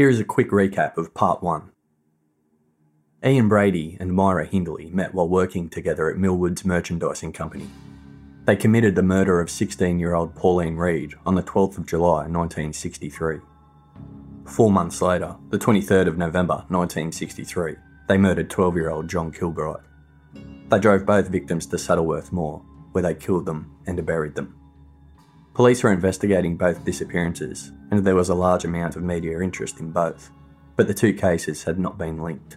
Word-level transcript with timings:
Here 0.00 0.08
is 0.08 0.18
a 0.18 0.24
quick 0.24 0.48
recap 0.48 0.96
of 0.96 1.12
part 1.12 1.42
one. 1.42 1.72
Ian 3.22 3.50
Brady 3.50 3.98
and 4.00 4.14
Myra 4.14 4.46
Hindley 4.46 4.88
met 4.88 5.12
while 5.12 5.28
working 5.28 5.68
together 5.68 6.08
at 6.08 6.16
Millwards 6.16 6.64
Merchandising 6.64 7.34
Company. 7.34 7.68
They 8.46 8.56
committed 8.56 8.94
the 8.94 9.02
murder 9.02 9.42
of 9.42 9.50
16 9.50 9.98
year 9.98 10.14
old 10.14 10.34
Pauline 10.34 10.76
Reade 10.76 11.16
on 11.26 11.34
the 11.34 11.42
12th 11.42 11.76
of 11.76 11.86
July 11.86 12.20
1963. 12.28 13.40
Four 14.46 14.72
months 14.72 15.02
later, 15.02 15.36
the 15.50 15.58
23rd 15.58 16.06
of 16.06 16.16
November 16.16 16.64
1963, 16.68 17.76
they 18.08 18.16
murdered 18.16 18.48
12 18.48 18.76
year 18.76 18.88
old 18.88 19.06
John 19.06 19.30
Kilbride. 19.30 19.84
They 20.70 20.78
drove 20.78 21.04
both 21.04 21.28
victims 21.28 21.66
to 21.66 21.76
Saddleworth 21.76 22.32
Moor, 22.32 22.64
where 22.92 23.02
they 23.02 23.14
killed 23.14 23.44
them 23.44 23.76
and 23.86 24.06
buried 24.06 24.34
them. 24.34 24.59
Police 25.60 25.82
were 25.82 25.92
investigating 25.92 26.56
both 26.56 26.86
disappearances, 26.86 27.70
and 27.90 28.02
there 28.02 28.14
was 28.14 28.30
a 28.30 28.34
large 28.34 28.64
amount 28.64 28.96
of 28.96 29.02
media 29.02 29.40
interest 29.40 29.78
in 29.78 29.90
both, 29.90 30.30
but 30.74 30.86
the 30.86 30.94
two 30.94 31.12
cases 31.12 31.64
had 31.64 31.78
not 31.78 31.98
been 31.98 32.22
linked. 32.22 32.56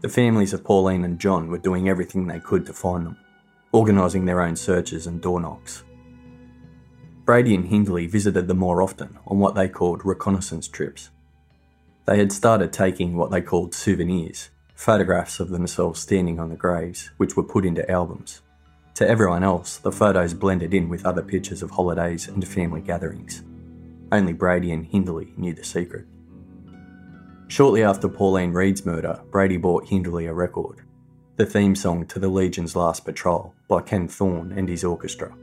The 0.00 0.08
families 0.08 0.52
of 0.52 0.62
Pauline 0.62 1.04
and 1.04 1.18
John 1.18 1.48
were 1.48 1.58
doing 1.58 1.88
everything 1.88 2.28
they 2.28 2.38
could 2.38 2.66
to 2.66 2.72
find 2.72 3.04
them, 3.04 3.16
organising 3.72 4.26
their 4.26 4.40
own 4.40 4.54
searches 4.54 5.08
and 5.08 5.20
door 5.20 5.40
knocks. 5.40 5.82
Brady 7.24 7.56
and 7.56 7.66
Hindley 7.66 8.06
visited 8.06 8.46
them 8.46 8.58
more 8.58 8.80
often 8.80 9.18
on 9.26 9.40
what 9.40 9.56
they 9.56 9.68
called 9.68 10.06
reconnaissance 10.06 10.68
trips. 10.68 11.10
They 12.04 12.18
had 12.18 12.30
started 12.30 12.72
taking 12.72 13.16
what 13.16 13.32
they 13.32 13.42
called 13.42 13.74
souvenirs, 13.74 14.50
photographs 14.76 15.40
of 15.40 15.48
themselves 15.48 15.98
standing 15.98 16.38
on 16.38 16.50
the 16.50 16.54
graves, 16.54 17.10
which 17.16 17.36
were 17.36 17.42
put 17.42 17.66
into 17.66 17.90
albums. 17.90 18.40
To 18.94 19.08
everyone 19.08 19.44
else, 19.44 19.78
the 19.78 19.92
photos 19.92 20.34
blended 20.34 20.74
in 20.74 20.88
with 20.88 21.06
other 21.06 21.22
pictures 21.22 21.62
of 21.62 21.70
holidays 21.70 22.28
and 22.28 22.46
family 22.46 22.80
gatherings. 22.80 23.42
Only 24.12 24.32
Brady 24.32 24.72
and 24.72 24.84
Hindley 24.84 25.32
knew 25.36 25.54
the 25.54 25.64
secret. 25.64 26.06
Shortly 27.48 27.82
after 27.82 28.08
Pauline 28.08 28.52
Reade's 28.52 28.84
murder, 28.84 29.20
Brady 29.30 29.56
bought 29.56 29.88
Hindley 29.88 30.26
a 30.26 30.34
record, 30.34 30.82
the 31.36 31.46
theme 31.46 31.74
song 31.74 32.06
to 32.06 32.18
the 32.18 32.28
Legion's 32.28 32.76
Last 32.76 33.04
Patrol 33.04 33.54
by 33.68 33.80
Ken 33.80 34.06
Thorne 34.06 34.52
and 34.52 34.68
his 34.68 34.84
orchestra. 34.84 35.34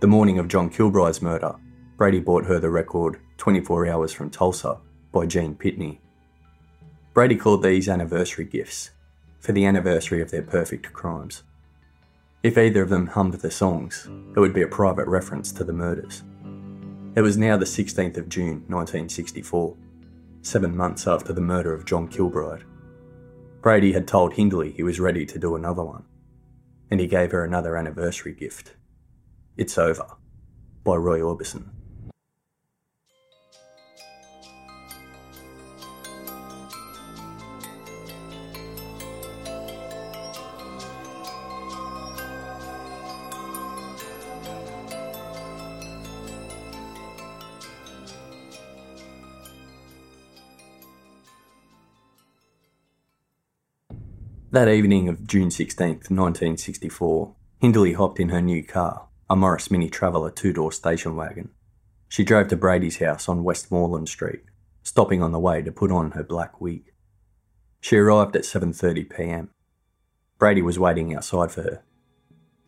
The 0.00 0.06
morning 0.06 0.38
of 0.38 0.48
John 0.48 0.68
Kilbride's 0.68 1.22
murder, 1.22 1.54
Brady 1.96 2.20
bought 2.20 2.44
her 2.44 2.60
the 2.60 2.70
record 2.70 3.18
24 3.38 3.86
Hours 3.86 4.12
from 4.12 4.30
Tulsa 4.30 4.78
by 5.12 5.24
Gene 5.26 5.54
Pitney. 5.54 5.98
Brady 7.14 7.36
called 7.36 7.62
these 7.62 7.88
anniversary 7.88 8.44
gifts 8.44 8.90
for 9.40 9.52
the 9.52 9.64
anniversary 9.64 10.20
of 10.20 10.30
their 10.30 10.42
perfect 10.42 10.92
crimes. 10.92 11.42
If 12.46 12.56
either 12.56 12.80
of 12.80 12.90
them 12.90 13.08
hummed 13.08 13.34
the 13.34 13.50
songs, 13.50 14.08
it 14.36 14.38
would 14.38 14.54
be 14.54 14.62
a 14.62 14.68
private 14.68 15.08
reference 15.08 15.50
to 15.50 15.64
the 15.64 15.72
murders. 15.72 16.22
It 17.16 17.20
was 17.20 17.36
now 17.36 17.56
the 17.56 17.64
16th 17.64 18.16
of 18.18 18.28
June 18.28 18.62
1964, 18.68 19.76
seven 20.42 20.76
months 20.76 21.08
after 21.08 21.32
the 21.32 21.40
murder 21.40 21.74
of 21.74 21.84
John 21.84 22.06
Kilbride. 22.06 22.62
Brady 23.62 23.90
had 23.90 24.06
told 24.06 24.34
Hindley 24.34 24.70
he 24.70 24.84
was 24.84 25.00
ready 25.00 25.26
to 25.26 25.40
do 25.40 25.56
another 25.56 25.82
one, 25.82 26.04
and 26.88 27.00
he 27.00 27.08
gave 27.08 27.32
her 27.32 27.42
another 27.42 27.76
anniversary 27.76 28.32
gift. 28.32 28.76
It's 29.56 29.76
Over 29.76 30.06
by 30.84 30.94
Roy 30.94 31.18
Orbison. 31.18 31.70
That 54.56 54.70
evening 54.70 55.10
of 55.10 55.26
June 55.26 55.50
16, 55.50 55.86
1964, 56.08 57.34
Hindley 57.60 57.92
hopped 57.92 58.18
in 58.18 58.30
her 58.30 58.40
new 58.40 58.64
car, 58.64 59.06
a 59.28 59.36
Morris 59.36 59.70
Mini 59.70 59.90
Traveller 59.90 60.30
two 60.30 60.54
door 60.54 60.72
station 60.72 61.14
wagon. 61.14 61.50
She 62.08 62.24
drove 62.24 62.48
to 62.48 62.56
Brady's 62.56 62.96
house 62.96 63.28
on 63.28 63.44
Westmoreland 63.44 64.08
Street, 64.08 64.40
stopping 64.82 65.22
on 65.22 65.32
the 65.32 65.38
way 65.38 65.60
to 65.60 65.70
put 65.70 65.92
on 65.92 66.12
her 66.12 66.22
black 66.22 66.58
wig. 66.58 66.90
She 67.82 67.98
arrived 67.98 68.34
at 68.34 68.44
7:30 68.44 69.14
p.m. 69.14 69.50
Brady 70.38 70.62
was 70.62 70.78
waiting 70.78 71.14
outside 71.14 71.50
for 71.50 71.60
her. 71.60 71.82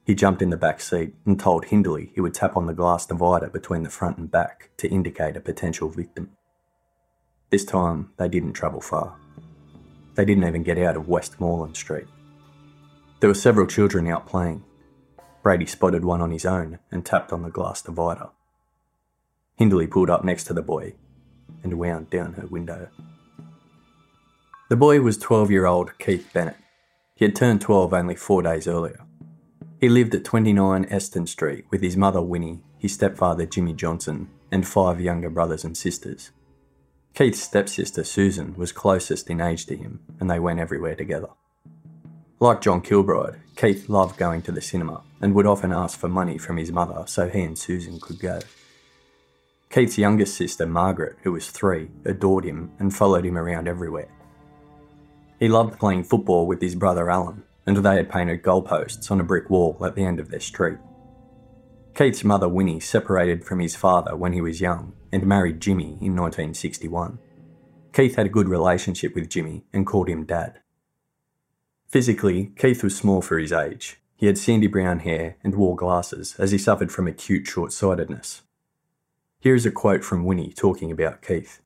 He 0.05 0.15
jumped 0.15 0.43
in 0.43 0.51
the 0.51 0.59
back 0.59 0.83
seat 0.83 1.15
and 1.25 1.41
told 1.41 1.65
Hindley 1.65 2.13
he 2.15 2.21
would 2.21 2.35
tap 2.35 2.55
on 2.55 2.67
the 2.67 2.75
glass 2.75 3.07
divider 3.07 3.49
between 3.49 3.83
the 3.83 3.89
front 3.89 4.19
and 4.19 4.31
back 4.31 4.73
to 4.77 4.91
indicate 4.91 5.39
a 5.39 5.41
potential 5.41 5.89
victim. 5.89 6.33
This 7.49 7.65
time, 7.65 8.13
they 8.19 8.29
didn't 8.29 8.53
travel 8.53 8.83
far. 8.83 9.17
They 10.19 10.25
didn't 10.25 10.49
even 10.49 10.65
get 10.65 10.79
out 10.79 10.97
of 10.97 11.07
Westmoreland 11.07 11.77
Street. 11.77 12.09
There 13.21 13.31
were 13.31 13.35
several 13.35 13.69
children 13.69 14.09
out 14.09 14.27
playing. 14.27 14.65
Brady 15.45 15.65
spotted 15.65 16.05
one 16.05 16.21
on 16.21 16.33
his 16.33 16.45
own 16.45 16.81
and 16.91 17.07
tapped 17.07 17.33
on 17.33 17.43
the 17.43 17.51
glass 17.51 17.83
divider. 17.83 18.31
Hindley 19.55 19.87
pulled 19.87 20.11
up 20.11 20.25
next 20.25 20.43
to 20.45 20.55
the 20.55 20.61
boy 20.61 20.95
and 21.63 21.79
wound 21.79 22.11
down 22.11 22.33
her 22.33 22.49
window. 22.49 22.89
The 24.69 24.75
boy 24.75 25.03
was 25.03 25.19
12 25.19 25.53
year 25.53 25.67
old 25.67 25.97
Keith 26.01 26.29
Bennett. 26.33 26.57
He 27.15 27.25
had 27.25 27.37
turned 27.37 27.61
12 27.61 27.95
only 27.95 28.17
four 28.17 28.43
days 28.43 28.67
earlier. 28.67 29.05
He 29.81 29.89
lived 29.89 30.17
at 30.17 30.25
29 30.25 30.85
Eston 30.91 31.29
Street 31.29 31.65
with 31.71 31.81
his 31.81 31.97
mother 31.97 32.21
Winnie, 32.21 32.65
his 32.77 32.93
stepfather 32.93 33.47
Jimmy 33.47 33.73
Johnson, 33.73 34.31
and 34.51 34.67
five 34.67 35.01
younger 35.01 35.31
brothers 35.31 35.63
and 35.63 35.77
sisters. 35.77 36.33
Keith's 37.15 37.43
stepsister 37.43 38.05
Susan 38.05 38.55
was 38.57 38.71
closest 38.71 39.29
in 39.29 39.41
age 39.41 39.67
to 39.67 39.77
him, 39.77 40.01
and 40.21 40.31
they 40.31 40.39
went 40.39 40.61
everywhere 40.61 40.95
together. 40.95 41.29
Like 42.41 42.61
John 42.61 42.81
Kilbride, 42.81 43.41
Keith 43.57 43.89
loved 43.89 44.17
going 44.17 44.43
to 44.43 44.53
the 44.53 44.61
cinema 44.61 45.03
and 45.21 45.35
would 45.35 45.47
often 45.47 45.73
ask 45.73 45.99
for 45.99 46.09
money 46.09 46.39
from 46.39 46.57
his 46.57 46.71
mother 46.71 47.03
so 47.07 47.29
he 47.29 47.43
and 47.43 47.59
Susan 47.59 47.99
could 47.99 48.21
go. 48.21 48.39
Keith's 49.71 49.99
youngest 49.99 50.37
sister, 50.37 50.65
Margaret, 50.65 51.17
who 51.25 51.33
was 51.33 51.51
three, 51.51 51.91
adored 52.05 52.45
him 52.45 52.71
and 52.79 52.95
followed 52.95 53.27
him 53.27 53.37
around 53.37 53.67
everywhere. 53.67 54.09
He 55.41 55.49
loved 55.49 55.79
playing 55.79 56.05
football 56.05 56.47
with 56.47 56.63
his 56.63 56.75
brother 56.75 57.11
Alan, 57.11 57.43
and 57.67 57.77
they 57.77 57.97
had 57.97 58.11
painted 58.11 58.43
goalposts 58.43 59.11
on 59.11 59.21
a 59.21 59.25
brick 59.25 59.51
wall 59.51 59.77
at 59.85 59.95
the 59.95 60.05
end 60.05 60.21
of 60.21 60.31
their 60.31 60.41
street. 60.41 60.79
Keith's 61.95 62.25
mother 62.25 62.49
Winnie 62.49 62.81
separated 62.81 63.45
from 63.45 63.59
his 63.59 63.75
father 63.75 64.17
when 64.17 64.33
he 64.33 64.41
was 64.41 64.61
young 64.61 64.93
and 65.13 65.27
married 65.27 65.61
Jimmy 65.61 65.99
in 66.01 66.17
1961. 66.17 67.19
Keith 67.93 68.17
had 68.17 68.27
a 68.27 68.31
good 68.31 68.49
relationship 68.49 69.15
with 69.15 69.29
Jimmy 69.29 69.65
and 69.73 69.87
called 69.87 70.09
him 70.09 70.25
Dad. 70.25 70.61
Physically, 71.89 72.53
Keith 72.59 72.85
was 72.85 72.97
small 72.97 73.23
for 73.23 73.39
his 73.39 73.53
age. 73.53 74.01
He 74.15 74.27
had 74.27 74.37
sandy 74.37 74.67
brown 74.67 75.01
hair 75.01 75.37
and 75.43 75.55
wore 75.55 75.77
glasses 75.77 76.35
as 76.39 76.51
he 76.51 76.59
suffered 76.59 76.93
from 76.93 77.07
acute 77.07 77.47
short 77.47 77.73
sightedness. 77.73 78.43
Here 79.41 79.55
is 79.55 79.65
a 79.65 79.71
quote 79.71 80.05
from 80.05 80.25
Winnie 80.25 80.53
talking 80.53 80.91
about 80.91 81.23
Keith. 81.23 81.63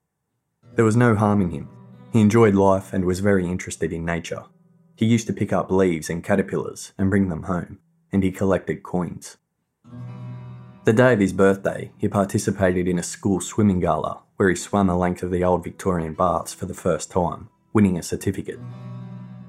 There 0.75 0.84
was 0.84 0.97
no 0.97 1.14
harm 1.14 1.41
in 1.41 1.50
him. 1.50 1.69
He 2.12 2.20
enjoyed 2.20 2.54
life 2.54 2.92
and 2.92 3.04
was 3.04 3.20
very 3.20 3.47
interested 3.47 3.92
in 3.92 4.04
nature. 4.04 4.44
He 4.94 5.06
used 5.06 5.26
to 5.26 5.32
pick 5.32 5.52
up 5.52 5.70
leaves 5.70 6.10
and 6.10 6.22
caterpillars 6.22 6.92
and 6.98 7.10
bring 7.10 7.28
them 7.28 7.44
home, 7.44 7.78
and 8.12 8.22
he 8.22 8.31
collected 8.31 8.82
coins. 8.82 9.38
The 10.84 10.93
day 10.93 11.12
of 11.12 11.20
his 11.20 11.32
birthday, 11.32 11.93
he 11.97 12.09
participated 12.09 12.88
in 12.88 12.98
a 12.98 13.04
school 13.04 13.41
swimming 13.41 13.78
gala 13.78 14.25
where 14.34 14.48
he 14.48 14.56
swam 14.56 14.88
the 14.88 14.97
length 14.97 15.22
of 15.22 15.31
the 15.31 15.44
old 15.44 15.62
Victorian 15.62 16.12
baths 16.12 16.53
for 16.53 16.66
the 16.66 16.75
first 16.75 17.09
time, 17.09 17.48
winning 17.72 17.97
a 17.97 18.02
certificate. 18.02 18.58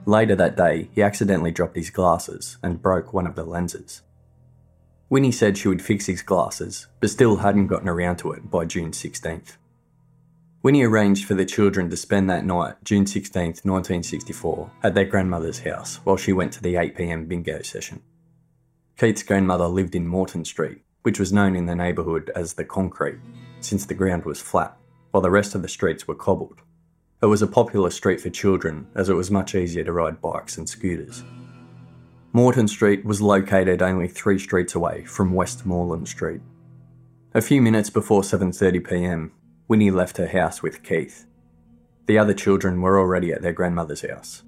Later 0.06 0.36
that 0.36 0.56
day, 0.56 0.90
he 0.94 1.02
accidentally 1.02 1.50
dropped 1.50 1.76
his 1.76 1.90
glasses 1.90 2.60
and 2.62 2.84
broke 2.84 3.14
one 3.14 3.26
of 3.26 3.34
the 3.34 3.44
lenses. 3.44 4.04
Winnie 5.10 5.32
said 5.32 5.58
she 5.58 5.68
would 5.68 5.82
fix 5.82 6.06
his 6.06 6.22
glasses, 6.22 6.86
but 7.00 7.10
still 7.10 7.38
hadn't 7.38 7.66
gotten 7.66 7.90
around 7.90 8.18
to 8.18 8.32
it 8.34 8.52
by 8.52 8.66
June 8.66 8.92
16th. 8.92 9.58
Winnie 10.62 10.84
arranged 10.84 11.26
for 11.26 11.34
the 11.34 11.46
children 11.46 11.90
to 11.90 11.98
spend 11.98 12.30
that 12.30 12.46
night, 12.46 12.76
June 12.84 13.06
16th, 13.06 13.66
1964, 13.66 14.72
at 14.84 14.94
their 14.94 15.06
grandmother's 15.06 15.62
house 15.62 16.00
while 16.04 16.16
she 16.16 16.32
went 16.32 16.54
to 16.54 16.62
the 16.62 16.76
8pm 16.76 17.28
bingo 17.28 17.64
session. 17.64 18.04
Keith's 19.00 19.24
grandmother 19.24 19.68
lived 19.68 19.96
in 19.96 20.08
Morton 20.08 20.46
Street, 20.46 20.84
which 21.04 21.20
was 21.20 21.32
known 21.32 21.56
in 21.56 21.66
the 21.66 21.76
neighbourhood 21.76 22.32
as 22.36 22.54
the 22.54 22.66
concrete, 22.66 23.20
since 23.60 23.86
the 23.86 23.94
ground 23.94 24.26
was 24.26 24.42
flat, 24.42 24.76
while 25.12 25.22
the 25.22 25.30
rest 25.30 25.54
of 25.54 25.62
the 25.62 25.68
streets 25.68 26.08
were 26.08 26.16
cobbled. 26.16 26.62
It 27.22 27.28
was 27.28 27.42
a 27.42 27.48
popular 27.48 27.90
street 27.90 28.20
for 28.20 28.30
children 28.30 28.88
as 28.96 29.08
it 29.08 29.14
was 29.14 29.32
much 29.32 29.56
easier 29.56 29.84
to 29.84 29.94
ride 29.94 30.22
bikes 30.22 30.58
and 30.58 30.68
scooters. 30.68 31.24
Morton 32.34 32.68
Street 32.68 33.06
was 33.06 33.22
located 33.22 33.82
only 33.82 34.08
three 34.08 34.40
streets 34.40 34.74
away 34.76 35.06
from 35.06 35.34
Westmoreland 35.34 36.08
Street. 36.08 36.42
A 37.34 37.42
few 37.42 37.62
minutes 37.62 37.90
before 37.90 38.24
7.30pm, 38.24 39.32
Winnie 39.68 39.92
left 39.92 40.18
her 40.18 40.28
house 40.28 40.64
with 40.64 40.84
Keith. 40.84 41.26
The 42.08 42.18
other 42.18 42.34
children 42.34 42.82
were 42.82 43.00
already 43.00 43.32
at 43.32 43.42
their 43.42 43.54
grandmother's 43.54 44.02
house. 44.02 44.44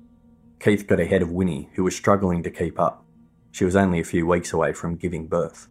Keith 0.60 0.88
got 0.88 1.00
ahead 1.00 1.22
of 1.22 1.31
Winnie, 1.31 1.69
who 1.75 1.84
was 1.84 1.96
struggling 1.96 2.44
to 2.44 2.52
keep 2.52 2.80
up. 2.80 3.06
She 3.52 3.66
was 3.66 3.75
only 3.75 4.00
a 4.00 4.04
few 4.04 4.28
weeks 4.28 4.52
away 4.52 4.74
from 4.74 4.96
giving 4.98 5.28
birth. 5.28 5.69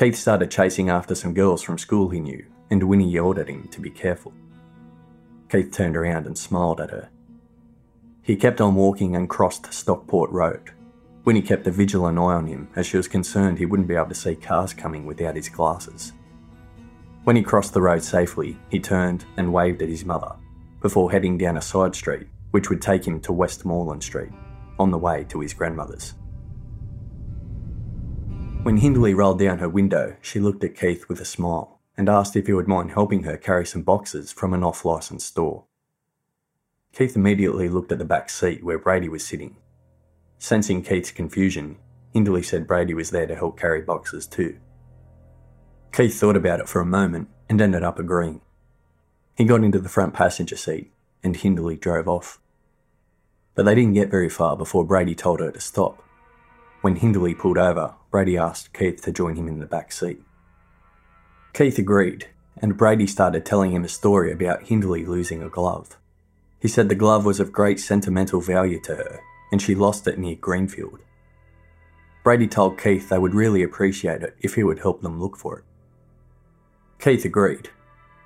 Keith 0.00 0.16
started 0.16 0.50
chasing 0.50 0.88
after 0.88 1.14
some 1.14 1.34
girls 1.34 1.60
from 1.60 1.76
school 1.76 2.08
he 2.08 2.20
knew, 2.20 2.42
and 2.70 2.82
Winnie 2.82 3.10
yelled 3.10 3.38
at 3.38 3.50
him 3.50 3.68
to 3.68 3.82
be 3.82 3.90
careful. 3.90 4.32
Keith 5.50 5.70
turned 5.70 5.94
around 5.94 6.26
and 6.26 6.38
smiled 6.38 6.80
at 6.80 6.88
her. 6.88 7.10
He 8.22 8.34
kept 8.34 8.62
on 8.62 8.74
walking 8.74 9.14
and 9.14 9.28
crossed 9.28 9.70
Stockport 9.70 10.30
Road. 10.30 10.70
Winnie 11.26 11.42
kept 11.42 11.66
a 11.66 11.70
vigilant 11.70 12.16
eye 12.16 12.22
on 12.22 12.46
him 12.46 12.70
as 12.76 12.86
she 12.86 12.96
was 12.96 13.08
concerned 13.08 13.58
he 13.58 13.66
wouldn't 13.66 13.88
be 13.88 13.94
able 13.94 14.08
to 14.08 14.14
see 14.14 14.34
cars 14.34 14.72
coming 14.72 15.04
without 15.04 15.36
his 15.36 15.50
glasses. 15.50 16.14
When 17.24 17.36
he 17.36 17.42
crossed 17.42 17.74
the 17.74 17.82
road 17.82 18.02
safely, 18.02 18.56
he 18.70 18.80
turned 18.80 19.26
and 19.36 19.52
waved 19.52 19.82
at 19.82 19.90
his 19.90 20.06
mother 20.06 20.34
before 20.80 21.12
heading 21.12 21.36
down 21.36 21.58
a 21.58 21.60
side 21.60 21.94
street 21.94 22.26
which 22.52 22.70
would 22.70 22.80
take 22.80 23.06
him 23.06 23.20
to 23.20 23.34
Westmoreland 23.34 24.02
Street 24.02 24.32
on 24.78 24.90
the 24.90 24.96
way 24.96 25.24
to 25.24 25.40
his 25.40 25.52
grandmother's. 25.52 26.14
When 28.62 28.76
Hindley 28.76 29.14
rolled 29.14 29.38
down 29.38 29.58
her 29.58 29.70
window, 29.70 30.16
she 30.20 30.38
looked 30.38 30.62
at 30.64 30.76
Keith 30.78 31.08
with 31.08 31.18
a 31.18 31.24
smile 31.24 31.80
and 31.96 32.10
asked 32.10 32.36
if 32.36 32.46
he 32.46 32.52
would 32.52 32.68
mind 32.68 32.90
helping 32.90 33.22
her 33.22 33.38
carry 33.38 33.64
some 33.64 33.82
boxes 33.82 34.32
from 34.32 34.52
an 34.52 34.62
off 34.62 34.84
licensed 34.84 35.28
store. 35.28 35.64
Keith 36.92 37.16
immediately 37.16 37.70
looked 37.70 37.90
at 37.90 37.98
the 37.98 38.04
back 38.04 38.28
seat 38.28 38.62
where 38.62 38.78
Brady 38.78 39.08
was 39.08 39.26
sitting. 39.26 39.56
Sensing 40.38 40.82
Keith's 40.82 41.10
confusion, 41.10 41.78
Hindley 42.12 42.42
said 42.42 42.66
Brady 42.66 42.92
was 42.92 43.10
there 43.10 43.26
to 43.26 43.34
help 43.34 43.58
carry 43.58 43.80
boxes 43.80 44.26
too. 44.26 44.58
Keith 45.90 46.20
thought 46.20 46.36
about 46.36 46.60
it 46.60 46.68
for 46.68 46.82
a 46.82 46.86
moment 46.86 47.28
and 47.48 47.60
ended 47.62 47.82
up 47.82 47.98
agreeing. 47.98 48.42
He 49.36 49.44
got 49.44 49.64
into 49.64 49.78
the 49.78 49.88
front 49.88 50.12
passenger 50.12 50.56
seat 50.56 50.92
and 51.22 51.34
Hindley 51.34 51.76
drove 51.76 52.08
off. 52.08 52.38
But 53.54 53.64
they 53.64 53.74
didn't 53.74 53.94
get 53.94 54.10
very 54.10 54.28
far 54.28 54.54
before 54.54 54.84
Brady 54.84 55.14
told 55.14 55.40
her 55.40 55.50
to 55.50 55.60
stop. 55.60 56.02
When 56.80 56.96
Hindley 56.96 57.34
pulled 57.34 57.58
over, 57.58 57.94
Brady 58.10 58.38
asked 58.38 58.72
Keith 58.72 59.02
to 59.02 59.12
join 59.12 59.36
him 59.36 59.48
in 59.48 59.58
the 59.58 59.66
back 59.66 59.92
seat. 59.92 60.22
Keith 61.52 61.78
agreed, 61.78 62.28
and 62.62 62.76
Brady 62.76 63.06
started 63.06 63.44
telling 63.44 63.72
him 63.72 63.84
a 63.84 63.88
story 63.88 64.32
about 64.32 64.68
Hindley 64.68 65.04
losing 65.04 65.42
a 65.42 65.50
glove. 65.50 65.98
He 66.58 66.68
said 66.68 66.88
the 66.88 66.94
glove 66.94 67.24
was 67.24 67.38
of 67.38 67.52
great 67.52 67.80
sentimental 67.80 68.40
value 68.40 68.80
to 68.82 68.94
her, 68.94 69.20
and 69.52 69.60
she 69.60 69.74
lost 69.74 70.06
it 70.06 70.18
near 70.18 70.36
Greenfield. 70.36 71.00
Brady 72.22 72.48
told 72.48 72.80
Keith 72.80 73.08
they 73.08 73.18
would 73.18 73.34
really 73.34 73.62
appreciate 73.62 74.22
it 74.22 74.36
if 74.40 74.54
he 74.54 74.62
would 74.62 74.78
help 74.78 75.02
them 75.02 75.20
look 75.20 75.36
for 75.36 75.58
it. 75.58 75.64
Keith 76.98 77.24
agreed. 77.24 77.70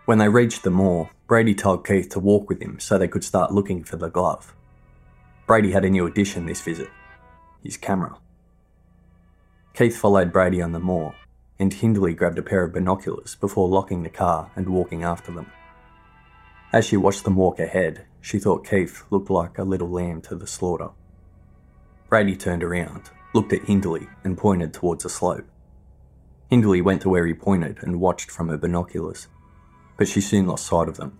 When 0.05 0.19
they 0.19 0.29
reached 0.29 0.63
the 0.63 0.71
moor, 0.71 1.11
Brady 1.27 1.55
told 1.55 1.87
Keith 1.87 2.09
to 2.11 2.21
walk 2.21 2.49
with 2.49 2.61
him 2.61 2.79
so 2.79 2.99
they 2.99 3.09
could 3.09 3.25
start 3.25 3.53
looking 3.53 3.83
for 3.83 3.97
the 3.97 4.11
glove. 4.11 4.55
Brady 5.47 5.73
had 5.73 5.85
a 5.85 5.91
new 5.91 6.07
addition 6.07 6.47
this 6.47 6.61
visit 6.61 6.89
his 7.63 7.79
camera. 7.79 8.15
Keith 9.75 9.97
followed 9.97 10.33
Brady 10.33 10.63
on 10.63 10.71
the 10.71 10.79
moor, 10.79 11.17
and 11.59 11.75
Hindley 11.75 12.15
grabbed 12.15 12.39
a 12.39 12.43
pair 12.43 12.63
of 12.63 12.73
binoculars 12.73 13.35
before 13.35 13.69
locking 13.69 14.05
the 14.05 14.09
car 14.09 14.53
and 14.55 14.69
walking 14.69 15.03
after 15.03 15.33
them. 15.33 15.51
As 16.73 16.85
she 16.85 16.97
watched 16.97 17.25
them 17.25 17.35
walk 17.35 17.59
ahead, 17.59 18.07
she 18.21 18.39
thought 18.39 18.69
Keith 18.69 19.03
looked 19.11 19.31
like 19.31 19.59
a 19.59 19.65
little 19.65 19.91
lamb 19.91 20.21
to 20.23 20.37
the 20.37 20.47
slaughter. 20.47 20.91
Brady 22.09 22.37
turned 22.37 22.63
around, 22.63 23.11
looked 23.35 23.53
at 23.53 23.65
Hindley, 23.65 24.07
and 24.23 24.39
pointed 24.39 24.73
towards 24.73 25.05
a 25.05 25.09
slope. 25.09 25.47
Hindley 26.49 26.81
went 26.81 27.03
to 27.03 27.09
where 27.09 27.27
he 27.27 27.35
pointed 27.35 27.83
and 27.83 28.01
watched 28.01 28.31
from 28.31 28.51
her 28.51 28.57
binoculars, 28.57 29.27
but 29.97 30.07
she 30.07 30.21
soon 30.21 30.47
lost 30.47 30.67
sight 30.67 30.89
of 30.89 30.99
them, 30.99 31.19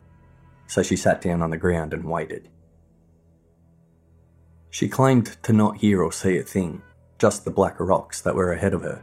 so 0.69 0.81
she 0.81 0.97
sat 0.97 1.21
down 1.21 1.43
on 1.43 1.51
the 1.51 1.57
ground 1.57 1.93
and 1.93 2.05
waited. 2.05 2.49
She 4.71 4.89
claimed 4.89 5.43
to 5.43 5.53
not 5.53 5.79
hear 5.79 6.03
or 6.03 6.13
see 6.13 6.39
a 6.39 6.45
thing, 6.45 6.83
just 7.25 7.47
the 7.47 7.51
black 7.51 7.81
rocks 7.81 8.21
that 8.21 8.35
were 8.35 8.53
ahead 8.53 8.75
of 8.75 8.83
her. 8.83 9.03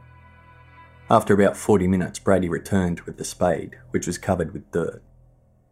After 1.10 1.34
about 1.34 1.58
40 1.58 1.88
minutes, 1.88 2.20
Brady 2.20 2.48
returned 2.48 3.00
with 3.00 3.18
the 3.18 3.26
spade, 3.26 3.80
which 3.90 4.06
was 4.06 4.20
covered 4.20 4.54
with 4.54 4.72
dirt. 4.72 5.02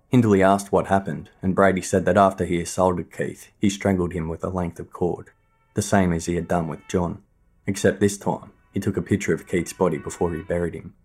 Hindley 0.07 0.41
asked 0.41 0.71
what 0.71 0.87
happened, 0.87 1.29
and 1.43 1.53
Brady 1.53 1.83
said 1.83 2.05
that 2.05 2.17
after 2.17 2.45
he 2.45 2.59
assaulted 2.59 3.15
Keith, 3.15 3.49
he 3.59 3.69
strangled 3.69 4.13
him 4.13 4.27
with 4.27 4.43
a 4.43 4.49
length 4.49 4.79
of 4.79 4.91
cord, 4.91 5.29
the 5.75 5.83
same 5.83 6.11
as 6.11 6.25
he 6.25 6.33
had 6.33 6.47
done 6.47 6.67
with 6.67 6.79
John, 6.87 7.21
except 7.67 7.99
this 7.99 8.17
time 8.17 8.51
he 8.73 8.79
took 8.79 8.97
a 8.97 9.03
picture 9.03 9.35
of 9.35 9.45
Keith's 9.45 9.73
body 9.73 9.99
before 9.99 10.33
he 10.33 10.41
buried 10.41 10.73
him. 10.73 10.95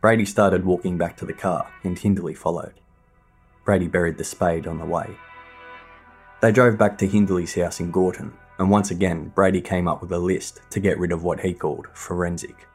Brady 0.00 0.24
started 0.24 0.64
walking 0.64 0.96
back 0.96 1.18
to 1.18 1.26
the 1.26 1.34
car, 1.34 1.70
and 1.84 1.98
Hindley 1.98 2.32
followed. 2.32 2.80
Brady 3.66 3.88
buried 3.88 4.16
the 4.16 4.24
spade 4.24 4.66
on 4.66 4.78
the 4.78 4.86
way. 4.86 5.18
They 6.40 6.50
drove 6.50 6.78
back 6.78 6.96
to 6.96 7.06
Hindley's 7.06 7.56
house 7.56 7.78
in 7.78 7.90
Gorton, 7.90 8.32
and 8.58 8.70
once 8.70 8.90
again, 8.90 9.30
Brady 9.34 9.60
came 9.60 9.86
up 9.86 10.02
with 10.02 10.12
a 10.12 10.18
list 10.18 10.60
to 10.70 10.80
get 10.80 10.98
rid 10.98 11.12
of 11.12 11.22
what 11.22 11.40
he 11.40 11.54
called 11.54 11.86
forensic. 11.94 12.66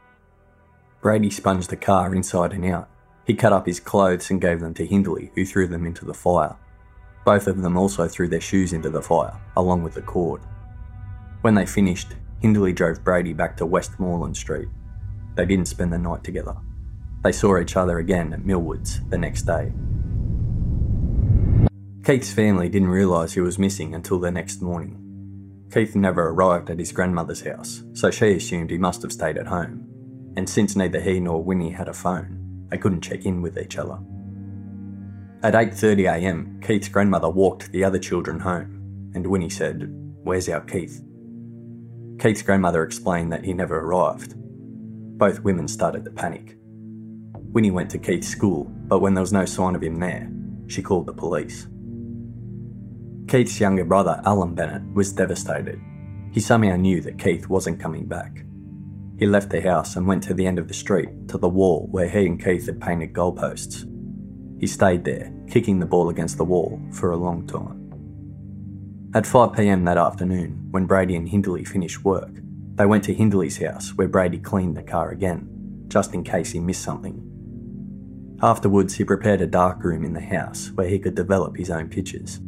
Brady 1.02 1.30
sponged 1.30 1.64
the 1.64 1.76
car 1.76 2.16
inside 2.16 2.54
and 2.54 2.66
out. 2.66 2.90
He 3.26 3.34
cut 3.34 3.52
up 3.54 3.66
his 3.66 3.80
clothes 3.80 4.30
and 4.30 4.40
gave 4.40 4.62
them 4.62 4.74
to 4.76 4.86
Hindley, 4.86 5.32
who 5.36 5.46
threw 5.46 5.68
them 5.68 5.86
into 5.86 6.06
the 6.06 6.14
fire. 6.14 6.56
Both 7.26 7.48
of 7.48 7.62
them 7.62 7.78
also 7.78 8.08
threw 8.08 8.28
their 8.28 8.42
shoes 8.42 8.72
into 8.74 8.90
the 8.90 9.02
fire, 9.02 9.38
along 9.58 9.84
with 9.84 9.94
the 9.94 10.02
cord. 10.02 10.42
When 11.42 11.56
they 11.56 11.66
finished, 11.66 12.16
Hindley 12.42 12.72
drove 12.72 13.04
Brady 13.04 13.34
back 13.34 13.58
to 13.58 13.66
Westmoreland 13.66 14.38
Street. 14.38 14.70
They 15.36 15.46
didn't 15.46 15.68
spend 15.68 15.92
the 15.92 15.98
night 15.98 16.24
together. 16.24 16.56
They 17.24 17.32
saw 17.32 17.60
each 17.60 17.76
other 17.76 18.00
again 18.00 18.34
at 18.34 18.46
Millwards 18.46 19.02
the 19.10 19.18
next 19.18 19.44
day. 19.44 19.72
Keith's 22.06 22.34
family 22.34 22.68
didn't 22.68 22.90
realise 22.90 23.34
he 23.34 23.42
was 23.42 23.58
missing 23.58 23.96
until 23.96 24.20
the 24.20 24.32
next 24.32 24.62
morning. 24.62 25.03
Keith 25.74 25.96
never 25.96 26.30
arrived 26.30 26.70
at 26.70 26.78
his 26.78 26.92
grandmother's 26.92 27.42
house, 27.42 27.82
so 27.94 28.12
she 28.12 28.34
assumed 28.34 28.70
he 28.70 28.78
must 28.78 29.02
have 29.02 29.12
stayed 29.12 29.40
at 29.40 29.48
home. 29.48 29.88
And 30.38 30.48
since 30.48 30.76
neither 30.76 31.02
he 31.02 31.20
nor 31.20 31.44
Winnie 31.44 31.72
had 31.72 31.88
a 31.88 31.94
phone, 31.94 32.68
they 32.70 32.78
couldn't 32.78 33.02
check 33.02 33.26
in 33.26 33.42
with 33.42 33.58
each 33.58 33.80
other. 33.80 33.98
At 35.42 35.56
8.30am, 35.56 36.64
Keith's 36.64 36.90
grandmother 36.90 37.30
walked 37.30 37.72
the 37.72 37.84
other 37.84 37.98
children 37.98 38.40
home, 38.40 39.12
and 39.16 39.26
Winnie 39.26 39.50
said, 39.50 39.90
Where's 40.22 40.48
our 40.48 40.62
Keith? 40.62 41.04
Keith's 42.20 42.44
grandmother 42.44 42.84
explained 42.84 43.32
that 43.32 43.44
he 43.44 43.54
never 43.54 43.80
arrived. 43.80 44.36
Both 45.18 45.44
women 45.44 45.68
started 45.68 46.06
to 46.06 46.12
panic. 46.12 46.56
Winnie 47.52 47.72
went 47.72 47.90
to 47.92 47.98
Keith's 47.98 48.28
school, 48.28 48.66
but 48.66 49.00
when 49.00 49.16
there 49.16 49.22
was 49.24 49.34
no 49.34 49.46
sign 49.46 49.74
of 49.74 49.82
him 49.82 50.00
there, 50.00 50.32
she 50.68 50.84
called 50.84 51.08
the 51.08 51.14
police. 51.14 51.66
Keith's 53.28 53.60
younger 53.60 53.86
brother, 53.86 54.22
Alan 54.26 54.54
Bennett, 54.54 54.84
was 54.94 55.14
devastated. 55.14 55.80
He 56.32 56.40
somehow 56.40 56.76
knew 56.76 57.02
that 57.02 57.20
Keith 57.20 57.48
wasn't 57.48 57.80
coming 57.80 58.06
back. 58.06 58.44
He 59.18 59.28
left 59.28 59.50
the 59.50 59.62
house 59.62 59.96
and 59.96 60.08
went 60.08 60.24
to 60.24 60.34
the 60.34 60.46
end 60.46 60.60
of 60.60 60.68
the 60.68 60.74
street, 60.74 61.10
to 61.30 61.38
the 61.38 61.50
wall 61.50 61.88
where 61.92 62.10
he 62.10 62.26
and 62.26 62.44
Keith 62.44 62.66
had 62.66 62.82
painted 62.82 63.14
goalposts. 63.14 63.90
He 64.60 64.68
stayed 64.68 65.04
there, 65.04 65.32
kicking 65.50 65.80
the 65.80 65.86
ball 65.86 66.10
against 66.10 66.38
the 66.38 66.46
wall, 66.46 66.82
for 66.92 67.12
a 67.12 67.18
long 67.18 67.46
time. 67.48 67.80
At 69.14 69.26
5pm 69.26 69.86
that 69.86 69.98
afternoon, 69.98 70.68
when 70.72 70.88
Brady 70.88 71.16
and 71.16 71.30
Hindley 71.30 71.64
finished 71.64 72.04
work, 72.04 72.32
they 72.76 72.86
went 72.88 73.04
to 73.04 73.14
Hindley's 73.14 73.58
house 73.58 73.94
where 73.96 74.08
Brady 74.08 74.40
cleaned 74.40 74.76
the 74.76 74.84
car 74.84 75.12
again, 75.12 75.86
just 75.88 76.16
in 76.16 76.24
case 76.24 76.52
he 76.52 76.60
missed 76.60 76.82
something. 76.82 77.30
Afterwards, 78.42 78.96
he 78.96 79.06
prepared 79.06 79.42
a 79.42 79.48
dark 79.48 79.84
room 79.84 80.04
in 80.04 80.14
the 80.14 80.22
house 80.22 80.72
where 80.74 80.88
he 80.88 80.98
could 80.98 81.16
develop 81.16 81.56
his 81.56 81.70
own 81.70 81.88
pictures. 81.88 82.40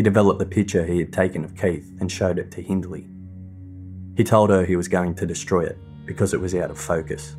He 0.00 0.02
developed 0.02 0.38
the 0.38 0.46
picture 0.46 0.86
he 0.86 0.98
had 0.98 1.12
taken 1.12 1.44
of 1.44 1.54
Keith 1.54 1.92
and 2.00 2.10
showed 2.10 2.38
it 2.38 2.50
to 2.52 2.62
Hindley. 2.62 3.06
He 4.16 4.24
told 4.24 4.48
her 4.48 4.64
he 4.64 4.74
was 4.74 4.88
going 4.88 5.14
to 5.16 5.26
destroy 5.26 5.64
it 5.64 5.76
because 6.06 6.32
it 6.32 6.40
was 6.40 6.54
out 6.54 6.70
of 6.70 6.78
focus. 6.78 7.36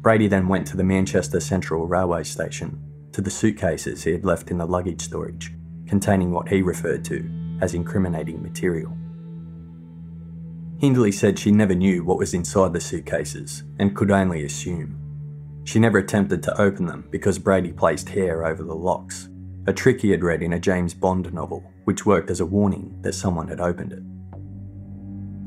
Brady 0.00 0.28
then 0.28 0.46
went 0.46 0.68
to 0.68 0.76
the 0.76 0.84
Manchester 0.84 1.40
Central 1.40 1.88
Railway 1.88 2.22
Station 2.22 2.80
to 3.10 3.20
the 3.20 3.28
suitcases 3.28 4.04
he 4.04 4.12
had 4.12 4.24
left 4.24 4.52
in 4.52 4.58
the 4.58 4.64
luggage 4.64 5.00
storage, 5.00 5.52
containing 5.88 6.30
what 6.30 6.48
he 6.48 6.62
referred 6.62 7.04
to 7.06 7.28
as 7.60 7.74
incriminating 7.74 8.40
material. 8.40 8.96
Hindley 10.78 11.10
said 11.10 11.40
she 11.40 11.50
never 11.50 11.74
knew 11.74 12.04
what 12.04 12.18
was 12.18 12.34
inside 12.34 12.72
the 12.72 12.80
suitcases 12.80 13.64
and 13.80 13.96
could 13.96 14.12
only 14.12 14.44
assume. 14.44 14.96
She 15.64 15.80
never 15.80 15.98
attempted 15.98 16.40
to 16.44 16.60
open 16.60 16.86
them 16.86 17.08
because 17.10 17.40
Brady 17.40 17.72
placed 17.72 18.10
hair 18.10 18.46
over 18.46 18.62
the 18.62 18.76
locks 18.76 19.28
a 19.66 19.72
trick 19.72 20.00
he 20.00 20.10
had 20.10 20.22
read 20.22 20.42
in 20.42 20.52
a 20.52 20.60
James 20.60 20.94
Bond 20.94 21.32
novel, 21.32 21.72
which 21.84 22.04
worked 22.04 22.30
as 22.30 22.40
a 22.40 22.46
warning 22.46 22.96
that 23.02 23.14
someone 23.14 23.48
had 23.48 23.60
opened 23.60 23.92
it. 23.92 24.02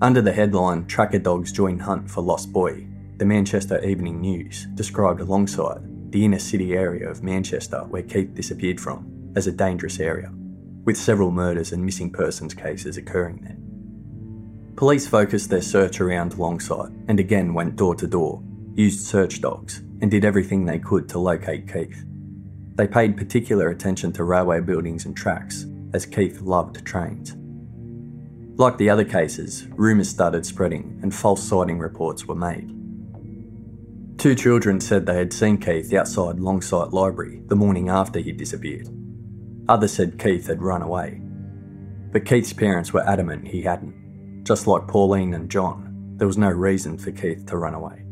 Under 0.02 0.22
the 0.22 0.34
headline 0.34 0.86
Tracker 0.86 1.20
Dogs 1.20 1.52
Join 1.52 1.80
Hunt 1.80 2.10
for 2.10 2.22
Lost 2.22 2.52
Boy, 2.52 2.88
the 3.18 3.26
Manchester 3.26 3.84
Evening 3.84 4.22
News 4.22 4.66
described 4.76 5.22
alongside 5.22 5.82
the 6.12 6.24
inner 6.24 6.40
city 6.40 6.74
area 6.74 7.10
of 7.10 7.24
Manchester 7.24 7.80
where 7.90 8.04
Keith 8.04 8.34
disappeared 8.34 8.80
from 8.80 9.32
as 9.36 9.48
a 9.48 9.52
dangerous 9.52 10.00
area, 10.00 10.32
with 10.86 10.98
several 10.98 11.32
murders 11.32 11.72
and 11.72 11.84
missing 11.84 12.12
persons 12.12 12.54
cases 12.54 12.98
occurring 12.98 13.42
there. 13.42 13.58
Police 14.76 15.08
focused 15.08 15.50
their 15.50 15.62
search 15.62 16.00
around 16.00 16.34
Longsight 16.34 17.06
and 17.08 17.20
again 17.20 17.56
went 17.56 17.76
door 17.76 17.96
to 17.96 18.06
door, 18.06 18.44
used 18.76 19.06
search 19.06 19.42
dogs, 19.42 19.82
and 20.02 20.12
did 20.12 20.24
everything 20.24 20.66
they 20.66 20.78
could 20.78 21.10
to 21.10 21.20
locate 21.20 21.72
Keith. 21.72 22.06
They 22.78 22.88
paid 22.88 23.18
particular 23.18 23.70
attention 23.70 24.14
to 24.14 24.24
railway 24.24 24.62
buildings 24.62 25.06
and 25.06 25.18
tracks, 25.18 25.66
as 25.94 26.06
Keith 26.06 26.42
loved 26.42 26.86
trains. 26.86 27.36
Like 28.60 28.78
the 28.78 28.92
other 28.92 29.04
cases, 29.04 29.68
rumours 29.72 30.10
started 30.10 30.46
spreading 30.46 31.00
and 31.02 31.14
false 31.14 31.42
sighting 31.42 31.80
reports 31.80 32.26
were 32.26 32.36
made. 32.36 32.74
Two 34.20 34.36
children 34.36 34.80
said 34.80 35.06
they 35.06 35.18
had 35.18 35.34
seen 35.34 35.58
Keith 35.58 35.92
outside 35.94 36.38
Longsight 36.38 36.92
Library 36.92 37.42
the 37.48 37.56
morning 37.56 37.90
after 37.90 38.20
he 38.20 38.32
disappeared. 38.32 38.90
Others 39.70 39.94
said 39.94 40.20
Keith 40.20 40.48
had 40.48 40.62
run 40.62 40.82
away. 40.84 41.20
But 42.12 42.26
Keith's 42.26 42.54
parents 42.54 42.94
were 42.94 43.08
adamant 43.08 43.48
he 43.48 43.62
hadn't. 43.62 44.44
Just 44.44 44.66
like 44.68 44.88
Pauline 44.88 45.34
and 45.34 45.50
John, 45.50 46.14
there 46.18 46.28
was 46.28 46.38
no 46.38 46.50
reason 46.50 46.98
for 46.98 47.12
Keith 47.12 47.46
to 47.48 47.58
run 47.58 47.74
away. 47.74 48.06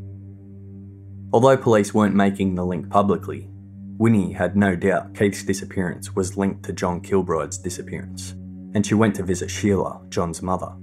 Although 1.33 1.57
police 1.57 1.93
weren't 1.93 2.15
making 2.15 2.55
the 2.55 2.65
link 2.65 2.89
publicly, 2.89 3.49
Winnie 3.97 4.33
had 4.33 4.57
no 4.57 4.75
doubt 4.75 5.15
Keith's 5.15 5.43
disappearance 5.43 6.13
was 6.13 6.35
linked 6.35 6.63
to 6.63 6.73
John 6.73 6.99
Kilbride's 6.99 7.57
disappearance, 7.57 8.31
and 8.73 8.85
she 8.85 8.93
went 8.93 9.15
to 9.15 9.23
visit 9.23 9.49
Sheila, 9.49 10.01
John's 10.09 10.41
mother. 10.41 10.73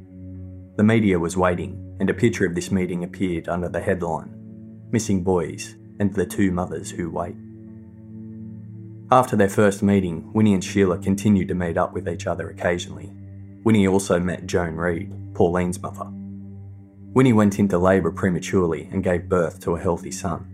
The 0.77 0.83
media 0.83 1.19
was 1.19 1.37
waiting, 1.37 1.95
and 2.01 2.09
a 2.09 2.15
picture 2.15 2.47
of 2.47 2.55
this 2.55 2.71
meeting 2.71 3.05
appeared 3.05 3.49
under 3.49 3.69
the 3.69 3.83
headline 3.83 4.35
Missing 4.93 5.25
Boys 5.25 5.75
and 6.01 6.15
the 6.15 6.25
Two 6.25 6.53
Mothers 6.53 6.91
Who 6.91 7.11
Wait. 7.11 7.37
After 9.11 9.37
their 9.37 9.51
first 9.51 9.83
meeting, 9.83 10.33
Winnie 10.33 10.55
and 10.55 10.65
Sheila 10.65 10.97
continued 10.97 11.49
to 11.49 11.55
meet 11.55 11.77
up 11.77 11.93
with 11.93 12.09
each 12.09 12.27
other 12.27 12.49
occasionally. 12.49 13.13
Winnie 13.63 13.87
also 13.87 14.19
met 14.19 14.47
Joan 14.47 14.77
Reade, 14.77 15.35
Pauline's 15.35 15.83
mother. 15.83 16.09
Winnie 17.13 17.35
went 17.35 17.59
into 17.59 17.79
labour 17.79 18.11
prematurely 18.11 18.89
and 18.91 19.05
gave 19.05 19.29
birth 19.29 19.61
to 19.61 19.77
a 19.77 19.81
healthy 19.81 20.11
son. 20.11 20.52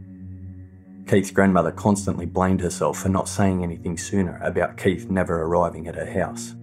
Keith's 1.08 1.30
grandmother 1.30 1.72
constantly 1.72 2.26
blamed 2.26 2.60
herself 2.60 2.98
for 2.98 3.08
not 3.08 3.28
saying 3.28 3.62
anything 3.62 3.96
sooner 3.96 4.38
about 4.42 4.76
Keith 4.76 5.08
never 5.08 5.42
arriving 5.42 5.88
at 5.88 5.94
her 5.94 6.10
house. 6.10 6.54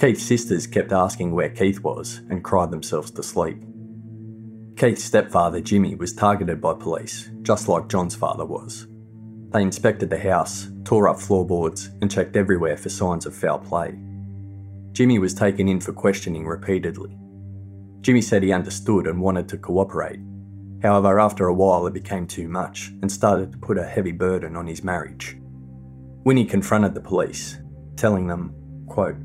Keith's 0.00 0.24
sisters 0.24 0.66
kept 0.66 0.90
asking 0.90 1.32
where 1.32 1.48
Keith 1.48 1.80
was 1.80 2.20
and 2.30 2.42
cried 2.42 2.72
themselves 2.72 3.12
to 3.12 3.22
sleep. 3.22 3.62
Keith's 4.76 5.04
stepfather, 5.04 5.60
Jimmy, 5.60 5.94
was 5.94 6.12
targeted 6.12 6.60
by 6.60 6.74
police, 6.74 7.30
just 7.42 7.68
like 7.68 7.88
John's 7.88 8.16
father 8.16 8.44
was. 8.44 8.88
They 9.50 9.62
inspected 9.62 10.10
the 10.10 10.18
house, 10.18 10.68
tore 10.84 11.08
up 11.08 11.20
floorboards, 11.20 11.90
and 12.02 12.10
checked 12.10 12.36
everywhere 12.36 12.76
for 12.76 12.88
signs 12.88 13.24
of 13.24 13.34
foul 13.34 13.58
play. 13.58 13.96
Jimmy 14.92 15.18
was 15.20 15.32
taken 15.32 15.68
in 15.68 15.80
for 15.80 15.92
questioning 15.92 16.44
repeatedly. 16.44 17.16
Jimmy 18.00 18.20
said 18.20 18.42
he 18.42 18.52
understood 18.52 19.06
and 19.06 19.20
wanted 19.20 19.48
to 19.48 19.58
cooperate. 19.58 20.18
However, 20.82 21.18
after 21.18 21.46
a 21.46 21.54
while, 21.54 21.86
it 21.86 21.94
became 21.94 22.26
too 22.26 22.48
much 22.48 22.92
and 23.02 23.10
started 23.10 23.52
to 23.52 23.58
put 23.58 23.78
a 23.78 23.84
heavy 23.84 24.12
burden 24.12 24.56
on 24.56 24.66
his 24.66 24.84
marriage. 24.84 25.36
Winnie 26.24 26.44
confronted 26.44 26.94
the 26.94 27.00
police, 27.00 27.58
telling 27.96 28.26
them, 28.26 28.54
quote, 28.86 29.16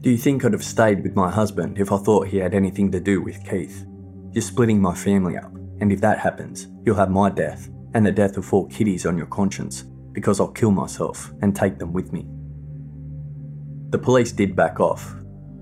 Do 0.00 0.10
you 0.10 0.16
think 0.16 0.44
I'd 0.44 0.52
have 0.52 0.64
stayed 0.64 1.02
with 1.02 1.14
my 1.14 1.30
husband 1.30 1.78
if 1.78 1.92
I 1.92 1.98
thought 1.98 2.28
he 2.28 2.38
had 2.38 2.54
anything 2.54 2.90
to 2.92 3.00
do 3.00 3.20
with 3.20 3.44
Keith? 3.48 3.86
You're 4.32 4.42
splitting 4.42 4.80
my 4.80 4.94
family 4.94 5.36
up, 5.36 5.54
and 5.80 5.92
if 5.92 6.00
that 6.00 6.18
happens, 6.18 6.68
you'll 6.84 6.96
have 6.96 7.10
my 7.10 7.30
death 7.30 7.68
and 7.94 8.04
the 8.04 8.12
death 8.12 8.36
of 8.36 8.44
four 8.44 8.66
kiddies 8.68 9.06
on 9.06 9.16
your 9.16 9.26
conscience 9.26 9.84
because 10.12 10.40
I'll 10.40 10.48
kill 10.48 10.70
myself 10.70 11.32
and 11.42 11.54
take 11.54 11.78
them 11.78 11.92
with 11.92 12.12
me. 12.12 12.26
The 13.90 13.98
police 13.98 14.32
did 14.32 14.56
back 14.56 14.80
off, 14.80 15.14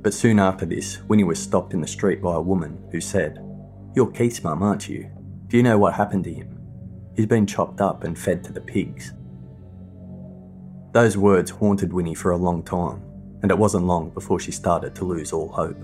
but 0.03 0.15
soon 0.15 0.39
after 0.39 0.65
this, 0.65 1.03
Winnie 1.03 1.25
was 1.25 1.39
stopped 1.39 1.75
in 1.75 1.81
the 1.81 1.87
street 1.87 2.23
by 2.23 2.35
a 2.35 2.41
woman 2.41 2.83
who 2.91 3.01
said, 3.01 3.39
You're 3.95 4.11
Keith's 4.11 4.43
mum, 4.43 4.63
aren't 4.63 4.89
you? 4.89 5.11
Do 5.53 5.59
you 5.59 5.63
know 5.63 5.77
what 5.77 5.93
happened 5.93 6.25
to 6.25 6.33
him? 6.33 6.59
He's 7.15 7.27
been 7.27 7.47
chopped 7.47 7.83
up 7.83 8.05
and 8.05 8.19
fed 8.19 8.43
to 8.45 8.55
the 8.55 8.61
pigs. 8.63 9.13
Those 10.93 11.19
words 11.19 11.51
haunted 11.51 11.93
Winnie 11.93 12.15
for 12.15 12.31
a 12.31 12.39
long 12.39 12.63
time, 12.63 13.03
and 13.43 13.51
it 13.51 13.59
wasn't 13.59 13.85
long 13.85 14.09
before 14.09 14.41
she 14.41 14.51
started 14.51 14.95
to 14.95 15.05
lose 15.05 15.31
all 15.31 15.49
hope. 15.49 15.77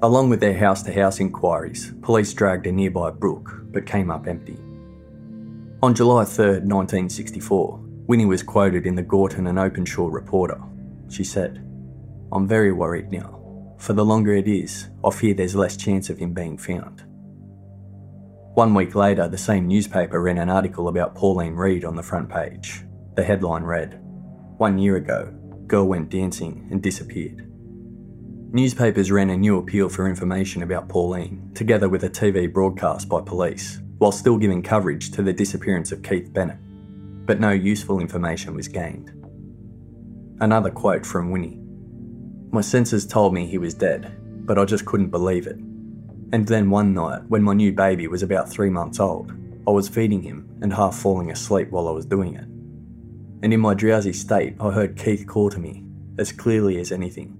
Along 0.00 0.30
with 0.30 0.40
their 0.40 0.56
house 0.56 0.82
to 0.84 0.94
house 0.94 1.20
inquiries, 1.20 1.92
police 2.00 2.32
dragged 2.32 2.66
a 2.66 2.72
nearby 2.72 3.10
brook 3.10 3.52
but 3.70 3.84
came 3.84 4.10
up 4.10 4.26
empty. 4.26 4.56
On 5.82 5.94
July 5.94 6.24
3, 6.24 6.60
1964, 6.60 7.80
Winnie 8.06 8.24
was 8.24 8.42
quoted 8.42 8.86
in 8.86 8.94
the 8.94 9.02
Gorton 9.02 9.46
and 9.46 9.58
Openshaw 9.58 10.06
Reporter. 10.06 10.62
She 11.10 11.22
said, 11.22 11.58
I'm 12.32 12.48
very 12.48 12.72
worried 12.72 13.12
now. 13.12 13.74
For 13.76 13.92
the 13.92 14.06
longer 14.06 14.32
it 14.34 14.48
is, 14.48 14.88
I 15.04 15.10
fear 15.10 15.34
there's 15.34 15.54
less 15.54 15.76
chance 15.76 16.08
of 16.08 16.16
him 16.16 16.32
being 16.32 16.56
found. 16.56 17.05
One 18.56 18.72
week 18.72 18.94
later, 18.94 19.28
the 19.28 19.36
same 19.36 19.68
newspaper 19.68 20.18
ran 20.18 20.38
an 20.38 20.48
article 20.48 20.88
about 20.88 21.14
Pauline 21.14 21.56
Reade 21.56 21.84
on 21.84 21.94
the 21.94 22.02
front 22.02 22.30
page. 22.30 22.86
The 23.14 23.22
headline 23.22 23.64
read, 23.64 24.00
One 24.56 24.78
year 24.78 24.96
ago, 24.96 25.26
girl 25.66 25.84
went 25.84 26.08
dancing 26.08 26.66
and 26.70 26.82
disappeared. 26.82 27.52
Newspapers 28.54 29.12
ran 29.12 29.28
a 29.28 29.36
new 29.36 29.58
appeal 29.58 29.90
for 29.90 30.08
information 30.08 30.62
about 30.62 30.88
Pauline, 30.88 31.50
together 31.54 31.90
with 31.90 32.04
a 32.04 32.08
TV 32.08 32.50
broadcast 32.50 33.10
by 33.10 33.20
police, 33.20 33.82
while 33.98 34.10
still 34.10 34.38
giving 34.38 34.62
coverage 34.62 35.10
to 35.10 35.22
the 35.22 35.34
disappearance 35.34 35.92
of 35.92 36.02
Keith 36.02 36.32
Bennett. 36.32 36.56
But 37.26 37.40
no 37.40 37.50
useful 37.50 38.00
information 38.00 38.54
was 38.54 38.68
gained. 38.68 39.10
Another 40.40 40.70
quote 40.70 41.04
from 41.04 41.30
Winnie 41.30 41.60
My 42.52 42.62
senses 42.62 43.06
told 43.06 43.34
me 43.34 43.44
he 43.44 43.58
was 43.58 43.74
dead, 43.74 44.16
but 44.46 44.58
I 44.58 44.64
just 44.64 44.86
couldn't 44.86 45.10
believe 45.10 45.46
it. 45.46 45.58
And 46.32 46.46
then 46.46 46.70
one 46.70 46.92
night, 46.92 47.22
when 47.28 47.42
my 47.42 47.54
new 47.54 47.72
baby 47.72 48.08
was 48.08 48.22
about 48.22 48.50
three 48.50 48.70
months 48.70 48.98
old, 48.98 49.32
I 49.66 49.70
was 49.70 49.88
feeding 49.88 50.22
him 50.22 50.48
and 50.62 50.72
half 50.72 50.96
falling 50.96 51.30
asleep 51.30 51.70
while 51.70 51.88
I 51.88 51.92
was 51.92 52.06
doing 52.06 52.34
it. 52.34 52.44
And 53.42 53.52
in 53.52 53.60
my 53.60 53.74
drowsy 53.74 54.12
state, 54.12 54.56
I 54.60 54.70
heard 54.70 54.96
Keith 54.96 55.26
call 55.26 55.50
to 55.50 55.58
me, 55.58 55.84
as 56.18 56.32
clearly 56.32 56.78
as 56.78 56.90
anything. 56.90 57.36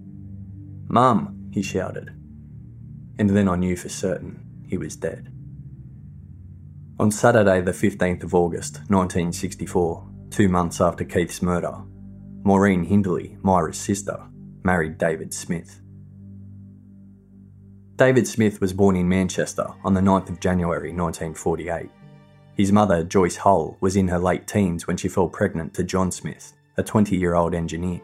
Mum, 0.89 1.51
he 1.53 1.63
shouted. 1.63 2.11
And 3.19 3.31
then 3.31 3.49
I 3.49 3.57
knew 3.57 3.77
for 3.77 3.89
certain 3.89 4.45
he 4.69 4.77
was 4.77 4.97
dead. 4.97 5.33
On 6.99 7.11
Saturday, 7.11 7.61
the 7.61 7.73
15th 7.73 8.23
of 8.23 8.35
August, 8.35 8.77
1964, 8.89 10.09
two 10.31 10.49
months 10.49 10.81
after 10.81 11.05
Keith's 11.05 11.43
murder, 11.43 11.75
Maureen 12.43 12.85
Hindley, 12.85 13.37
Myra's 13.43 13.79
sister, 13.79 14.19
married 14.65 14.99
David 14.99 15.35
Smith. 15.35 15.81
David 17.97 18.29
Smith 18.29 18.61
was 18.61 18.75
born 18.75 18.95
in 18.95 19.09
Manchester 19.09 19.67
on 19.83 19.95
the 19.95 20.03
9th 20.03 20.29
of 20.29 20.39
January 20.39 20.93
1948. 20.93 21.89
His 22.55 22.71
mother, 22.71 23.03
Joyce 23.03 23.37
Hull, 23.37 23.79
was 23.81 23.97
in 23.97 24.09
her 24.09 24.19
late 24.19 24.47
teens 24.47 24.87
when 24.87 24.99
she 24.99 25.09
fell 25.09 25.29
pregnant 25.29 25.73
to 25.75 25.83
John 25.83 26.13
Smith, 26.13 26.53
a 26.77 26.83
20 26.83 27.17
year 27.17 27.35
old 27.35 27.55
engineer. 27.55 28.03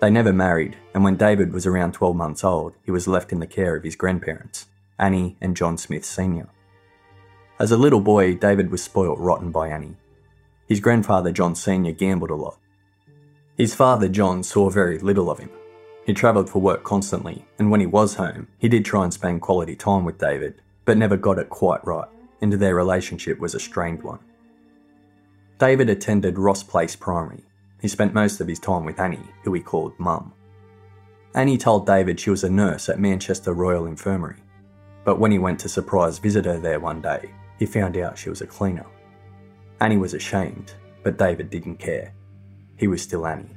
They 0.00 0.08
never 0.08 0.32
married, 0.32 0.78
and 0.94 1.04
when 1.04 1.16
David 1.16 1.52
was 1.52 1.66
around 1.66 1.92
12 1.92 2.16
months 2.16 2.44
old, 2.44 2.76
he 2.82 2.90
was 2.90 3.06
left 3.06 3.30
in 3.30 3.40
the 3.40 3.46
care 3.46 3.76
of 3.76 3.84
his 3.84 3.94
grandparents, 3.94 4.68
Annie 4.98 5.36
and 5.42 5.54
John 5.54 5.76
Smith 5.76 6.06
Sr. 6.06 6.48
As 7.60 7.72
a 7.72 7.76
little 7.76 8.00
boy, 8.00 8.34
David 8.34 8.70
was 8.70 8.82
spoilt 8.82 9.18
rotten 9.18 9.50
by 9.50 9.68
Annie. 9.68 9.98
His 10.66 10.80
grandfather, 10.80 11.30
John 11.30 11.54
Sr., 11.54 11.92
gambled 11.92 12.30
a 12.30 12.36
lot. 12.36 12.58
His 13.58 13.74
father, 13.74 14.08
John, 14.08 14.42
saw 14.42 14.70
very 14.70 14.98
little 14.98 15.30
of 15.30 15.40
him. 15.40 15.50
He 16.06 16.12
travelled 16.12 16.50
for 16.50 16.60
work 16.60 16.84
constantly, 16.84 17.46
and 17.58 17.70
when 17.70 17.80
he 17.80 17.86
was 17.86 18.14
home, 18.14 18.48
he 18.58 18.68
did 18.68 18.84
try 18.84 19.04
and 19.04 19.12
spend 19.12 19.40
quality 19.40 19.74
time 19.74 20.04
with 20.04 20.18
David, 20.18 20.60
but 20.84 20.98
never 20.98 21.16
got 21.16 21.38
it 21.38 21.48
quite 21.48 21.84
right, 21.86 22.08
and 22.42 22.52
their 22.52 22.74
relationship 22.74 23.38
was 23.38 23.54
a 23.54 23.60
strained 23.60 24.02
one. 24.02 24.18
David 25.58 25.88
attended 25.88 26.38
Ross 26.38 26.62
Place 26.62 26.94
Primary, 26.94 27.44
he 27.80 27.88
spent 27.88 28.14
most 28.14 28.40
of 28.40 28.48
his 28.48 28.58
time 28.58 28.84
with 28.84 28.98
Annie, 29.00 29.30
who 29.42 29.52
he 29.52 29.60
called 29.60 29.98
Mum. 29.98 30.32
Annie 31.34 31.58
told 31.58 31.86
David 31.86 32.20
she 32.20 32.30
was 32.30 32.44
a 32.44 32.50
nurse 32.50 32.88
at 32.88 32.98
Manchester 32.98 33.52
Royal 33.52 33.86
Infirmary, 33.86 34.42
but 35.04 35.18
when 35.18 35.30
he 35.30 35.38
went 35.38 35.58
to 35.60 35.68
surprise 35.68 36.18
visit 36.18 36.44
her 36.44 36.58
there 36.58 36.80
one 36.80 37.00
day, 37.00 37.30
he 37.58 37.66
found 37.66 37.96
out 37.96 38.18
she 38.18 38.30
was 38.30 38.40
a 38.40 38.46
cleaner. 38.46 38.86
Annie 39.80 39.96
was 39.96 40.14
ashamed, 40.14 40.74
but 41.02 41.18
David 41.18 41.50
didn't 41.50 41.76
care. 41.76 42.14
He 42.76 42.88
was 42.88 43.02
still 43.02 43.26
Annie, 43.26 43.54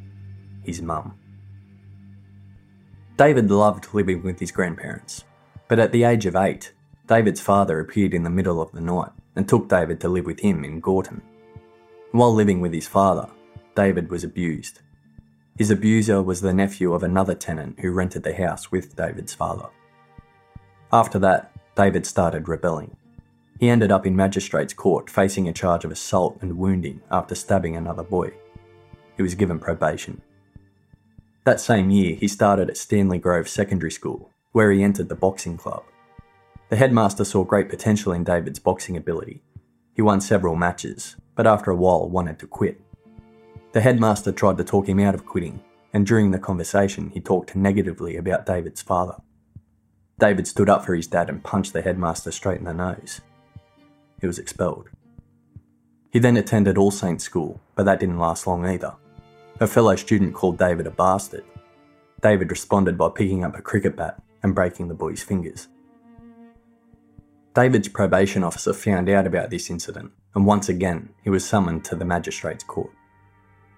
his 0.63 0.81
mum. 0.81 1.17
David 3.17 3.49
loved 3.49 3.95
living 3.95 4.21
with 4.21 4.39
his 4.39 4.51
grandparents, 4.51 5.23
but 5.67 5.79
at 5.79 5.91
the 5.91 6.03
age 6.03 6.27
of 6.27 6.35
eight, 6.35 6.73
David's 7.07 7.41
father 7.41 7.79
appeared 7.79 8.13
in 8.13 8.21
the 8.21 8.29
middle 8.29 8.61
of 8.61 8.71
the 8.71 8.81
night 8.81 9.09
and 9.35 9.49
took 9.49 9.67
David 9.67 9.99
to 10.01 10.07
live 10.07 10.27
with 10.27 10.41
him 10.41 10.63
in 10.63 10.79
Gorton. 10.79 11.23
While 12.11 12.31
living 12.31 12.61
with 12.61 12.73
his 12.73 12.87
father, 12.87 13.27
David 13.75 14.11
was 14.11 14.23
abused. 14.23 14.81
His 15.57 15.71
abuser 15.71 16.21
was 16.21 16.41
the 16.41 16.53
nephew 16.53 16.93
of 16.93 17.01
another 17.01 17.33
tenant 17.33 17.79
who 17.79 17.89
rented 17.89 18.21
the 18.21 18.35
house 18.35 18.71
with 18.71 18.95
David's 18.95 19.33
father. 19.33 19.69
After 20.93 21.17
that, 21.17 21.51
David 21.75 22.05
started 22.05 22.47
rebelling. 22.47 22.95
He 23.59 23.69
ended 23.69 23.91
up 23.91 24.05
in 24.05 24.15
magistrate's 24.15 24.75
court 24.75 25.09
facing 25.09 25.47
a 25.47 25.53
charge 25.53 25.83
of 25.83 25.91
assault 25.91 26.37
and 26.41 26.55
wounding 26.55 27.01
after 27.09 27.33
stabbing 27.33 27.75
another 27.75 28.03
boy. 28.03 28.33
He 29.15 29.23
was 29.23 29.33
given 29.33 29.57
probation. 29.57 30.21
That 31.47 31.61
same 31.61 31.91
year, 31.91 32.17
he 32.17 32.27
started 32.27 32.69
at 32.69 32.75
Stanley 32.75 33.19
Grove 33.19 33.47
Secondary 33.47 33.89
School, 33.89 34.31
where 34.51 34.69
he 34.69 34.83
entered 34.83 35.07
the 35.07 35.15
boxing 35.15 35.55
club. 35.55 35.85
The 36.67 36.75
headmaster 36.75 37.23
saw 37.23 37.45
great 37.45 37.69
potential 37.69 38.11
in 38.11 38.25
David's 38.25 38.59
boxing 38.59 38.97
ability. 38.97 39.41
He 39.95 40.01
won 40.01 40.19
several 40.19 40.57
matches, 40.57 41.15
but 41.35 41.47
after 41.47 41.71
a 41.71 41.75
while 41.77 42.09
wanted 42.09 42.37
to 42.39 42.47
quit. 42.47 42.81
The 43.71 43.79
headmaster 43.79 44.33
tried 44.33 44.57
to 44.57 44.65
talk 44.65 44.89
him 44.89 44.99
out 44.99 45.15
of 45.15 45.25
quitting, 45.25 45.63
and 45.93 46.05
during 46.05 46.31
the 46.31 46.37
conversation, 46.37 47.11
he 47.11 47.21
talked 47.21 47.55
negatively 47.55 48.17
about 48.17 48.45
David's 48.45 48.81
father. 48.81 49.15
David 50.19 50.47
stood 50.47 50.67
up 50.67 50.83
for 50.83 50.95
his 50.95 51.07
dad 51.07 51.29
and 51.29 51.41
punched 51.41 51.71
the 51.71 51.81
headmaster 51.81 52.33
straight 52.33 52.59
in 52.59 52.65
the 52.65 52.73
nose. 52.73 53.21
he 54.19 54.27
was 54.27 54.37
expelled. 54.37 54.89
He 56.11 56.19
then 56.19 56.35
attended 56.35 56.77
All 56.77 56.91
Saints 56.91 57.23
School, 57.23 57.61
but 57.73 57.85
that 57.85 58.01
didn't 58.01 58.19
last 58.19 58.47
long 58.47 58.65
either. 58.65 58.97
A 59.59 59.65
fellow 59.65 59.95
student 59.95 60.35
called 60.35 60.59
David 60.59 60.85
a 60.85 60.91
bastard. 60.91 61.43
David 62.21 62.51
responded 62.51 62.95
by 62.95 63.09
picking 63.09 63.43
up 63.43 63.57
a 63.57 63.61
cricket 63.61 63.95
bat 63.95 64.21
and 64.43 64.53
breaking 64.53 64.87
the 64.87 64.93
boy's 64.93 65.23
fingers. 65.23 65.67
David's 67.55 67.87
probation 67.87 68.43
officer 68.43 68.71
found 68.71 69.09
out 69.09 69.25
about 69.25 69.49
this 69.49 69.71
incident, 69.71 70.11
and 70.35 70.45
once 70.45 70.69
again 70.69 71.09
he 71.23 71.31
was 71.31 71.43
summoned 71.43 71.83
to 71.85 71.95
the 71.95 72.05
magistrate's 72.05 72.63
court. 72.63 72.91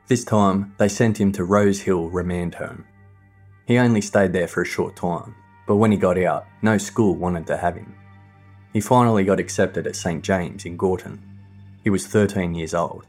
This 0.07 0.25
time, 0.25 0.75
they 0.77 0.89
sent 0.89 1.17
him 1.17 1.31
to 1.31 1.45
Rose 1.45 1.79
Hill 1.79 2.09
Remand 2.09 2.55
Home. 2.55 2.83
He 3.65 3.77
only 3.77 4.01
stayed 4.01 4.33
there 4.33 4.49
for 4.49 4.63
a 4.63 4.65
short 4.65 4.97
time, 4.97 5.33
but 5.65 5.77
when 5.77 5.93
he 5.93 5.97
got 5.97 6.17
out, 6.17 6.45
no 6.61 6.77
school 6.77 7.15
wanted 7.15 7.47
to 7.47 7.55
have 7.55 7.77
him. 7.77 7.95
He 8.73 8.81
finally 8.81 9.23
got 9.23 9.39
accepted 9.39 9.87
at 9.87 9.95
St 9.95 10.21
James 10.25 10.65
in 10.65 10.75
Gorton. 10.75 11.23
He 11.85 11.89
was 11.89 12.05
13 12.05 12.53
years 12.53 12.73
old, 12.73 13.05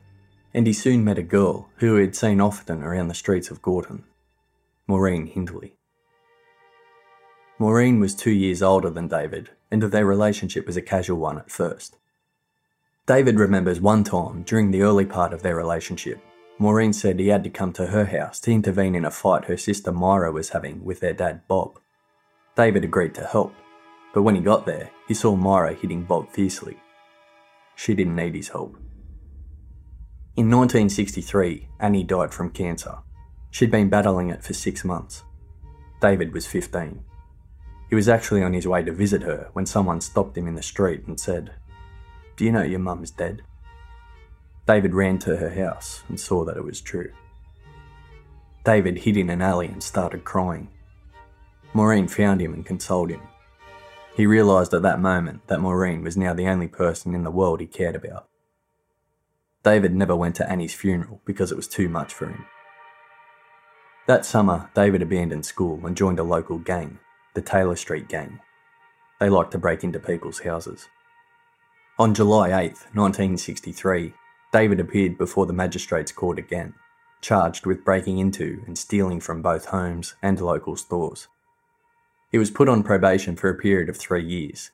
and 0.53 0.67
he 0.67 0.73
soon 0.73 1.05
met 1.05 1.19
a 1.19 1.23
girl 1.23 1.69
who 1.77 1.97
he 1.97 2.03
had 2.03 2.17
seen 2.17 2.41
often 2.41 2.83
around 2.83 3.09
the 3.09 3.15
streets 3.15 3.51
of 3.51 3.63
Gorton 3.63 4.05
Maureen 4.87 5.27
Hindley. 5.27 5.77
Maureen 7.61 8.01
was 8.01 8.15
two 8.15 8.33
years 8.33 8.63
older 8.63 8.91
than 8.91 9.07
David, 9.07 9.51
and 9.71 9.83
their 9.83 10.07
relationship 10.07 10.67
was 10.67 10.77
a 10.77 10.83
casual 10.83 11.19
one 11.19 11.39
at 11.39 11.51
first. 11.51 11.97
David 13.07 13.39
remembers 13.39 13.81
one 13.81 14.03
time 14.03 14.43
during 14.43 14.71
the 14.71 14.83
early 14.83 15.07
part 15.07 15.33
of 15.33 15.43
their 15.43 15.55
relationship, 15.55 16.21
Maureen 16.59 16.93
said 16.93 17.19
he 17.19 17.29
had 17.29 17.45
to 17.45 17.51
come 17.51 17.73
to 17.75 17.87
her 17.87 18.05
house 18.05 18.41
to 18.41 18.51
intervene 18.51 18.95
in 18.95 19.05
a 19.05 19.11
fight 19.11 19.45
her 19.45 19.57
sister 19.57 19.93
Myra 19.93 20.33
was 20.33 20.51
having 20.51 20.85
with 20.85 21.01
their 21.01 21.15
dad 21.15 21.47
Bob. 21.47 21.79
David 22.57 22.85
agreed 22.85 23.15
to 23.15 23.25
help, 23.25 23.55
but 24.13 24.23
when 24.23 24.35
he 24.35 24.41
got 24.41 24.67
there, 24.67 24.91
he 25.07 25.15
saw 25.15 25.37
Myra 25.37 25.73
hitting 25.75 26.03
Bob 26.03 26.31
fiercely. 26.31 26.77
She 27.77 27.95
didn't 27.95 28.17
need 28.17 28.35
his 28.35 28.49
help. 28.49 28.77
In 30.37 30.49
1963, 30.49 31.69
Annie 31.81 32.05
died 32.05 32.33
from 32.33 32.51
cancer. 32.51 32.99
She'd 33.51 33.71
been 33.71 33.89
battling 33.89 34.31
it 34.31 34.45
for 34.45 34.55
six 34.55 34.85
months. 34.85 35.25
David 36.01 36.33
was 36.33 36.47
15. 36.47 37.03
He 37.89 37.97
was 37.97 38.09
actually 38.09 38.43
on 38.45 38.53
his 38.53 38.67
way 38.67 38.85
to 38.85 38.93
visit 38.93 39.23
her 39.23 39.51
when 39.55 39.67
someone 39.67 40.01
stopped 40.01 40.39
him 40.39 40.47
in 40.47 40.55
the 40.55 40.63
street 40.63 41.05
and 41.07 41.19
said, 41.19 41.53
Do 42.37 42.45
you 42.45 42.53
know 42.53 42.63
your 42.63 42.79
mum's 42.79 43.11
dead? 43.11 43.43
David 44.67 44.95
ran 44.95 45.19
to 45.19 45.37
her 45.37 45.51
house 45.51 46.05
and 46.09 46.19
saw 46.19 46.45
that 46.45 46.57
it 46.57 46.65
was 46.65 46.81
true. 46.81 47.11
David 48.65 48.99
hid 48.99 49.17
in 49.17 49.31
an 49.31 49.43
alley 49.43 49.67
and 49.67 49.83
started 49.83 50.23
crying. 50.23 50.69
Maureen 51.75 52.07
found 52.07 52.41
him 52.41 52.55
and 52.55 52.65
consoled 52.65 53.11
him. 53.11 53.23
He 54.15 54.27
realised 54.27 54.73
at 54.75 54.83
that 54.83 55.01
moment 55.01 55.47
that 55.49 55.61
Maureen 55.61 56.03
was 56.03 56.17
now 56.17 56.33
the 56.35 56.47
only 56.47 56.69
person 56.69 57.17
in 57.17 57.25
the 57.25 57.31
world 57.33 57.61
he 57.61 57.67
cared 57.67 57.97
about. 57.97 58.30
David 59.63 59.95
never 59.95 60.17
went 60.17 60.37
to 60.37 60.51
Annie's 60.51 60.75
funeral 60.75 61.21
because 61.25 61.53
it 61.53 61.57
was 61.57 61.69
too 61.69 61.89
much 61.89 62.15
for 62.15 62.27
him. 62.27 62.47
That 64.07 64.25
summer, 64.25 64.71
David 64.75 65.03
abandoned 65.03 65.45
school 65.45 65.87
and 65.87 65.97
joined 65.97 66.19
a 66.19 66.25
local 66.25 66.59
gang 66.59 66.99
the 67.35 67.41
Taylor 67.41 67.77
Street 67.77 68.09
Gang. 68.09 68.41
They 69.21 69.29
liked 69.29 69.53
to 69.53 69.59
break 69.59 69.85
into 69.85 70.01
people's 70.01 70.41
houses. 70.41 70.89
On 71.99 72.13
July 72.13 72.49
8, 72.49 72.71
1963, 72.93 74.15
David 74.53 74.81
appeared 74.81 75.17
before 75.17 75.47
the 75.47 75.53
magistrate's 75.53 76.11
court 76.11 76.39
again, 76.39 76.75
charged 77.21 77.67
with 77.67 77.85
breaking 77.85 78.19
into 78.19 78.63
and 78.67 78.77
stealing 78.77 79.21
from 79.21 79.43
both 79.43 79.67
homes 79.67 80.17
and 80.23 80.41
local 80.41 80.75
stores. 80.75 81.29
He 82.33 82.39
was 82.39 82.51
put 82.51 82.69
on 82.69 82.83
probation 82.83 83.37
for 83.37 83.49
a 83.49 83.55
period 83.55 83.89
of 83.89 83.97
three 83.97 84.25
years. 84.25 84.71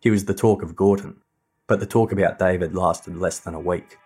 He 0.00 0.10
was 0.10 0.24
the 0.24 0.34
talk 0.34 0.62
of 0.62 0.74
Gorton, 0.74 1.18
but 1.68 1.78
the 1.78 1.86
talk 1.86 2.10
about 2.10 2.38
David 2.38 2.74
lasted 2.74 3.16
less 3.16 3.38
than 3.38 3.54
a 3.54 3.60
week, 3.60 3.98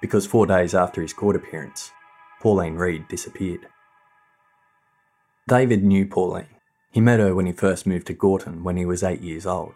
because 0.00 0.26
four 0.26 0.46
days 0.46 0.74
after 0.74 1.02
his 1.02 1.12
court 1.12 1.36
appearance, 1.36 1.90
Pauline 2.40 2.76
Reade 2.76 3.08
disappeared. 3.08 3.66
David 5.48 5.82
knew 5.82 6.06
Pauline 6.06 6.58
he 6.90 7.00
met 7.00 7.20
her 7.20 7.34
when 7.34 7.46
he 7.46 7.52
first 7.52 7.86
moved 7.86 8.06
to 8.06 8.14
Gorton 8.14 8.64
when 8.64 8.76
he 8.76 8.86
was 8.86 9.02
eight 9.02 9.20
years 9.20 9.46
old. 9.46 9.74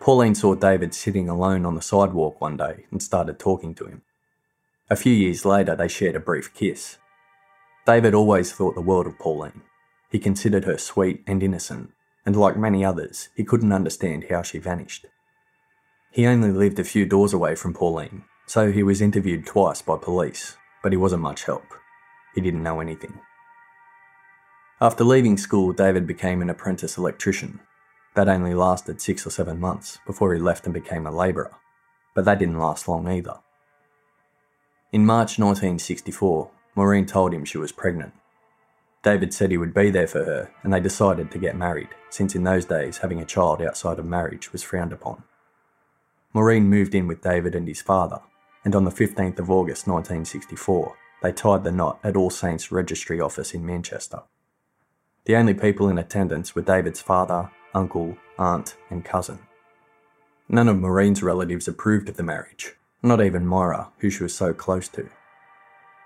Pauline 0.00 0.34
saw 0.34 0.54
David 0.54 0.94
sitting 0.94 1.28
alone 1.28 1.66
on 1.66 1.74
the 1.74 1.82
sidewalk 1.82 2.40
one 2.40 2.56
day 2.56 2.86
and 2.90 3.02
started 3.02 3.38
talking 3.38 3.74
to 3.74 3.86
him. 3.86 4.02
A 4.90 4.96
few 4.96 5.12
years 5.12 5.44
later, 5.44 5.74
they 5.74 5.88
shared 5.88 6.14
a 6.14 6.20
brief 6.20 6.54
kiss. 6.54 6.98
David 7.86 8.14
always 8.14 8.52
thought 8.52 8.74
the 8.74 8.80
world 8.80 9.06
of 9.06 9.18
Pauline. 9.18 9.62
He 10.10 10.18
considered 10.18 10.64
her 10.64 10.78
sweet 10.78 11.24
and 11.26 11.42
innocent, 11.42 11.90
and 12.24 12.36
like 12.36 12.56
many 12.56 12.84
others, 12.84 13.30
he 13.34 13.44
couldn't 13.44 13.72
understand 13.72 14.26
how 14.30 14.42
she 14.42 14.58
vanished. 14.58 15.06
He 16.12 16.26
only 16.26 16.52
lived 16.52 16.78
a 16.78 16.84
few 16.84 17.04
doors 17.04 17.32
away 17.32 17.54
from 17.54 17.74
Pauline, 17.74 18.24
so 18.48 18.72
he 18.72 18.82
was 18.82 19.02
interviewed 19.02 19.44
twice 19.44 19.82
by 19.82 19.98
police, 19.98 20.56
but 20.82 20.90
he 20.90 20.96
wasn't 20.96 21.20
much 21.20 21.44
help. 21.44 21.66
He 22.34 22.40
didn't 22.40 22.62
know 22.62 22.80
anything. 22.80 23.20
After 24.80 25.04
leaving 25.04 25.36
school, 25.36 25.74
David 25.74 26.06
became 26.06 26.40
an 26.40 26.48
apprentice 26.48 26.96
electrician. 26.96 27.60
That 28.14 28.28
only 28.28 28.54
lasted 28.54 29.02
six 29.02 29.26
or 29.26 29.30
seven 29.30 29.60
months 29.60 29.98
before 30.06 30.32
he 30.32 30.40
left 30.40 30.64
and 30.64 30.72
became 30.72 31.06
a 31.06 31.10
labourer, 31.10 31.54
but 32.14 32.24
that 32.24 32.38
didn't 32.38 32.58
last 32.58 32.88
long 32.88 33.06
either. 33.06 33.38
In 34.92 35.04
March 35.04 35.38
1964, 35.38 36.50
Maureen 36.74 37.04
told 37.04 37.34
him 37.34 37.44
she 37.44 37.58
was 37.58 37.70
pregnant. 37.70 38.14
David 39.02 39.34
said 39.34 39.50
he 39.50 39.58
would 39.58 39.74
be 39.74 39.90
there 39.90 40.06
for 40.06 40.24
her, 40.24 40.50
and 40.62 40.72
they 40.72 40.80
decided 40.80 41.30
to 41.30 41.38
get 41.38 41.54
married, 41.54 41.88
since 42.08 42.34
in 42.34 42.44
those 42.44 42.64
days 42.64 42.98
having 42.98 43.20
a 43.20 43.26
child 43.26 43.60
outside 43.60 43.98
of 43.98 44.06
marriage 44.06 44.52
was 44.52 44.62
frowned 44.62 44.94
upon. 44.94 45.24
Maureen 46.32 46.70
moved 46.70 46.94
in 46.94 47.06
with 47.06 47.22
David 47.22 47.54
and 47.54 47.68
his 47.68 47.82
father, 47.82 48.20
and 48.68 48.74
on 48.74 48.84
the 48.84 48.90
15th 48.90 49.38
of 49.38 49.50
August 49.50 49.86
1964, 49.86 50.94
they 51.22 51.32
tied 51.32 51.64
the 51.64 51.72
knot 51.72 51.98
at 52.04 52.16
All 52.18 52.28
Saints 52.28 52.70
Registry 52.70 53.18
Office 53.18 53.54
in 53.54 53.64
Manchester. 53.64 54.24
The 55.24 55.36
only 55.36 55.54
people 55.54 55.88
in 55.88 55.96
attendance 55.96 56.54
were 56.54 56.60
David's 56.60 57.00
father, 57.00 57.50
uncle, 57.72 58.18
aunt, 58.38 58.76
and 58.90 59.02
cousin. 59.02 59.38
None 60.50 60.68
of 60.68 60.78
Maureen's 60.78 61.22
relatives 61.22 61.66
approved 61.66 62.10
of 62.10 62.18
the 62.18 62.22
marriage, 62.22 62.74
not 63.02 63.22
even 63.22 63.46
Myra, 63.46 63.88
who 64.00 64.10
she 64.10 64.22
was 64.22 64.34
so 64.34 64.52
close 64.52 64.86
to. 64.88 65.08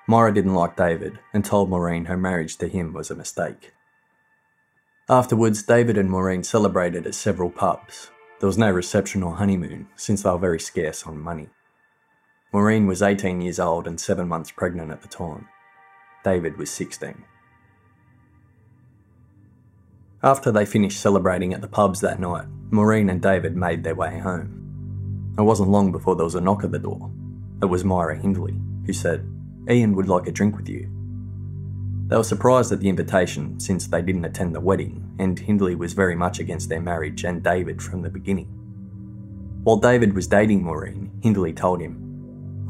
Myra 0.07 0.33
didn't 0.33 0.55
like 0.55 0.77
David 0.77 1.19
and 1.35 1.45
told 1.45 1.69
Maureen 1.69 2.05
her 2.05 2.17
marriage 2.17 2.59
to 2.59 2.69
him 2.69 2.93
was 2.93 3.11
a 3.11 3.17
mistake. 3.17 3.73
Afterwards, 5.09 5.65
David 5.65 5.99
and 5.99 6.09
Maureen 6.09 6.45
celebrated 6.45 7.09
at 7.09 7.17
several 7.17 7.51
pubs. 7.51 8.13
There 8.39 8.47
was 8.47 8.57
no 8.57 8.71
reception 8.71 9.25
or 9.25 9.35
honeymoon, 9.35 9.89
since 9.97 10.23
they 10.23 10.31
were 10.31 10.39
very 10.39 10.61
scarce 10.61 11.05
on 11.09 11.19
money. 11.19 11.49
Maureen 12.53 12.87
was 12.87 13.01
18 13.01 13.41
years 13.41 13.59
old 13.59 13.87
and 13.87 13.99
7 13.99 14.29
months 14.29 14.51
pregnant 14.51 14.91
at 14.91 15.01
the 15.01 15.09
time. 15.09 15.49
David 16.23 16.59
was 16.59 16.71
16. 16.71 17.25
After 20.23 20.53
they 20.53 20.67
finished 20.67 21.01
celebrating 21.01 21.55
at 21.55 21.63
the 21.63 21.69
pubs 21.69 22.03
that 22.03 22.21
night, 22.21 22.47
Maureen 22.71 23.09
and 23.09 23.23
David 23.23 23.57
made 23.57 23.83
their 23.83 23.95
way 23.95 24.19
home. 24.19 25.35
It 25.39 25.43
wasn't 25.43 25.71
long 25.71 25.93
before 25.93 26.15
there 26.15 26.27
was 26.27 26.35
a 26.35 26.43
knock 26.43 26.63
at 26.63 26.73
the 26.73 26.79
door. 26.79 27.11
It 27.63 27.67
was 27.67 27.85
Myra 27.85 28.19
Hindley, 28.19 28.61
who 28.85 28.93
said, 28.93 29.27
Ian 29.71 29.97
would 29.97 30.09
like 30.09 30.27
a 30.27 30.33
drink 30.33 30.57
with 30.57 30.69
you. 30.69 30.91
They 32.09 32.17
were 32.17 32.23
surprised 32.23 32.71
at 32.71 32.81
the 32.81 32.91
invitation 32.91 33.59
since 33.59 33.87
they 33.87 34.03
didn't 34.03 34.27
attend 34.27 34.55
the 34.55 34.61
wedding, 34.61 35.17
and 35.19 35.39
Hindley 35.39 35.75
was 35.75 35.95
very 35.95 36.15
much 36.15 36.39
against 36.39 36.69
their 36.69 36.83
marriage 36.83 37.25
and 37.25 37.43
David 37.43 37.81
from 37.81 38.03
the 38.03 38.11
beginning. 38.11 38.49
While 39.65 39.79
David 39.79 40.13
was 40.15 40.27
dating 40.27 40.63
Maureen, 40.63 41.11
Hindley 41.23 41.55
told 41.55 41.81
him, 41.81 42.02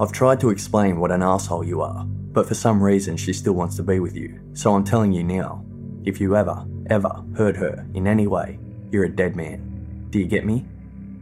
I've 0.03 0.11
tried 0.11 0.41
to 0.41 0.51
explain 0.51 0.99
what 0.99 1.13
an 1.13 1.23
asshole 1.23 1.63
you 1.63 1.81
are, 1.81 2.05
but 2.05 2.49
for 2.49 2.55
some 2.55 2.83
reason 2.83 3.17
she 3.17 3.33
still 3.33 3.53
wants 3.53 3.77
to 3.77 3.85
be 3.85 4.01
with 4.01 4.17
you, 4.17 4.41
so 4.53 4.75
I'm 4.75 4.83
telling 4.83 5.13
you 5.13 5.23
now. 5.23 5.65
If 6.05 6.21
you 6.21 6.35
ever, 6.35 6.67
ever 6.91 7.23
hurt 7.37 7.55
her 7.55 7.87
in 7.95 8.09
any 8.09 8.27
way, 8.27 8.59
you're 8.91 9.05
a 9.05 9.09
dead 9.09 9.37
man. 9.37 10.09
Do 10.11 10.19
you 10.19 10.27
get 10.27 10.45
me? 10.45 10.67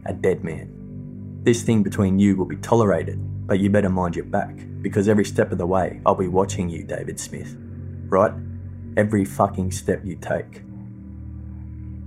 A 0.07 0.13
dead 0.13 0.43
man. 0.43 1.41
This 1.43 1.61
thing 1.61 1.83
between 1.83 2.17
you 2.17 2.35
will 2.35 2.47
be 2.47 2.55
tolerated, 2.55 3.19
but 3.45 3.59
you 3.59 3.69
better 3.69 3.87
mind 3.87 4.15
your 4.15 4.25
back, 4.25 4.55
because 4.81 5.07
every 5.07 5.25
step 5.25 5.51
of 5.51 5.59
the 5.59 5.67
way 5.67 6.01
I'll 6.03 6.15
be 6.15 6.27
watching 6.27 6.67
you, 6.67 6.83
David 6.83 7.19
Smith. 7.19 7.55
Right? 8.07 8.33
Every 8.97 9.25
fucking 9.25 9.73
step 9.73 10.03
you 10.03 10.15
take. 10.15 10.63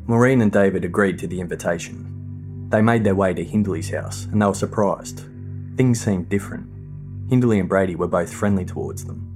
Maureen 0.09 0.41
and 0.41 0.51
David 0.51 0.85
agreed 0.85 1.21
to 1.21 1.29
the 1.29 1.41
invitation. 1.41 2.67
They 2.71 2.83
made 2.83 3.05
their 3.05 3.15
way 3.15 3.33
to 3.33 3.45
Hindley's 3.45 3.91
house, 3.91 4.25
and 4.25 4.43
they 4.43 4.47
were 4.47 4.55
surprised. 4.55 5.25
Things 5.77 6.01
seemed 6.01 6.29
different. 6.29 6.71
Hindley 7.29 7.59
and 7.59 7.69
Brady 7.69 7.97
were 7.97 8.07
both 8.07 8.33
friendly 8.33 8.65
towards 8.65 9.05
them. 9.05 9.31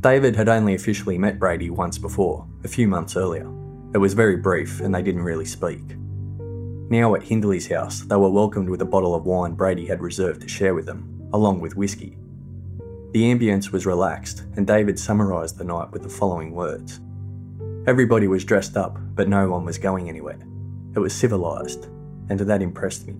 David 0.00 0.36
had 0.36 0.50
only 0.50 0.74
officially 0.74 1.16
met 1.16 1.38
Brady 1.38 1.70
once 1.70 1.96
before, 1.96 2.46
a 2.62 2.68
few 2.68 2.86
months 2.86 3.16
earlier. 3.16 3.50
It 3.94 3.98
was 3.98 4.12
very 4.12 4.36
brief 4.36 4.80
and 4.80 4.94
they 4.94 5.02
didn't 5.02 5.22
really 5.22 5.46
speak. 5.46 5.96
Now 6.90 7.14
at 7.14 7.22
Hindley's 7.22 7.68
house, 7.68 8.00
they 8.00 8.16
were 8.16 8.28
welcomed 8.28 8.68
with 8.68 8.82
a 8.82 8.86
bottle 8.86 9.14
of 9.14 9.24
wine 9.24 9.54
Brady 9.54 9.86
had 9.86 10.02
reserved 10.02 10.42
to 10.42 10.48
share 10.48 10.74
with 10.74 10.84
them, 10.84 11.30
along 11.32 11.60
with 11.60 11.74
whiskey. 11.74 12.18
The 13.12 13.22
ambience 13.32 13.72
was 13.72 13.86
relaxed, 13.86 14.42
and 14.56 14.66
David 14.66 14.98
summarised 14.98 15.56
the 15.56 15.64
night 15.64 15.90
with 15.92 16.02
the 16.02 16.10
following 16.10 16.52
words 16.52 17.00
Everybody 17.86 18.28
was 18.28 18.44
dressed 18.44 18.76
up, 18.76 18.98
but 19.14 19.28
no 19.28 19.48
one 19.48 19.64
was 19.64 19.78
going 19.78 20.10
anywhere. 20.10 20.38
It 20.94 20.98
was 20.98 21.14
civilised, 21.14 21.86
and 22.28 22.38
that 22.40 22.60
impressed 22.60 23.06
me. 23.06 23.14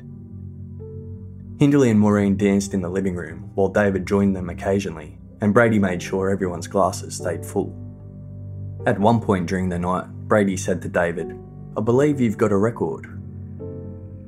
Hindley 1.58 1.90
and 1.90 2.00
Maureen 2.00 2.36
danced 2.36 2.74
in 2.74 2.82
the 2.82 2.88
living 2.88 3.14
room 3.14 3.50
while 3.54 3.68
David 3.68 4.06
joined 4.06 4.34
them 4.34 4.50
occasionally, 4.50 5.18
and 5.40 5.54
Brady 5.54 5.78
made 5.78 6.02
sure 6.02 6.30
everyone's 6.30 6.66
glasses 6.66 7.16
stayed 7.16 7.46
full. 7.46 7.72
At 8.86 8.98
one 8.98 9.20
point 9.20 9.46
during 9.46 9.68
the 9.68 9.78
night, 9.78 10.06
Brady 10.26 10.56
said 10.56 10.82
to 10.82 10.88
David, 10.88 11.38
I 11.76 11.80
believe 11.80 12.20
you've 12.20 12.38
got 12.38 12.50
a 12.50 12.56
record. 12.56 13.06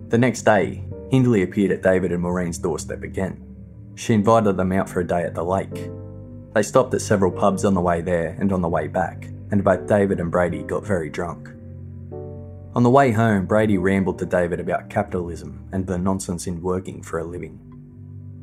The 0.09 0.19
next 0.19 0.43
day, 0.43 0.85
Hindley 1.11 1.43
appeared 1.43 1.73
at 1.73 1.83
David 1.83 2.13
and 2.13 2.23
Maureen's 2.23 2.59
doorstep 2.59 3.03
again. 3.03 3.43
She 3.97 4.15
invited 4.15 4.57
them 4.57 4.71
out 4.71 4.89
for 4.89 5.01
a 5.01 5.07
day 5.07 5.23
at 5.23 5.35
the 5.35 5.43
lake. 5.43 5.91
They 6.55 6.63
stopped 6.63 6.95
at 6.95 7.01
several 7.01 7.33
pubs 7.33 7.65
on 7.65 7.75
the 7.75 7.81
way 7.81 8.03
there 8.03 8.37
and 8.39 8.53
on 8.53 8.63
the 8.63 8.69
way 8.69 8.87
back, 8.87 9.29
and 9.51 9.65
both 9.65 9.89
David 9.89 10.21
and 10.21 10.31
Brady 10.31 10.63
got 10.63 10.87
very 10.87 11.11
drunk. 11.11 11.51
On 12.77 12.83
the 12.83 12.91
way 12.91 13.11
home, 13.11 13.47
Brady 13.47 13.79
rambled 13.79 14.19
to 14.19 14.27
David 14.27 14.61
about 14.61 14.91
capitalism 14.91 15.67
and 15.73 15.87
the 15.87 15.97
nonsense 15.97 16.47
in 16.47 16.61
working 16.61 17.03
for 17.03 17.19
a 17.19 17.25
living. 17.25 17.59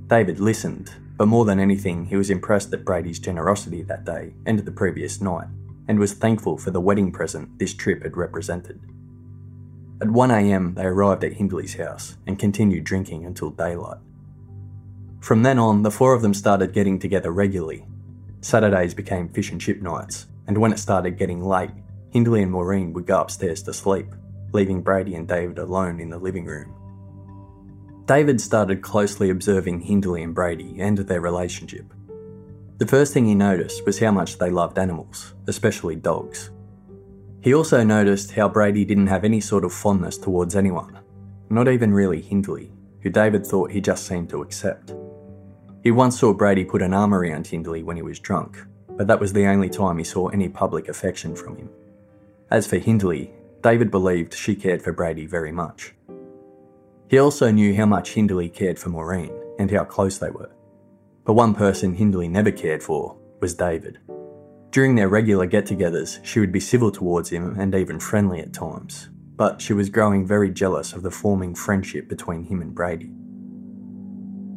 David 0.07 0.39
listened, 0.39 0.91
but 1.17 1.27
more 1.27 1.45
than 1.45 1.59
anything, 1.59 2.07
he 2.07 2.15
was 2.15 2.31
impressed 2.31 2.73
at 2.73 2.83
Brady's 2.83 3.19
generosity 3.19 3.83
that 3.83 4.05
day 4.05 4.33
and 4.47 4.57
the 4.57 4.71
previous 4.71 5.21
night, 5.21 5.45
and 5.87 5.99
was 5.99 6.13
thankful 6.13 6.57
for 6.57 6.71
the 6.71 6.81
wedding 6.81 7.11
present 7.11 7.59
this 7.59 7.75
trip 7.75 8.01
had 8.01 8.17
represented. 8.17 8.81
At 10.01 10.07
1am, 10.07 10.73
they 10.73 10.85
arrived 10.85 11.23
at 11.23 11.33
Hindley's 11.33 11.75
house 11.75 12.17
and 12.25 12.39
continued 12.39 12.85
drinking 12.85 13.27
until 13.27 13.51
daylight. 13.51 13.99
From 15.21 15.43
then 15.43 15.59
on, 15.59 15.83
the 15.83 15.91
four 15.91 16.15
of 16.15 16.23
them 16.23 16.33
started 16.33 16.73
getting 16.73 16.97
together 16.97 17.29
regularly. 17.29 17.85
Saturdays 18.41 18.95
became 18.95 19.29
fish 19.29 19.51
and 19.51 19.61
chip 19.61 19.79
nights, 19.79 20.25
and 20.47 20.57
when 20.57 20.73
it 20.73 20.79
started 20.79 21.19
getting 21.19 21.43
late, 21.45 21.69
Hindley 22.09 22.41
and 22.41 22.51
Maureen 22.51 22.93
would 22.93 23.05
go 23.05 23.21
upstairs 23.21 23.61
to 23.63 23.73
sleep, 23.73 24.07
leaving 24.53 24.81
Brady 24.81 25.15
and 25.15 25.27
David 25.27 25.59
alone 25.59 25.99
in 25.99 26.09
the 26.09 26.17
living 26.17 26.45
room. 26.45 26.73
David 28.05 28.39
started 28.39 28.81
closely 28.81 29.29
observing 29.29 29.81
Hindley 29.81 30.23
and 30.23 30.35
Brady 30.35 30.79
and 30.79 30.97
their 30.97 31.21
relationship. 31.21 31.93
The 32.77 32.87
first 32.87 33.13
thing 33.13 33.25
he 33.25 33.35
noticed 33.35 33.85
was 33.85 33.99
how 33.99 34.11
much 34.11 34.37
they 34.37 34.49
loved 34.49 34.77
animals, 34.77 35.33
especially 35.47 35.95
dogs. 35.95 36.51
He 37.41 37.53
also 37.53 37.83
noticed 37.83 38.31
how 38.31 38.49
Brady 38.49 38.85
didn't 38.85 39.07
have 39.07 39.23
any 39.23 39.39
sort 39.39 39.63
of 39.63 39.73
fondness 39.73 40.17
towards 40.17 40.55
anyone, 40.55 40.99
not 41.49 41.67
even 41.67 41.93
really 41.93 42.21
Hindley, 42.21 42.71
who 43.01 43.09
David 43.09 43.45
thought 43.45 43.71
he 43.71 43.81
just 43.81 44.05
seemed 44.05 44.29
to 44.29 44.41
accept. 44.41 44.93
He 45.83 45.91
once 45.91 46.19
saw 46.19 46.33
Brady 46.33 46.63
put 46.63 46.81
an 46.81 46.93
arm 46.93 47.13
around 47.13 47.47
Hindley 47.47 47.83
when 47.83 47.97
he 47.97 48.01
was 48.01 48.19
drunk, 48.19 48.57
but 48.97 49.07
that 49.07 49.19
was 49.19 49.33
the 49.33 49.45
only 49.45 49.69
time 49.69 49.97
he 49.97 50.03
saw 50.03 50.27
any 50.29 50.47
public 50.47 50.87
affection 50.87 51.35
from 51.35 51.57
him. 51.57 51.69
As 52.49 52.67
for 52.67 52.77
Hindley, 52.77 53.33
David 53.63 53.89
believed 53.89 54.33
she 54.33 54.55
cared 54.55 54.81
for 54.81 54.91
Brady 54.91 55.25
very 55.25 55.53
much. 55.53 55.95
He 57.07 57.17
also 57.17 57.49
knew 57.49 57.73
how 57.73 57.85
much 57.85 58.13
Hindley 58.13 58.49
cared 58.49 58.77
for 58.77 58.89
Maureen 58.89 59.31
and 59.57 59.71
how 59.71 59.85
close 59.85 60.17
they 60.17 60.29
were. 60.29 60.51
But 61.23 61.33
one 61.33 61.55
person 61.55 61.93
Hindley 61.93 62.27
never 62.27 62.51
cared 62.51 62.83
for 62.83 63.17
was 63.39 63.53
David. 63.53 63.99
During 64.71 64.95
their 64.95 65.07
regular 65.07 65.45
get 65.45 65.65
togethers, 65.65 66.19
she 66.25 66.41
would 66.41 66.51
be 66.51 66.59
civil 66.59 66.91
towards 66.91 67.29
him 67.29 67.57
and 67.57 67.73
even 67.73 68.01
friendly 68.01 68.41
at 68.41 68.51
times, 68.51 69.09
but 69.37 69.61
she 69.61 69.71
was 69.71 69.89
growing 69.89 70.27
very 70.27 70.51
jealous 70.51 70.91
of 70.91 71.01
the 71.01 71.11
forming 71.11 71.55
friendship 71.55 72.09
between 72.09 72.43
him 72.43 72.61
and 72.61 72.75
Brady. 72.75 73.11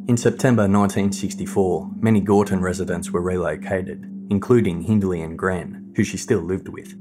In 0.09 0.17
September 0.17 0.63
1964, 0.63 1.91
many 1.99 2.19
Gorton 2.19 2.61
residents 2.61 3.11
were 3.11 3.21
relocated, 3.21 4.03
including 4.29 4.81
Hindley 4.81 5.21
and 5.21 5.37
Gran, 5.37 5.93
who 5.95 6.03
she 6.03 6.17
still 6.17 6.41
lived 6.41 6.67
with. 6.67 6.93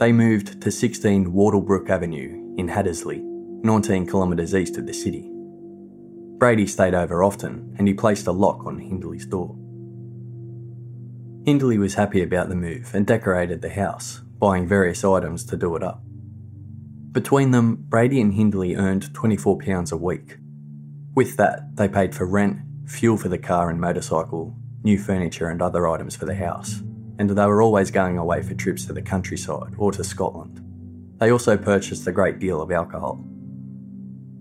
They 0.00 0.12
moved 0.12 0.62
to 0.62 0.70
16 0.70 1.30
Wardlebrook 1.30 1.90
Avenue 1.90 2.54
in 2.56 2.68
Hattersley, 2.68 3.20
19 3.22 4.06
kilometres 4.06 4.54
east 4.54 4.78
of 4.78 4.86
the 4.86 4.94
city. 4.94 5.30
Brady 6.38 6.66
stayed 6.66 6.94
over 6.94 7.22
often 7.22 7.76
and 7.76 7.86
he 7.86 7.92
placed 7.92 8.26
a 8.26 8.32
lock 8.32 8.64
on 8.64 8.78
Hindley's 8.78 9.26
door. 9.26 9.54
Hindley 11.44 11.76
was 11.76 11.96
happy 11.96 12.22
about 12.22 12.48
the 12.48 12.54
move 12.54 12.94
and 12.94 13.06
decorated 13.06 13.60
the 13.60 13.68
house, 13.68 14.22
buying 14.38 14.66
various 14.66 15.04
items 15.04 15.44
to 15.44 15.56
do 15.58 15.76
it 15.76 15.82
up. 15.82 16.02
Between 17.12 17.50
them, 17.50 17.76
Brady 17.76 18.22
and 18.22 18.32
Hindley 18.32 18.76
earned 18.76 19.12
£24 19.12 19.92
a 19.92 19.96
week. 19.98 20.38
With 21.14 21.36
that, 21.36 21.76
they 21.76 21.88
paid 21.88 22.14
for 22.14 22.24
rent, 22.24 22.60
fuel 22.86 23.18
for 23.18 23.28
the 23.28 23.36
car 23.36 23.68
and 23.68 23.78
motorcycle, 23.78 24.56
new 24.82 24.98
furniture, 24.98 25.50
and 25.50 25.60
other 25.60 25.86
items 25.86 26.16
for 26.16 26.24
the 26.24 26.36
house 26.36 26.80
and 27.20 27.28
they 27.28 27.44
were 27.44 27.60
always 27.60 27.90
going 27.90 28.16
away 28.16 28.40
for 28.40 28.54
trips 28.54 28.86
to 28.86 28.94
the 28.94 29.02
countryside 29.02 29.74
or 29.76 29.92
to 29.92 30.02
Scotland. 30.02 30.64
They 31.18 31.30
also 31.30 31.54
purchased 31.54 32.06
a 32.06 32.12
great 32.12 32.38
deal 32.38 32.62
of 32.62 32.72
alcohol. 32.72 33.22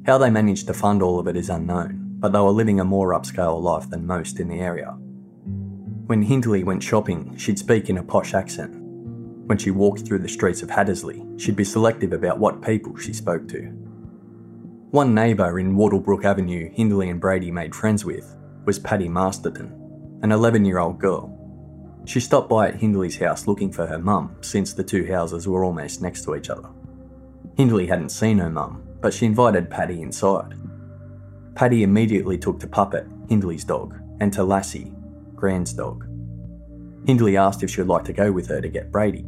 How 0.05 0.17
they 0.17 0.29
managed 0.29 0.67
to 0.67 0.73
fund 0.73 1.03
all 1.03 1.19
of 1.19 1.27
it 1.27 1.35
is 1.35 1.49
unknown, 1.49 2.15
but 2.19 2.31
they 2.31 2.39
were 2.39 2.51
living 2.51 2.79
a 2.79 2.85
more 2.85 3.09
upscale 3.09 3.61
life 3.61 3.89
than 3.89 4.07
most 4.07 4.39
in 4.39 4.47
the 4.47 4.61
area. 4.61 4.91
When 6.05 6.21
Hindley 6.21 6.63
went 6.63 6.81
shopping, 6.81 7.35
she'd 7.35 7.59
speak 7.59 7.89
in 7.89 7.97
a 7.97 8.03
posh 8.03 8.33
accent. 8.33 8.73
When 8.77 9.57
she 9.57 9.71
walked 9.71 10.07
through 10.07 10.19
the 10.19 10.29
streets 10.29 10.63
of 10.63 10.69
Hattersley, 10.69 11.21
she'd 11.37 11.57
be 11.57 11.65
selective 11.65 12.13
about 12.13 12.39
what 12.39 12.61
people 12.61 12.95
she 12.95 13.11
spoke 13.11 13.49
to. 13.49 13.63
One 14.91 15.13
neighbour 15.13 15.59
in 15.59 15.75
Wardlebrook 15.75 16.23
Avenue 16.23 16.71
Hindley 16.71 17.09
and 17.09 17.19
Brady 17.19 17.51
made 17.51 17.75
friends 17.75 18.05
with 18.05 18.37
was 18.63 18.79
Paddy 18.79 19.09
Masterton, 19.09 20.19
an 20.23 20.31
11 20.31 20.63
year 20.63 20.79
old 20.79 20.97
girl 20.97 21.38
she 22.09 22.19
stopped 22.19 22.49
by 22.49 22.67
at 22.67 22.75
Hindley's 22.75 23.19
house 23.19 23.45
looking 23.45 23.71
for 23.71 23.85
her 23.85 23.99
mum, 23.99 24.35
since 24.41 24.73
the 24.73 24.83
two 24.83 25.05
houses 25.05 25.47
were 25.47 25.63
almost 25.63 26.01
next 26.01 26.23
to 26.23 26.35
each 26.35 26.49
other. 26.49 26.67
Hindley 27.55 27.85
hadn't 27.85 28.09
seen 28.09 28.39
her 28.39 28.49
mum, 28.49 28.81
but 28.99 29.13
she 29.13 29.27
invited 29.27 29.69
Paddy 29.69 30.01
inside. 30.01 30.55
Paddy 31.53 31.83
immediately 31.83 32.35
took 32.35 32.59
to 32.61 32.67
Puppet, 32.67 33.05
Hindley's 33.27 33.63
dog, 33.63 33.95
and 34.21 34.33
to 34.33 34.43
Lassie, 34.43 34.91
Gran's 35.35 35.71
dog. 35.71 36.03
Hindley 37.05 37.37
asked 37.37 37.61
if 37.61 37.69
she 37.69 37.81
would 37.81 37.87
like 37.87 38.05
to 38.05 38.13
go 38.13 38.31
with 38.31 38.47
her 38.47 38.59
to 38.59 38.69
get 38.69 38.91
Brady. 38.91 39.27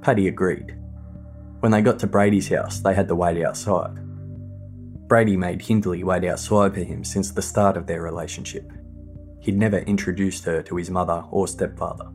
Paddy 0.00 0.28
agreed. 0.28 0.74
When 1.60 1.70
they 1.70 1.82
got 1.82 1.98
to 1.98 2.06
Brady's 2.06 2.48
house, 2.48 2.80
they 2.80 2.94
had 2.94 3.08
to 3.08 3.14
wait 3.14 3.44
outside. 3.44 3.98
Brady 5.06 5.36
made 5.36 5.60
Hindley 5.60 6.02
wait 6.02 6.24
outside 6.24 6.72
for 6.72 6.80
him 6.80 7.04
since 7.04 7.30
the 7.30 7.42
start 7.42 7.76
of 7.76 7.86
their 7.86 8.00
relationship 8.00 8.72
he'd 9.40 9.58
never 9.58 9.78
introduced 9.78 10.44
her 10.44 10.62
to 10.62 10.76
his 10.76 10.90
mother 10.90 11.24
or 11.30 11.48
stepfather. 11.48 12.06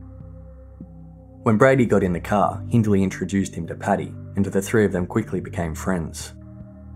When 1.44 1.58
Brady 1.58 1.86
got 1.86 2.04
in 2.04 2.14
the 2.14 2.20
car, 2.20 2.64
Hindley 2.70 3.04
introduced 3.04 3.54
him 3.54 3.68
to 3.68 3.76
Paddy, 3.76 4.14
and 4.36 4.46
the 4.46 4.62
three 4.62 4.86
of 4.86 4.92
them 4.92 5.06
quickly 5.06 5.40
became 5.40 5.76
friends. 5.76 6.34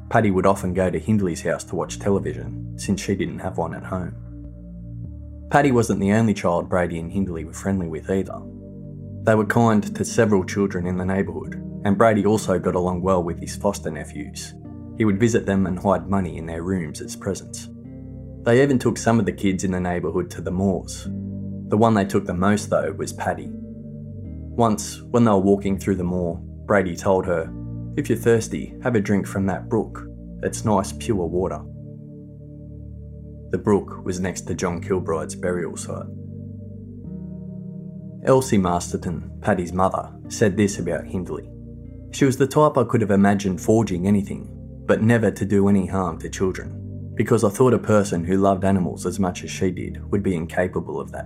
Paddy 0.09 0.31
would 0.31 0.47
often 0.47 0.73
go 0.73 0.89
to 0.89 0.97
Hindley's 0.97 1.43
house 1.43 1.63
to 1.65 1.75
watch 1.75 1.99
television, 1.99 2.73
since 2.77 2.99
she 2.99 3.15
didn't 3.15 3.39
have 3.39 3.57
one 3.57 3.75
at 3.75 3.83
home. 3.83 4.15
Paddy 5.51 5.71
wasn't 5.71 5.99
the 5.99 6.13
only 6.13 6.33
child 6.33 6.69
Brady 6.69 6.99
and 6.99 7.11
Hindley 7.11 7.45
were 7.45 7.53
friendly 7.53 7.87
with 7.87 8.09
either. 8.09 8.41
They 9.23 9.35
were 9.35 9.45
kind 9.45 9.95
to 9.95 10.05
several 10.05 10.43
children 10.43 10.87
in 10.87 10.97
the 10.97 11.05
neighbourhood, 11.05 11.55
and 11.85 11.97
Brady 11.97 12.25
also 12.25 12.57
got 12.57 12.75
along 12.75 13.01
well 13.01 13.23
with 13.23 13.39
his 13.39 13.55
foster 13.55 13.91
nephews. 13.91 14.53
He 14.97 15.05
would 15.05 15.19
visit 15.19 15.45
them 15.45 15.67
and 15.67 15.77
hide 15.77 16.07
money 16.07 16.37
in 16.37 16.45
their 16.45 16.63
rooms 16.63 17.01
as 17.01 17.15
presents. 17.15 17.69
They 18.49 18.63
even 18.63 18.79
took 18.79 18.97
some 18.97 19.19
of 19.19 19.27
the 19.27 19.31
kids 19.31 19.63
in 19.63 19.69
the 19.69 19.79
neighbourhood 19.79 20.31
to 20.31 20.41
the 20.41 20.49
moors. 20.49 21.03
The 21.67 21.77
one 21.77 21.93
they 21.93 22.03
took 22.03 22.25
the 22.25 22.33
most, 22.33 22.71
though, 22.71 22.91
was 22.93 23.13
Paddy. 23.13 23.51
Once, 23.53 25.03
when 25.03 25.23
they 25.23 25.29
were 25.29 25.37
walking 25.37 25.77
through 25.77 25.97
the 25.97 26.03
moor, 26.03 26.39
Brady 26.65 26.95
told 26.95 27.27
her, 27.27 27.53
If 27.95 28.09
you're 28.09 28.17
thirsty, 28.17 28.73
have 28.81 28.95
a 28.95 28.99
drink 29.01 29.27
from 29.27 29.45
that 29.45 29.69
brook. 29.69 30.03
It's 30.41 30.65
nice, 30.65 30.91
pure 30.93 31.27
water. 31.27 31.61
The 33.51 33.59
brook 33.59 34.03
was 34.03 34.19
next 34.19 34.47
to 34.47 34.55
John 34.55 34.81
Kilbride's 34.81 35.35
burial 35.35 35.77
site. 35.77 36.07
Elsie 38.25 38.57
Masterton, 38.57 39.29
Paddy's 39.41 39.73
mother, 39.73 40.11
said 40.27 40.57
this 40.57 40.79
about 40.79 41.05
Hindley. 41.05 41.47
She 42.13 42.25
was 42.25 42.37
the 42.37 42.47
type 42.47 42.79
I 42.79 42.83
could 42.83 43.01
have 43.01 43.11
imagined 43.11 43.61
forging 43.61 44.07
anything, 44.07 44.49
but 44.87 45.03
never 45.03 45.29
to 45.29 45.45
do 45.45 45.69
any 45.69 45.85
harm 45.85 46.17
to 46.21 46.29
children 46.29 46.78
because 47.19 47.43
I 47.43 47.49
thought 47.49 47.73
a 47.73 47.79
person 47.79 48.23
who 48.23 48.37
loved 48.37 48.63
animals 48.63 49.05
as 49.05 49.19
much 49.19 49.43
as 49.43 49.51
she 49.51 49.71
did 49.71 50.09
would 50.09 50.23
be 50.23 50.37
incapable 50.37 51.01
of 51.01 51.11
that, 51.11 51.25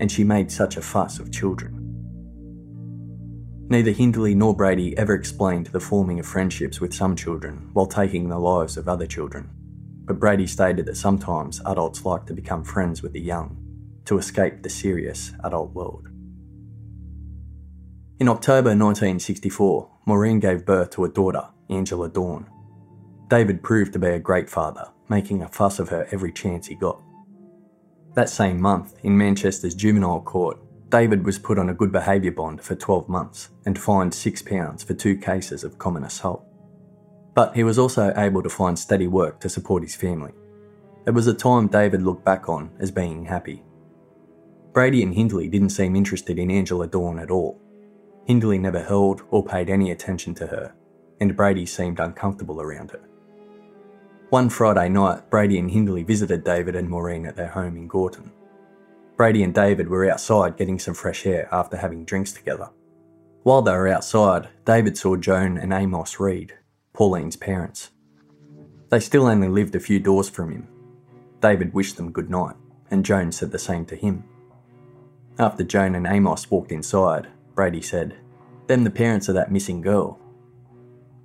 and 0.00 0.10
she 0.10 0.24
made 0.24 0.50
such 0.50 0.78
a 0.78 0.80
fuss 0.80 1.18
of 1.18 1.30
children. 1.30 1.74
Neither 3.68 3.90
Hindley 3.90 4.34
nor 4.34 4.56
Brady 4.56 4.96
ever 4.96 5.12
explained 5.12 5.66
the 5.66 5.80
forming 5.80 6.18
of 6.18 6.24
friendships 6.24 6.80
with 6.80 6.94
some 6.94 7.14
children 7.14 7.68
while 7.74 7.84
taking 7.84 8.30
the 8.30 8.38
lives 8.38 8.78
of 8.78 8.88
other 8.88 9.06
children, 9.06 9.50
but 10.06 10.18
Brady 10.18 10.46
stated 10.46 10.86
that 10.86 10.96
sometimes 10.96 11.60
adults 11.66 12.06
like 12.06 12.24
to 12.24 12.32
become 12.32 12.64
friends 12.64 13.02
with 13.02 13.12
the 13.12 13.20
young 13.20 13.58
to 14.06 14.16
escape 14.16 14.62
the 14.62 14.70
serious 14.70 15.32
adult 15.44 15.74
world. 15.74 16.08
In 18.18 18.30
October 18.30 18.70
1964, 18.70 19.90
Maureen 20.06 20.40
gave 20.40 20.64
birth 20.64 20.88
to 20.92 21.04
a 21.04 21.10
daughter, 21.10 21.48
Angela 21.68 22.08
Dawn. 22.08 22.46
David 23.28 23.62
proved 23.62 23.92
to 23.92 23.98
be 23.98 24.08
a 24.08 24.18
great 24.18 24.48
father 24.48 24.88
making 25.08 25.42
a 25.42 25.48
fuss 25.48 25.78
of 25.78 25.88
her 25.88 26.06
every 26.10 26.32
chance 26.32 26.66
he 26.66 26.74
got. 26.74 27.02
That 28.14 28.28
same 28.28 28.60
month, 28.60 28.94
in 29.02 29.16
Manchester's 29.16 29.74
juvenile 29.74 30.20
court, 30.20 30.58
David 30.90 31.24
was 31.24 31.38
put 31.38 31.58
on 31.58 31.68
a 31.68 31.74
good 31.74 31.92
behaviour 31.92 32.32
bond 32.32 32.62
for 32.62 32.74
12 32.74 33.08
months 33.08 33.50
and 33.66 33.78
fined 33.78 34.12
£6 34.12 34.84
for 34.84 34.94
two 34.94 35.16
cases 35.16 35.62
of 35.62 35.78
common 35.78 36.04
assault. 36.04 36.44
But 37.34 37.54
he 37.54 37.62
was 37.62 37.78
also 37.78 38.12
able 38.16 38.42
to 38.42 38.48
find 38.48 38.78
steady 38.78 39.06
work 39.06 39.38
to 39.40 39.48
support 39.48 39.82
his 39.82 39.94
family. 39.94 40.32
It 41.06 41.10
was 41.10 41.26
a 41.26 41.34
time 41.34 41.68
David 41.68 42.02
looked 42.02 42.24
back 42.24 42.48
on 42.48 42.70
as 42.80 42.90
being 42.90 43.24
happy. 43.26 43.62
Brady 44.72 45.02
and 45.02 45.14
Hindley 45.14 45.48
didn't 45.48 45.70
seem 45.70 45.94
interested 45.94 46.38
in 46.38 46.50
Angela 46.50 46.86
Dawn 46.86 47.18
at 47.18 47.30
all. 47.30 47.60
Hindley 48.26 48.58
never 48.58 48.82
held 48.82 49.22
or 49.30 49.44
paid 49.44 49.70
any 49.70 49.90
attention 49.90 50.34
to 50.34 50.46
her, 50.46 50.74
and 51.20 51.36
Brady 51.36 51.66
seemed 51.66 52.00
uncomfortable 52.00 52.60
around 52.60 52.90
her. 52.90 53.07
One 54.30 54.50
Friday 54.50 54.90
night, 54.90 55.30
Brady 55.30 55.58
and 55.58 55.70
Hindley 55.70 56.02
visited 56.02 56.44
David 56.44 56.76
and 56.76 56.86
Maureen 56.86 57.24
at 57.24 57.34
their 57.34 57.48
home 57.48 57.78
in 57.78 57.88
Gorton. 57.88 58.30
Brady 59.16 59.42
and 59.42 59.54
David 59.54 59.88
were 59.88 60.10
outside 60.10 60.58
getting 60.58 60.78
some 60.78 60.92
fresh 60.92 61.24
air 61.24 61.48
after 61.50 61.78
having 61.78 62.04
drinks 62.04 62.32
together. 62.32 62.68
While 63.42 63.62
they 63.62 63.72
were 63.72 63.88
outside, 63.88 64.50
David 64.66 64.98
saw 64.98 65.16
Joan 65.16 65.56
and 65.56 65.72
Amos 65.72 66.20
Reade, 66.20 66.52
Pauline's 66.92 67.36
parents. 67.36 67.90
They 68.90 69.00
still 69.00 69.26
only 69.26 69.48
lived 69.48 69.74
a 69.74 69.80
few 69.80 69.98
doors 69.98 70.28
from 70.28 70.52
him. 70.52 70.68
David 71.40 71.72
wished 71.72 71.96
them 71.96 72.12
good 72.12 72.28
night, 72.28 72.56
and 72.90 73.06
Joan 73.06 73.32
said 73.32 73.50
the 73.50 73.58
same 73.58 73.86
to 73.86 73.96
him. 73.96 74.24
After 75.38 75.64
Joan 75.64 75.94
and 75.94 76.06
Amos 76.06 76.50
walked 76.50 76.70
inside, 76.70 77.28
Brady 77.54 77.80
said, 77.80 78.18
Them 78.66 78.84
the 78.84 78.90
parents 78.90 79.30
of 79.30 79.34
that 79.36 79.50
missing 79.50 79.80
girl. 79.80 80.20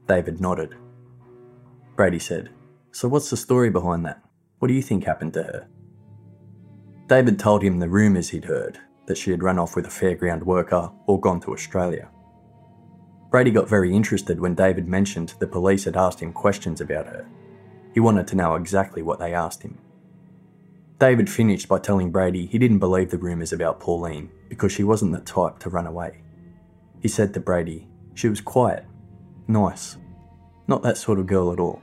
David 0.07 0.39
nodded. 0.39 0.75
Brady 1.97 2.19
said, 2.19 2.49
So 2.93 3.07
what's 3.07 3.31
the 3.31 3.37
story 3.37 3.71
behind 3.71 4.05
that? 4.05 4.21
What 4.59 4.67
do 4.67 4.75
you 4.75 4.81
think 4.83 5.03
happened 5.03 5.33
to 5.33 5.41
her? 5.41 5.67
David 7.07 7.39
told 7.39 7.63
him 7.63 7.79
the 7.79 7.89
rumours 7.89 8.29
he'd 8.29 8.45
heard 8.45 8.79
that 9.07 9.17
she 9.17 9.31
had 9.31 9.41
run 9.41 9.57
off 9.57 9.75
with 9.75 9.87
a 9.87 9.89
fairground 9.89 10.43
worker 10.43 10.91
or 11.07 11.19
gone 11.19 11.39
to 11.41 11.53
Australia. 11.53 12.09
Brady 13.31 13.49
got 13.49 13.67
very 13.67 13.91
interested 13.91 14.39
when 14.39 14.53
David 14.53 14.87
mentioned 14.87 15.33
the 15.39 15.47
police 15.47 15.85
had 15.85 15.97
asked 15.97 16.19
him 16.19 16.31
questions 16.31 16.81
about 16.81 17.07
her. 17.07 17.27
He 17.95 17.99
wanted 17.99 18.27
to 18.27 18.35
know 18.35 18.53
exactly 18.53 19.01
what 19.01 19.17
they 19.17 19.33
asked 19.33 19.63
him. 19.63 19.79
David 20.99 21.27
finished 21.27 21.67
by 21.67 21.79
telling 21.79 22.11
Brady 22.11 22.45
he 22.45 22.59
didn't 22.59 22.77
believe 22.77 23.09
the 23.09 23.17
rumours 23.17 23.51
about 23.51 23.79
Pauline 23.79 24.29
because 24.49 24.71
she 24.71 24.83
wasn't 24.83 25.13
the 25.13 25.19
type 25.21 25.57
to 25.59 25.71
run 25.71 25.87
away. 25.87 26.21
He 27.01 27.07
said 27.07 27.33
to 27.33 27.39
Brady, 27.39 27.87
she 28.13 28.29
was 28.29 28.39
quiet, 28.39 28.85
nice, 29.47 29.97
not 30.67 30.83
that 30.83 30.97
sort 30.97 31.17
of 31.17 31.25
girl 31.25 31.51
at 31.51 31.59
all. 31.59 31.81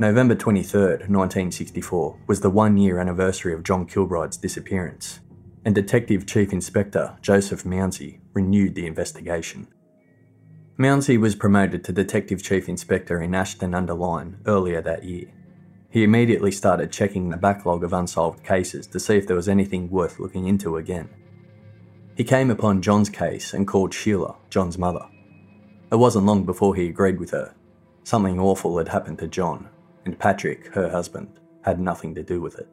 November 0.00 0.34
23rd, 0.34 1.10
1964, 1.10 2.20
was 2.26 2.40
the 2.40 2.48
one 2.48 2.78
year 2.78 2.98
anniversary 2.98 3.52
of 3.52 3.62
John 3.62 3.86
Kilbride's 3.86 4.38
disappearance, 4.38 5.20
and 5.66 5.74
Detective 5.74 6.26
Chief 6.26 6.54
Inspector 6.54 7.18
Joseph 7.20 7.64
Mounsey 7.64 8.20
renewed 8.32 8.74
the 8.74 8.86
investigation. 8.86 9.68
Mounsey 10.78 11.20
was 11.20 11.34
promoted 11.34 11.84
to 11.84 11.92
Detective 11.92 12.42
Chief 12.42 12.66
Inspector 12.66 13.20
in 13.20 13.34
Ashton 13.34 13.74
under 13.74 13.92
Lyne 13.92 14.38
earlier 14.46 14.80
that 14.80 15.04
year. 15.04 15.26
He 15.90 16.02
immediately 16.02 16.50
started 16.50 16.90
checking 16.90 17.28
the 17.28 17.36
backlog 17.36 17.84
of 17.84 17.92
unsolved 17.92 18.42
cases 18.42 18.86
to 18.86 18.98
see 18.98 19.18
if 19.18 19.26
there 19.26 19.36
was 19.36 19.50
anything 19.50 19.90
worth 19.90 20.18
looking 20.18 20.48
into 20.48 20.78
again. 20.78 21.10
He 22.14 22.24
came 22.24 22.50
upon 22.50 22.80
John's 22.80 23.10
case 23.10 23.52
and 23.52 23.68
called 23.68 23.92
Sheila, 23.92 24.36
John's 24.48 24.78
mother. 24.78 25.06
It 25.92 25.96
wasn't 25.96 26.24
long 26.24 26.46
before 26.46 26.74
he 26.74 26.88
agreed 26.88 27.20
with 27.20 27.32
her. 27.32 27.54
Something 28.04 28.40
awful 28.40 28.78
had 28.78 28.88
happened 28.88 29.18
to 29.18 29.28
John, 29.28 29.68
and 30.10 30.18
Patrick, 30.18 30.74
her 30.74 30.88
husband, 30.88 31.38
had 31.62 31.78
nothing 31.78 32.16
to 32.16 32.22
do 32.24 32.40
with 32.40 32.58
it. 32.58 32.68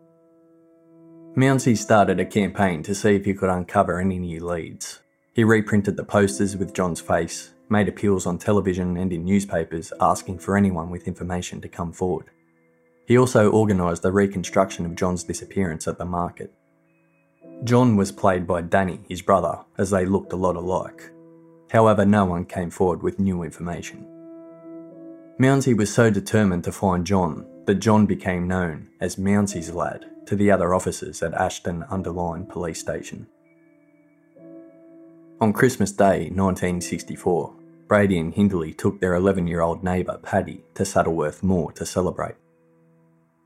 Mounsey 1.35 1.77
started 1.77 2.19
a 2.19 2.25
campaign 2.25 2.81
to 2.81 2.95
see 2.95 3.15
if 3.15 3.25
he 3.25 3.35
could 3.35 3.51
uncover 3.51 3.99
any 3.99 4.17
new 4.17 4.43
leads. 4.43 5.01
He 5.35 5.43
reprinted 5.43 5.97
the 5.97 6.03
posters 6.03 6.57
with 6.57 6.73
John's 6.73 6.99
face, 6.99 7.53
made 7.69 7.87
appeals 7.87 8.25
on 8.25 8.39
television 8.39 8.97
and 8.97 9.13
in 9.13 9.23
newspapers 9.23 9.93
asking 10.01 10.39
for 10.39 10.57
anyone 10.57 10.89
with 10.89 11.07
information 11.07 11.61
to 11.61 11.67
come 11.67 11.93
forward. 11.93 12.31
He 13.05 13.19
also 13.19 13.51
organised 13.51 14.01
the 14.01 14.11
reconstruction 14.11 14.83
of 14.87 14.95
John's 14.95 15.23
disappearance 15.23 15.87
at 15.87 15.99
the 15.99 16.05
market. 16.05 16.51
John 17.65 17.97
was 17.97 18.11
played 18.11 18.47
by 18.47 18.61
Danny, 18.61 19.01
his 19.07 19.21
brother, 19.21 19.59
as 19.77 19.91
they 19.91 20.07
looked 20.07 20.33
a 20.33 20.37
lot 20.37 20.55
alike. 20.55 21.11
However, 21.69 22.03
no 22.03 22.25
one 22.25 22.45
came 22.45 22.71
forward 22.71 23.03
with 23.03 23.19
new 23.19 23.43
information. 23.43 24.16
Mounsey 25.39 25.77
was 25.77 25.93
so 25.93 26.09
determined 26.09 26.63
to 26.63 26.71
find 26.71 27.05
John 27.05 27.45
that 27.65 27.75
John 27.75 28.07
became 28.07 28.47
known 28.47 28.89
as 28.99 29.17
Mounsey's 29.17 29.69
lad 29.71 30.05
to 30.25 30.35
the 30.35 30.49
other 30.49 30.73
officers 30.73 31.21
at 31.21 31.35
Ashton 31.35 31.85
Under 31.91 32.09
Lyne 32.09 32.47
Police 32.47 32.79
Station. 32.79 33.27
On 35.39 35.53
Christmas 35.53 35.91
Day 35.91 36.31
1964, 36.31 37.53
Brady 37.87 38.17
and 38.17 38.33
Hindley 38.33 38.73
took 38.73 38.99
their 38.99 39.13
11 39.13 39.45
year 39.45 39.61
old 39.61 39.83
neighbour 39.83 40.17
Paddy 40.17 40.63
to 40.73 40.83
Saddleworth 40.83 41.43
Moor 41.43 41.71
to 41.73 41.85
celebrate. 41.85 42.35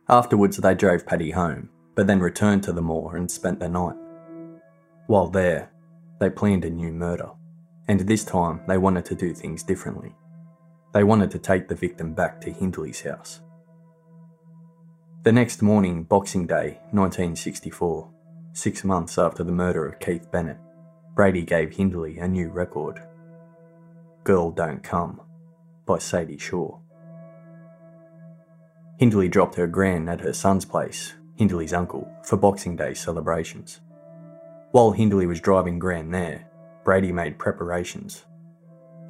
Afterwards, 0.08 0.56
they 0.58 0.74
drove 0.74 1.06
Paddy 1.06 1.32
home, 1.32 1.70
but 1.96 2.08
then 2.08 2.22
returned 2.22 2.64
to 2.64 2.72
the 2.72 2.82
moor 2.82 3.18
and 3.18 3.30
spent 3.30 3.60
the 3.60 3.68
night. 3.68 3.98
While 5.08 5.28
there, 5.28 5.72
they 6.22 6.30
planned 6.30 6.64
a 6.64 6.70
new 6.70 6.94
murder, 6.94 7.32
and 7.90 8.00
this 8.00 8.24
time 8.24 8.62
they 8.66 8.78
wanted 8.78 9.04
to 9.06 9.16
do 9.16 9.34
things 9.34 9.62
differently. 9.62 10.16
They 10.94 11.04
wanted 11.04 11.32
to 11.32 11.40
take 11.40 11.68
the 11.68 11.76
victim 11.76 12.14
back 12.14 12.42
to 12.42 12.52
Hindley's 12.52 13.02
house. 13.02 13.42
The 15.24 15.32
next 15.32 15.62
morning, 15.62 16.04
Boxing 16.04 16.48
Day, 16.48 16.80
1964, 16.92 18.10
six 18.54 18.84
months 18.84 19.18
after 19.18 19.44
the 19.44 19.52
murder 19.52 19.86
of 19.86 20.00
Keith 20.00 20.30
Bennett, 20.32 20.58
Brady 21.16 21.44
gave 21.44 21.74
Hindley 21.74 22.18
a 22.18 22.28
new 22.28 22.50
record 22.50 23.02
Girl 24.24 24.52
Don't 24.52 24.84
Come 24.84 25.22
by 25.86 25.98
Sandie 25.98 26.38
Shaw. 26.38 26.78
Hindley 28.98 29.30
dropped 29.30 29.56
her 29.56 29.68
gran 29.68 30.10
at 30.10 30.22
her 30.22 30.34
son's 30.34 30.66
place, 30.66 31.14
Hindley's 31.36 31.74
uncle, 31.74 32.08
for 32.24 32.38
Boxing 32.38 32.76
Day 32.76 32.94
celebrations. 32.94 33.80
While 34.72 34.92
Hindley 34.92 35.26
was 35.26 35.42
driving 35.42 35.80
Gran 35.80 36.12
there, 36.12 36.48
Brady 36.84 37.12
made 37.12 37.38
preparations. 37.38 38.26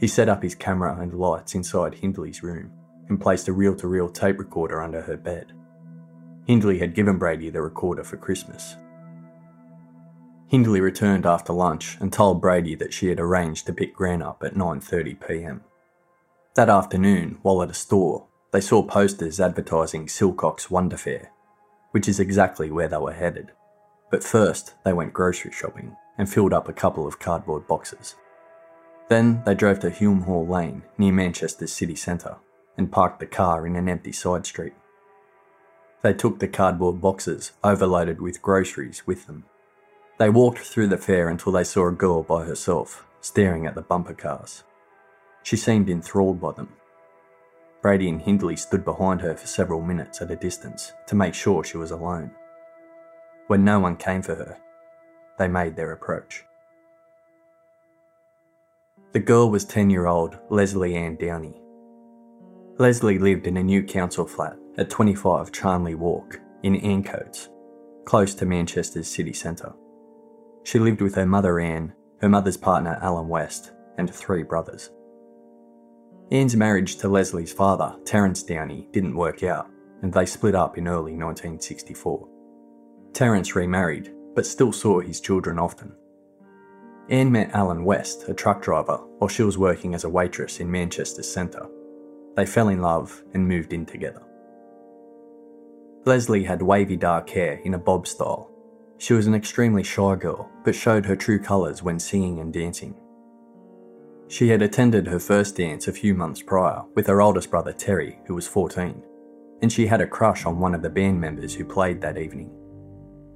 He 0.02 0.08
set 0.08 0.30
up 0.30 0.42
his 0.42 0.56
camera 0.56 0.98
and 1.00 1.14
lights 1.14 1.54
inside 1.54 1.94
Hindley's 1.94 2.42
room 2.42 2.72
and 3.08 3.22
placed 3.22 3.48
a 3.48 3.54
reel 3.54 3.76
to 3.76 3.88
reel 3.88 4.10
tape 4.10 4.40
recorder 4.40 4.82
under 4.82 5.02
her 5.04 5.16
bed. 5.16 5.54
Hindley 6.48 6.80
had 6.80 6.96
given 6.96 7.20
Brady 7.20 7.52
the 7.52 7.62
recorder 7.62 8.04
for 8.04 8.18
Christmas. 8.18 8.76
Hindley 10.48 10.82
returned 10.82 11.28
after 11.28 11.54
lunch 11.54 11.98
and 12.02 12.12
told 12.12 12.42
Brady 12.42 12.74
that 12.76 12.94
she 12.94 13.10
had 13.10 13.20
arranged 13.20 13.68
to 13.68 13.74
pick 13.74 13.96
Gran 13.96 14.24
up 14.24 14.42
at 14.44 14.56
9:30 14.56 15.28
p.m. 15.28 15.62
That 16.56 16.68
afternoon, 16.68 17.38
while 17.44 17.62
at 17.62 17.70
a 17.70 17.76
store, 17.76 18.26
they 18.52 18.60
saw 18.60 18.82
posters 18.82 19.40
advertising 19.40 20.08
Silcock's 20.08 20.72
Wonder 20.72 20.98
Fair, 20.98 21.32
which 21.92 22.10
is 22.10 22.20
exactly 22.20 22.72
where 22.72 22.88
they 22.88 22.98
were 22.98 23.14
headed. 23.14 23.52
But 24.10 24.24
first, 24.24 24.74
they 24.84 24.94
went 24.94 25.14
grocery 25.14 25.52
shopping 25.52 25.96
and 26.18 26.28
filled 26.28 26.54
up 26.54 26.68
a 26.68 26.74
couple 26.74 27.06
of 27.06 27.20
cardboard 27.20 27.68
boxes. 27.68 28.16
Then 29.12 29.44
they 29.46 29.56
drove 29.56 29.82
to 29.82 29.90
Hulme 29.90 30.24
Hall 30.24 30.48
Lane 30.48 30.84
near 30.98 31.12
Manchester's 31.12 31.74
city 31.74 31.98
centre 31.98 32.38
and 32.78 32.90
parked 32.90 33.20
the 33.20 33.26
car 33.26 33.68
in 33.68 33.76
an 33.76 33.90
empty 33.90 34.14
side 34.14 34.46
street. 34.46 34.72
They 36.02 36.14
took 36.14 36.40
the 36.40 36.48
cardboard 36.48 37.02
boxes, 37.02 37.52
overloaded 37.62 38.22
with 38.22 38.42
groceries, 38.42 39.06
with 39.06 39.28
them. 39.28 39.44
They 40.18 40.30
walked 40.30 40.60
through 40.60 40.88
the 40.88 40.98
fair 40.98 41.28
until 41.28 41.52
they 41.52 41.66
saw 41.66 41.90
a 41.90 41.92
girl 41.92 42.24
by 42.24 42.46
herself, 42.46 43.06
staring 43.20 43.66
at 43.66 43.76
the 43.76 43.82
bumper 43.82 44.14
cars. 44.14 44.64
She 45.44 45.58
seemed 45.58 45.90
enthralled 45.90 46.40
by 46.40 46.54
them 46.54 46.70
Brady 47.82 48.08
and 48.08 48.22
Hindley 48.22 48.56
stood 48.56 48.86
behind 48.86 49.20
her 49.20 49.36
for 49.36 49.46
several 49.46 49.82
minutes 49.82 50.22
at 50.22 50.32
a 50.32 50.38
distance 50.38 50.94
to 51.08 51.16
make 51.16 51.34
sure 51.34 51.66
she 51.66 51.76
was 51.76 51.92
alone. 51.92 52.32
When 53.48 53.66
no 53.66 53.78
one 53.78 53.98
came 53.98 54.22
for 54.22 54.36
her, 54.36 54.58
they 55.38 55.50
made 55.50 55.76
their 55.76 55.92
approach. 55.92 56.46
The 59.14 59.20
girl 59.20 59.50
was 59.50 59.66
10 59.66 59.90
year 59.90 60.08
old 60.08 60.38
Lesley 60.50 60.96
Ann 60.96 61.18
Downey. 61.18 61.62
Lesley 62.78 63.20
lived 63.20 63.46
in 63.46 63.58
a 63.58 63.64
new 63.64 63.84
council 63.84 64.26
flat 64.26 64.58
at 64.78 64.90
25 64.90 65.52
Charnley 65.52 65.96
Walk 65.96 66.40
in 66.64 66.76
Ancoats, 66.76 67.50
close 68.06 68.34
to 68.36 68.46
Manchester's 68.46 69.10
city 69.10 69.34
centre. 69.34 69.74
She 70.64 70.80
lived 70.80 71.02
with 71.02 71.16
her 71.16 71.26
mother 71.26 71.60
Anne, 71.60 71.94
her 72.22 72.30
mother's 72.30 72.56
partner 72.56 72.98
Alan 73.02 73.28
West, 73.28 73.74
and 73.98 74.10
three 74.10 74.44
brothers. 74.44 74.90
Ann's 76.32 76.56
marriage 76.56 76.96
to 76.98 77.10
Lesley's 77.10 77.52
father, 77.52 77.94
Terence 78.06 78.42
Downey, 78.44 78.88
didn't 78.94 79.18
work 79.18 79.44
out, 79.44 79.70
and 80.02 80.14
they 80.14 80.26
split 80.26 80.56
up 80.56 80.78
in 80.78 80.88
early 80.88 81.18
1964. 81.18 82.30
Terence 83.12 83.58
remarried, 83.58 84.14
but 84.36 84.46
still 84.46 84.72
saw 84.72 85.02
his 85.02 85.20
children 85.20 85.60
often. 85.60 85.92
Anne 87.10 87.32
met 87.32 87.52
Alan 87.54 87.84
West, 87.84 88.30
a 88.30 88.34
truck 88.34 88.62
driver, 88.62 88.98
while 89.18 89.28
she 89.28 89.44
was 89.44 89.58
working 89.58 89.94
as 89.94 90.04
a 90.04 90.10
waitress 90.10 90.60
in 90.60 90.72
Manchester's 90.72 91.32
centre. 91.32 91.68
They 92.36 92.46
fell 92.46 92.70
in 92.70 92.82
love 92.82 93.24
and 93.34 93.48
moved 93.48 93.74
in 93.74 93.86
together. 93.86 94.22
Lesley 96.06 96.44
had 96.44 96.62
wavy 96.62 96.96
dark 96.96 97.30
hair 97.30 97.60
in 97.64 97.74
a 97.74 97.80
bob 97.80 98.08
style. 98.08 98.50
She 98.98 99.14
was 99.14 99.28
an 99.28 99.36
extremely 99.36 99.84
shy 99.84 100.16
girl, 100.16 100.50
but 100.64 100.76
showed 100.76 101.06
her 101.06 101.16
true 101.16 101.40
colours 101.40 101.84
when 101.84 102.00
singing 102.00 102.40
and 102.40 102.54
dancing. 102.54 102.96
She 104.28 104.48
had 104.48 104.62
attended 104.62 105.08
her 105.08 105.20
first 105.20 105.58
dance 105.58 105.88
a 105.88 105.94
few 105.94 106.16
months 106.16 106.42
prior 106.42 106.84
with 106.96 107.08
her 107.08 107.22
oldest 107.22 107.52
brother 107.52 107.74
Terry, 107.74 108.20
who 108.26 108.36
was 108.36 108.48
14, 108.48 109.04
and 109.62 109.72
she 109.72 109.86
had 109.86 110.02
a 110.02 110.08
crush 110.08 110.46
on 110.46 110.60
one 110.60 110.74
of 110.74 110.82
the 110.82 110.90
band 110.90 111.20
members 111.20 111.54
who 111.54 111.66
played 111.66 112.00
that 112.02 112.18
evening. 112.18 112.50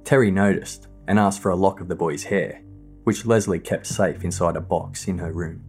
Terry 0.04 0.30
noticed 0.30 0.88
and 1.06 1.18
asked 1.18 1.42
for 1.42 1.50
a 1.50 1.56
lock 1.56 1.80
of 1.80 1.88
the 1.88 1.94
boy's 1.94 2.24
hair, 2.24 2.62
which 3.06 3.24
Lesley 3.24 3.60
kept 3.60 3.86
safe 3.86 4.24
inside 4.24 4.56
a 4.56 4.60
box 4.60 5.06
in 5.06 5.18
her 5.18 5.32
room. 5.32 5.62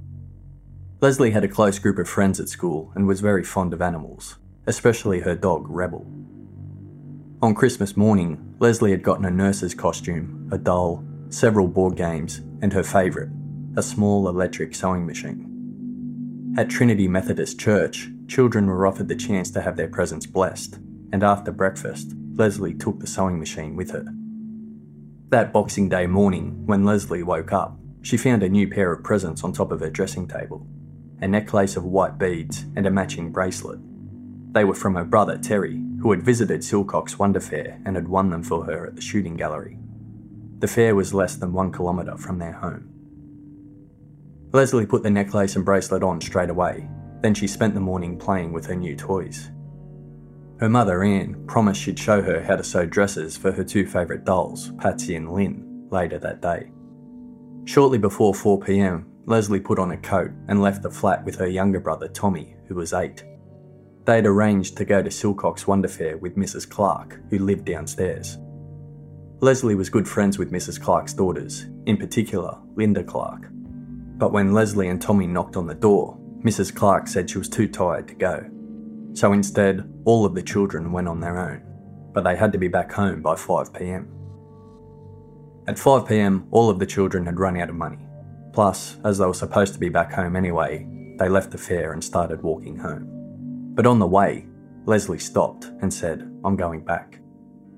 Lesley 1.01 1.29
had 1.29 1.43
a 1.43 1.47
close 1.47 1.77
group 1.77 1.99
of 1.99 2.09
friends 2.09 2.39
at 2.39 2.49
school 2.49 2.91
and 2.95 3.05
was 3.05 3.21
very 3.21 3.43
fond 3.43 3.73
of 3.73 3.81
animals, 3.83 4.37
especially 4.65 5.19
her 5.19 5.35
dog 5.35 5.67
Rebel. 5.69 6.07
On 7.43 7.53
Christmas 7.53 7.95
morning, 7.95 8.55
Lesley 8.57 8.89
had 8.89 9.03
gotten 9.03 9.23
a 9.23 9.29
nurse's 9.29 9.75
costume, 9.75 10.49
a 10.51 10.57
doll, 10.57 11.03
several 11.29 11.67
board 11.67 11.95
games, 11.95 12.39
and 12.63 12.73
her 12.73 12.81
favourite, 12.81 13.29
a 13.75 13.83
small 13.83 14.27
electric 14.27 14.73
sewing 14.73 15.05
machine. 15.05 16.55
At 16.57 16.71
Trinity 16.71 17.07
Methodist 17.07 17.59
Church, 17.59 18.09
children 18.27 18.65
were 18.65 18.87
offered 18.87 19.09
the 19.09 19.15
chance 19.15 19.51
to 19.51 19.61
have 19.61 19.77
their 19.77 19.87
presents 19.87 20.25
blessed, 20.25 20.79
and 21.13 21.23
after 21.23 21.51
breakfast, 21.51 22.13
Lesley 22.33 22.73
took 22.73 22.99
the 22.99 23.05
sewing 23.05 23.37
machine 23.37 23.75
with 23.75 23.91
her. 23.91 24.16
That 25.29 25.51
Boxing 25.51 25.89
Day 25.89 26.07
morning, 26.07 26.65
when 26.67 26.85
Lesley 26.85 27.21
woke 27.21 27.51
up, 27.51 27.77
she 28.01 28.15
found 28.15 28.43
a 28.43 28.49
new 28.49 28.65
pair 28.65 28.93
of 28.93 29.03
presents 29.03 29.43
on 29.43 29.51
top 29.51 29.73
of 29.73 29.81
her 29.81 29.89
dressing 29.89 30.25
table 30.25 30.65
a 31.19 31.27
necklace 31.27 31.75
of 31.75 31.83
white 31.83 32.17
beads 32.17 32.63
and 32.75 32.85
a 32.85 32.91
matching 32.91 33.31
bracelet. 33.31 33.79
They 34.53 34.63
were 34.63 34.75
from 34.75 34.95
her 34.95 35.03
brother 35.03 35.37
Terry, 35.37 35.83
who 35.99 36.11
had 36.11 36.23
visited 36.23 36.61
Silcock's 36.61 37.19
Wonder 37.19 37.41
Fair 37.41 37.81
and 37.85 37.95
had 37.95 38.07
won 38.07 38.29
them 38.29 38.43
for 38.43 38.63
her 38.65 38.85
at 38.85 38.95
the 38.95 39.01
shooting 39.01 39.35
gallery. 39.35 39.77
The 40.59 40.67
fair 40.67 40.95
was 40.95 41.13
less 41.13 41.35
than 41.35 41.51
one 41.51 41.73
kilometre 41.73 42.17
from 42.17 42.39
their 42.39 42.53
home. 42.53 42.87
Lesley 44.53 44.85
put 44.85 45.03
the 45.03 45.09
necklace 45.09 45.57
and 45.57 45.65
bracelet 45.65 46.03
on 46.03 46.21
straight 46.21 46.51
away, 46.51 46.87
then 47.21 47.33
she 47.33 47.47
spent 47.47 47.73
the 47.73 47.81
morning 47.81 48.17
playing 48.17 48.53
with 48.53 48.67
her 48.67 48.75
new 48.75 48.95
toys. 48.95 49.49
Her 50.59 50.69
mother, 50.69 51.03
Anne, 51.03 51.45
promised 51.45 51.81
she'd 51.81 51.99
show 51.99 52.21
her 52.21 52.41
how 52.41 52.55
to 52.55 52.63
sew 52.63 52.85
dresses 52.85 53.37
for 53.37 53.51
her 53.51 53.63
two 53.63 53.85
favourite 53.85 54.25
dolls, 54.25 54.71
Patsy 54.79 55.15
and 55.15 55.31
Lynn, 55.31 55.87
later 55.91 56.17
that 56.17 56.41
day. 56.41 56.71
Shortly 57.65 57.99
before 57.99 58.33
4pm, 58.33 59.05
Lesley 59.25 59.59
put 59.59 59.77
on 59.77 59.91
a 59.91 59.97
coat 59.97 60.31
and 60.47 60.61
left 60.61 60.81
the 60.81 60.89
flat 60.89 61.23
with 61.25 61.35
her 61.35 61.47
younger 61.47 61.79
brother 61.79 62.07
Tommy, 62.07 62.55
who 62.67 62.75
was 62.75 62.93
eight. 62.93 63.23
They'd 64.05 64.25
arranged 64.25 64.77
to 64.77 64.85
go 64.85 65.03
to 65.03 65.09
Silcock's 65.09 65.67
Wonder 65.67 65.89
Fair 65.89 66.17
with 66.17 66.37
Mrs. 66.37 66.67
Clark, 66.67 67.19
who 67.29 67.39
lived 67.39 67.65
downstairs. 67.65 68.37
Lesley 69.41 69.75
was 69.75 69.89
good 69.89 70.07
friends 70.07 70.39
with 70.39 70.51
Mrs. 70.51 70.81
Clark's 70.81 71.13
daughters, 71.13 71.67
in 71.85 71.97
particular, 71.97 72.57
Linda 72.75 73.03
Clark. 73.03 73.49
But 73.51 74.31
when 74.31 74.53
Lesley 74.53 74.87
and 74.87 74.99
Tommy 74.99 75.27
knocked 75.27 75.57
on 75.57 75.67
the 75.67 75.75
door, 75.75 76.17
Mrs. 76.41 76.73
Clark 76.73 77.07
said 77.07 77.29
she 77.29 77.37
was 77.37 77.49
too 77.49 77.67
tired 77.67 78.07
to 78.07 78.15
go. 78.15 78.49
So 79.17 79.33
instead, 79.33 79.91
all 80.05 80.25
of 80.25 80.35
the 80.35 80.43
children 80.43 80.91
went 80.91 81.07
on 81.07 81.19
their 81.19 81.39
own, 81.39 81.63
but 82.13 82.23
they 82.23 82.35
had 82.35 82.51
to 82.51 82.59
be 82.59 82.67
back 82.67 82.91
home 82.91 83.23
by 83.23 83.33
5pm. 83.33 84.05
At 85.67 85.77
5pm, 85.77 86.45
all 86.51 86.69
of 86.69 86.77
the 86.77 86.85
children 86.85 87.25
had 87.25 87.39
run 87.39 87.57
out 87.57 87.71
of 87.71 87.75
money. 87.75 87.97
Plus, 88.53 88.97
as 89.03 89.17
they 89.17 89.25
were 89.25 89.33
supposed 89.33 89.73
to 89.73 89.79
be 89.79 89.89
back 89.89 90.13
home 90.13 90.35
anyway, 90.35 90.85
they 91.17 91.29
left 91.29 91.49
the 91.49 91.57
fair 91.57 91.93
and 91.93 92.03
started 92.03 92.43
walking 92.43 92.77
home. 92.77 93.07
But 93.73 93.87
on 93.87 93.97
the 93.97 94.05
way, 94.05 94.45
Lesley 94.85 95.17
stopped 95.17 95.65
and 95.81 95.91
said, 95.91 96.31
I'm 96.45 96.55
going 96.55 96.85
back. 96.85 97.19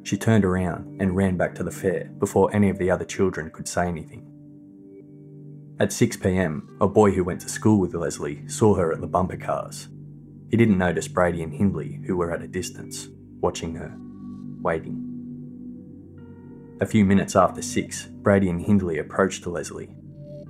She 0.03 0.17
turned 0.17 0.43
around 0.43 1.01
and 1.01 1.15
ran 1.15 1.37
back 1.37 1.55
to 1.55 1.63
the 1.63 1.71
fair 1.71 2.11
before 2.19 2.53
any 2.53 2.69
of 2.69 2.77
the 2.77 2.91
other 2.91 3.05
children 3.05 3.49
could 3.49 3.69
say 3.69 3.87
anything. 3.87 4.29
At 5.79 5.91
6pm, 5.91 6.63
a 6.81 6.87
boy 6.89 7.11
who 7.11 7.23
went 7.23 7.39
to 7.41 7.49
school 7.49 7.79
with 7.79 7.93
Lesley 7.93 8.45
saw 8.49 8.75
her 8.75 8.91
at 8.91 8.99
the 8.99 9.07
bumper 9.07 9.37
cars. 9.37 9.87
He 10.49 10.57
didn't 10.57 10.77
notice 10.77 11.07
Brady 11.07 11.43
and 11.43 11.53
Hindley, 11.53 12.01
who 12.05 12.17
were 12.17 12.31
at 12.31 12.41
a 12.41 12.47
distance, 12.47 13.07
watching 13.39 13.75
her, 13.75 13.95
waiting. 14.61 15.05
A 16.81 16.85
few 16.85 17.05
minutes 17.05 17.35
after 17.35 17.61
6, 17.61 18.05
Brady 18.23 18.49
and 18.49 18.61
Hindley 18.61 18.97
approached 18.97 19.45
Lesley. 19.45 19.89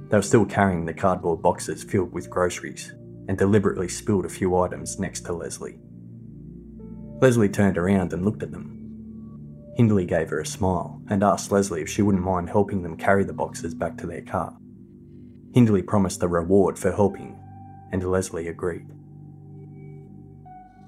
They 0.10 0.18
were 0.18 0.22
still 0.22 0.46
carrying 0.46 0.86
the 0.86 0.94
cardboard 0.94 1.42
boxes 1.42 1.84
filled 1.84 2.14
with 2.14 2.30
groceries 2.30 2.94
and 3.28 3.38
deliberately 3.38 3.90
spilled 3.90 4.26
a 4.26 4.30
few 4.30 4.56
items 4.56 5.00
next 5.00 5.22
to 5.22 5.34
Lesley. 5.34 5.80
Lesley 7.22 7.50
turned 7.50 7.78
around 7.78 8.14
and 8.14 8.24
looked 8.24 8.44
at 8.44 8.52
them. 8.52 9.74
Hindley 9.76 10.06
gave 10.06 10.30
her 10.30 10.40
a 10.40 10.46
smile 10.46 11.02
and 11.10 11.24
asked 11.24 11.52
Lesley 11.52 11.82
if 11.82 11.90
she 11.90 12.02
wouldn't 12.02 12.24
mind 12.24 12.50
helping 12.50 12.84
them 12.84 12.96
carry 12.96 13.24
the 13.24 13.34
boxes 13.34 13.74
back 13.74 13.98
to 13.98 14.08
their 14.08 14.22
car. 14.22 14.56
Hindley 15.54 15.82
promised 15.82 16.24
a 16.24 16.28
reward 16.28 16.80
for 16.80 16.92
helping, 16.92 17.38
and 17.92 18.04
Lesley 18.04 18.48
agreed. 18.48 18.88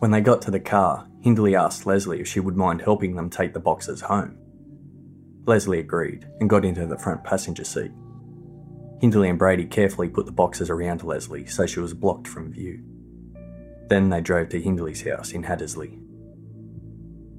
When 0.02 0.10
they 0.10 0.22
got 0.22 0.42
to 0.42 0.52
the 0.52 0.60
car, 0.60 1.08
Hindley 1.20 1.56
asked 1.56 1.86
Lesley 1.86 2.22
if 2.22 2.28
she 2.28 2.40
would 2.40 2.58
mind 2.58 2.82
helping 2.82 3.16
them 3.16 3.30
take 3.30 3.54
the 3.54 3.60
boxes 3.60 4.02
home. 4.02 4.36
Lesley 5.46 5.78
agreed 5.78 6.28
and 6.40 6.50
got 6.50 6.66
into 6.66 6.88
the 6.88 6.98
front 6.98 7.24
passenger 7.24 7.64
seat. 7.64 7.92
Hindley 9.00 9.30
and 9.30 9.38
Brady 9.38 9.66
carefully 9.66 10.10
put 10.10 10.26
the 10.26 10.32
boxes 10.32 10.72
around 10.72 11.04
Lesley 11.04 11.46
so 11.46 11.68
she 11.68 11.80
was 11.80 11.94
blocked 11.94 12.28
from 12.28 12.52
view. 12.52 12.84
Then 13.90 14.10
they 14.10 14.22
drove 14.22 14.50
to 14.50 14.60
Hindley's 14.60 15.04
house 15.04 15.34
in 15.34 15.44
Hattersley. 15.44 16.00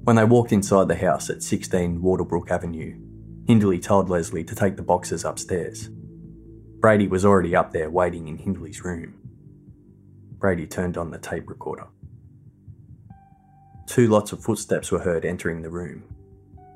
When 0.05 0.15
they 0.15 0.23
walked 0.23 0.53
inside 0.53 0.87
the 0.87 0.95
house 0.95 1.29
at 1.29 1.43
16 1.43 2.01
Wardlebrook 2.01 2.49
Avenue, 2.49 2.97
Hindley 3.45 3.79
told 3.79 4.09
Lesley 4.09 4.45
to 4.45 4.55
take 4.55 4.77
the 4.77 4.83
boxes 4.83 5.25
upstairs. 5.25 5.89
Brady 6.79 7.09
was 7.09 7.25
already 7.25 7.57
up 7.57 7.73
there 7.73 7.89
waiting 7.89 8.29
in 8.29 8.37
Hindley's 8.37 8.85
room. 8.85 9.15
Brady 10.37 10.65
turned 10.65 10.95
on 10.95 11.11
the 11.11 11.19
tape 11.19 11.49
recorder. 11.49 11.87
Two 13.85 14.07
lots 14.07 14.31
of 14.31 14.43
footsteps 14.43 14.91
were 14.91 14.99
heard 14.99 15.25
entering 15.25 15.61
the 15.61 15.69
room 15.69 16.03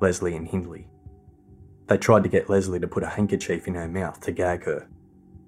Lesley 0.02 0.36
and 0.36 0.48
Hindley. 0.48 0.88
They 1.88 1.98
tried 1.98 2.24
to 2.24 2.30
get 2.30 2.50
Lesley 2.50 2.80
to 2.80 2.88
put 2.88 3.04
a 3.04 3.10
handkerchief 3.10 3.68
in 3.68 3.76
her 3.76 3.88
mouth 3.88 4.20
to 4.22 4.32
gag 4.32 4.66
her. 4.66 4.88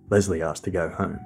Lesley 0.10 0.42
asked 0.42 0.64
to 0.64 0.72
go 0.72 0.90
home. 0.90 1.20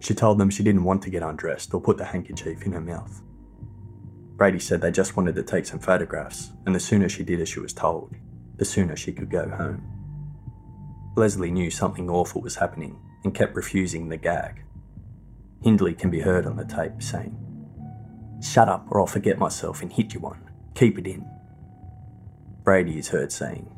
She 0.00 0.14
told 0.14 0.38
them 0.38 0.50
she 0.50 0.62
didn't 0.62 0.84
want 0.84 1.02
to 1.02 1.10
get 1.10 1.22
undressed 1.22 1.74
or 1.74 1.80
put 1.80 1.98
the 1.98 2.04
handkerchief 2.04 2.64
in 2.64 2.72
her 2.72 2.80
mouth. 2.80 3.22
Brady 4.36 4.58
said 4.58 4.80
they 4.80 4.90
just 4.90 5.16
wanted 5.16 5.34
to 5.34 5.42
take 5.42 5.66
some 5.66 5.78
photographs, 5.78 6.52
and 6.66 6.74
the 6.74 6.80
sooner 6.80 7.08
she 7.08 7.22
did 7.24 7.40
as 7.40 7.48
she 7.48 7.60
was 7.60 7.72
told, 7.72 8.14
the 8.56 8.64
sooner 8.64 8.96
she 8.96 9.12
could 9.12 9.30
go 9.30 9.48
home. 9.48 9.82
Lesley 11.16 11.50
knew 11.50 11.70
something 11.70 12.10
awful 12.10 12.40
was 12.40 12.56
happening 12.56 12.98
and 13.22 13.34
kept 13.34 13.54
refusing 13.54 14.08
the 14.08 14.16
gag. 14.16 14.62
Hindley 15.62 15.94
can 15.94 16.10
be 16.10 16.20
heard 16.20 16.46
on 16.46 16.56
the 16.56 16.64
tape 16.64 17.02
saying, 17.02 17.43
Shut 18.44 18.68
up 18.68 18.86
or 18.90 19.00
I'll 19.00 19.06
forget 19.06 19.38
myself 19.38 19.82
and 19.82 19.92
hit 19.92 20.14
you 20.14 20.20
one. 20.20 20.50
Keep 20.74 20.98
it 20.98 21.06
in. 21.06 21.28
Brady 22.62 22.98
is 22.98 23.08
heard 23.08 23.32
saying, 23.32 23.74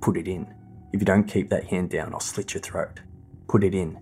Put 0.00 0.16
it 0.16 0.26
in. 0.26 0.52
If 0.92 1.00
you 1.00 1.06
don't 1.06 1.28
keep 1.28 1.50
that 1.50 1.64
hand 1.64 1.90
down, 1.90 2.12
I'll 2.12 2.20
slit 2.20 2.54
your 2.54 2.60
throat. 2.60 3.00
Put 3.48 3.62
it 3.62 3.74
in. 3.74 3.98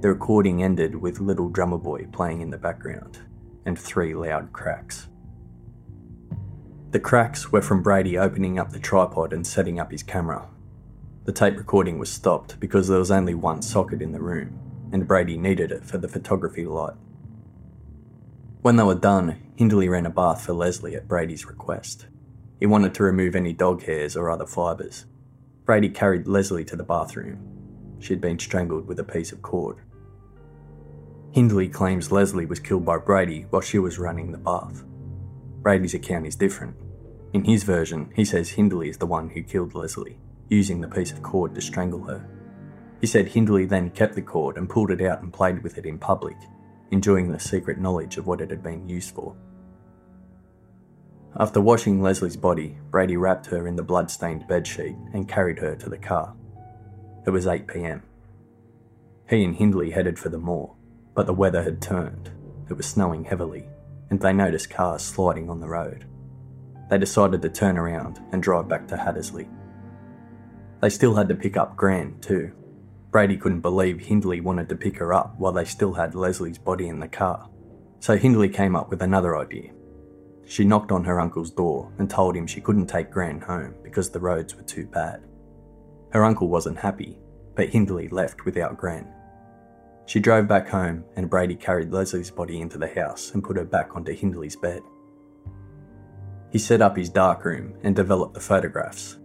The 0.00 0.08
recording 0.08 0.62
ended 0.62 0.94
with 0.94 1.20
Little 1.20 1.48
Drummer 1.48 1.78
Boy 1.78 2.06
playing 2.12 2.40
in 2.40 2.50
the 2.50 2.58
background 2.58 3.18
and 3.66 3.78
three 3.78 4.14
loud 4.14 4.52
cracks. 4.52 5.08
The 6.90 7.00
cracks 7.00 7.50
were 7.50 7.62
from 7.62 7.82
Brady 7.82 8.16
opening 8.16 8.58
up 8.58 8.70
the 8.70 8.78
tripod 8.78 9.32
and 9.32 9.46
setting 9.46 9.80
up 9.80 9.90
his 9.90 10.02
camera 10.02 10.48
the 11.24 11.32
tape 11.32 11.56
recording 11.56 11.98
was 11.98 12.12
stopped 12.12 12.60
because 12.60 12.86
there 12.86 12.98
was 12.98 13.10
only 13.10 13.34
one 13.34 13.62
socket 13.62 14.02
in 14.02 14.12
the 14.12 14.20
room, 14.20 14.60
and 14.92 15.08
Brady 15.08 15.38
needed 15.38 15.72
it 15.72 15.82
for 15.82 15.96
the 15.96 16.08
photography 16.08 16.66
light. 16.66 16.92
When 18.64 18.76
they 18.76 18.82
were 18.82 18.94
done, 18.94 19.52
Hindley 19.56 19.90
ran 19.90 20.06
a 20.06 20.10
bath 20.10 20.46
for 20.46 20.54
Lesley 20.54 20.96
at 20.96 21.06
Brady's 21.06 21.44
request. 21.44 22.06
He 22.58 22.64
wanted 22.64 22.94
to 22.94 23.02
remove 23.02 23.36
any 23.36 23.52
dog 23.52 23.82
hairs 23.82 24.16
or 24.16 24.30
other 24.30 24.46
fibres. 24.46 25.04
Brady 25.66 25.90
carried 25.90 26.26
Lesley 26.26 26.64
to 26.64 26.74
the 26.74 26.82
bathroom. 26.82 27.98
She 27.98 28.14
had 28.14 28.22
been 28.22 28.38
strangled 28.38 28.86
with 28.86 28.98
a 28.98 29.04
piece 29.04 29.32
of 29.32 29.42
cord. 29.42 29.82
Hindley 31.32 31.68
claims 31.68 32.10
Lesley 32.10 32.46
was 32.46 32.58
killed 32.58 32.86
by 32.86 32.96
Brady 32.96 33.42
while 33.50 33.60
she 33.60 33.78
was 33.78 33.98
running 33.98 34.32
the 34.32 34.38
bath. 34.38 34.82
Brady's 35.60 35.92
account 35.92 36.26
is 36.26 36.34
different. 36.34 36.74
In 37.34 37.44
his 37.44 37.64
version, 37.64 38.12
he 38.16 38.24
says 38.24 38.48
Hindley 38.48 38.88
is 38.88 38.96
the 38.96 39.04
one 39.04 39.28
who 39.28 39.42
killed 39.42 39.74
Lesley 39.74 40.16
using 40.48 40.80
the 40.80 40.88
piece 40.88 41.12
of 41.12 41.22
cord 41.22 41.54
to 41.54 41.60
strangle 41.60 42.04
her. 42.04 42.26
He 43.02 43.06
said 43.06 43.28
Hindley 43.28 43.66
then 43.66 43.90
kept 43.90 44.14
the 44.14 44.22
cord 44.22 44.56
and 44.56 44.70
pulled 44.70 44.90
it 44.90 45.02
out 45.02 45.20
and 45.20 45.30
played 45.30 45.62
with 45.62 45.76
it 45.76 45.84
in 45.84 45.98
public, 45.98 46.36
enjoying 46.90 47.30
the 47.30 47.40
secret 47.40 47.78
knowledge 47.78 48.16
of 48.16 48.26
what 48.26 48.40
it 48.40 48.50
had 48.50 48.62
been 48.62 48.88
used 48.88 49.14
for. 49.14 49.34
After 51.36 51.60
washing 51.60 52.00
Lesley's 52.00 52.36
body, 52.36 52.78
Brady 52.90 53.16
wrapped 53.16 53.46
her 53.46 53.66
in 53.66 53.74
the 53.74 53.82
blood-stained 53.82 54.44
bedsheet 54.48 54.96
and 55.12 55.28
carried 55.28 55.58
her 55.58 55.74
to 55.76 55.88
the 55.88 55.98
car. 55.98 56.34
It 57.26 57.30
was 57.30 57.46
8 57.46 57.66
pm. 57.66 58.02
He 59.28 59.42
and 59.42 59.56
Hindley 59.56 59.90
headed 59.90 60.18
for 60.18 60.28
the 60.28 60.38
moor, 60.38 60.74
but 61.14 61.26
the 61.26 61.34
weather 61.34 61.62
had 61.62 61.82
turned. 61.82 62.30
It 62.68 62.74
was 62.74 62.86
snowing 62.86 63.24
heavily, 63.24 63.66
and 64.10 64.20
they 64.20 64.32
noticed 64.32 64.70
cars 64.70 65.02
sliding 65.02 65.50
on 65.50 65.60
the 65.60 65.68
road. 65.68 66.04
They 66.90 66.98
decided 66.98 67.42
to 67.42 67.48
turn 67.48 67.78
around 67.78 68.20
and 68.30 68.42
drive 68.42 68.68
back 68.68 68.86
to 68.88 68.96
Hattersley. 68.96 69.48
They 70.80 70.90
still 70.90 71.14
had 71.14 71.28
to 71.30 71.34
pick 71.34 71.56
up 71.56 71.76
Gran, 71.76 72.20
too. 72.20 72.52
Brady 73.14 73.36
couldn't 73.36 73.60
believe 73.60 74.00
Hindley 74.00 74.40
wanted 74.40 74.68
to 74.68 74.74
pick 74.74 74.96
her 74.96 75.14
up 75.14 75.38
while 75.38 75.52
they 75.52 75.64
still 75.64 75.92
had 75.92 76.16
Lesley's 76.16 76.58
body 76.58 76.88
in 76.88 76.98
the 76.98 77.06
car, 77.06 77.48
So 78.00 78.16
Hindley 78.16 78.48
came 78.48 78.74
up 78.74 78.90
with 78.90 79.02
another 79.02 79.38
idea. 79.38 79.70
She 80.46 80.64
knocked 80.64 80.90
on 80.90 81.04
her 81.04 81.20
uncle's 81.20 81.52
door 81.52 81.92
and 81.98 82.10
told 82.10 82.34
him 82.34 82.44
she 82.44 82.60
couldn't 82.60 82.88
take 82.88 83.12
Gran 83.12 83.40
home 83.40 83.76
because 83.84 84.10
the 84.10 84.18
roads 84.18 84.56
were 84.56 84.64
too 84.64 84.86
bad. 84.86 85.22
Her 86.10 86.24
uncle 86.24 86.48
wasn't 86.48 86.76
happy, 86.76 87.16
but 87.54 87.68
Hindley 87.68 88.08
left 88.08 88.44
without 88.44 88.76
Gran. 88.76 89.06
She 90.06 90.18
drove 90.18 90.48
back 90.48 90.66
home 90.66 91.04
and 91.14 91.30
Brady 91.30 91.54
carried 91.54 91.92
Lesley's 91.92 92.32
body 92.32 92.60
into 92.60 92.78
the 92.78 92.92
house 92.92 93.30
and 93.30 93.44
put 93.44 93.56
her 93.56 93.64
back 93.64 93.94
onto 93.94 94.12
Hindley's 94.12 94.56
bed. 94.56 94.82
He 96.50 96.58
set 96.58 96.82
up 96.82 96.96
his 96.96 97.10
darkroom 97.10 97.78
and 97.84 97.94
developed 97.94 98.34
the 98.34 98.40
photographs. 98.40 99.18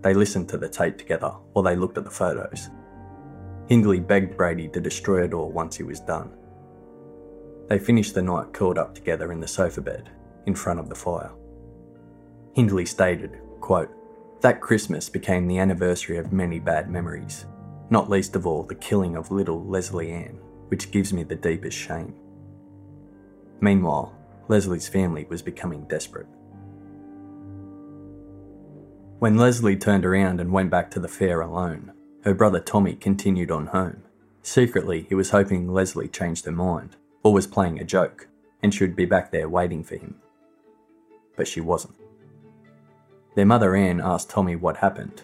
They 0.00 0.14
listened 0.14 0.48
to 0.48 0.56
the 0.56 0.70
tape 0.70 0.96
together 0.96 1.34
while 1.52 1.64
they 1.64 1.76
looked 1.76 1.98
at 1.98 2.04
the 2.04 2.10
photos. 2.10 2.70
Hindley 3.68 3.98
begged 3.98 4.36
Brady 4.36 4.68
to 4.68 4.80
destroy 4.80 5.24
it 5.24 5.34
all 5.34 5.50
once 5.50 5.76
he 5.76 5.82
was 5.82 6.00
done. 6.00 6.32
They 7.68 7.78
finished 7.78 8.14
the 8.14 8.22
night 8.22 8.52
curled 8.52 8.78
up 8.78 8.94
together 8.94 9.32
in 9.32 9.40
the 9.40 9.48
sofa 9.48 9.80
bed 9.80 10.10
in 10.46 10.54
front 10.54 10.78
of 10.78 10.88
the 10.88 10.94
fire. 10.94 11.32
Hindley 12.54 12.86
stated, 12.86 13.40
quote, 13.60 13.90
That 14.40 14.60
Christmas 14.60 15.08
became 15.08 15.48
the 15.48 15.58
anniversary 15.58 16.16
of 16.16 16.32
many 16.32 16.60
bad 16.60 16.88
memories, 16.88 17.46
not 17.90 18.08
least 18.08 18.36
of 18.36 18.46
all 18.46 18.62
the 18.62 18.74
killing 18.76 19.16
of 19.16 19.32
little 19.32 19.64
Lesley 19.64 20.12
Ann, 20.12 20.38
which 20.68 20.92
gives 20.92 21.12
me 21.12 21.24
the 21.24 21.34
deepest 21.34 21.76
shame. 21.76 22.14
Meanwhile, 23.60 24.14
Lesley's 24.48 24.86
family 24.86 25.26
was 25.28 25.42
becoming 25.42 25.88
desperate. 25.88 26.28
When 29.18 29.38
Lesley 29.38 29.76
turned 29.76 30.04
around 30.04 30.40
and 30.40 30.52
went 30.52 30.70
back 30.70 30.90
to 30.92 31.00
the 31.00 31.08
fair 31.08 31.40
alone, 31.40 31.92
her 32.26 32.34
brother 32.34 32.58
Tommy 32.58 32.96
continued 32.96 33.52
on 33.52 33.68
home. 33.68 34.02
Secretly, 34.42 35.06
he 35.08 35.14
was 35.14 35.30
hoping 35.30 35.72
Lesley 35.72 36.08
changed 36.08 36.44
her 36.44 36.50
mind, 36.50 36.96
or 37.22 37.32
was 37.32 37.46
playing 37.46 37.78
a 37.78 37.84
joke, 37.84 38.26
and 38.64 38.74
she 38.74 38.82
would 38.82 38.96
be 38.96 39.04
back 39.04 39.30
there 39.30 39.48
waiting 39.48 39.84
for 39.84 39.94
him. 39.94 40.16
But 41.36 41.46
she 41.46 41.60
wasn't. 41.60 41.94
Their 43.36 43.46
mother 43.46 43.76
Anne 43.76 44.00
asked 44.00 44.28
Tommy 44.28 44.56
what 44.56 44.78
happened. 44.78 45.22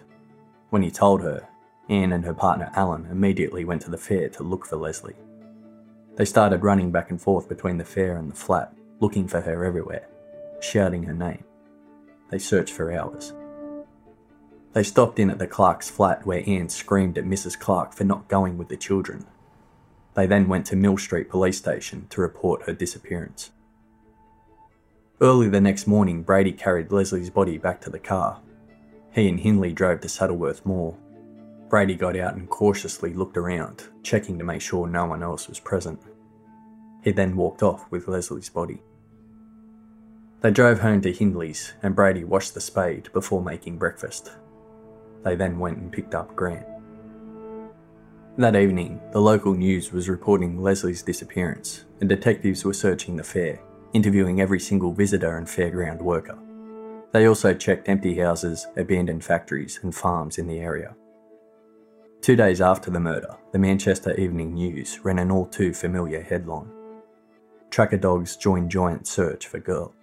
When 0.69 0.81
he 0.81 0.89
told 0.89 1.21
her, 1.23 1.45
Anne 1.89 2.13
and 2.13 2.23
her 2.23 2.33
partner 2.33 2.71
Alan 2.73 3.05
immediately 3.11 3.65
went 3.65 3.81
to 3.81 3.91
the 3.91 3.97
fair 3.97 4.29
to 4.29 4.43
look 4.43 4.65
for 4.65 4.77
Lesley. 4.77 5.15
They 6.15 6.23
started 6.23 6.63
running 6.63 6.89
back 6.89 7.09
and 7.09 7.21
forth 7.21 7.49
between 7.49 7.79
the 7.79 7.83
fair 7.83 8.15
and 8.15 8.31
the 8.31 8.35
flat, 8.35 8.73
looking 9.01 9.27
for 9.27 9.41
her 9.41 9.65
everywhere, 9.65 10.07
shouting 10.61 11.03
her 11.03 11.13
name. 11.13 11.43
They 12.29 12.39
searched 12.39 12.73
for 12.73 12.93
hours. 12.93 13.33
They 14.73 14.83
stopped 14.83 15.19
in 15.19 15.29
at 15.29 15.37
the 15.37 15.47
Clark's 15.47 15.89
flat 15.89 16.25
where 16.25 16.43
Anne 16.47 16.67
screamed 16.67 17.17
at 17.17 17.25
Mrs. 17.25 17.57
Clark 17.57 17.93
for 17.93 18.03
not 18.03 18.27
going 18.27 18.57
with 18.57 18.69
the 18.69 18.77
children. 18.77 19.25
They 20.15 20.25
then 20.25 20.47
went 20.47 20.65
to 20.67 20.75
Mill 20.75 20.97
Street 20.97 21.29
Police 21.29 21.57
Station 21.57 22.07
to 22.09 22.21
report 22.21 22.63
her 22.63 22.73
disappearance. 22.73 23.51
Early 25.21 25.47
the 25.47 25.61
next 25.61 25.85
morning, 25.85 26.23
Brady 26.23 26.51
carried 26.51 26.91
Lesley's 26.91 27.29
body 27.29 27.57
back 27.57 27.81
to 27.81 27.89
the 27.89 27.99
car. 27.99 28.41
He 29.11 29.29
and 29.29 29.39
Hindley 29.39 29.73
drove 29.73 30.01
to 30.01 30.07
Saddleworth 30.07 30.65
Moor. 30.65 30.97
Brady 31.69 31.95
got 31.95 32.17
out 32.17 32.35
and 32.35 32.49
cautiously 32.49 33.13
looked 33.13 33.37
around, 33.37 33.83
checking 34.01 34.37
to 34.39 34.43
make 34.43 34.61
sure 34.61 34.87
no 34.87 35.05
one 35.05 35.23
else 35.23 35.47
was 35.47 35.59
present. 35.59 36.01
He 37.03 37.11
then 37.11 37.35
walked 37.35 37.61
off 37.61 37.89
with 37.91 38.07
Lesley's 38.07 38.49
body. 38.49 38.81
They 40.41 40.51
drove 40.51 40.79
home 40.79 41.01
to 41.01 41.11
Hindley's 41.11 41.73
and 41.81 41.95
Brady 41.95 42.23
washed 42.23 42.53
the 42.53 42.61
spade 42.61 43.09
before 43.13 43.41
making 43.41 43.77
breakfast. 43.77 44.31
They 45.23 45.35
then 45.35 45.59
went 45.59 45.77
and 45.77 45.91
picked 45.91 46.15
up 46.15 46.35
Gran. 46.35 46.65
That 48.37 48.55
evening, 48.55 48.99
the 49.11 49.21
local 49.21 49.53
news 49.53 49.91
was 49.91 50.09
reporting 50.09 50.61
Lesley's 50.61 51.03
disappearance, 51.03 51.85
and 51.99 52.09
detectives 52.09 52.65
were 52.65 52.73
searching 52.73 53.15
the 53.15 53.23
fair, 53.23 53.59
interviewing 53.93 54.41
every 54.41 54.59
single 54.59 54.91
visitor 54.91 55.37
and 55.37 55.47
fairground 55.47 56.01
worker. 56.01 56.37
They 57.11 57.27
also 57.27 57.53
checked 57.53 57.89
empty 57.89 58.19
houses, 58.19 58.67
abandoned 58.75 59.23
factories, 59.23 59.79
and 59.83 59.93
farms 59.93 60.39
in 60.39 60.47
the 60.47 60.59
area. 60.59 60.95
Two 62.21 62.35
days 62.35 62.59
after 62.59 62.89
the 62.89 62.99
murder, 62.99 63.37
the 63.51 63.59
Manchester 63.59 64.15
Evening 64.15 64.53
News 64.55 64.99
ran 65.03 65.19
an 65.19 65.29
all 65.29 65.45
too 65.45 65.73
familiar 65.73 66.21
headline 66.21 66.71
Tracker 67.73 67.97
dogs 67.97 68.35
join 68.35 68.69
giant 68.69 69.07
search 69.07 69.47
for 69.47 69.57
girl. 69.57 69.95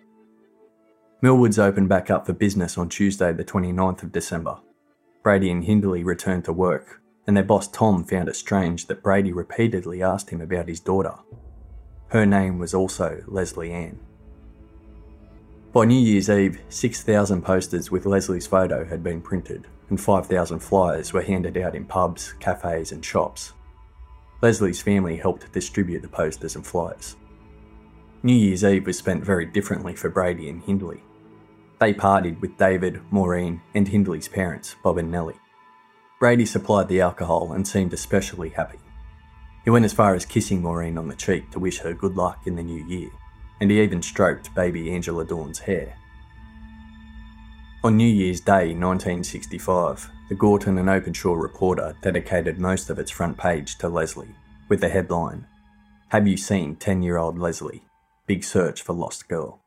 Millwards 1.22 1.56
opened 1.56 1.88
back 1.88 2.10
up 2.10 2.26
for 2.26 2.32
business 2.32 2.76
on 2.76 2.88
Tuesday, 2.88 3.32
the 3.32 3.44
29th 3.44 4.02
of 4.02 4.10
December, 4.10 4.58
Brady 5.22 5.50
and 5.50 5.64
Hindley 5.64 6.02
returned 6.02 6.44
to 6.46 6.52
work, 6.52 7.00
and 7.26 7.36
their 7.36 7.44
boss 7.44 7.68
Tom 7.68 8.04
found 8.04 8.28
it 8.28 8.36
strange 8.36 8.86
that 8.86 9.02
Brady 9.02 9.32
repeatedly 9.32 10.02
asked 10.02 10.30
him 10.30 10.40
about 10.40 10.68
his 10.68 10.80
daughter. 10.80 11.14
Her 12.08 12.24
name 12.24 12.58
was 12.58 12.74
also 12.74 13.22
Leslie 13.26 13.72
Ann. 13.72 14.00
By 15.72 15.84
New 15.84 16.00
Year's 16.00 16.28
Eve, 16.28 16.60
6,000 16.68 17.42
posters 17.42 17.90
with 17.90 18.06
Lesley's 18.06 18.46
photo 18.46 18.84
had 18.84 19.04
been 19.04 19.20
printed, 19.20 19.68
and 19.90 20.00
5,000 20.00 20.58
flyers 20.58 21.12
were 21.12 21.22
handed 21.22 21.56
out 21.56 21.76
in 21.76 21.84
pubs, 21.84 22.32
cafes, 22.40 22.90
and 22.90 23.04
shops. 23.04 23.52
Lesley's 24.42 24.82
family 24.82 25.16
helped 25.16 25.52
distribute 25.52 26.00
the 26.00 26.08
posters 26.08 26.56
and 26.56 26.66
flyers. 26.66 27.16
New 28.22 28.34
Year's 28.34 28.64
Eve 28.64 28.86
was 28.86 28.98
spent 28.98 29.24
very 29.24 29.46
differently 29.46 29.94
for 29.94 30.10
Brady 30.10 30.48
and 30.48 30.62
Hindley. 30.62 31.02
They 31.80 31.94
partied 31.94 32.40
with 32.42 32.58
David, 32.58 33.00
Maureen, 33.10 33.62
and 33.74 33.88
Hindley's 33.88 34.28
parents, 34.28 34.76
Bob 34.84 34.98
and 34.98 35.10
Nellie. 35.10 35.40
Brady 36.18 36.44
supplied 36.44 36.88
the 36.88 37.00
alcohol 37.00 37.52
and 37.52 37.66
seemed 37.66 37.94
especially 37.94 38.50
happy. 38.50 38.78
He 39.64 39.70
went 39.70 39.86
as 39.86 39.94
far 39.94 40.14
as 40.14 40.26
kissing 40.26 40.60
Maureen 40.60 40.98
on 40.98 41.08
the 41.08 41.16
cheek 41.16 41.50
to 41.50 41.58
wish 41.58 41.78
her 41.78 41.94
good 41.94 42.16
luck 42.16 42.46
in 42.46 42.54
the 42.54 42.62
new 42.62 42.84
year, 42.84 43.08
and 43.62 43.70
he 43.70 43.80
even 43.80 44.02
stroked 44.02 44.54
baby 44.54 44.92
Angela 44.92 45.24
Dawn's 45.24 45.58
hair. 45.58 45.96
On 47.82 47.96
New 47.96 48.06
Year's 48.06 48.40
Day 48.40 48.74
1965, 48.74 50.10
the 50.28 50.34
Gorton 50.34 50.76
and 50.76 50.90
Openshaw 50.90 51.32
Reporter 51.32 51.96
dedicated 52.02 52.58
most 52.58 52.90
of 52.90 52.98
its 52.98 53.10
front 53.10 53.38
page 53.38 53.78
to 53.78 53.88
Lesley, 53.88 54.28
with 54.68 54.82
the 54.82 54.90
headline 54.90 55.46
Have 56.08 56.28
you 56.28 56.36
seen 56.36 56.76
10 56.76 57.02
year 57.02 57.16
old 57.16 57.38
Lesley? 57.38 57.84
Big 58.26 58.44
search 58.44 58.82
for 58.82 58.92
lost 58.92 59.28
girl. 59.28 59.62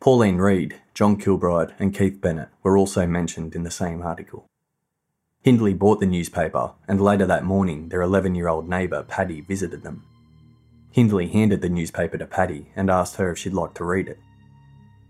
Pauline 0.00 0.38
Reade, 0.38 0.76
John 0.94 1.16
Kilbride, 1.16 1.74
and 1.80 1.92
Keith 1.92 2.20
Bennett 2.20 2.50
were 2.62 2.78
also 2.78 3.04
mentioned 3.04 3.56
in 3.56 3.64
the 3.64 3.70
same 3.70 4.00
article. 4.00 4.46
Hindley 5.42 5.74
bought 5.74 5.98
the 5.98 6.06
newspaper, 6.06 6.72
and 6.86 7.00
later 7.00 7.26
that 7.26 7.44
morning, 7.44 7.88
their 7.88 8.02
11 8.02 8.36
year 8.36 8.46
old 8.46 8.68
neighbour, 8.68 9.02
Paddy, 9.02 9.40
visited 9.40 9.82
them. 9.82 10.04
Hindley 10.92 11.26
handed 11.26 11.62
the 11.62 11.68
newspaper 11.68 12.16
to 12.16 12.26
Paddy 12.26 12.70
and 12.76 12.90
asked 12.90 13.16
her 13.16 13.32
if 13.32 13.38
she'd 13.38 13.52
like 13.52 13.74
to 13.74 13.84
read 13.84 14.06
it. 14.06 14.20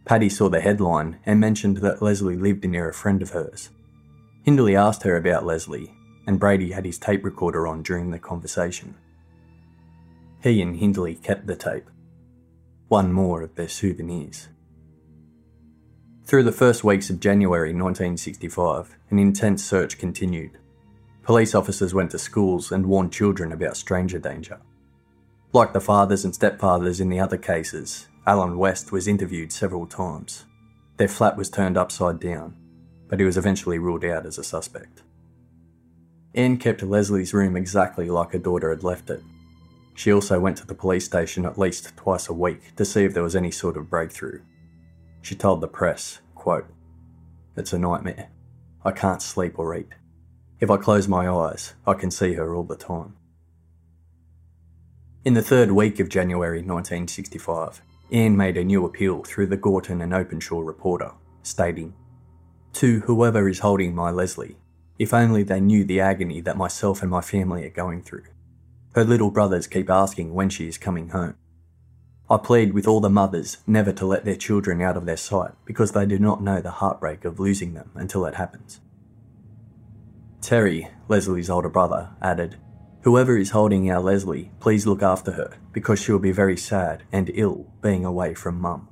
Paddy 0.07 0.30
saw 0.30 0.49
the 0.49 0.61
headline 0.61 1.18
and 1.26 1.39
mentioned 1.39 1.78
that 1.78 2.01
Lesley 2.01 2.36
lived 2.36 2.64
near 2.64 2.89
a 2.89 2.95
friend 2.95 3.20
of 3.20 3.30
hers. 3.30 3.68
Hindley 4.43 4.74
asked 4.74 5.03
her 5.03 5.16
about 5.16 5.45
Lesley, 5.45 5.93
and 6.26 6.41
Brady 6.41 6.72
had 6.72 6.86
his 6.86 6.99
tape 6.99 7.24
recorder 7.24 7.66
on 7.66 7.82
during 7.82 8.11
the 8.11 8.18
conversation. 8.18 8.95
He 10.43 10.62
and 10.62 10.76
Hindley 10.76 11.14
kept 11.14 11.47
the 11.47 11.57
tape. 11.57 11.91
One 12.89 13.12
more 13.12 13.43
of 13.43 13.55
their 13.55 13.68
souvenirs. 13.68 14.49
Through 16.29 16.43
the 16.43 16.53
first 16.53 16.85
weeks 16.85 17.09
of 17.09 17.20
January 17.20 17.70
1965, 17.70 18.99
an 19.09 19.18
intense 19.18 19.64
search 19.64 19.97
continued. 19.97 20.59
Police 21.22 21.55
officers 21.55 21.95
went 21.95 22.11
to 22.11 22.18
schools 22.18 22.70
and 22.70 22.85
warned 22.85 23.14
children 23.14 23.51
about 23.51 23.79
stranger 23.79 24.18
danger. 24.18 24.61
Like 25.55 25.72
the 25.72 25.81
fathers 25.81 26.26
and 26.26 26.35
stepfathers 26.35 27.01
in 27.01 27.09
the 27.09 27.18
other 27.18 27.39
cases, 27.39 28.09
Alan 28.26 28.59
West 28.59 28.93
was 28.93 29.09
interviewed 29.09 29.51
several 29.53 29.87
times. 29.87 30.45
Their 30.99 31.09
flat 31.09 31.35
was 31.35 31.49
turned 31.49 31.79
upside 31.79 32.20
down, 32.20 32.59
but 33.09 33.18
he 33.18 33.24
was 33.24 33.39
eventually 33.39 33.79
ruled 33.79 34.05
out 34.05 34.26
as 34.26 34.37
a 34.37 34.45
suspect. 34.45 35.03
Anne 36.35 36.59
kept 36.59 36.83
Lesley's 36.83 37.33
room 37.33 37.57
exactly 37.57 38.11
like 38.11 38.33
her 38.33 38.39
daughter 38.39 38.68
had 38.68 38.85
left 38.85 39.09
it. 39.09 39.22
She 39.95 40.12
also 40.12 40.39
went 40.39 40.59
to 40.59 40.66
the 40.66 40.74
police 40.74 41.07
station 41.07 41.47
at 41.47 41.59
least 41.59 41.97
twice 41.97 42.29
a 42.29 42.35
week 42.35 42.76
to 42.76 42.85
see 42.85 43.05
if 43.05 43.14
there 43.14 43.22
was 43.22 43.35
any 43.35 43.51
sort 43.51 43.79
of 43.79 43.89
breakthrough. 43.89 44.43
She 45.29 45.35
told 45.35 45.61
the 45.61 45.68
press, 45.68 46.20
quote, 46.35 46.64
It's 47.55 47.74
a 47.74 47.79
nightmare. 47.79 48.31
I 48.83 48.93
can't 48.93 49.20
sleep 49.20 49.59
or 49.59 49.76
eat. 49.76 49.91
If 50.59 50.70
I 50.70 50.79
close 50.79 51.07
my 51.07 51.29
eyes, 51.29 51.74
I 51.87 51.93
can 51.93 52.11
see 52.11 52.33
her 52.33 52.55
all 52.55 52.64
the 52.64 52.76
time. 52.76 53.14
In 55.26 55.35
the 55.35 55.43
third 55.43 55.72
week 55.72 56.01
of 56.01 56.09
January 56.09 56.61
1965, 56.61 57.83
Anne 58.11 58.39
made 58.39 58.57
a 58.57 58.64
new 58.64 58.87
appeal 58.87 59.22
through 59.22 59.49
the 59.49 59.59
Gorton 59.59 60.01
and 60.01 60.14
Openshaw 60.14 60.61
reporter, 60.61 61.12
stating, 61.43 61.93
To 62.72 63.01
whoever 63.01 63.51
is 63.51 63.59
holding 63.59 63.95
my 63.95 64.11
Lesley, 64.11 64.57
if 64.99 65.12
only 65.12 65.43
they 65.43 65.61
knew 65.61 65.85
the 65.85 66.01
agony 66.01 66.41
that 66.41 66.57
myself 66.57 67.03
and 67.03 67.11
my 67.11 67.20
family 67.20 67.66
are 67.66 67.83
going 67.85 68.01
through. 68.01 68.24
Her 68.95 69.05
little 69.05 69.31
brothers 69.31 69.66
keep 69.66 69.91
asking 69.91 70.33
when 70.33 70.49
she 70.49 70.68
is 70.68 70.79
coming 70.79 71.11
home. 71.11 71.35
I 72.31 72.37
plead 72.37 72.74
with 72.74 72.87
all 72.87 73.01
the 73.01 73.09
mothers 73.09 73.59
never 73.66 73.91
to 73.93 74.05
let 74.05 74.26
their 74.26 74.37
children 74.37 74.83
out 74.83 74.99
of 74.99 75.07
their 75.07 75.16
sight 75.16 75.53
because 75.64 75.93
they 75.93 76.05
do 76.05 76.18
not 76.18 76.43
know 76.43 76.61
the 76.61 76.72
heartbreak 76.72 77.24
of 77.24 77.41
losing 77.41 77.72
them 77.72 77.91
until 77.95 78.26
it 78.26 78.35
happens. 78.35 78.81
Terry, 80.43 80.89
Lesley's 81.09 81.49
older 81.49 81.70
brother, 81.70 82.11
added, 82.20 82.57
Whoever 83.03 83.39
is 83.39 83.51
holding 83.51 83.91
our 83.91 84.01
Lesley, 84.01 84.51
please 84.61 84.87
look 84.87 85.03
after 85.03 85.33
her 85.33 85.57
because 85.72 86.03
she 86.03 86.12
will 86.12 86.18
be 86.18 86.33
very 86.33 86.57
sad 86.57 87.05
and 87.11 87.31
ill 87.33 87.72
being 87.81 88.05
away 88.05 88.35
from 88.35 88.61
Mum. 88.61 88.89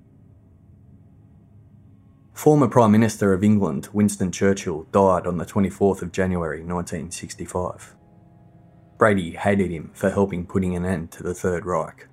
Former 2.33 2.69
Prime 2.69 2.93
Minister 2.93 3.35
of 3.35 3.45
England 3.45 3.89
Winston 3.93 4.33
Churchill 4.33 4.85
died 4.93 5.27
on 5.27 5.37
the 5.37 5.45
24th 5.45 6.01
of 6.01 6.13
January 6.13 6.61
1965. 6.61 7.97
Brady 8.97 9.33
hated 9.33 9.71
him 9.71 9.91
for 9.93 10.11
helping 10.11 10.47
putting 10.47 10.75
an 10.75 10.87
end 10.87 11.11
to 11.13 11.23
the 11.23 11.35
Third 11.35 11.67
Reich. 11.67 12.09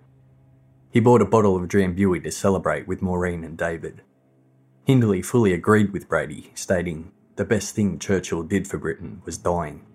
He 0.93 0.99
bought 0.99 1.23
a 1.23 1.25
bottle 1.25 1.55
of 1.55 1.67
Drambuie 1.67 2.21
to 2.23 2.31
celebrate 2.31 2.87
with 2.87 3.01
Maureen 3.01 3.43
and 3.43 3.57
David. 3.57 4.03
Hindley 4.85 5.23
fully 5.23 5.51
agreed 5.51 5.91
with 5.91 6.07
Brady, 6.07 6.51
stating, 6.53 7.11
The 7.35 7.45
best 7.45 7.73
thing 7.73 7.97
Churchill 7.97 8.43
did 8.43 8.67
for 8.67 8.77
Britain 8.77 9.23
was 9.25 9.39
dying. 9.39 9.87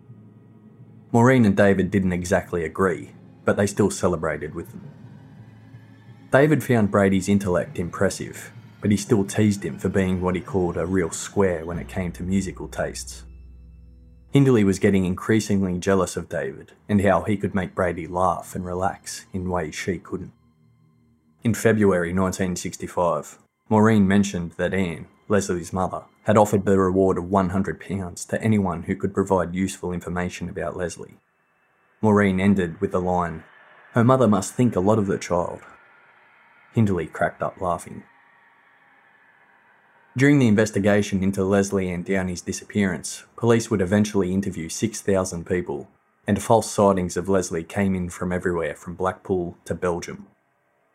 Maureen 1.13 1.45
and 1.45 1.57
David 1.57 1.93
didn't 1.93 2.15
exactly 2.15 2.65
agree, 2.65 3.13
but 3.45 3.57
they 3.57 3.69
still 3.69 3.93
celebrated 3.93 4.57
with 4.57 4.71
them. 4.71 4.91
David 6.33 6.65
found 6.65 6.91
Brady's 6.91 7.29
intellect 7.29 7.79
impressive, 7.79 8.51
but 8.81 8.91
he 8.91 8.97
still 8.97 9.25
teased 9.25 9.65
him 9.65 9.79
for 9.79 9.89
being 9.89 10.21
what 10.21 10.35
he 10.35 10.41
called 10.41 10.77
a 10.77 10.85
real 10.85 11.13
square 11.13 11.65
when 11.65 11.79
it 11.79 11.87
came 11.87 12.11
to 12.11 12.25
musical 12.25 12.67
tastes. 12.67 13.23
Hindley 14.33 14.65
was 14.65 14.81
getting 14.81 15.05
increasingly 15.05 15.79
jealous 15.79 16.17
of 16.17 16.29
David 16.29 16.73
and 16.89 17.01
how 17.03 17.23
he 17.23 17.37
could 17.37 17.55
make 17.55 17.77
Brady 17.77 18.09
laugh 18.09 18.57
and 18.57 18.65
relax 18.65 19.27
in 19.33 19.49
ways 19.49 19.77
she 19.77 19.99
couldn't. 19.99 20.33
In 21.45 21.55
February 21.55 22.09
1965, 22.09 23.39
Maureen 23.69 24.09
mentioned 24.09 24.53
that 24.57 24.75
Anne, 24.75 25.07
Lesley's 25.29 25.73
mother, 25.73 26.03
had 26.25 26.37
offered 26.37 26.65
the 26.65 26.77
reward 26.77 27.17
of 27.17 27.27
£100 27.27 28.29
to 28.29 28.43
anyone 28.43 28.83
who 28.83 28.97
could 28.97 29.15
provide 29.15 29.55
useful 29.55 29.93
information 29.93 30.49
about 30.49 30.77
Lesley. 30.77 31.15
Maureen 32.03 32.41
ended 32.41 32.81
with 32.81 32.91
the 32.91 33.01
line, 33.01 33.45
Her 33.93 34.03
mother 34.03 34.27
must 34.27 34.55
think 34.55 34.75
a 34.75 34.81
lot 34.81 34.99
of 34.99 35.07
the 35.07 35.17
child. 35.17 35.61
Hindley 36.73 37.07
cracked 37.07 37.41
up 37.41 37.61
laughing. 37.61 38.03
During 40.17 40.41
the 40.41 40.49
investigation 40.49 41.23
into 41.23 41.45
Lesley 41.45 41.89
Ann 41.89 42.03
Downey's 42.03 42.43
disappearance, 42.43 43.25
police 43.37 43.71
would 43.71 43.81
eventually 43.81 44.35
interview 44.35 44.69
6,000 44.69 45.47
people, 45.47 45.89
and 46.27 46.43
false 46.43 46.69
sightings 46.69 47.17
of 47.17 47.29
Lesley 47.29 47.63
came 47.63 47.95
in 47.95 48.11
from 48.11 48.33
everywhere 48.33 48.75
from 48.75 48.97
Blackpool 48.97 49.57
to 49.67 49.75
Belgium. 49.77 50.27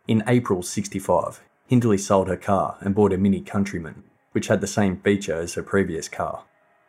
In 0.08 0.24
April 0.28 0.62
65, 0.62 1.42
Hindley 1.66 1.98
sold 1.98 2.28
her 2.28 2.38
car 2.38 2.78
and 2.82 2.94
bought 2.94 3.14
a 3.14 3.18
Mini 3.18 3.42
Countryman 3.42 4.04
which 4.34 4.48
had 4.48 4.60
the 4.60 4.68
same 4.68 4.98
feature 4.98 5.36
as 5.36 5.54
her 5.54 5.64
previous 5.64 6.10
car 6.10 6.44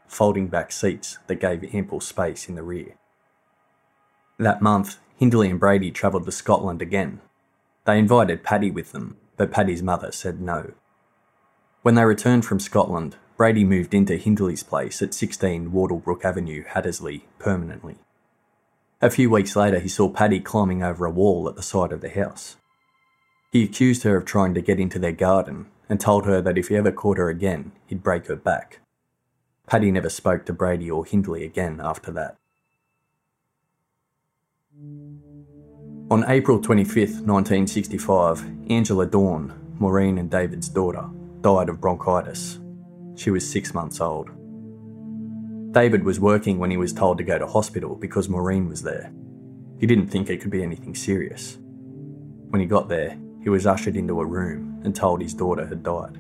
folding 0.07 0.49
back 0.49 0.71
seats 0.71 1.19
that 1.27 1.37
gave 1.37 1.75
ample 1.75 2.01
space 2.01 2.49
in 2.49 2.55
the 2.55 2.63
rear. 2.63 2.95
That 4.39 4.63
month, 4.63 4.99
Hindley 5.17 5.49
and 5.51 5.59
Brady 5.59 5.91
travelled 5.91 6.27
to 6.27 6.33
Scotland 6.33 6.83
again. 6.83 7.21
They 7.85 7.99
invited 7.99 8.43
Paddy 8.43 8.71
with 8.71 8.93
them, 8.93 9.17
but 9.37 9.51
Paddy's 9.51 9.83
mother 9.83 10.13
said 10.13 10.41
no. 10.41 10.73
When 11.83 11.95
they 11.95 12.05
returned 12.05 12.45
from 12.45 12.61
Scotland, 12.61 13.17
Brady 13.37 13.65
moved 13.65 13.95
into 13.95 14.17
Hindley's 14.17 14.63
place 14.63 15.03
at 15.03 15.15
16 15.15 15.73
Wardlebrook 15.73 16.25
Avenue, 16.25 16.65
Hattersley, 16.65 17.27
permanently. 17.39 17.97
A 19.03 19.11
few 19.11 19.29
weeks 19.29 19.57
later, 19.57 19.81
he 19.81 19.89
saw 19.89 20.09
Paddy 20.09 20.41
climbing 20.41 20.83
over 20.83 21.05
a 21.05 21.11
wall 21.11 21.49
at 21.49 21.57
the 21.57 21.63
side 21.63 21.93
of 21.93 22.01
the 22.01 22.11
house. 22.11 22.57
He 23.55 23.63
accused 23.63 24.03
her 24.03 24.17
of 24.17 24.25
trying 24.25 24.53
to 24.55 24.61
get 24.61 24.81
into 24.81 24.99
their 24.99 25.13
garden 25.13 25.67
and 25.89 26.01
told 26.01 26.27
her 26.27 26.43
that 26.43 26.59
if 26.59 26.69
he 26.69 26.77
ever 26.77 26.91
caught 26.91 27.19
her 27.19 27.29
again, 27.29 27.71
he'd 27.87 28.03
break 28.03 28.27
her 28.27 28.35
back. 28.35 28.81
Paddy 29.69 29.93
never 29.93 30.11
spoke 30.11 30.45
to 30.47 30.53
Brady 30.53 30.91
or 30.91 31.05
Hindley 31.05 31.45
again 31.45 31.81
after 31.81 32.11
that. 32.11 32.37
On 36.11 36.25
April 36.27 36.61
25, 36.61 36.97
1965, 36.97 38.45
Angela 38.71 39.07
Dawn, 39.07 39.77
Maureen 39.79 40.19
and 40.19 40.29
David's 40.29 40.69
daughter, 40.69 41.09
died 41.41 41.69
of 41.69 41.81
bronchitis. 41.81 42.59
She 43.15 43.31
was 43.31 43.49
six 43.49 43.73
months 43.73 44.01
old. 44.01 44.31
David 45.73 46.03
was 46.03 46.19
working 46.19 46.59
when 46.59 46.73
he 46.73 46.77
was 46.77 46.93
told 46.93 47.19
to 47.19 47.25
go 47.25 47.39
to 47.39 47.47
hospital 47.47 47.95
because 47.95 48.29
Maureen 48.29 48.69
was 48.69 48.83
there. 48.83 49.13
He 49.79 49.87
didn't 49.87 50.09
think 50.09 50.29
it 50.29 50.41
could 50.41 50.51
be 50.51 50.65
anything 50.65 50.97
serious. 50.97 51.59
When 52.49 52.61
he 52.61 52.67
got 52.67 52.89
there, 52.89 53.17
he 53.45 53.51
was 53.51 53.67
ushered 53.67 53.95
into 53.95 54.21
a 54.21 54.27
room 54.27 54.81
and 54.85 54.97
told 54.97 55.21
his 55.21 55.35
daughter 55.35 55.67
had 55.67 55.83
died. 55.83 56.19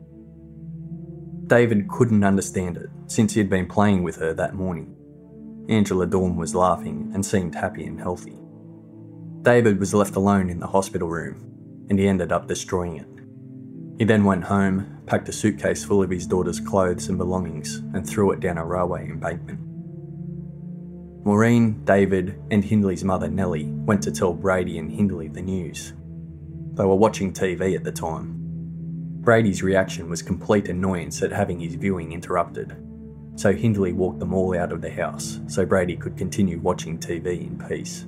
David 1.46 1.88
couldn't 1.88 2.22
understand 2.22 2.76
it 2.76 2.90
since 3.06 3.32
he 3.32 3.40
had 3.40 3.50
been 3.50 3.66
playing 3.66 4.02
with 4.02 4.16
her 4.16 4.34
that 4.34 4.54
morning. 4.54 4.94
Angela 5.68 6.06
Dawn 6.06 6.36
was 6.36 6.54
laughing 6.54 7.10
and 7.14 7.24
seemed 7.24 7.54
happy 7.54 7.86
and 7.86 7.98
healthy. 7.98 8.38
David 9.42 9.80
was 9.80 9.94
left 9.94 10.16
alone 10.16 10.50
in 10.50 10.60
the 10.60 10.66
hospital 10.66 11.08
room 11.08 11.86
and 11.88 11.98
he 11.98 12.06
ended 12.06 12.30
up 12.30 12.46
destroying 12.46 12.96
it. 12.96 13.08
He 13.98 14.04
then 14.04 14.24
went 14.24 14.44
home, 14.44 15.02
packed 15.06 15.28
a 15.28 15.32
suitcase 15.32 15.84
full 15.84 16.02
of 16.02 16.10
his 16.10 16.26
daughter's 16.26 16.60
clothes 16.60 17.08
and 17.08 17.16
belongings, 17.16 17.76
and 17.94 18.08
threw 18.08 18.32
it 18.32 18.40
down 18.40 18.58
a 18.58 18.64
railway 18.64 19.08
embankment. 19.08 19.60
Maureen, 21.24 21.84
David, 21.84 22.38
and 22.50 22.64
Hindley's 22.64 23.04
mother 23.04 23.28
Nellie 23.28 23.66
went 23.66 24.02
to 24.02 24.12
tell 24.12 24.34
Brady 24.34 24.78
and 24.78 24.90
Hindley 24.90 25.28
the 25.28 25.42
news, 25.42 25.92
they 26.74 26.84
were 26.84 26.94
watching 26.94 27.32
TV 27.32 27.76
at 27.76 27.84
the 27.84 27.92
time. 27.92 28.34
Brady's 29.20 29.62
reaction 29.62 30.10
was 30.10 30.22
complete 30.22 30.68
annoyance 30.68 31.22
at 31.22 31.32
having 31.32 31.60
his 31.60 31.76
viewing 31.76 32.12
interrupted, 32.12 32.76
so 33.36 33.52
Hindley 33.52 33.92
walked 33.92 34.18
them 34.18 34.34
all 34.34 34.56
out 34.56 34.72
of 34.72 34.82
the 34.82 34.90
house 34.90 35.40
so 35.46 35.64
Brady 35.64 35.96
could 35.96 36.16
continue 36.16 36.58
watching 36.58 36.98
TV 36.98 37.46
in 37.46 37.58
peace. 37.68 38.04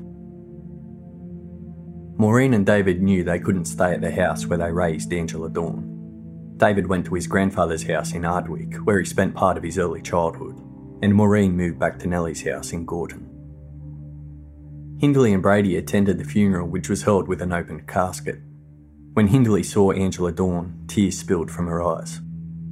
Maureen 2.18 2.54
and 2.54 2.64
David 2.64 3.02
knew 3.02 3.22
they 3.22 3.38
couldn't 3.38 3.66
stay 3.66 3.92
at 3.92 4.00
the 4.00 4.10
house 4.10 4.46
where 4.46 4.58
they 4.58 4.72
raised 4.72 5.12
Angela 5.12 5.50
Dawn. 5.50 6.54
David 6.56 6.86
went 6.86 7.04
to 7.06 7.14
his 7.14 7.26
grandfather's 7.26 7.86
house 7.86 8.14
in 8.14 8.22
Ardwick, 8.22 8.74
where 8.86 8.98
he 8.98 9.04
spent 9.04 9.34
part 9.34 9.58
of 9.58 9.62
his 9.62 9.78
early 9.78 10.00
childhood, 10.00 10.56
and 11.02 11.14
Maureen 11.14 11.54
moved 11.54 11.78
back 11.78 11.98
to 11.98 12.08
Nellie's 12.08 12.42
house 12.42 12.72
in 12.72 12.86
Gorton. 12.86 13.28
Hindley 14.98 15.34
and 15.34 15.42
Brady 15.42 15.76
attended 15.76 16.16
the 16.16 16.24
funeral, 16.24 16.66
which 16.66 16.88
was 16.88 17.02
held 17.02 17.28
with 17.28 17.42
an 17.42 17.52
open 17.52 17.82
casket. 17.82 18.40
When 19.16 19.28
Hindley 19.28 19.62
saw 19.62 19.92
Angela 19.92 20.30
Dawn, 20.30 20.84
tears 20.88 21.18
spilled 21.18 21.50
from 21.50 21.68
her 21.68 21.82
eyes. 21.82 22.20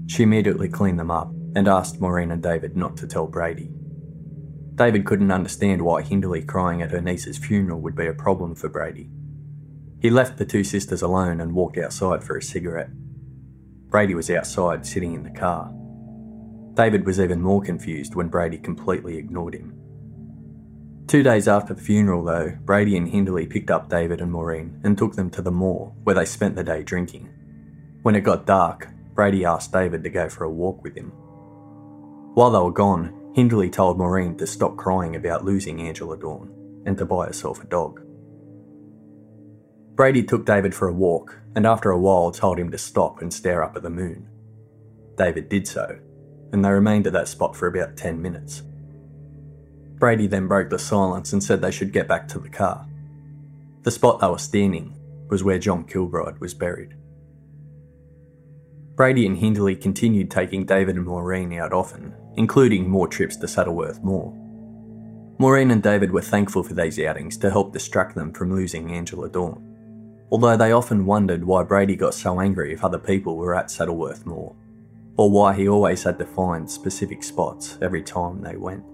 She 0.08 0.24
immediately 0.24 0.68
cleaned 0.68 0.98
them 0.98 1.10
up 1.10 1.30
and 1.56 1.66
asked 1.66 2.02
Maureen 2.02 2.30
and 2.30 2.42
David 2.42 2.76
not 2.76 2.98
to 2.98 3.06
tell 3.06 3.26
Brady. 3.26 3.70
David 4.74 5.06
couldn't 5.06 5.30
understand 5.30 5.80
why 5.80 6.02
Hindley 6.02 6.42
crying 6.42 6.82
at 6.82 6.90
her 6.90 7.00
niece's 7.00 7.38
funeral 7.38 7.80
would 7.80 7.96
be 7.96 8.08
a 8.08 8.12
problem 8.12 8.54
for 8.54 8.68
Brady. 8.68 9.08
He 10.02 10.10
left 10.10 10.36
the 10.36 10.44
two 10.44 10.64
sisters 10.64 11.00
alone 11.00 11.40
and 11.40 11.54
walked 11.54 11.78
outside 11.78 12.22
for 12.22 12.36
a 12.36 12.42
cigarette. 12.42 12.90
Brady 13.88 14.14
was 14.14 14.28
outside 14.28 14.84
sitting 14.84 15.14
in 15.14 15.22
the 15.22 15.30
car. 15.30 15.72
David 16.74 17.06
was 17.06 17.18
even 17.20 17.40
more 17.40 17.62
confused 17.62 18.14
when 18.14 18.28
Brady 18.28 18.58
completely 18.58 19.16
ignored 19.16 19.54
him. 19.54 19.80
Two 21.06 21.22
days 21.22 21.46
after 21.46 21.74
the 21.74 21.82
funeral, 21.82 22.24
though, 22.24 22.56
Brady 22.64 22.96
and 22.96 23.08
Hindley 23.08 23.46
picked 23.46 23.70
up 23.70 23.88
David 23.88 24.20
and 24.20 24.32
Maureen 24.32 24.80
and 24.82 24.96
took 24.96 25.14
them 25.14 25.30
to 25.30 25.42
the 25.42 25.50
moor, 25.50 25.92
where 26.02 26.14
they 26.14 26.24
spent 26.24 26.56
the 26.56 26.64
day 26.64 26.82
drinking. 26.82 27.28
When 28.02 28.16
it 28.16 28.22
got 28.22 28.46
dark, 28.46 28.88
Brady 29.14 29.44
asked 29.44 29.72
David 29.72 30.02
to 30.02 30.10
go 30.10 30.28
for 30.28 30.44
a 30.44 30.50
walk 30.50 30.82
with 30.82 30.96
him. 30.96 31.12
While 32.34 32.50
they 32.50 32.58
were 32.58 32.72
gone, 32.72 33.32
Hindley 33.34 33.68
told 33.68 33.98
Maureen 33.98 34.36
to 34.38 34.46
stop 34.46 34.76
crying 34.76 35.14
about 35.14 35.44
losing 35.44 35.80
Angela 35.80 36.16
Dawn 36.16 36.82
and 36.86 36.96
to 36.98 37.04
buy 37.04 37.26
herself 37.26 37.62
a 37.62 37.66
dog. 37.66 38.00
Brady 39.94 40.24
took 40.24 40.44
David 40.44 40.74
for 40.74 40.88
a 40.88 40.92
walk 40.92 41.38
and 41.54 41.66
after 41.66 41.90
a 41.90 41.98
while 41.98 42.32
told 42.32 42.58
him 42.58 42.70
to 42.72 42.78
stop 42.78 43.22
and 43.22 43.32
stare 43.32 43.62
up 43.62 43.76
at 43.76 43.82
the 43.82 43.90
moon. 43.90 44.28
David 45.16 45.48
did 45.48 45.68
so, 45.68 45.98
and 46.52 46.64
they 46.64 46.70
remained 46.70 47.06
at 47.06 47.12
that 47.12 47.28
spot 47.28 47.54
for 47.54 47.68
about 47.68 47.96
10 47.96 48.20
minutes. 48.20 48.62
Brady 50.04 50.26
then 50.26 50.48
broke 50.48 50.68
the 50.68 50.78
silence 50.78 51.32
and 51.32 51.42
said 51.42 51.62
they 51.62 51.70
should 51.70 51.90
get 51.90 52.06
back 52.06 52.28
to 52.28 52.38
the 52.38 52.50
car. 52.50 52.86
The 53.84 53.90
spot 53.90 54.20
they 54.20 54.26
were 54.28 54.36
standing 54.36 54.94
was 55.30 55.42
where 55.42 55.58
John 55.58 55.84
Kilbride 55.84 56.40
was 56.40 56.52
buried. 56.52 56.94
Brady 58.96 59.24
and 59.24 59.38
Hindley 59.38 59.74
continued 59.74 60.30
taking 60.30 60.66
David 60.66 60.96
and 60.96 61.06
Maureen 61.06 61.54
out 61.54 61.72
often, 61.72 62.12
including 62.36 62.86
more 62.86 63.08
trips 63.08 63.38
to 63.38 63.48
Saddleworth 63.48 64.04
Moor. 64.04 64.30
Maureen 65.38 65.70
and 65.70 65.82
David 65.82 66.10
were 66.12 66.20
thankful 66.20 66.62
for 66.62 66.74
these 66.74 67.00
outings 67.00 67.38
to 67.38 67.50
help 67.50 67.72
distract 67.72 68.14
them 68.14 68.30
from 68.30 68.54
losing 68.54 68.92
Angela 68.92 69.30
Dawn, 69.30 70.26
although 70.30 70.58
they 70.58 70.72
often 70.72 71.06
wondered 71.06 71.44
why 71.44 71.62
Brady 71.62 71.96
got 71.96 72.12
so 72.12 72.40
angry 72.40 72.74
if 72.74 72.84
other 72.84 72.98
people 72.98 73.38
were 73.38 73.54
at 73.54 73.70
Saddleworth 73.70 74.26
Moor, 74.26 74.54
or 75.16 75.30
why 75.30 75.54
he 75.54 75.66
always 75.66 76.02
had 76.02 76.18
to 76.18 76.26
find 76.26 76.70
specific 76.70 77.22
spots 77.22 77.78
every 77.80 78.02
time 78.02 78.42
they 78.42 78.58
went. 78.58 78.84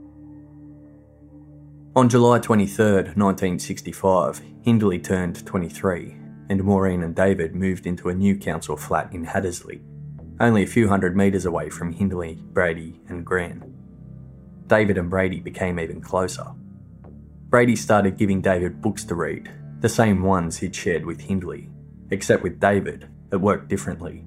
On 1.97 2.09
July 2.09 2.38
23, 2.38 2.84
1965, 3.16 4.41
Hindley 4.62 5.01
turned 5.01 5.45
23, 5.45 6.16
and 6.49 6.62
Maureen 6.62 7.03
and 7.03 7.16
David 7.16 7.57
moved 7.57 7.84
into 7.84 8.11
a 8.11 8.14
new 8.14 8.36
council 8.38 8.76
flat 8.76 9.12
in 9.12 9.24
Hattersley, 9.24 9.80
only 10.38 10.62
a 10.62 10.68
few 10.68 10.88
hundred 10.88 11.16
metres 11.16 11.47
away 11.47 11.68
from 11.68 11.93
Hindley, 11.93 12.38
Brady, 12.53 13.01
and 13.09 13.26
Gran. 13.26 13.74
David 14.68 14.99
and 14.99 15.11
Brady 15.11 15.41
became 15.41 15.80
even 15.80 16.01
closer. 16.01 16.47
Brady 17.49 17.74
started 17.74 18.16
giving 18.16 18.41
David 18.41 18.80
books 18.80 19.03
to 19.07 19.16
read, 19.16 19.51
the 19.80 19.88
same 19.88 20.22
ones 20.22 20.59
he'd 20.59 20.76
shared 20.76 21.05
with 21.05 21.20
Hindley, 21.20 21.68
except 22.12 22.45
with 22.45 22.61
David, 22.61 23.09
it 23.32 23.41
worked 23.41 23.66
differently. 23.66 24.24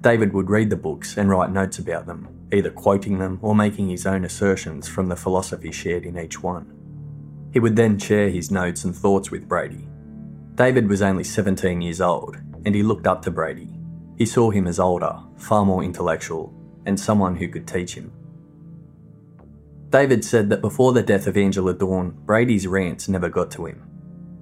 David 0.00 0.32
would 0.32 0.50
read 0.50 0.68
the 0.68 0.76
books 0.76 1.16
and 1.16 1.30
write 1.30 1.52
notes 1.52 1.78
about 1.78 2.06
them, 2.06 2.48
either 2.52 2.70
quoting 2.70 3.20
them 3.20 3.38
or 3.40 3.54
making 3.54 3.88
his 3.88 4.04
own 4.04 4.24
assertions 4.24 4.88
from 4.88 5.08
the 5.08 5.14
philosophy 5.14 5.70
shared 5.70 6.04
in 6.04 6.18
each 6.18 6.42
one. 6.42 6.71
He 7.52 7.60
would 7.60 7.76
then 7.76 7.98
share 7.98 8.30
his 8.30 8.50
notes 8.50 8.84
and 8.84 8.96
thoughts 8.96 9.30
with 9.30 9.48
Brady. 9.48 9.86
David 10.54 10.88
was 10.88 11.02
only 11.02 11.24
17 11.24 11.80
years 11.80 12.00
old, 12.00 12.36
and 12.64 12.74
he 12.74 12.82
looked 12.82 13.06
up 13.06 13.22
to 13.22 13.30
Brady. 13.30 13.68
He 14.16 14.26
saw 14.26 14.50
him 14.50 14.66
as 14.66 14.78
older, 14.78 15.18
far 15.36 15.64
more 15.64 15.82
intellectual, 15.82 16.54
and 16.86 16.98
someone 16.98 17.36
who 17.36 17.48
could 17.48 17.66
teach 17.66 17.94
him. 17.94 18.12
David 19.90 20.24
said 20.24 20.48
that 20.48 20.62
before 20.62 20.92
the 20.92 21.02
death 21.02 21.26
of 21.26 21.36
Angela 21.36 21.74
Dawn, 21.74 22.16
Brady's 22.24 22.66
rants 22.66 23.08
never 23.08 23.28
got 23.28 23.50
to 23.52 23.66
him. 23.66 23.82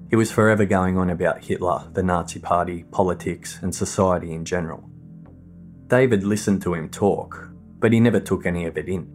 He 0.08 0.16
was 0.16 0.30
forever 0.30 0.64
going 0.64 0.96
on 0.96 1.10
about 1.10 1.44
Hitler, 1.44 1.88
the 1.92 2.02
Nazi 2.02 2.38
Party, 2.40 2.84
politics, 2.90 3.58
and 3.62 3.74
society 3.74 4.32
in 4.32 4.44
general. 4.44 4.88
David 5.86 6.22
listened 6.22 6.62
to 6.62 6.74
him 6.74 6.88
talk, 6.88 7.48
but 7.78 7.92
he 7.92 7.98
never 7.98 8.20
took 8.20 8.46
any 8.46 8.66
of 8.66 8.78
it 8.78 8.88
in. 8.88 9.08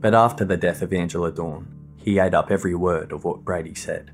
But 0.00 0.14
after 0.14 0.44
the 0.44 0.56
death 0.56 0.80
of 0.80 0.92
Angela 0.94 1.30
Dawn, 1.30 1.79
he 2.02 2.18
ate 2.18 2.34
up 2.34 2.50
every 2.50 2.74
word 2.74 3.12
of 3.12 3.24
what 3.24 3.44
Brady 3.44 3.74
said. 3.74 4.12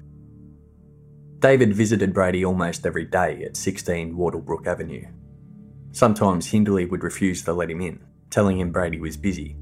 David 1.39 1.75
visited 1.75 2.15
Brady 2.15 2.45
almost 2.45 2.87
every 2.87 3.05
day 3.05 3.45
at 3.45 3.57
16 3.57 4.17
Wardlebrook 4.17 4.67
Avenue. 4.67 5.07
Sometimes 5.93 6.51
Hindley 6.51 6.87
would 6.87 7.05
refuse 7.05 7.43
to 7.45 7.53
let 7.53 7.71
him 7.71 7.81
in, 7.81 8.01
telling 8.31 8.59
him 8.59 8.73
Brady 8.73 8.99
was 8.99 9.17
busy. 9.17 9.57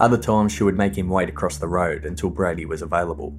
Other 0.00 0.18
times 0.18 0.52
she 0.52 0.64
would 0.64 0.76
make 0.76 0.96
him 0.96 1.08
wait 1.08 1.28
across 1.28 1.58
the 1.58 1.68
road 1.68 2.04
until 2.04 2.30
Brady 2.30 2.64
was 2.64 2.82
available. 2.82 3.30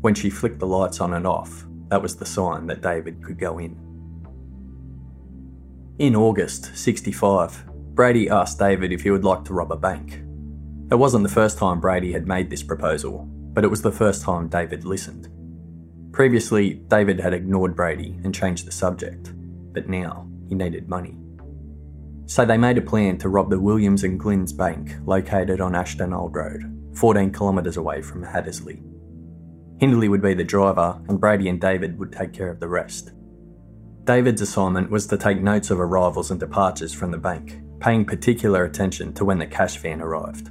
When 0.00 0.14
she 0.14 0.30
flicked 0.30 0.58
the 0.58 0.66
lights 0.66 1.00
on 1.00 1.14
and 1.14 1.26
off, 1.26 1.64
that 1.88 2.02
was 2.02 2.16
the 2.16 2.26
sign 2.26 2.66
that 2.66 2.82
David 2.82 3.22
could 3.22 3.38
go 3.38 3.58
in. 3.58 3.76
In 5.98 6.16
August 6.16 6.76
65, 6.76 7.64
Brady 7.94 8.28
asked 8.28 8.58
David 8.58 8.92
if 8.92 9.02
he 9.02 9.10
would 9.10 9.24
like 9.24 9.44
to 9.44 9.54
rob 9.54 9.72
a 9.72 9.76
bank. 9.76 10.20
It 10.90 10.96
wasn't 10.96 11.22
the 11.22 11.32
first 11.32 11.56
time 11.58 11.80
Brady 11.80 12.12
had 12.12 12.26
made 12.26 12.50
this 12.50 12.62
proposal, 12.62 13.28
but 13.56 13.64
it 13.64 13.68
was 13.68 13.80
the 13.80 13.90
first 13.90 14.22
time 14.22 14.48
David 14.48 14.84
listened. 14.84 15.30
Previously, 16.12 16.74
David 16.88 17.18
had 17.18 17.32
ignored 17.32 17.74
Brady 17.74 18.20
and 18.22 18.34
changed 18.34 18.66
the 18.66 18.70
subject, 18.70 19.32
but 19.72 19.88
now 19.88 20.28
he 20.46 20.54
needed 20.54 20.90
money. 20.90 21.16
So 22.26 22.44
they 22.44 22.58
made 22.58 22.76
a 22.76 22.82
plan 22.82 23.16
to 23.18 23.30
rob 23.30 23.48
the 23.48 23.58
Williams 23.58 24.04
and 24.04 24.20
Glyn's 24.20 24.52
bank 24.52 24.96
located 25.06 25.62
on 25.62 25.74
Ashton 25.74 26.12
Old 26.12 26.34
Road, 26.34 26.64
14 26.96 27.32
kilometres 27.32 27.78
away 27.78 28.02
from 28.02 28.22
Hattersley. 28.22 28.82
Hindley 29.80 30.10
would 30.10 30.22
be 30.22 30.34
the 30.34 30.44
driver, 30.44 31.00
and 31.08 31.18
Brady 31.18 31.48
and 31.48 31.58
David 31.58 31.98
would 31.98 32.12
take 32.12 32.34
care 32.34 32.50
of 32.50 32.60
the 32.60 32.68
rest. 32.68 33.12
David's 34.04 34.42
assignment 34.42 34.90
was 34.90 35.06
to 35.06 35.16
take 35.16 35.40
notes 35.40 35.70
of 35.70 35.80
arrivals 35.80 36.30
and 36.30 36.38
departures 36.38 36.92
from 36.92 37.10
the 37.10 37.16
bank, 37.16 37.58
paying 37.80 38.04
particular 38.04 38.64
attention 38.64 39.14
to 39.14 39.24
when 39.24 39.38
the 39.38 39.46
cash 39.46 39.78
van 39.78 40.02
arrived. 40.02 40.50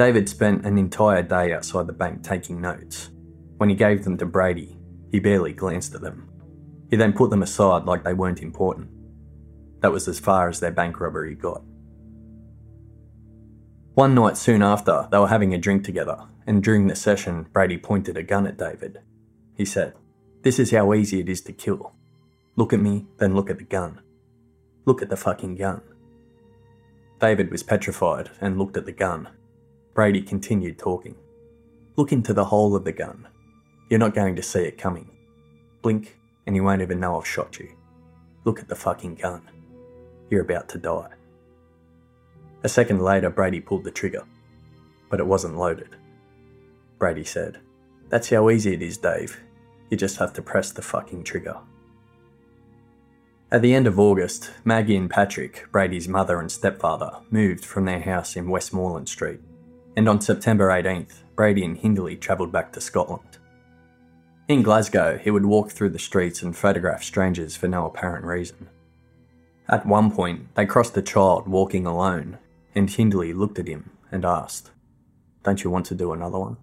David 0.00 0.30
spent 0.30 0.64
an 0.64 0.78
entire 0.78 1.22
day 1.22 1.52
outside 1.52 1.86
the 1.86 1.92
bank 1.92 2.22
taking 2.22 2.58
notes. 2.58 3.10
When 3.58 3.68
he 3.68 3.74
gave 3.74 4.02
them 4.02 4.16
to 4.16 4.24
Brady, 4.24 4.78
he 5.10 5.20
barely 5.20 5.52
glanced 5.52 5.94
at 5.94 6.00
them. 6.00 6.26
He 6.88 6.96
then 6.96 7.12
put 7.12 7.28
them 7.28 7.42
aside 7.42 7.84
like 7.84 8.02
they 8.02 8.14
weren't 8.14 8.40
important. 8.40 8.88
That 9.82 9.92
was 9.92 10.08
as 10.08 10.18
far 10.18 10.48
as 10.48 10.58
their 10.58 10.70
bank 10.70 11.00
robbery 11.00 11.34
got. 11.34 11.62
One 13.92 14.14
night 14.14 14.38
soon 14.38 14.62
after, 14.62 15.06
they 15.12 15.18
were 15.18 15.28
having 15.28 15.52
a 15.52 15.58
drink 15.58 15.84
together, 15.84 16.16
and 16.46 16.62
during 16.62 16.86
the 16.86 16.96
session, 16.96 17.48
Brady 17.52 17.76
pointed 17.76 18.16
a 18.16 18.22
gun 18.22 18.46
at 18.46 18.56
David. 18.56 19.00
He 19.54 19.66
said, 19.66 19.92
This 20.40 20.58
is 20.58 20.70
how 20.70 20.94
easy 20.94 21.20
it 21.20 21.28
is 21.28 21.42
to 21.42 21.52
kill. 21.52 21.92
Look 22.56 22.72
at 22.72 22.80
me, 22.80 23.04
then 23.18 23.34
look 23.34 23.50
at 23.50 23.58
the 23.58 23.64
gun. 23.64 24.00
Look 24.86 25.02
at 25.02 25.10
the 25.10 25.18
fucking 25.18 25.56
gun. 25.56 25.82
David 27.20 27.50
was 27.50 27.62
petrified 27.62 28.30
and 28.40 28.56
looked 28.56 28.78
at 28.78 28.86
the 28.86 28.92
gun, 28.92 29.28
Brady 30.00 30.22
continued 30.22 30.78
talking. 30.78 31.14
Look 31.96 32.10
into 32.10 32.32
the 32.32 32.46
hole 32.46 32.74
of 32.74 32.84
the 32.84 32.92
gun. 32.92 33.28
You're 33.90 34.00
not 34.00 34.14
going 34.14 34.34
to 34.36 34.42
see 34.42 34.60
it 34.60 34.78
coming. 34.78 35.10
Blink, 35.82 36.16
and 36.46 36.56
you 36.56 36.64
won't 36.64 36.80
even 36.80 37.00
know 37.00 37.18
I've 37.18 37.26
shot 37.26 37.58
you. 37.58 37.76
Look 38.46 38.60
at 38.60 38.68
the 38.68 38.74
fucking 38.74 39.16
gun. 39.16 39.42
You're 40.30 40.40
about 40.40 40.70
to 40.70 40.78
die. 40.78 41.10
A 42.62 42.68
second 42.70 43.02
later, 43.02 43.28
Brady 43.28 43.60
pulled 43.60 43.84
the 43.84 43.90
trigger, 43.90 44.22
but 45.10 45.20
it 45.20 45.26
wasn't 45.26 45.58
loaded. 45.58 45.96
Brady 46.98 47.24
said, 47.24 47.58
That's 48.08 48.30
how 48.30 48.48
easy 48.48 48.72
it 48.72 48.80
is, 48.80 48.96
Dave. 48.96 49.38
You 49.90 49.98
just 49.98 50.16
have 50.16 50.32
to 50.32 50.40
press 50.40 50.72
the 50.72 50.80
fucking 50.80 51.24
trigger. 51.24 51.58
At 53.52 53.60
the 53.60 53.74
end 53.74 53.86
of 53.86 54.00
August, 54.00 54.50
Maggie 54.64 54.96
and 54.96 55.10
Patrick, 55.10 55.66
Brady's 55.70 56.08
mother 56.08 56.40
and 56.40 56.50
stepfather, 56.50 57.18
moved 57.30 57.66
from 57.66 57.84
their 57.84 58.00
house 58.00 58.34
in 58.34 58.48
Westmoreland 58.48 59.10
Street 59.10 59.40
and 59.96 60.08
on 60.08 60.20
September 60.20 60.68
18th, 60.68 61.22
Brady 61.34 61.64
and 61.64 61.76
Hindley 61.76 62.16
travelled 62.16 62.52
back 62.52 62.72
to 62.72 62.80
Scotland. 62.80 63.38
In 64.48 64.62
Glasgow, 64.62 65.18
he 65.18 65.30
would 65.30 65.46
walk 65.46 65.70
through 65.70 65.90
the 65.90 65.98
streets 65.98 66.42
and 66.42 66.56
photograph 66.56 67.02
strangers 67.02 67.56
for 67.56 67.68
no 67.68 67.86
apparent 67.86 68.24
reason. 68.24 68.68
At 69.68 69.86
one 69.86 70.10
point, 70.10 70.54
they 70.56 70.66
crossed 70.66 70.96
a 70.96 71.02
child 71.02 71.46
walking 71.46 71.86
alone, 71.86 72.38
and 72.74 72.90
Hindley 72.90 73.32
looked 73.32 73.58
at 73.58 73.68
him 73.68 73.90
and 74.10 74.24
asked, 74.24 74.70
Don't 75.44 75.62
you 75.62 75.70
want 75.70 75.86
to 75.86 75.94
do 75.94 76.12
another 76.12 76.38
one? 76.38 76.56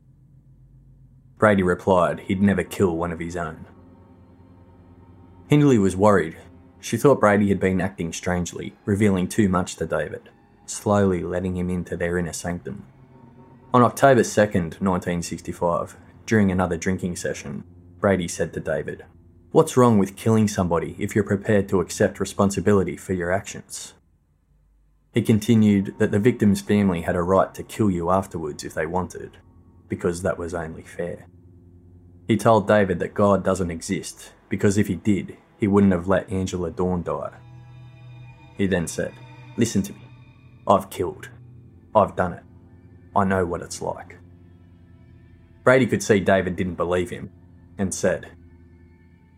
Brady 1.38 1.64
replied 1.64 2.22
he'd 2.22 2.42
never 2.42 2.64
kill 2.64 2.98
one 2.98 3.12
of 3.12 3.20
his 3.20 3.38
own. 3.38 3.66
Hindley 5.48 5.78
was 5.78 5.96
worried. 5.96 6.36
She 6.82 6.98
thought 6.98 7.22
Brady 7.22 7.48
had 7.48 7.60
been 7.60 7.80
acting 7.80 8.12
strangely, 8.12 8.76
revealing 8.86 9.30
too 9.30 9.48
much 9.48 9.78
to 9.78 9.86
David, 9.86 10.30
slowly 10.66 11.24
letting 11.24 11.56
him 11.56 11.70
into 11.70 11.96
their 11.96 12.18
inner 12.18 12.34
sanctum. 12.34 12.86
On 13.74 13.84
October 13.84 14.22
2nd, 14.22 14.80
1965, 14.80 15.98
during 16.26 16.52
another 16.52 16.78
drinking 16.78 17.18
session, 17.18 17.66
Brady 18.00 18.28
said 18.28 18.54
to 18.54 18.62
David, 18.62 19.04
What's 19.52 19.76
wrong 19.76 19.98
with 19.98 20.16
killing 20.16 20.48
somebody 20.48 20.96
if 20.98 21.14
you're 21.14 21.24
prepared 21.26 21.68
to 21.70 21.82
accept 21.82 22.22
responsibility 22.22 22.96
for 22.96 23.12
your 23.12 23.30
actions? 23.30 23.94
He 25.14 25.22
continued 25.22 25.96
that 26.00 26.12
the 26.12 26.20
victim's 26.20 26.62
family 26.62 27.02
had 27.02 27.18
a 27.18 27.22
right 27.22 27.54
to 27.56 27.64
kill 27.64 27.92
you 27.92 28.10
afterwards 28.10 28.64
if 28.64 28.74
they 28.74 28.86
wanted, 28.86 29.38
because 29.90 30.22
that 30.22 30.38
was 30.38 30.54
only 30.54 30.84
fair. 30.84 31.28
He 32.26 32.38
told 32.38 32.68
David 32.68 33.00
that 33.00 33.14
God 33.14 33.44
doesn't 33.44 33.72
exist, 33.72 34.32
because 34.48 34.78
if 34.78 34.88
he 34.88 34.96
did, 34.96 35.36
he 35.58 35.68
wouldn't 35.68 35.94
have 35.94 36.08
let 36.08 36.32
Angela 36.32 36.72
Dawn 36.72 37.04
die. 37.04 37.34
He 38.58 38.66
then 38.66 38.88
said, 38.88 39.14
Listen 39.58 39.82
to 39.84 39.94
me. 39.94 40.08
I've 40.68 40.90
killed. 40.90 41.30
I've 41.94 42.16
done 42.16 42.34
it. 42.34 42.44
I 43.18 43.24
know 43.24 43.48
what 43.48 43.64
it's 43.64 43.82
like. 43.82 44.16
Brady 45.64 45.88
could 45.88 46.04
see 46.04 46.20
David 46.20 46.56
didn't 46.56 46.76
believe 46.76 47.10
him 47.10 47.32
and 47.80 47.94
said, 47.94 48.32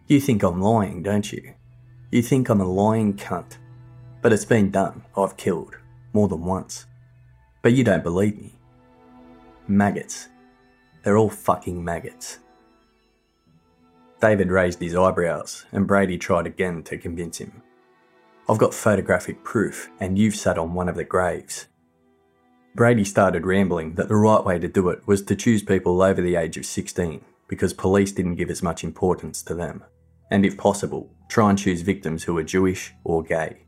You 0.07 0.19
think 0.19 0.43
I'm 0.43 0.61
lying, 0.61 1.01
don't 1.01 1.31
you? 1.31 1.53
You 2.11 2.21
think 2.21 2.49
I'm 2.49 2.59
a 2.59 2.65
lying 2.65 3.15
cunt. 3.15 3.57
But 4.21 4.33
it's 4.33 4.43
been 4.43 4.69
done. 4.69 5.05
I've 5.15 5.37
killed. 5.37 5.77
More 6.11 6.27
than 6.27 6.43
once. 6.43 6.87
But 7.61 7.71
you 7.71 7.85
don't 7.85 8.03
believe 8.03 8.37
me. 8.37 8.59
Maggots. 9.67 10.27
They're 11.03 11.17
all 11.17 11.29
fucking 11.29 11.81
maggots. 11.81 12.39
David 14.19 14.51
raised 14.51 14.81
his 14.81 14.95
eyebrows, 14.95 15.65
and 15.71 15.87
Brady 15.87 16.17
tried 16.17 16.47
again 16.47 16.83
to 16.83 16.97
convince 16.97 17.37
him. 17.37 17.63
I've 18.49 18.57
got 18.57 18.73
photographic 18.73 19.41
proof, 19.45 19.89
and 20.01 20.17
you've 20.19 20.35
sat 20.35 20.57
on 20.57 20.73
one 20.73 20.89
of 20.89 20.95
the 20.95 21.05
graves. 21.05 21.68
Brady 22.75 23.03
started 23.03 23.45
rambling 23.45 23.95
that 23.95 24.07
the 24.07 24.15
right 24.15 24.43
way 24.43 24.59
to 24.59 24.67
do 24.67 24.89
it 24.89 25.05
was 25.07 25.21
to 25.23 25.35
choose 25.35 25.63
people 25.63 26.01
over 26.01 26.21
the 26.21 26.35
age 26.35 26.55
of 26.55 26.65
16 26.65 27.23
because 27.47 27.73
police 27.73 28.11
didn't 28.11 28.35
give 28.35 28.51
as 28.51 28.61
much 28.61 28.83
importance 28.83 29.41
to 29.43 29.55
them, 29.55 29.83
and 30.29 30.45
if 30.45 30.55
possible, 30.55 31.11
try 31.29 31.49
and 31.49 31.57
choose 31.57 31.81
victims 31.81 32.23
who 32.23 32.35
were 32.35 32.43
Jewish 32.43 32.93
or 33.03 33.23
gay. 33.23 33.65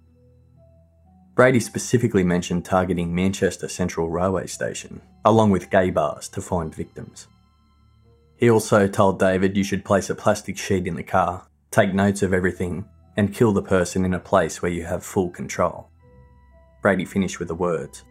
Brady 1.34 1.60
specifically 1.60 2.24
mentioned 2.24 2.64
targeting 2.64 3.14
Manchester 3.16 3.68
Central 3.68 4.10
Railway 4.10 4.46
Station, 4.46 5.02
along 5.26 5.50
with 5.50 5.72
gay 5.72 5.90
bars, 5.90 6.30
to 6.30 6.42
find 6.42 6.74
victims. 6.74 7.28
He 8.38 8.52
also 8.52 8.88
told 8.88 9.20
David 9.20 9.58
you 9.58 9.64
should 9.64 9.84
place 9.84 10.10
a 10.12 10.16
plastic 10.16 10.58
sheet 10.58 10.86
in 10.86 10.96
the 10.96 11.04
car, 11.04 11.48
take 11.72 11.94
notes 11.94 12.22
of 12.22 12.34
everything, 12.34 12.86
and 13.18 13.34
kill 13.34 13.52
the 13.52 13.64
person 13.64 14.06
in 14.06 14.14
a 14.14 14.20
place 14.20 14.62
where 14.62 14.72
you 14.72 14.86
have 14.86 15.04
full 15.04 15.30
control. 15.30 15.90
Brady 16.82 17.06
finished 17.06 17.40
with 17.40 17.48
the 17.48 17.56
words 17.56 18.04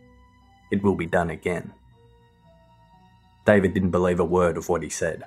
it 0.70 0.82
will 0.82 0.94
be 0.94 1.06
done 1.06 1.30
again. 1.30 1.72
David 3.46 3.74
didn't 3.74 3.90
believe 3.90 4.20
a 4.20 4.24
word 4.24 4.56
of 4.56 4.68
what 4.68 4.82
he 4.82 4.88
said. 4.88 5.24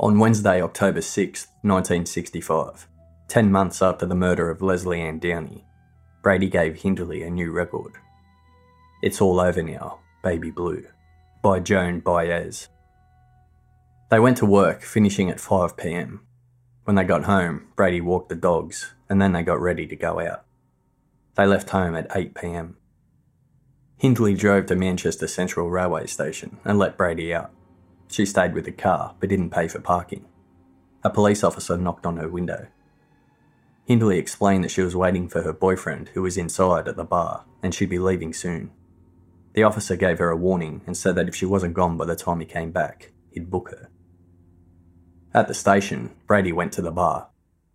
On 0.00 0.18
Wednesday, 0.18 0.60
October 0.60 1.00
6, 1.00 1.46
1965, 1.62 2.88
10 3.28 3.52
months 3.52 3.80
after 3.80 4.04
the 4.04 4.14
murder 4.14 4.50
of 4.50 4.60
Lesley 4.60 5.00
Ann 5.00 5.18
Downey, 5.18 5.64
Brady 6.22 6.48
gave 6.48 6.82
Hindley 6.82 7.22
a 7.22 7.30
new 7.30 7.52
record. 7.52 7.92
It's 9.02 9.20
all 9.20 9.40
over 9.40 9.62
now, 9.62 10.00
Baby 10.22 10.50
Blue. 10.50 10.84
by 11.42 11.60
Joan 11.60 12.00
Baez. 12.00 12.68
They 14.10 14.18
went 14.18 14.38
to 14.38 14.46
work, 14.46 14.80
finishing 14.80 15.28
at 15.28 15.38
5 15.38 15.76
pm. 15.76 16.22
When 16.84 16.96
they 16.96 17.04
got 17.04 17.24
home, 17.24 17.68
Brady 17.76 18.00
walked 18.00 18.30
the 18.30 18.34
dogs, 18.34 18.94
and 19.10 19.20
then 19.20 19.32
they 19.32 19.42
got 19.42 19.60
ready 19.60 19.86
to 19.86 19.96
go 19.96 20.20
out. 20.20 20.44
They 21.34 21.46
left 21.46 21.70
home 21.70 21.94
at 21.94 22.10
8 22.14 22.34
pm. 22.34 22.78
Hindley 23.96 24.34
drove 24.34 24.66
to 24.66 24.76
Manchester 24.76 25.26
Central 25.26 25.70
Railway 25.70 26.06
Station 26.06 26.58
and 26.64 26.78
let 26.78 26.96
Brady 26.96 27.32
out. 27.32 27.52
She 28.08 28.26
stayed 28.26 28.54
with 28.54 28.64
the 28.64 28.72
car 28.72 29.14
but 29.18 29.28
didn't 29.28 29.50
pay 29.50 29.68
for 29.68 29.80
parking. 29.80 30.26
A 31.02 31.10
police 31.10 31.44
officer 31.44 31.76
knocked 31.76 32.06
on 32.06 32.16
her 32.16 32.28
window. 32.28 32.66
Hindley 33.84 34.18
explained 34.18 34.64
that 34.64 34.70
she 34.70 34.80
was 34.80 34.96
waiting 34.96 35.28
for 35.28 35.42
her 35.42 35.52
boyfriend, 35.52 36.08
who 36.14 36.22
was 36.22 36.38
inside 36.38 36.88
at 36.88 36.96
the 36.96 37.04
bar, 37.04 37.44
and 37.62 37.74
she'd 37.74 37.90
be 37.90 37.98
leaving 37.98 38.32
soon. 38.32 38.70
The 39.52 39.62
officer 39.62 39.94
gave 39.94 40.18
her 40.18 40.30
a 40.30 40.36
warning 40.36 40.80
and 40.86 40.96
said 40.96 41.14
that 41.16 41.28
if 41.28 41.34
she 41.34 41.46
wasn't 41.46 41.74
gone 41.74 41.96
by 41.96 42.06
the 42.06 42.16
time 42.16 42.40
he 42.40 42.46
came 42.46 42.72
back, 42.72 43.12
he'd 43.30 43.50
book 43.50 43.70
her. 43.70 43.90
At 45.34 45.48
the 45.48 45.54
station, 45.54 46.12
Brady 46.26 46.52
went 46.52 46.72
to 46.72 46.82
the 46.82 46.90
bar. 46.90 47.28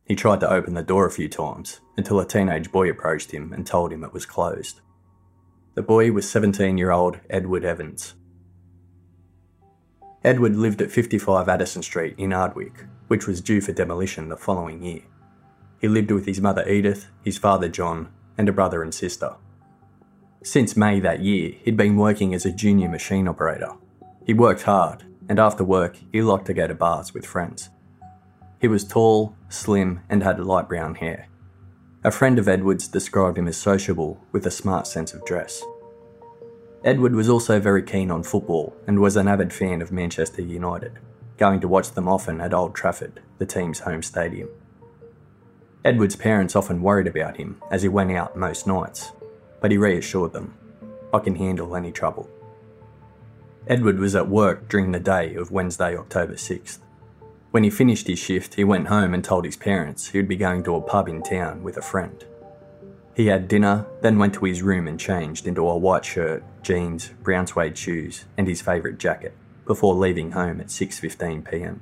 He 0.04 0.16
tried 0.16 0.40
to 0.40 0.52
open 0.52 0.74
the 0.74 0.82
door 0.82 1.06
a 1.06 1.12
few 1.12 1.30
times 1.30 1.80
until 1.96 2.20
a 2.20 2.26
teenage 2.26 2.72
boy 2.72 2.90
approached 2.90 3.32
him 3.32 3.54
and 3.54 3.66
told 3.66 3.94
him 3.94 4.04
it 4.04 4.14
was 4.14 4.26
closed. 4.26 4.82
The 5.80 5.84
boy 5.84 6.12
was 6.12 6.30
17 6.30 6.78
year 6.78 6.92
old 6.92 7.22
Edward 7.30 7.64
Evans. 7.64 8.14
Edward 10.26 10.58
lived 10.58 10.82
at 10.82 10.92
55 10.92 11.48
Addison 11.48 11.82
Street 11.84 12.16
in 12.18 12.34
Ardwick, 12.34 12.86
which 13.08 13.28
was 13.28 13.40
due 13.40 13.62
for 13.62 13.72
demolition 13.72 14.28
the 14.28 14.36
following 14.36 14.84
year. 14.84 15.04
He 15.80 15.88
lived 15.88 16.12
with 16.12 16.26
his 16.26 16.42
mother 16.42 16.68
Edith, 16.68 17.08
his 17.24 17.38
father 17.38 17.70
John, 17.70 18.10
and 18.38 18.50
a 18.50 18.52
brother 18.52 18.84
and 18.84 18.94
sister. 18.94 19.36
Since 20.44 20.76
May 20.76 21.00
that 21.00 21.22
year, 21.22 21.54
he'd 21.64 21.78
been 21.78 21.96
working 21.96 22.34
as 22.34 22.46
a 22.46 22.52
junior 22.52 22.90
machine 22.90 23.30
operator. 23.30 23.72
He 24.26 24.34
worked 24.34 24.64
hard, 24.64 25.06
and 25.30 25.40
after 25.40 25.64
work, 25.64 25.98
he 26.12 26.22
liked 26.22 26.48
to 26.48 26.54
go 26.54 26.68
to 26.68 26.76
bars 26.76 27.14
with 27.14 27.26
friends. 27.26 27.70
He 28.60 28.68
was 28.68 28.84
tall, 28.84 29.34
slim, 29.48 30.02
and 30.10 30.24
had 30.24 30.42
light 30.42 30.68
brown 30.68 30.96
hair. 30.96 31.29
A 32.02 32.12
friend 32.12 32.39
of 32.39 32.47
Edward's 32.47 32.88
described 32.88 33.38
him 33.38 33.50
as 33.50 33.58
sociable 33.58 34.22
with 34.32 34.45
a 34.45 34.52
smart 34.52 34.88
sense 34.88 35.14
of 35.14 35.26
dress. 35.26 35.62
Edward 36.82 37.14
was 37.14 37.28
also 37.28 37.60
very 37.60 37.84
keen 37.84 38.10
on 38.10 38.24
football 38.24 38.74
and 38.88 39.02
was 39.02 39.18
an 39.18 39.28
avid 39.28 39.52
fan 39.52 39.82
of 39.82 39.91
Manchester 39.91 40.41
United, 40.41 40.93
going 41.38 41.60
to 41.60 41.68
watch 41.68 41.91
them 41.91 42.08
often 42.08 42.39
at 42.39 42.54
Old 42.54 42.74
Trafford, 42.74 43.20
the 43.38 43.45
team's 43.45 43.82
home 43.82 44.02
stadium. 44.02 44.47
Edward's 45.84 46.16
parents 46.16 46.56
often 46.56 46.82
worried 46.82 47.08
about 47.08 47.36
him 47.36 47.62
as 47.70 47.82
he 47.82 47.89
went 47.89 48.14
out 48.14 48.38
most 48.38 48.66
nights, 48.66 49.12
but 49.60 49.70
he 49.70 49.78
reassured 49.78 50.32
them, 50.32 50.54
I 51.14 51.20
can 51.20 51.36
handle 51.36 51.76
any 51.76 51.91
trouble. 51.91 52.30
Edward 53.68 54.00
was 54.00 54.16
at 54.16 54.30
work 54.30 54.70
during 54.70 54.93
the 54.93 55.02
day 55.02 55.36
of 55.36 55.52
Wednesday, 55.52 55.97
October 55.97 56.36
6th. 56.36 56.80
When 57.52 57.64
he 57.64 57.72
finished 57.72 58.08
his 58.08 58.20
shift, 58.20 58.56
he 58.56 58.64
went 58.64 58.88
home 58.88 59.14
and 59.14 59.24
told 59.24 59.43
his 59.43 59.58
parents 59.58 60.10
he 60.10 60.20
would 60.20 60.28
be 60.28 60.36
going 60.36 60.64
to 60.64 60.76
a 60.76 60.82
pub 60.82 61.10
in 61.10 61.24
town 61.24 61.64
with 61.64 61.78
a 61.78 61.82
friend. 61.82 62.24
He 63.16 63.26
had 63.26 63.47
dinner, 63.47 63.88
then 64.02 64.20
went 64.20 64.36
to 64.36 64.45
his 64.45 64.62
room 64.62 64.88
and 64.88 65.00
changed 65.00 65.47
into 65.47 65.68
a 65.68 65.78
white 65.78 66.06
shirt, 66.06 66.43
jeans, 66.62 67.10
brown 67.24 67.47
suede 67.47 67.78
shoes, 67.78 68.26
and 68.38 68.47
his 68.47 68.62
favourite 68.62 69.00
jacket, 69.00 69.36
before 69.66 69.95
leaving 69.95 70.32
home 70.32 70.62
at 70.62 70.68
6:15 70.68 71.50
p.m. 71.50 71.82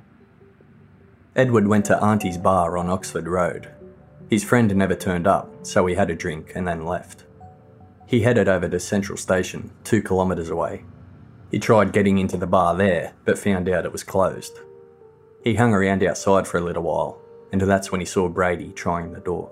Edward 1.36 1.68
went 1.68 1.84
to 1.84 2.02
Auntie's 2.02 2.38
bar 2.38 2.78
on 2.78 2.88
Oxford 2.88 3.28
Road. 3.28 3.68
His 4.30 4.42
friend 4.42 4.74
never 4.74 4.94
turned 4.94 5.26
up, 5.26 5.66
so 5.66 5.84
he 5.86 5.94
had 5.94 6.10
a 6.10 6.16
drink 6.16 6.52
and 6.54 6.66
then 6.66 6.86
left. 6.86 7.24
He 8.06 8.22
headed 8.22 8.48
over 8.48 8.68
to 8.70 8.80
Central 8.80 9.18
Station, 9.18 9.70
two 9.84 10.02
kilometres 10.02 10.48
away. 10.48 10.84
He 11.50 11.58
tried 11.58 11.92
getting 11.92 12.16
into 12.16 12.38
the 12.38 12.46
bar 12.46 12.74
there, 12.74 13.12
but 13.26 13.38
found 13.38 13.68
out 13.68 13.84
it 13.84 13.92
was 13.92 14.02
closed. 14.02 14.58
He 15.48 15.54
hung 15.54 15.72
around 15.72 16.04
outside 16.04 16.46
for 16.46 16.58
a 16.58 16.60
little 16.60 16.82
while, 16.82 17.18
and 17.52 17.60
that's 17.62 17.90
when 17.90 18.02
he 18.02 18.04
saw 18.04 18.28
Brady 18.28 18.70
trying 18.72 19.14
the 19.14 19.18
door. 19.18 19.50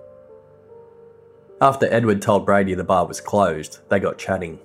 After 1.62 1.90
Edward 1.90 2.20
told 2.20 2.44
Brady 2.44 2.74
the 2.74 2.84
bar 2.84 3.06
was 3.06 3.22
closed, 3.22 3.78
they 3.88 3.98
got 3.98 4.18
chatting. 4.18 4.58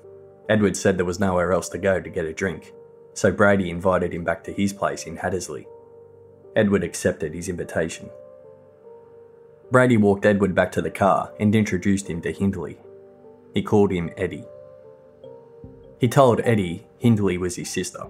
Edward 0.49 0.75
said 0.75 0.97
there 0.97 1.05
was 1.05 1.21
nowhere 1.21 1.53
else 1.53 1.69
to 1.69 1.77
go 1.77 2.01
to 2.01 2.09
get 2.09 2.25
a 2.25 2.33
drink, 2.33 2.73
so 3.13 3.31
Brady 3.31 3.69
invited 3.69 4.13
him 4.13 4.25
back 4.25 4.43
to 4.43 4.51
his 4.51 4.73
place 4.73 5.07
in 5.07 5.15
Hattersley. 5.15 5.69
Edward 6.57 6.83
accepted 6.83 7.33
his 7.33 7.47
invitation. 7.47 8.09
Brady 9.71 9.95
walked 9.95 10.25
Edward 10.25 10.53
back 10.53 10.73
to 10.73 10.81
the 10.81 10.91
car 10.91 11.31
and 11.39 11.55
introduced 11.55 12.09
him 12.09 12.21
to 12.23 12.33
Hindley, 12.33 12.77
he 13.53 13.61
called 13.61 13.93
him 13.93 14.11
Eddie. 14.17 14.43
He 15.97 16.09
told 16.09 16.41
Eddie 16.43 16.87
Hindley 16.97 17.37
was 17.37 17.55
his 17.55 17.69
sister. 17.69 18.07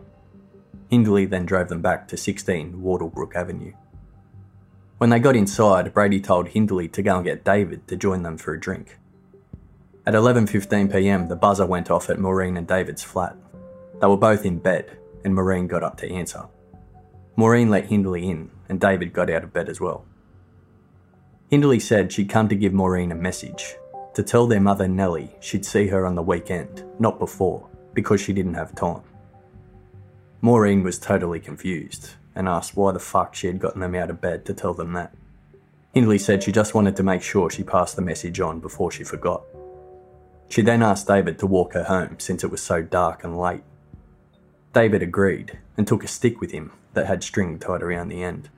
Hindley 0.90 1.26
then 1.26 1.46
drove 1.46 1.70
them 1.70 1.82
back 1.82 2.08
to 2.10 2.18
16 2.18 2.82
Wardlebrook 2.82 3.36
Avenue. 3.36 3.74
When 4.98 5.10
they 5.10 5.20
got 5.20 5.36
inside, 5.36 5.94
Brady 5.94 6.20
told 6.20 6.50
Hindley 6.50 6.88
to 6.90 7.02
go 7.02 7.16
and 7.16 7.26
get 7.26 7.44
David 7.44 7.88
to 7.88 7.96
join 7.96 8.24
them 8.24 8.38
for 8.38 8.54
a 8.54 8.60
drink. 8.60 9.00
At 10.06 10.14
11:15 10.14 10.92
p.m., 10.92 11.28
the 11.28 11.36
buzzer 11.36 11.66
went 11.66 11.90
off 11.90 12.10
at 12.10 12.20
Maureen 12.20 12.58
and 12.58 12.68
David's 12.68 13.04
flat. 13.04 13.36
They 14.00 14.08
were 14.08 14.18
both 14.18 14.46
in 14.46 14.60
bed, 14.60 14.98
and 15.24 15.34
Maureen 15.34 15.68
got 15.68 15.84
up 15.84 15.98
to 15.98 16.12
answer. 16.12 16.46
Maureen 17.36 17.70
let 17.70 17.86
Hindley 17.86 18.30
in, 18.30 18.52
and 18.68 18.80
David 18.80 19.14
got 19.14 19.30
out 19.30 19.44
of 19.44 19.54
bed 19.54 19.70
as 19.70 19.80
well. 19.80 20.06
Hindley 21.50 21.80
said 21.80 22.12
she'd 22.12 22.30
come 22.30 22.48
to 22.50 22.56
give 22.56 22.74
Maureen 22.74 23.12
a 23.12 23.16
message, 23.16 23.76
to 24.14 24.24
tell 24.24 24.48
their 24.48 24.60
mother 24.60 24.88
Nellie 24.88 25.36
she'd 25.40 25.66
see 25.66 25.88
her 25.88 26.06
on 26.06 26.16
the 26.16 26.22
weekend, 26.22 26.84
not 27.00 27.20
before, 27.20 27.68
because 27.94 28.22
she 28.22 28.34
didn't 28.34 28.54
have 28.54 28.76
time. 28.76 29.02
Maureen 30.44 30.82
was 30.82 30.98
totally 30.98 31.40
confused 31.40 32.16
and 32.34 32.50
asked 32.50 32.76
why 32.76 32.92
the 32.92 33.00
fuck 33.00 33.36
she 33.36 33.46
had 33.46 33.60
gotten 33.60 33.80
them 33.80 33.94
out 33.94 34.10
of 34.10 34.20
bed 34.20 34.44
to 34.46 34.56
tell 34.56 34.74
them 34.74 34.94
that. 34.94 35.14
Hindley 35.94 36.18
said 36.18 36.42
she 36.42 36.52
just 36.52 36.74
wanted 36.74 36.96
to 36.96 37.04
make 37.04 37.22
sure 37.22 37.50
she 37.50 37.64
passed 37.64 37.96
the 37.96 38.02
message 38.02 38.40
on 38.40 38.60
before 38.60 38.92
she 38.92 39.04
forgot. 39.04 39.44
She 40.50 40.64
then 40.64 40.82
asked 40.82 41.08
David 41.08 41.38
to 41.40 41.48
walk 41.48 41.74
her 41.74 41.84
home 41.84 42.16
since 42.20 42.44
it 42.44 42.50
was 42.50 42.62
so 42.62 42.82
dark 42.82 43.24
and 43.24 43.40
late. 43.40 43.62
David 44.74 45.04
agreed 45.04 45.60
and 45.78 45.88
took 45.88 46.04
a 46.04 46.08
stick 46.08 46.42
with 46.42 46.52
him 46.52 46.72
that 46.94 47.06
had 47.06 47.24
string 47.24 47.60
tied 47.60 47.84
around 47.84 48.10
the 48.10 48.24
end. 48.24 48.50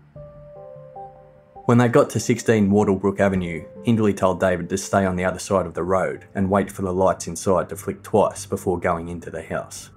When 1.66 1.80
they 1.80 1.88
got 1.90 2.10
to 2.12 2.20
16 2.20 2.70
Wardlebrook 2.70 3.20
Avenue, 3.20 3.66
Hindley 3.84 4.14
told 4.14 4.40
David 4.40 4.70
to 4.70 4.78
stay 4.78 5.06
on 5.06 5.18
the 5.18 5.26
other 5.26 5.40
side 5.40 5.66
of 5.66 5.74
the 5.74 5.84
road 5.84 6.26
and 6.34 6.50
wait 6.50 6.72
for 6.72 6.82
the 6.82 6.94
lights 6.94 7.28
inside 7.28 7.68
to 7.70 7.76
flick 7.76 8.04
twice 8.04 8.46
before 8.46 8.80
going 8.80 9.10
into 9.10 9.30
the 9.30 9.44
house. 9.44 9.90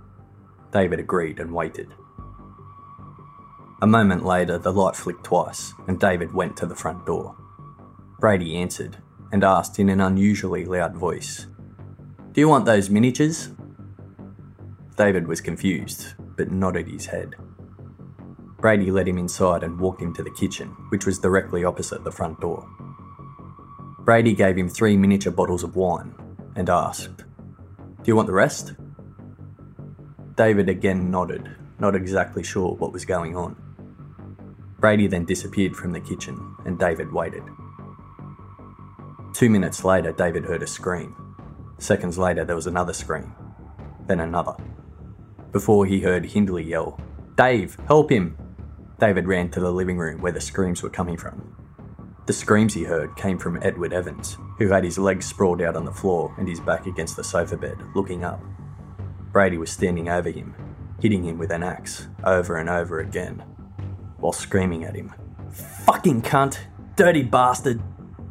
David 0.72 1.00
agreed 1.00 1.40
and 1.40 1.52
waited. 1.52 1.94
A 3.82 3.86
moment 3.86 4.24
later, 4.24 4.58
the 4.58 4.72
light 4.72 4.96
flicked 4.96 5.24
twice, 5.24 5.74
and 5.86 6.00
David 6.00 6.32
went 6.32 6.56
to 6.56 6.66
the 6.66 6.74
front 6.74 7.04
door. 7.04 7.36
Brady 8.18 8.56
answered 8.56 8.96
and 9.32 9.44
asked 9.44 9.78
in 9.78 9.88
an 9.88 10.00
unusually 10.00 10.64
loud 10.64 10.96
voice, 10.96 11.46
Do 12.32 12.40
you 12.40 12.48
want 12.48 12.64
those 12.64 12.88
miniatures? 12.88 13.50
David 14.96 15.28
was 15.28 15.42
confused, 15.42 16.14
but 16.36 16.50
nodded 16.50 16.88
his 16.88 17.06
head. 17.06 17.34
Brady 18.58 18.90
led 18.90 19.06
him 19.06 19.18
inside 19.18 19.62
and 19.62 19.78
walked 19.78 20.00
him 20.00 20.14
to 20.14 20.22
the 20.22 20.30
kitchen, 20.30 20.68
which 20.88 21.04
was 21.04 21.18
directly 21.18 21.64
opposite 21.64 22.02
the 22.02 22.10
front 22.10 22.40
door. 22.40 22.66
Brady 24.00 24.34
gave 24.34 24.56
him 24.56 24.68
three 24.68 24.96
miniature 24.96 25.32
bottles 25.32 25.62
of 25.62 25.76
wine 25.76 26.14
and 26.54 26.70
asked, 26.70 27.18
Do 27.18 28.04
you 28.04 28.16
want 28.16 28.26
the 28.26 28.32
rest? 28.32 28.74
David 30.36 30.68
again 30.68 31.10
nodded, 31.10 31.56
not 31.78 31.94
exactly 31.94 32.42
sure 32.42 32.74
what 32.74 32.92
was 32.92 33.06
going 33.06 33.36
on. 33.36 33.56
Brady 34.78 35.06
then 35.06 35.24
disappeared 35.24 35.74
from 35.74 35.92
the 35.92 36.00
kitchen 36.00 36.56
and 36.66 36.78
David 36.78 37.10
waited. 37.10 37.42
Two 39.32 39.48
minutes 39.48 39.82
later, 39.82 40.12
David 40.12 40.44
heard 40.44 40.62
a 40.62 40.66
scream. 40.66 41.16
Seconds 41.78 42.18
later, 42.18 42.44
there 42.44 42.56
was 42.56 42.66
another 42.66 42.92
scream, 42.92 43.34
then 44.06 44.20
another. 44.20 44.54
Before 45.52 45.86
he 45.86 46.00
heard 46.00 46.26
Hindley 46.26 46.64
yell, 46.64 47.00
Dave, 47.36 47.76
help 47.86 48.10
him! 48.10 48.36
David 48.98 49.26
ran 49.26 49.50
to 49.50 49.60
the 49.60 49.72
living 49.72 49.96
room 49.96 50.20
where 50.20 50.32
the 50.32 50.40
screams 50.40 50.82
were 50.82 50.90
coming 50.90 51.16
from. 51.16 51.56
The 52.26 52.32
screams 52.32 52.74
he 52.74 52.84
heard 52.84 53.16
came 53.16 53.38
from 53.38 53.62
Edward 53.62 53.92
Evans, 53.92 54.36
who 54.58 54.68
had 54.68 54.84
his 54.84 54.98
legs 54.98 55.26
sprawled 55.26 55.62
out 55.62 55.76
on 55.76 55.84
the 55.84 55.92
floor 55.92 56.34
and 56.38 56.48
his 56.48 56.60
back 56.60 56.86
against 56.86 57.16
the 57.16 57.24
sofa 57.24 57.56
bed, 57.56 57.78
looking 57.94 58.24
up. 58.24 58.42
Brady 59.36 59.58
was 59.58 59.70
standing 59.70 60.08
over 60.08 60.30
him, 60.30 60.54
hitting 60.98 61.22
him 61.22 61.36
with 61.36 61.50
an 61.50 61.62
axe 61.62 62.06
over 62.24 62.56
and 62.56 62.70
over 62.70 63.00
again, 63.00 63.44
while 64.16 64.32
screaming 64.32 64.84
at 64.84 64.96
him, 64.96 65.12
Fucking 65.84 66.22
cunt! 66.22 66.60
Dirty 66.96 67.22
bastard! 67.22 67.82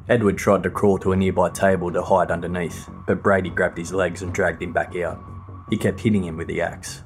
Edward 0.09 0.35
tried 0.39 0.63
to 0.63 0.71
crawl 0.71 0.97
to 0.97 1.11
a 1.11 1.15
nearby 1.15 1.51
table 1.51 1.93
to 1.93 2.01
hide 2.01 2.31
underneath, 2.31 2.89
but 3.05 3.21
Brady 3.21 3.51
grabbed 3.51 3.77
his 3.77 3.93
legs 3.93 4.23
and 4.23 4.33
dragged 4.33 4.63
him 4.63 4.73
back 4.73 4.95
out. 4.95 5.23
He 5.69 5.77
kept 5.77 5.99
hitting 5.99 6.23
him 6.23 6.37
with 6.37 6.47
the 6.47 6.61
axe, 6.61 7.03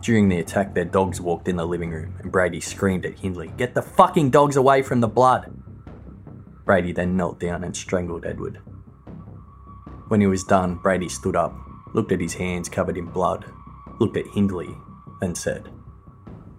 during 0.00 0.30
the 0.30 0.40
attack, 0.40 0.72
their 0.72 0.86
dogs 0.86 1.20
walked 1.20 1.46
in 1.46 1.56
the 1.56 1.66
living 1.66 1.90
room, 1.90 2.14
and 2.20 2.32
Brady 2.32 2.62
screamed 2.62 3.04
at 3.04 3.18
Hindley, 3.18 3.52
Get 3.58 3.74
the 3.74 3.82
fucking 3.82 4.30
dogs 4.30 4.56
away 4.56 4.80
from 4.80 5.00
the 5.00 5.08
blood! 5.08 5.52
Brady 6.64 6.92
then 6.92 7.18
knelt 7.18 7.38
down 7.38 7.64
and 7.64 7.76
strangled 7.76 8.24
Edward. 8.24 8.62
When 10.08 10.22
he 10.22 10.26
was 10.26 10.42
done, 10.44 10.76
Brady 10.76 11.10
stood 11.10 11.36
up, 11.36 11.63
looked 11.94 12.12
at 12.12 12.20
his 12.20 12.34
hands 12.34 12.68
covered 12.68 12.98
in 12.98 13.06
blood, 13.06 13.46
looked 13.98 14.16
at 14.18 14.26
Hindley, 14.26 14.76
then 15.20 15.34
said, 15.34 15.70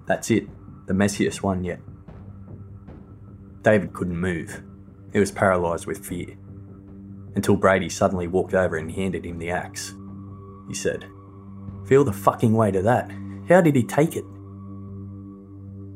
That's 0.07 0.31
it, 0.31 0.47
the 0.87 0.93
messiest 0.93 1.43
one 1.43 1.63
yet. 1.63 1.81
David 3.61 3.93
couldn't 3.93 4.17
move. 4.17 4.63
He 5.13 5.19
was 5.19 5.31
paralysed 5.31 5.85
with 5.85 6.05
fear. 6.05 6.35
Until 7.35 7.57
Brady 7.57 7.89
suddenly 7.89 8.27
walked 8.27 8.53
over 8.53 8.77
and 8.77 8.91
handed 8.91 9.25
him 9.25 9.37
the 9.37 9.51
axe. 9.51 9.93
He 10.67 10.73
said, 10.73 11.05
Feel 11.85 12.03
the 12.03 12.13
fucking 12.13 12.53
weight 12.53 12.75
of 12.75 12.85
that. 12.85 13.11
How 13.49 13.61
did 13.61 13.75
he 13.75 13.83
take 13.83 14.15
it? 14.15 14.25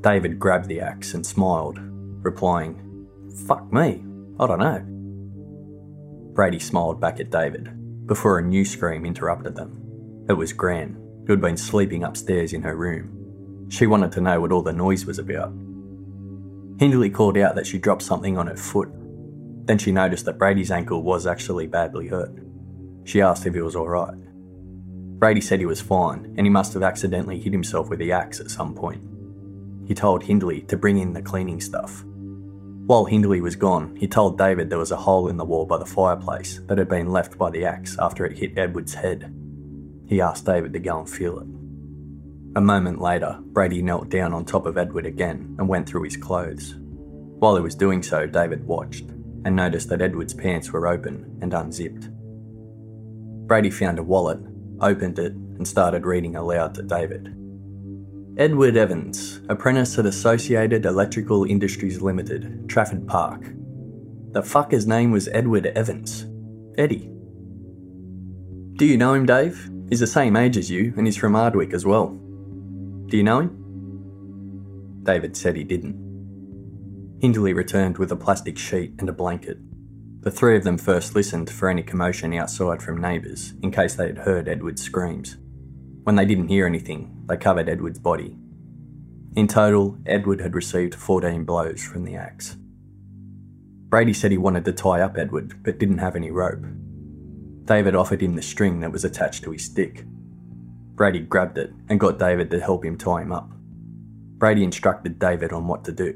David 0.02 0.38
grabbed 0.38 0.68
the 0.68 0.82
axe 0.82 1.14
and 1.14 1.26
smiled, 1.26 1.80
replying, 2.24 3.08
Fuck 3.48 3.72
me, 3.72 4.04
I 4.40 4.48
don't 4.48 4.60
know. 4.60 4.86
Brady 6.34 6.60
smiled 6.60 7.00
back 7.00 7.20
at 7.20 7.32
David 7.32 7.79
before 8.10 8.39
a 8.39 8.43
new 8.43 8.66
scream 8.66 9.05
interrupted 9.05 9.55
them. 9.55 10.26
It 10.28 10.34
was 10.34 10.51
Gran, 10.51 10.97
who 11.26 11.32
had 11.32 11.39
been 11.39 11.55
sleeping 11.55 12.03
upstairs 12.03 12.53
in 12.53 12.64
her 12.64 12.76
room. 12.76 13.68
She 13.70 13.86
wanted 13.86 14.12
to 14.14 14.22
know 14.22 14.41
what 14.41 14.51
all 14.51 14.64
the 14.64 14.74
noise 14.74 15.05
was 15.05 15.20
about. 15.20 15.53
Hindley 16.80 17.12
called 17.12 17.38
out 17.38 17.53
that 17.53 17.68
she 17.68 17.78
dropped 17.78 18.01
something 18.01 18.36
on 18.36 18.47
her 18.47 18.57
foot. 18.57 18.89
Then 19.66 19.78
she 19.78 19.91
noticed 19.91 20.26
that 20.26 20.39
Brady's 20.39 20.72
ankle 20.72 21.03
was 21.03 21.28
actually 21.28 21.68
badly 21.68 22.07
hurt. 22.07 22.32
She 23.03 23.22
asked 23.22 23.45
if 23.45 23.53
he 23.53 23.62
was 23.62 23.76
alright. 23.76 24.18
Brady 25.20 25.41
said 25.41 25.60
he 25.60 25.68
was 25.68 25.80
fine 25.80 26.34
and 26.36 26.47
he 26.47 26.49
must 26.49 26.74
have 26.74 26.82
accidentally 26.82 27.39
hit 27.39 27.53
himself 27.53 27.89
with 27.89 27.99
the 27.99 28.12
axe 28.12 28.39
at 28.39 28.49
some 28.49 28.74
point. 28.74 29.03
He 29.88 29.93
told 29.93 30.24
Hindley 30.24 30.62
to 30.62 30.78
bring 30.78 30.97
in 30.97 31.14
the 31.14 31.22
cleaning 31.22 31.62
stuff. 31.62 32.03
While 32.90 33.06
Hindley 33.06 33.40
was 33.40 33.56
gone, 33.56 33.96
he 33.98 34.08
told 34.08 34.40
David 34.40 34.72
there 34.72 34.80
was 34.80 34.90
a 34.90 34.98
hole 34.98 35.28
in 35.28 35.38
the 35.38 35.46
wall 35.46 35.68
by 35.68 35.78
the 35.78 35.86
fireplace 35.86 36.60
that 36.66 36.80
had 36.80 36.90
been 36.90 37.12
left 37.12 37.38
by 37.38 37.52
the 37.52 37.64
axe 37.64 37.96
after 38.00 38.26
it 38.26 38.40
hit 38.40 38.58
Edward's 38.58 38.96
head. 38.96 39.32
He 40.08 40.20
asked 40.20 40.48
David 40.48 40.74
to 40.74 40.80
go 40.80 40.98
and 40.98 41.08
feel 41.08 41.38
it. 41.38 41.46
A 42.56 42.62
moment 42.62 43.00
later, 43.00 43.38
Brady 43.44 43.84
knelt 43.84 44.10
down 44.10 44.34
on 44.34 44.44
top 44.44 44.66
of 44.66 44.76
Edward 44.76 45.06
again 45.06 45.56
and 45.60 45.70
went 45.70 45.88
through 45.88 46.02
his 46.02 46.18
clothes. 46.18 46.78
While 47.38 47.58
he 47.58 47.62
was 47.62 47.76
doing 47.76 48.02
so, 48.02 48.26
David 48.26 48.66
watched 48.66 49.04
and 49.46 49.56
noticed 49.56 49.90
that 49.90 50.02
Edward's 50.02 50.34
pants 50.34 50.72
were 50.72 50.88
open 50.88 51.38
and 51.44 51.54
unzipped. 51.54 52.10
Brady 53.46 53.70
found 53.70 54.00
a 54.00 54.04
wallet, 54.04 54.40
opened 54.82 55.20
it, 55.20 55.34
and 55.34 55.68
started 55.68 56.08
reading 56.08 56.36
aloud 56.36 56.74
to 56.74 56.82
David. 56.82 57.36
Edward 58.40 58.78
Evans, 58.78 59.42
apprentice 59.50 60.00
at 60.00 60.06
Associated 60.06 60.86
Electrical 60.86 61.44
Industries 61.44 62.02
Limited, 62.02 62.70
Trafford 62.70 63.06
Park. 63.06 63.42
The 64.32 64.42
fucker's 64.42 64.88
name 64.88 65.12
was 65.12 65.28
Edward 65.34 65.66
Evans. 65.66 66.26
Eddie. 66.78 67.12
Do 68.78 68.86
you 68.86 68.96
know 68.96 69.14
him, 69.14 69.26
Dave? 69.26 69.70
He's 69.90 70.00
the 70.00 70.08
same 70.08 70.38
age 70.38 70.56
as 70.56 70.72
you, 70.72 70.94
and 70.96 71.06
he's 71.06 71.18
from 71.18 71.34
Ardwick 71.34 71.74
as 71.74 71.86
well. 71.86 72.18
Do 73.08 73.18
you 73.18 73.24
know 73.24 73.40
him? 73.40 75.02
David 75.04 75.36
said 75.36 75.58
he 75.58 75.66
didn't. 75.66 77.18
Hindley 77.20 77.52
returned 77.52 77.98
with 77.98 78.14
a 78.14 78.16
plastic 78.16 78.58
sheet 78.58 78.94
and 79.00 79.10
a 79.10 79.14
blanket. 79.14 79.58
The 80.22 80.32
three 80.32 80.56
of 80.56 80.64
them 80.64 80.78
first 80.78 81.14
listened 81.14 81.50
for 81.50 81.68
any 81.68 81.84
commotion 81.84 82.34
outside 82.36 82.82
from 82.82 83.02
neighbours 83.02 83.54
in 83.62 83.72
case 83.72 83.96
they 83.96 84.08
had 84.08 84.20
heard 84.20 84.48
Edward's 84.48 84.82
screams. 84.82 85.36
When 86.04 86.16
they 86.16 86.26
didn't 86.26 86.47
hear 86.47 86.66
anything, 86.66 87.24
they 87.28 87.38
covered 87.38 87.70
Edward's 87.70 88.00
body. 88.00 88.38
In 89.36 89.47
total, 89.47 89.97
Edward 90.06 90.41
had 90.41 90.56
received 90.56 90.95
14 90.95 91.45
blows 91.45 91.84
from 91.84 92.04
the 92.04 92.16
axe. 92.16 92.58
Brady 93.89 94.14
said 94.14 94.32
he 94.32 94.38
wanted 94.38 94.66
to 94.66 94.74
tie 94.74 95.02
up 95.02 95.18
Edward 95.18 95.64
but 95.64 95.80
didn't 95.80 95.97
have 96.00 96.16
any 96.16 96.32
rope. 96.32 96.64
David 97.66 97.95
offered 97.95 98.22
him 98.22 98.36
the 98.36 98.41
string 98.41 98.80
that 98.80 98.91
was 98.91 99.06
attached 99.06 99.43
to 99.43 99.52
his 99.52 99.66
stick. 99.66 100.06
Brady 100.95 101.20
grabbed 101.20 101.58
it 101.58 101.72
and 101.88 102.00
got 102.00 102.20
David 102.20 102.52
to 102.52 102.60
help 102.60 102.84
him 102.84 102.97
tie 102.97 103.22
him 103.22 103.32
up. 103.32 103.52
Brady 104.38 104.64
instructed 104.64 105.20
David 105.20 105.52
on 105.54 105.68
what 105.68 105.84
to 105.86 105.91
do. 105.91 106.14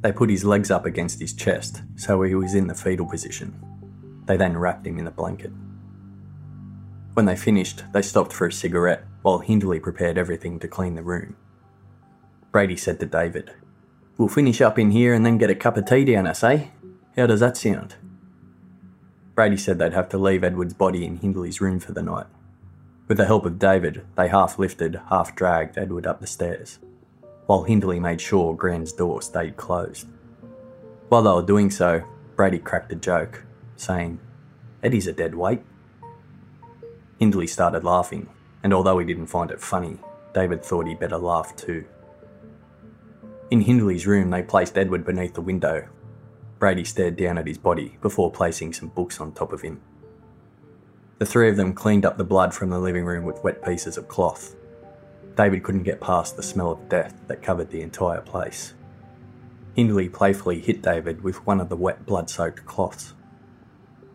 They 0.00 0.12
put 0.12 0.30
his 0.30 0.44
legs 0.44 0.70
up 0.70 0.86
against 0.86 1.20
his 1.20 1.34
chest 1.34 1.82
so 1.96 2.22
he 2.22 2.34
was 2.34 2.54
in 2.54 2.66
the 2.66 2.74
fetal 2.74 3.06
position. 3.06 3.60
They 4.24 4.36
then 4.36 4.56
wrapped 4.56 4.86
him 4.86 4.98
in 4.98 5.06
a 5.06 5.10
blanket. 5.10 5.52
When 7.14 7.26
they 7.26 7.36
finished, 7.36 7.84
they 7.92 8.02
stopped 8.02 8.32
for 8.32 8.46
a 8.46 8.52
cigarette 8.52 9.04
while 9.22 9.40
Hindley 9.40 9.80
prepared 9.80 10.16
everything 10.16 10.58
to 10.60 10.68
clean 10.68 10.94
the 10.94 11.02
room. 11.02 11.36
Brady 12.52 12.76
said 12.76 13.00
to 13.00 13.06
David, 13.06 13.52
We'll 14.16 14.28
finish 14.28 14.60
up 14.60 14.78
in 14.78 14.90
here 14.90 15.14
and 15.14 15.24
then 15.24 15.38
get 15.38 15.50
a 15.50 15.54
cup 15.54 15.76
of 15.76 15.86
tea 15.86 16.04
down 16.04 16.26
us, 16.26 16.44
eh? 16.44 16.66
How 17.16 17.26
does 17.26 17.40
that 17.40 17.56
sound? 17.56 17.96
Brady 19.34 19.56
said 19.56 19.78
they'd 19.78 19.92
have 19.92 20.08
to 20.10 20.18
leave 20.18 20.44
Edward's 20.44 20.74
body 20.74 21.04
in 21.04 21.16
Hindley's 21.16 21.60
room 21.60 21.80
for 21.80 21.92
the 21.92 22.02
night. 22.02 22.26
With 23.08 23.16
the 23.16 23.26
help 23.26 23.44
of 23.46 23.58
David, 23.58 24.04
they 24.16 24.28
half 24.28 24.58
lifted, 24.58 25.00
half 25.08 25.34
dragged 25.34 25.78
Edward 25.78 26.06
up 26.06 26.20
the 26.20 26.26
stairs, 26.26 26.78
while 27.46 27.64
Hindley 27.64 27.98
made 27.98 28.20
sure 28.20 28.54
Gran's 28.54 28.92
door 28.92 29.22
stayed 29.22 29.56
closed. 29.56 30.06
While 31.08 31.22
they 31.22 31.30
were 31.30 31.42
doing 31.42 31.70
so, 31.70 32.04
Brady 32.36 32.58
cracked 32.58 32.92
a 32.92 32.96
joke, 32.96 33.42
saying, 33.76 34.20
Eddie's 34.82 35.06
a 35.06 35.12
dead 35.12 35.34
weight. 35.34 35.62
Hindley 37.20 37.46
started 37.46 37.84
laughing, 37.84 38.30
and 38.62 38.72
although 38.72 38.98
he 38.98 39.04
didn't 39.04 39.26
find 39.26 39.50
it 39.50 39.60
funny, 39.60 39.98
David 40.32 40.64
thought 40.64 40.86
he'd 40.86 40.98
better 40.98 41.18
laugh 41.18 41.54
too. 41.54 41.84
In 43.50 43.60
Hindley's 43.60 44.06
room, 44.06 44.30
they 44.30 44.42
placed 44.42 44.78
Edward 44.78 45.04
beneath 45.04 45.34
the 45.34 45.42
window. 45.42 45.86
Brady 46.58 46.82
stared 46.82 47.16
down 47.16 47.36
at 47.36 47.46
his 47.46 47.58
body 47.58 47.98
before 48.00 48.32
placing 48.32 48.72
some 48.72 48.88
books 48.88 49.20
on 49.20 49.32
top 49.32 49.52
of 49.52 49.60
him. 49.60 49.82
The 51.18 51.26
three 51.26 51.50
of 51.50 51.56
them 51.56 51.74
cleaned 51.74 52.06
up 52.06 52.16
the 52.16 52.24
blood 52.24 52.54
from 52.54 52.70
the 52.70 52.78
living 52.78 53.04
room 53.04 53.24
with 53.24 53.44
wet 53.44 53.62
pieces 53.62 53.98
of 53.98 54.08
cloth. 54.08 54.56
David 55.36 55.62
couldn't 55.62 55.82
get 55.82 56.00
past 56.00 56.36
the 56.36 56.42
smell 56.42 56.72
of 56.72 56.88
death 56.88 57.14
that 57.26 57.42
covered 57.42 57.70
the 57.70 57.82
entire 57.82 58.22
place. 58.22 58.72
Hindley 59.74 60.08
playfully 60.08 60.58
hit 60.58 60.80
David 60.80 61.22
with 61.22 61.46
one 61.46 61.60
of 61.60 61.68
the 61.68 61.76
wet 61.76 62.06
blood 62.06 62.30
soaked 62.30 62.64
cloths. 62.64 63.12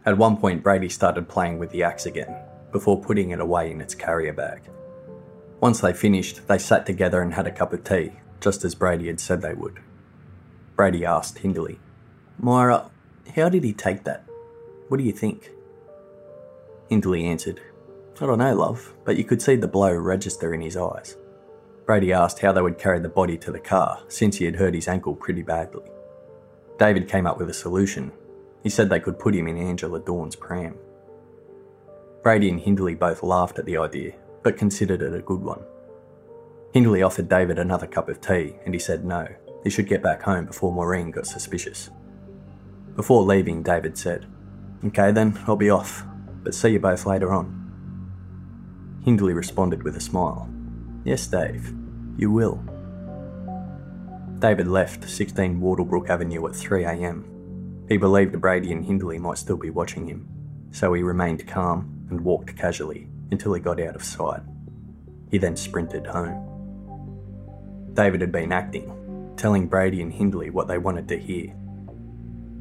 At 0.07 0.17
one 0.17 0.37
point, 0.37 0.63
Brady 0.63 0.89
started 0.89 1.29
playing 1.29 1.59
with 1.59 1.69
the 1.69 1.83
axe 1.83 2.05
again, 2.07 2.35
before 2.75 2.99
putting 2.99 3.29
it 3.29 3.39
away 3.39 3.71
in 3.71 3.79
its 3.79 3.95
carrier 3.95 4.33
bag. 4.33 4.59
Once 5.61 5.79
they 5.79 5.93
finished, 5.93 6.45
they 6.49 6.57
sat 6.57 6.85
together 6.85 7.21
and 7.21 7.33
had 7.33 7.47
a 7.47 7.51
cup 7.51 7.71
of 7.71 7.81
tea, 7.85 8.11
just 8.41 8.65
as 8.65 8.75
Brady 8.75 9.07
had 9.07 9.17
said 9.17 9.41
they 9.41 9.53
would. 9.53 9.79
Brady 10.75 11.05
asked 11.05 11.37
Hindley, 11.37 11.79
Myra, 12.37 12.91
how 13.33 13.47
did 13.47 13.63
he 13.63 13.71
take 13.71 14.03
that? 14.03 14.25
What 14.89 14.97
do 14.97 15.05
you 15.05 15.13
think? 15.13 15.51
Hindley 16.89 17.23
answered, 17.23 17.61
I 18.19 18.25
don't 18.25 18.39
know, 18.39 18.53
love, 18.53 18.93
but 19.05 19.15
you 19.15 19.23
could 19.23 19.41
see 19.41 19.55
the 19.55 19.69
blow 19.69 19.93
register 19.93 20.53
in 20.53 20.59
his 20.59 20.75
eyes. 20.75 21.15
Brady 21.85 22.11
asked 22.11 22.39
how 22.39 22.51
they 22.51 22.61
would 22.61 22.77
carry 22.77 22.99
the 22.99 23.07
body 23.07 23.37
to 23.37 23.53
the 23.53 23.59
car, 23.59 24.01
since 24.09 24.35
he 24.35 24.43
had 24.43 24.57
hurt 24.57 24.73
his 24.73 24.89
ankle 24.89 25.15
pretty 25.15 25.43
badly. 25.43 25.89
David 26.77 27.07
came 27.07 27.25
up 27.25 27.37
with 27.37 27.49
a 27.49 27.53
solution. 27.53 28.11
He 28.63 28.69
said 28.69 28.89
they 28.89 28.99
could 28.99 29.17
put 29.17 29.33
him 29.33 29.47
in 29.47 29.55
Angela 29.55 30.01
Dawn's 30.01 30.35
pram. 30.35 30.75
Brady 32.25 32.49
and 32.49 32.59
Hindley 32.59 32.95
both 32.95 33.21
laughed 33.21 33.59
at 33.59 33.65
the 33.65 33.77
idea, 33.77 34.13
but 34.41 34.57
considered 34.57 35.03
it 35.03 35.13
a 35.13 35.21
good 35.21 35.41
one. 35.41 35.61
Hindley 36.73 37.03
offered 37.03 37.29
David 37.29 37.59
another 37.59 37.85
cup 37.85 38.09
of 38.09 38.19
tea, 38.19 38.55
and 38.65 38.73
he 38.73 38.79
said 38.79 39.05
no, 39.05 39.27
he 39.63 39.69
should 39.69 39.87
get 39.87 40.01
back 40.01 40.23
home 40.23 40.47
before 40.47 40.71
Maureen 40.71 41.11
got 41.11 41.27
suspicious. 41.27 41.91
Before 42.95 43.21
leaving, 43.21 43.61
David 43.61 43.95
said, 43.95 44.25
Okay 44.83 45.11
then, 45.11 45.39
I'll 45.45 45.55
be 45.55 45.69
off 45.69 46.03
but 46.41 46.55
see 46.55 46.69
you 46.69 46.79
both 46.79 47.05
later 47.05 47.31
on. 47.31 47.61
Hindley 49.03 49.33
responded 49.33 49.83
with 49.83 49.95
a 49.95 50.01
smile. 50.01 50.49
Yes, 51.03 51.27
Dave, 51.27 51.75
you 52.17 52.31
will. 52.31 52.55
David 54.39 54.67
left 54.67 55.07
16 55.07 55.61
Wardlebrook 55.61 56.09
Avenue 56.09 56.47
at 56.47 56.53
3am. 56.53 57.87
He 57.87 57.97
believed 57.97 58.41
Brady 58.41 58.71
and 58.71 58.83
Hindley 58.83 59.19
might 59.19 59.37
still 59.37 59.57
be 59.57 59.69
watching 59.69 60.07
him, 60.07 60.27
so 60.71 60.91
he 60.93 61.03
remained 61.03 61.47
calm 61.47 61.94
and 62.09 62.21
walked 62.21 62.55
casually 62.57 63.07
until 63.31 63.53
he 63.53 63.61
got 63.61 63.81
out 63.81 63.95
of 63.95 64.03
sight. 64.03 64.41
He 65.31 65.37
then 65.37 65.55
sprinted 65.55 66.05
home. 66.07 66.51
David 67.93 68.21
had 68.21 68.31
been 68.31 68.51
acting, 68.51 69.33
telling 69.37 69.67
Brady 69.67 70.01
and 70.01 70.13
Hindley 70.13 70.49
what 70.49 70.67
they 70.67 70.77
wanted 70.77 71.07
to 71.09 71.17
hear. 71.17 71.53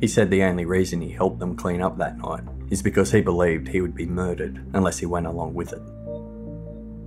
He 0.00 0.08
said 0.08 0.30
the 0.30 0.42
only 0.42 0.64
reason 0.64 1.00
he 1.00 1.10
helped 1.10 1.38
them 1.38 1.56
clean 1.56 1.82
up 1.82 1.98
that 1.98 2.18
night 2.18 2.44
is 2.70 2.82
because 2.82 3.12
he 3.12 3.20
believed 3.20 3.68
he 3.68 3.80
would 3.80 3.94
be 3.94 4.06
murdered 4.06 4.64
unless 4.72 4.98
he 4.98 5.06
went 5.06 5.26
along 5.26 5.54
with 5.54 5.72
it. 5.72 5.82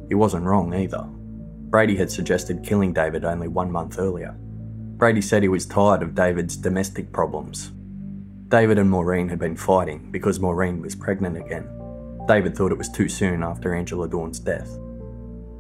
He 0.08 0.16
wasn't 0.16 0.46
wrong 0.46 0.74
either. 0.74 1.04
Brady 1.70 1.98
had 1.98 2.12
suggested 2.12 2.64
killing 2.64 2.94
David 2.94 3.26
only 3.26 3.48
one 3.48 3.72
month 3.72 4.00
earlier. 4.00 4.36
Brady 4.98 5.22
said 5.22 5.44
he 5.44 5.50
was 5.50 5.66
tired 5.66 6.02
of 6.02 6.16
David's 6.16 6.56
domestic 6.56 7.12
problems. 7.12 7.72
David 8.48 8.78
and 8.80 8.90
Maureen 8.90 9.28
had 9.28 9.40
been 9.40 9.58
fighting 9.58 10.10
because 10.10 10.40
Maureen 10.40 10.82
was 10.82 10.96
pregnant 10.96 11.38
again. 11.38 11.68
David 12.28 12.56
thought 12.56 12.72
it 12.72 12.78
was 12.78 12.90
too 12.90 13.10
soon 13.10 13.44
after 13.44 13.74
Angela 13.74 14.08
Dawn's 14.08 14.40
death. 14.40 14.78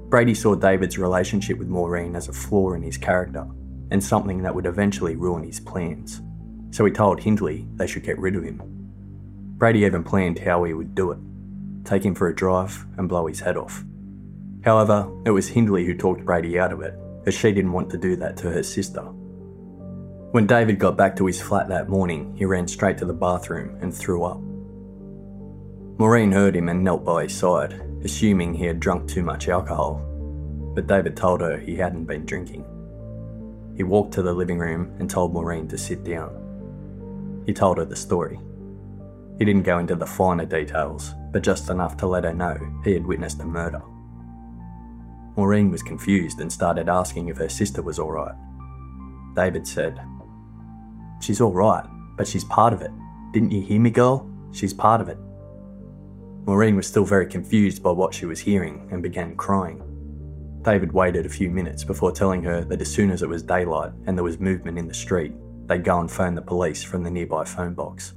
Brady 0.09 0.33
saw 0.33 0.55
David's 0.55 0.97
relationship 0.97 1.57
with 1.57 1.67
Maureen 1.67 2.15
as 2.15 2.27
a 2.27 2.33
flaw 2.33 2.73
in 2.73 2.81
his 2.81 2.97
character 2.97 3.47
and 3.91 4.03
something 4.03 4.43
that 4.43 4.53
would 4.53 4.65
eventually 4.65 5.15
ruin 5.15 5.43
his 5.43 5.59
plans. 5.59 6.21
So 6.71 6.85
he 6.85 6.91
told 6.91 7.21
Hindley 7.21 7.67
they 7.75 7.87
should 7.87 8.03
get 8.03 8.19
rid 8.19 8.35
of 8.35 8.43
him. 8.43 8.61
Brady 9.57 9.79
even 9.79 10.03
planned 10.03 10.39
how 10.39 10.63
he 10.63 10.73
would 10.73 10.93
do 10.93 11.11
it 11.11 11.19
take 11.87 12.03
him 12.03 12.13
for 12.13 12.27
a 12.27 12.35
drive 12.35 12.85
and 12.97 13.09
blow 13.09 13.25
his 13.27 13.39
head 13.39 13.57
off. 13.57 13.83
However, 14.63 15.09
it 15.25 15.31
was 15.31 15.47
Hindley 15.47 15.85
who 15.85 15.95
talked 15.95 16.25
Brady 16.25 16.59
out 16.59 16.73
of 16.73 16.81
it, 16.81 16.93
as 17.25 17.33
she 17.33 17.51
didn't 17.51 17.71
want 17.71 17.89
to 17.91 17.97
do 17.97 18.15
that 18.17 18.37
to 18.37 18.51
her 18.51 18.63
sister. 18.63 19.01
When 20.31 20.45
David 20.45 20.77
got 20.77 20.97
back 20.97 21.15
to 21.15 21.25
his 21.25 21.41
flat 21.41 21.69
that 21.69 21.89
morning, 21.89 22.35
he 22.35 22.45
ran 22.45 22.67
straight 22.67 22.97
to 22.97 23.05
the 23.05 23.13
bathroom 23.13 23.77
and 23.81 23.93
threw 23.93 24.23
up. 24.23 24.41
Maureen 25.99 26.31
heard 26.31 26.55
him 26.55 26.69
and 26.69 26.83
knelt 26.83 27.03
by 27.03 27.23
his 27.23 27.35
side, 27.35 27.81
assuming 28.03 28.53
he 28.53 28.65
had 28.65 28.79
drunk 28.79 29.09
too 29.09 29.23
much 29.23 29.49
alcohol, 29.49 29.95
but 30.75 30.85
David 30.85 31.17
told 31.17 31.41
her 31.41 31.57
he 31.57 31.75
hadn't 31.75 32.05
been 32.05 32.23
drinking. 32.23 32.63
He 33.75 33.81
walked 33.81 34.13
to 34.13 34.21
the 34.21 34.33
living 34.33 34.59
room 34.59 34.95
and 34.99 35.09
told 35.09 35.33
Maureen 35.33 35.67
to 35.69 35.77
sit 35.77 36.03
down. 36.03 37.43
He 37.47 37.53
told 37.53 37.79
her 37.79 37.85
the 37.85 37.95
story. 37.95 38.39
He 39.39 39.45
didn't 39.45 39.63
go 39.63 39.79
into 39.79 39.95
the 39.95 40.05
finer 40.05 40.45
details, 40.45 41.15
but 41.31 41.41
just 41.41 41.69
enough 41.71 41.97
to 41.97 42.07
let 42.07 42.25
her 42.25 42.33
know 42.33 42.57
he 42.83 42.93
had 42.93 43.05
witnessed 43.05 43.41
a 43.41 43.45
murder. 43.45 43.81
Maureen 45.35 45.71
was 45.71 45.81
confused 45.81 46.39
and 46.41 46.51
started 46.51 46.89
asking 46.89 47.29
if 47.29 47.37
her 47.37 47.49
sister 47.49 47.81
was 47.81 47.97
alright. 47.97 48.35
David 49.35 49.67
said, 49.67 49.99
She's 51.21 51.41
alright, 51.41 51.85
but 52.17 52.27
she's 52.27 52.43
part 52.43 52.73
of 52.73 52.81
it. 52.83 52.91
Didn't 53.33 53.51
you 53.51 53.61
hear 53.61 53.79
me, 53.79 53.89
girl? 53.89 54.29
She's 54.51 54.73
part 54.73 55.01
of 55.01 55.09
it. 55.09 55.17
Maureen 56.47 56.77
was 56.77 56.87
still 56.87 57.03
very 57.03 57.27
confused 57.27 57.83
by 57.83 57.91
what 57.91 58.13
she 58.13 58.25
was 58.25 58.39
hearing 58.39 58.87
and 58.89 59.03
began 59.03 59.35
crying. 59.35 59.83
David 60.61 60.93
waited 60.93 61.25
a 61.25 61.29
few 61.29 61.49
minutes 61.49 61.83
before 61.83 62.13
telling 62.13 62.41
her 62.43 62.63
that 62.63 62.79
as 62.79 62.89
soon 62.89 63.11
as 63.11 63.21
it 63.21 63.27
was 63.27 63.43
daylight 63.43 63.91
and 64.05 64.17
there 64.17 64.23
was 64.23 64.39
movement 64.39 64.77
in 64.77 64.87
the 64.87 64.93
street, 64.93 65.33
they'd 65.65 65.83
go 65.83 65.99
and 65.99 66.09
phone 66.09 66.35
the 66.35 66.41
police 66.41 66.81
from 66.81 67.03
the 67.03 67.11
nearby 67.11 67.43
phone 67.43 67.73
box. 67.73 68.13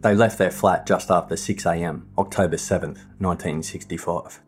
They 0.00 0.16
left 0.16 0.38
their 0.38 0.50
flat 0.50 0.86
just 0.86 1.08
after 1.08 1.36
6am, 1.36 2.06
October 2.18 2.56
7th, 2.56 2.98
1965. 3.18 4.40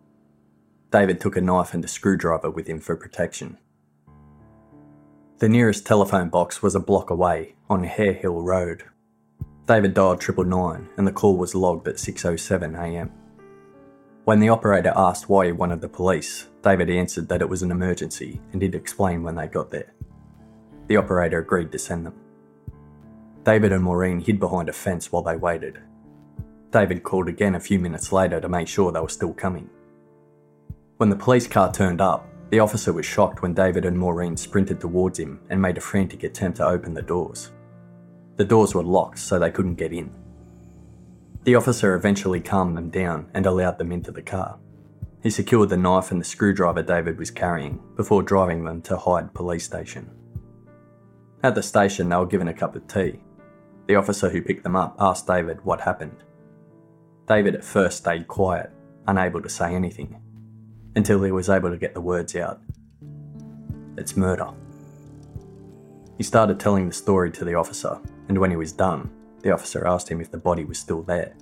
David 0.90 1.20
took 1.20 1.36
a 1.36 1.40
knife 1.40 1.72
and 1.72 1.84
a 1.84 1.88
screwdriver 1.88 2.50
with 2.50 2.66
him 2.66 2.80
for 2.80 2.96
protection. 2.96 3.58
The 5.38 5.48
nearest 5.48 5.86
telephone 5.86 6.30
box 6.30 6.62
was 6.62 6.74
a 6.74 6.80
block 6.80 7.10
away 7.10 7.54
on 7.68 7.84
Hare 7.84 8.12
Hill 8.12 8.42
Road. 8.42 8.89
David 9.66 9.94
dialed 9.94 10.20
triple 10.20 10.44
nine 10.44 10.88
and 10.96 11.06
the 11.06 11.12
call 11.12 11.36
was 11.36 11.54
logged 11.54 11.88
at 11.88 11.96
6.07am. 11.96 13.10
When 14.24 14.40
the 14.40 14.48
operator 14.48 14.92
asked 14.94 15.28
why 15.28 15.46
he 15.46 15.52
wanted 15.52 15.80
the 15.80 15.88
police, 15.88 16.48
David 16.62 16.90
answered 16.90 17.28
that 17.28 17.40
it 17.40 17.48
was 17.48 17.62
an 17.62 17.70
emergency 17.70 18.40
and 18.52 18.60
he'd 18.60 18.74
explain 18.74 19.22
when 19.22 19.34
they 19.34 19.46
got 19.46 19.70
there. 19.70 19.92
The 20.88 20.96
operator 20.96 21.38
agreed 21.38 21.72
to 21.72 21.78
send 21.78 22.04
them. 22.04 22.14
David 23.44 23.72
and 23.72 23.82
Maureen 23.82 24.20
hid 24.20 24.38
behind 24.38 24.68
a 24.68 24.72
fence 24.72 25.10
while 25.10 25.22
they 25.22 25.36
waited. 25.36 25.78
David 26.70 27.02
called 27.02 27.28
again 27.28 27.54
a 27.54 27.60
few 27.60 27.78
minutes 27.78 28.12
later 28.12 28.40
to 28.40 28.48
make 28.48 28.68
sure 28.68 28.92
they 28.92 29.00
were 29.00 29.08
still 29.08 29.32
coming. 29.32 29.70
When 30.98 31.08
the 31.08 31.16
police 31.16 31.48
car 31.48 31.72
turned 31.72 32.00
up, 32.00 32.28
the 32.50 32.60
officer 32.60 32.92
was 32.92 33.06
shocked 33.06 33.42
when 33.42 33.54
David 33.54 33.84
and 33.84 33.98
Maureen 33.98 34.36
sprinted 34.36 34.80
towards 34.80 35.18
him 35.18 35.40
and 35.48 35.62
made 35.62 35.78
a 35.78 35.80
frantic 35.80 36.24
attempt 36.24 36.58
to 36.58 36.66
open 36.66 36.92
the 36.92 37.02
doors. 37.02 37.52
The 38.40 38.46
doors 38.46 38.74
were 38.74 38.82
locked, 38.82 39.18
so 39.18 39.38
they 39.38 39.50
couldn't 39.50 39.74
get 39.74 39.92
in. 39.92 40.10
The 41.44 41.56
officer 41.56 41.94
eventually 41.94 42.40
calmed 42.40 42.74
them 42.74 42.88
down 42.88 43.28
and 43.34 43.44
allowed 43.44 43.76
them 43.76 43.92
into 43.92 44.12
the 44.12 44.22
car. 44.22 44.58
He 45.22 45.28
secured 45.28 45.68
the 45.68 45.76
knife 45.76 46.10
and 46.10 46.18
the 46.18 46.24
screwdriver 46.24 46.82
David 46.82 47.18
was 47.18 47.30
carrying 47.30 47.82
before 47.96 48.22
driving 48.22 48.64
them 48.64 48.80
to 48.80 48.96
Hyde 48.96 49.34
Police 49.34 49.64
Station. 49.64 50.08
At 51.42 51.54
the 51.54 51.62
station, 51.62 52.08
they 52.08 52.16
were 52.16 52.24
given 52.24 52.48
a 52.48 52.54
cup 52.54 52.74
of 52.74 52.88
tea. 52.88 53.20
The 53.88 53.96
officer 53.96 54.30
who 54.30 54.40
picked 54.40 54.62
them 54.62 54.74
up 54.74 54.96
asked 54.98 55.26
David 55.26 55.62
what 55.62 55.82
happened. 55.82 56.24
David 57.28 57.54
at 57.54 57.62
first 57.62 57.98
stayed 57.98 58.26
quiet, 58.26 58.70
unable 59.06 59.42
to 59.42 59.50
say 59.50 59.74
anything 59.74 60.18
until 60.96 61.22
he 61.22 61.30
was 61.30 61.50
able 61.50 61.68
to 61.68 61.76
get 61.76 61.92
the 61.92 62.00
words 62.00 62.34
out. 62.36 62.62
It's 63.98 64.16
murder. 64.16 64.48
He 66.16 66.22
started 66.24 66.58
telling 66.58 66.88
the 66.88 66.94
story 66.94 67.30
to 67.32 67.44
the 67.44 67.56
officer, 67.56 68.00
and 68.30 68.38
when 68.38 68.50
he 68.50 68.56
was 68.56 68.70
done, 68.70 69.10
the 69.42 69.52
officer 69.52 69.84
asked 69.88 70.08
him 70.08 70.20
if 70.20 70.30
the 70.30 70.38
body 70.38 70.64
was 70.64 70.78
still 70.78 71.02
there. 71.02 71.34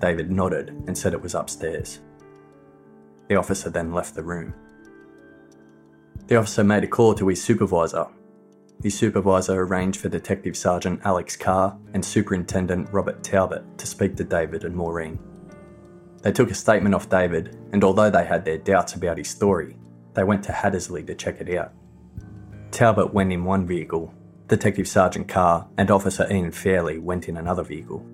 David 0.00 0.30
nodded 0.30 0.70
and 0.86 0.96
said 0.96 1.12
it 1.12 1.20
was 1.20 1.34
upstairs. 1.34 2.00
The 3.28 3.36
officer 3.36 3.68
then 3.68 3.92
left 3.92 4.14
the 4.14 4.22
room. 4.22 4.54
The 6.28 6.36
officer 6.36 6.64
made 6.64 6.82
a 6.82 6.86
call 6.86 7.14
to 7.16 7.28
his 7.28 7.44
supervisor. 7.44 8.06
His 8.82 8.96
supervisor 8.96 9.60
arranged 9.60 10.00
for 10.00 10.08
Detective 10.08 10.56
Sergeant 10.56 11.02
Alex 11.04 11.36
Carr 11.36 11.78
and 11.92 12.02
Superintendent 12.02 12.88
Robert 12.90 13.22
Talbot 13.22 13.76
to 13.76 13.86
speak 13.86 14.16
to 14.16 14.24
David 14.24 14.64
and 14.64 14.74
Maureen. 14.74 15.18
They 16.22 16.32
took 16.32 16.50
a 16.50 16.54
statement 16.54 16.94
off 16.94 17.10
David, 17.10 17.54
and 17.72 17.84
although 17.84 18.08
they 18.08 18.24
had 18.24 18.46
their 18.46 18.56
doubts 18.56 18.94
about 18.94 19.18
his 19.18 19.28
story, 19.28 19.76
they 20.14 20.24
went 20.24 20.42
to 20.44 20.52
Hattersley 20.52 21.02
to 21.04 21.14
check 21.14 21.42
it 21.42 21.54
out. 21.54 21.74
Talbot 22.70 23.12
went 23.12 23.30
in 23.30 23.44
one 23.44 23.66
vehicle, 23.66 24.14
Detective 24.48 24.86
Sergeant 24.86 25.26
Carr 25.26 25.66
and 25.76 25.90
Officer 25.90 26.24
Ian 26.32 26.52
Fairley 26.52 26.98
went 26.98 27.28
in 27.28 27.36
another 27.36 27.64
vehicle. 27.64 28.06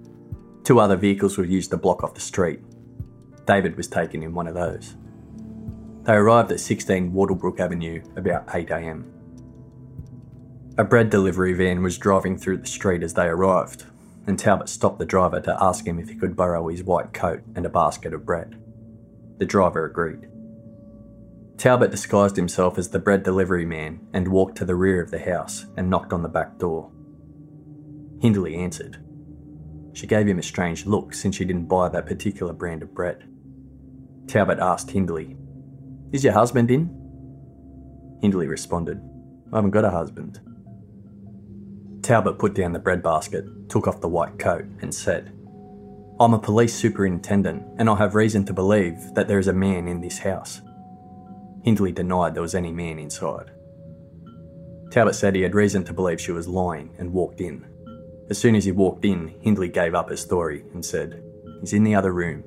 Two 0.65 0.81
other 0.81 0.97
vehicles 0.97 1.37
were 1.37 1.45
used 1.45 1.71
to 1.73 1.77
block 1.77 2.03
off 2.03 2.15
the 2.15 2.23
street. 2.23 2.61
David 3.45 3.77
was 3.77 3.87
taken 3.87 4.23
in 4.23 4.33
one 4.33 4.47
of 4.47 4.55
those. 4.55 4.97
They 6.05 6.15
arrived 6.15 6.51
at 6.51 6.61
16 6.61 7.13
Wardlebrook 7.13 7.61
Avenue 7.61 8.03
about 8.17 8.47
8am. 8.47 9.05
A 10.79 10.85
bread 10.85 11.11
delivery 11.11 11.53
van 11.53 11.83
was 11.83 11.99
driving 11.99 12.39
through 12.39 12.57
the 12.57 12.67
street 12.67 13.03
as 13.03 13.13
they 13.13 13.27
arrived, 13.27 13.85
and 14.27 14.39
Talbot 14.39 14.71
stopped 14.71 14.99
the 14.99 15.05
driver 15.05 15.41
to 15.43 15.63
ask 15.63 15.87
him 15.87 15.99
if 15.99 16.09
he 16.09 16.15
could 16.15 16.35
borrow 16.35 16.69
his 16.69 16.83
white 16.83 17.13
coat 17.13 17.43
and 17.55 17.67
a 17.67 17.69
basket 17.69 18.15
of 18.15 18.25
bread. 18.25 18.59
The 19.37 19.45
driver 19.45 19.85
agreed. 19.85 20.29
Talbot 21.63 21.93
disguised 21.93 22.35
himself 22.35 22.77
as 22.77 22.89
the 22.89 22.99
bread 22.99 23.23
delivery 23.23 23.65
man 23.65 24.01
and 24.13 24.27
walked 24.27 24.57
to 24.57 24.65
the 24.65 24.75
rear 24.75 25.01
of 25.01 25.13
the 25.13 25.21
house 25.21 25.67
and 25.77 25.89
knocked 25.89 26.13
on 26.13 26.25
the 26.25 26.29
back 26.29 26.59
door. 26.59 26.91
Hindley 28.21 28.57
answered. 28.57 28.99
She 29.93 30.09
gave 30.09 30.27
him 30.27 30.41
a 30.41 30.43
strange 30.43 30.87
look 30.87 31.15
since 31.15 31.37
she 31.37 31.45
didn't 31.45 31.69
buy 31.69 31.89
that 31.89 32.07
particular 32.07 32.53
brand 32.53 32.83
of 32.83 32.93
bread. 32.93 33.29
Talbot 34.27 34.59
asked 34.59 34.91
Hindley, 34.91 35.37
Is 36.11 36.25
your 36.25 36.33
husband 36.33 36.69
in? 36.73 36.87
Hindley 38.21 38.49
responded, 38.49 39.01
I 39.53 39.59
haven't 39.59 39.71
got 39.71 39.85
a 39.85 39.91
husband. 39.91 40.41
Talbot 42.03 42.41
put 42.41 42.55
down 42.55 42.73
the 42.73 42.81
bread 42.81 43.05
basket, 43.05 43.45
took 43.69 43.87
off 43.87 44.01
the 44.01 44.09
white 44.09 44.37
coat, 44.37 44.65
and 44.81 44.93
said, 44.93 45.33
I'm 46.19 46.35
a 46.35 46.41
police 46.41 46.75
superintendent, 46.75 47.63
and 47.79 47.89
I 47.89 47.95
have 47.99 48.17
reason 48.17 48.45
to 48.47 48.53
believe 48.53 49.15
that 49.15 49.29
there 49.29 49.39
is 49.39 49.47
a 49.47 49.53
man 49.53 49.87
in 49.87 50.01
this 50.01 50.19
house. 50.19 50.61
Hindley 51.63 51.93
denied 51.93 52.35
there 52.35 52.43
was 52.43 52.55
any 52.55 52.73
man 52.73 52.99
inside. 52.99 53.51
Talbot 54.91 55.15
said 55.15 55.35
he 55.35 55.43
had 55.43 55.55
reason 55.55 55.85
to 55.85 55.95
believe 55.95 56.21
she 56.21 56.33
was 56.33 56.49
lying 56.49 56.95
and 56.99 57.13
walked 57.13 57.41
in. 57.41 57.65
As 58.29 58.39
soon 58.39 58.55
as 58.55 58.65
he 58.65 58.73
walked 58.73 59.05
in, 59.05 59.35
Hindley 59.41 59.69
gave 59.69 59.95
up 59.95 60.11
his 60.11 60.21
story 60.21 60.65
and 60.75 60.85
said, 60.85 61.23
He's 61.61 61.73
in 61.73 61.85
the 61.85 61.95
other 61.95 62.13
room. 62.13 62.45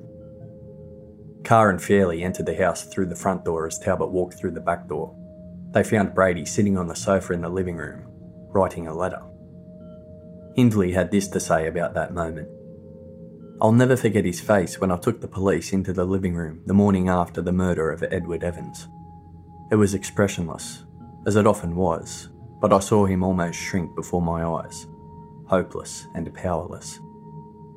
Carr 1.44 1.70
and 1.70 1.82
Fairley 1.82 2.22
entered 2.22 2.46
the 2.46 2.56
house 2.56 2.84
through 2.84 3.06
the 3.06 3.16
front 3.16 3.44
door 3.44 3.66
as 3.66 3.78
Talbot 3.78 4.10
walked 4.10 4.34
through 4.34 4.50
the 4.52 4.60
back 4.60 4.88
door. 4.88 5.14
They 5.72 5.84
found 5.84 6.14
Brady 6.14 6.44
sitting 6.44 6.76
on 6.76 6.88
the 6.88 6.96
sofa 6.96 7.32
in 7.32 7.40
the 7.40 7.48
living 7.48 7.76
room, 7.76 8.04
writing 8.52 8.86
a 8.86 8.94
letter. 8.94 9.22
Hindley 10.54 10.92
had 10.92 11.10
this 11.10 11.28
to 11.28 11.40
say 11.40 11.66
about 11.66 11.94
that 11.94 12.14
moment. 12.14 12.48
I'll 13.60 13.72
never 13.72 13.96
forget 13.96 14.24
his 14.24 14.40
face 14.40 14.80
when 14.80 14.90
I 14.90 14.96
took 14.96 15.20
the 15.20 15.28
police 15.28 15.72
into 15.72 15.92
the 15.92 16.04
living 16.04 16.34
room 16.34 16.62
the 16.66 16.74
morning 16.74 17.08
after 17.08 17.40
the 17.40 17.52
murder 17.52 17.90
of 17.90 18.02
Edward 18.02 18.44
Evans. 18.44 18.88
It 19.70 19.76
was 19.76 19.94
expressionless, 19.94 20.84
as 21.26 21.36
it 21.36 21.46
often 21.46 21.74
was, 21.74 22.28
but 22.60 22.72
I 22.72 22.78
saw 22.78 23.04
him 23.04 23.24
almost 23.24 23.58
shrink 23.58 23.94
before 23.96 24.22
my 24.22 24.44
eyes, 24.44 24.86
hopeless 25.46 26.06
and 26.14 26.32
powerless. 26.32 27.00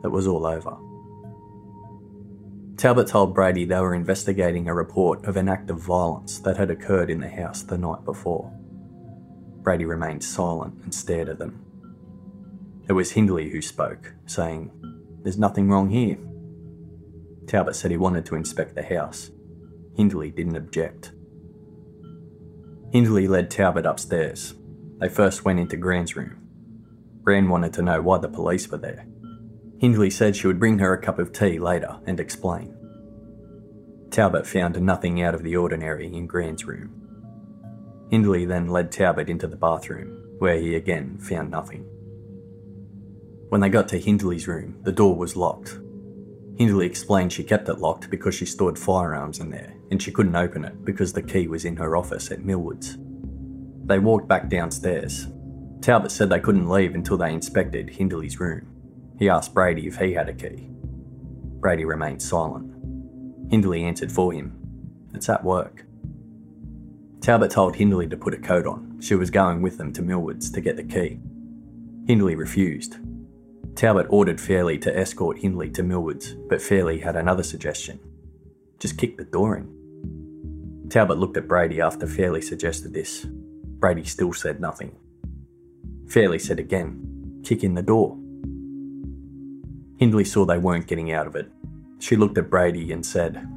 It 0.03 0.09
was 0.09 0.27
all 0.27 0.45
over. 0.45 0.77
Talbot 2.77 3.07
told 3.07 3.33
Brady 3.33 3.65
they 3.65 3.79
were 3.79 3.95
investigating 3.95 4.69
a 4.69 4.73
report 4.73 5.25
of 5.25 5.35
an 5.35 5.49
act 5.49 5.69
of 5.69 5.79
violence 5.79 6.39
that 6.39 6.57
had 6.57 6.69
occurred 6.71 7.09
in 7.09 7.19
the 7.19 7.29
house 7.29 7.63
the 7.63 7.77
night 7.77 8.05
before. 8.05 8.53
Brady 9.63 9.85
remained 9.85 10.23
silent 10.23 10.79
and 10.83 10.93
stared 10.93 11.27
at 11.27 11.39
them. 11.39 11.65
It 12.87 12.93
was 12.93 13.11
Hindley 13.11 13.49
who 13.49 13.61
spoke, 13.61 14.13
saying, 14.27 14.71
There's 15.23 15.37
nothing 15.37 15.69
wrong 15.69 15.89
here. 15.89 16.17
Talbot 17.47 17.75
said 17.75 17.91
he 17.91 17.97
wanted 17.97 18.25
to 18.27 18.35
inspect 18.35 18.75
the 18.75 18.83
house. 18.83 19.31
Hindley 19.95 20.31
didn't 20.31 20.55
object. 20.55 21.11
Hindley 22.91 23.27
led 23.27 23.51
Talbot 23.51 23.85
upstairs. 23.85 24.55
They 24.97 25.09
first 25.09 25.45
went 25.45 25.59
into 25.59 25.77
Gran's 25.77 26.15
room. 26.15 26.37
Gran 27.23 27.47
wanted 27.47 27.71
to 27.73 27.83
know 27.83 28.01
why 28.01 28.17
the 28.17 28.27
police 28.27 28.67
were 28.67 28.79
there. 28.79 29.05
Hindley 29.77 30.09
said 30.09 30.35
she 30.35 30.47
would 30.47 30.59
bring 30.59 30.79
her 30.79 30.93
a 30.93 31.01
cup 31.01 31.19
of 31.19 31.31
tea 31.31 31.59
later 31.59 31.99
and 32.07 32.19
explain. 32.19 32.75
Talbot 34.09 34.47
found 34.47 34.81
nothing 34.81 35.21
out 35.21 35.35
of 35.35 35.43
the 35.43 35.55
ordinary 35.55 36.07
in 36.07 36.25
Gran's 36.25 36.65
room. 36.65 38.07
Hindley 38.09 38.45
then 38.45 38.69
led 38.69 38.91
Talbot 38.91 39.29
into 39.29 39.45
the 39.45 39.55
bathroom, 39.55 40.25
where 40.39 40.59
he 40.59 40.73
again 40.73 41.19
found 41.19 41.51
nothing. 41.51 41.85
When 43.49 43.61
they 43.61 43.69
got 43.69 43.87
to 43.89 43.99
Hindley's 43.99 44.47
room, 44.47 44.79
the 44.81 44.91
door 44.91 45.15
was 45.15 45.35
locked. 45.35 45.77
Hindley 46.57 46.87
explained 46.87 47.31
she 47.31 47.43
kept 47.43 47.69
it 47.69 47.77
locked 47.77 48.09
because 48.09 48.33
she 48.33 48.47
stored 48.47 48.79
firearms 48.79 49.39
in 49.39 49.51
there 49.51 49.78
and 49.91 50.01
she 50.01 50.11
couldn't 50.11 50.35
open 50.35 50.63
it 50.65 50.85
because 50.85 51.13
the 51.13 51.21
key 51.21 51.47
was 51.47 51.65
in 51.65 51.77
her 51.77 51.95
office 51.95 52.31
at 52.31 52.45
Millwards. 52.45 52.97
They 53.85 53.99
walked 53.99 54.27
back 54.27 54.49
downstairs. 54.49 55.27
Talbot 55.81 56.11
said 56.11 56.29
they 56.29 56.39
couldn't 56.39 56.69
leave 56.69 56.93
until 56.93 57.17
they 57.17 57.33
inspected 57.33 57.89
Hindley's 57.89 58.39
room. 58.39 58.67
He 59.17 59.29
asked 59.29 59.53
Brady 59.53 59.87
if 59.87 59.97
he 59.97 60.13
had 60.13 60.29
a 60.29 60.33
key. 60.33 60.69
Brady 61.59 61.85
remained 61.85 62.21
silent. 62.21 62.71
Hindley 63.49 63.83
answered 63.83 64.11
for 64.11 64.31
him. 64.31 64.55
It's 65.13 65.29
at 65.29 65.43
work. 65.43 65.85
Talbot 67.21 67.51
told 67.51 67.75
Hindley 67.75 68.07
to 68.07 68.17
put 68.17 68.33
a 68.33 68.37
coat 68.37 68.67
on. 68.67 68.99
She 69.01 69.15
was 69.15 69.29
going 69.29 69.61
with 69.61 69.77
them 69.77 69.91
to 69.93 70.01
Millwards 70.01 70.51
to 70.51 70.61
get 70.61 70.77
the 70.77 70.83
key. 70.83 71.19
Hindley 72.05 72.35
refused. 72.35 72.97
Talbot 73.75 74.07
ordered 74.09 74.39
Fairley 74.39 74.77
to 74.79 74.97
escort 74.97 75.39
Hindley 75.39 75.69
to 75.71 75.83
Millwards, 75.83 76.33
but 76.33 76.61
Fairley 76.61 76.99
had 76.99 77.15
another 77.15 77.43
suggestion. 77.43 77.99
Just 78.79 78.97
kick 78.97 79.17
the 79.17 79.25
door 79.25 79.57
in. 79.57 79.78
Talbot 80.89 81.19
looked 81.19 81.37
at 81.37 81.47
Brady 81.47 81.81
after 81.81 82.07
Fairley 82.07 82.41
suggested 82.41 82.93
this. 82.93 83.25
Brady 83.25 84.03
still 84.03 84.33
said 84.33 84.59
nothing. 84.59 84.95
Fairley 86.07 86.39
said 86.39 86.59
again, 86.59 87.41
kick 87.43 87.63
in 87.63 87.75
the 87.75 87.83
door. 87.83 88.17
Hindley 89.97 90.25
saw 90.25 90.45
they 90.45 90.57
weren't 90.57 90.87
getting 90.87 91.11
out 91.11 91.27
of 91.27 91.35
it. 91.35 91.51
She 91.99 92.15
looked 92.15 92.37
at 92.37 92.49
Brady 92.49 92.91
and 92.91 93.05
said, 93.05 93.47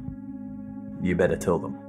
You 1.01 1.15
better 1.15 1.37
tell 1.37 1.57
them. 1.57 1.79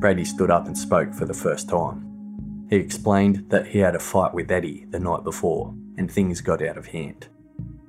Brady 0.00 0.24
stood 0.24 0.50
up 0.50 0.66
and 0.66 0.76
spoke 0.76 1.14
for 1.14 1.24
the 1.24 1.32
first 1.32 1.68
time. 1.68 2.66
He 2.68 2.76
explained 2.76 3.46
that 3.48 3.68
he 3.68 3.78
had 3.78 3.94
a 3.94 4.00
fight 4.00 4.34
with 4.34 4.50
Eddie 4.50 4.84
the 4.90 5.00
night 5.00 5.24
before 5.24 5.74
and 5.96 6.10
things 6.10 6.40
got 6.40 6.62
out 6.62 6.76
of 6.76 6.86
hand. 6.88 7.28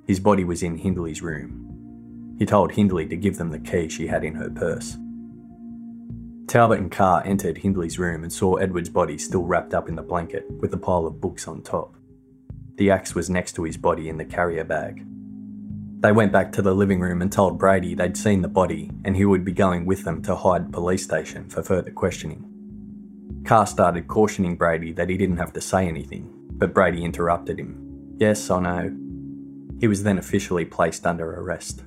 His 0.08 0.20
body 0.20 0.46
was 0.46 0.64
in 0.64 0.78
Hindley's 0.78 1.22
room. 1.22 2.36
He 2.38 2.46
told 2.46 2.72
Hindley 2.72 3.08
to 3.08 3.18
give 3.18 3.38
them 3.38 3.50
the 3.50 3.60
key 3.60 3.90
she 3.90 4.08
had 4.08 4.24
in 4.24 4.36
her 4.36 4.50
purse. 4.50 4.98
Talbot 6.48 6.80
and 6.80 6.92
Carr 6.92 7.24
entered 7.26 7.58
Hindley's 7.58 7.98
room 7.98 8.24
and 8.24 8.32
saw 8.32 8.56
Edward's 8.56 8.90
body 8.90 9.18
still 9.18 9.44
wrapped 9.44 9.74
up 9.74 9.90
in 9.90 9.96
the 9.96 10.04
blanket 10.04 10.46
with 10.60 10.74
a 10.74 10.78
pile 10.78 11.08
of 11.08 11.20
books 11.20 11.48
on 11.48 11.62
top. 11.62 11.96
The 12.76 12.92
axe 12.92 13.16
was 13.16 13.30
next 13.30 13.54
to 13.54 13.64
his 13.64 13.78
body 13.78 14.10
in 14.10 14.18
the 14.18 14.26
carrier 14.26 14.64
bag. 14.64 15.06
They 16.02 16.12
went 16.12 16.32
back 16.32 16.52
to 16.54 16.62
the 16.62 16.76
living 16.76 17.00
room 17.00 17.22
and 17.22 17.32
told 17.32 17.58
Brady 17.58 17.96
they'd 17.96 18.18
seen 18.18 18.42
the 18.42 18.48
body 18.48 18.92
and 19.06 19.16
he 19.16 19.26
would 19.26 19.44
be 19.44 19.54
going 19.54 19.86
with 19.86 20.04
them 20.04 20.22
to 20.24 20.36
Hyde 20.36 20.72
Police 20.72 21.04
Station 21.04 21.50
for 21.50 21.64
further 21.64 21.90
questioning. 21.90 22.46
Carr 23.44 23.66
started 23.66 24.08
cautioning 24.08 24.56
Brady 24.56 24.92
that 24.94 25.10
he 25.10 25.18
didn't 25.18 25.38
have 25.38 25.54
to 25.54 25.62
say 25.62 25.88
anything, 25.88 26.32
but 26.52 26.74
Brady 26.74 27.04
interrupted 27.04 27.60
him. 27.60 28.16
Yes, 28.20 28.52
I 28.52 28.60
know. 28.60 28.96
He 29.80 29.88
was 29.88 30.04
then 30.04 30.20
officially 30.20 30.66
placed 30.66 31.08
under 31.08 31.40
arrest. 31.40 31.84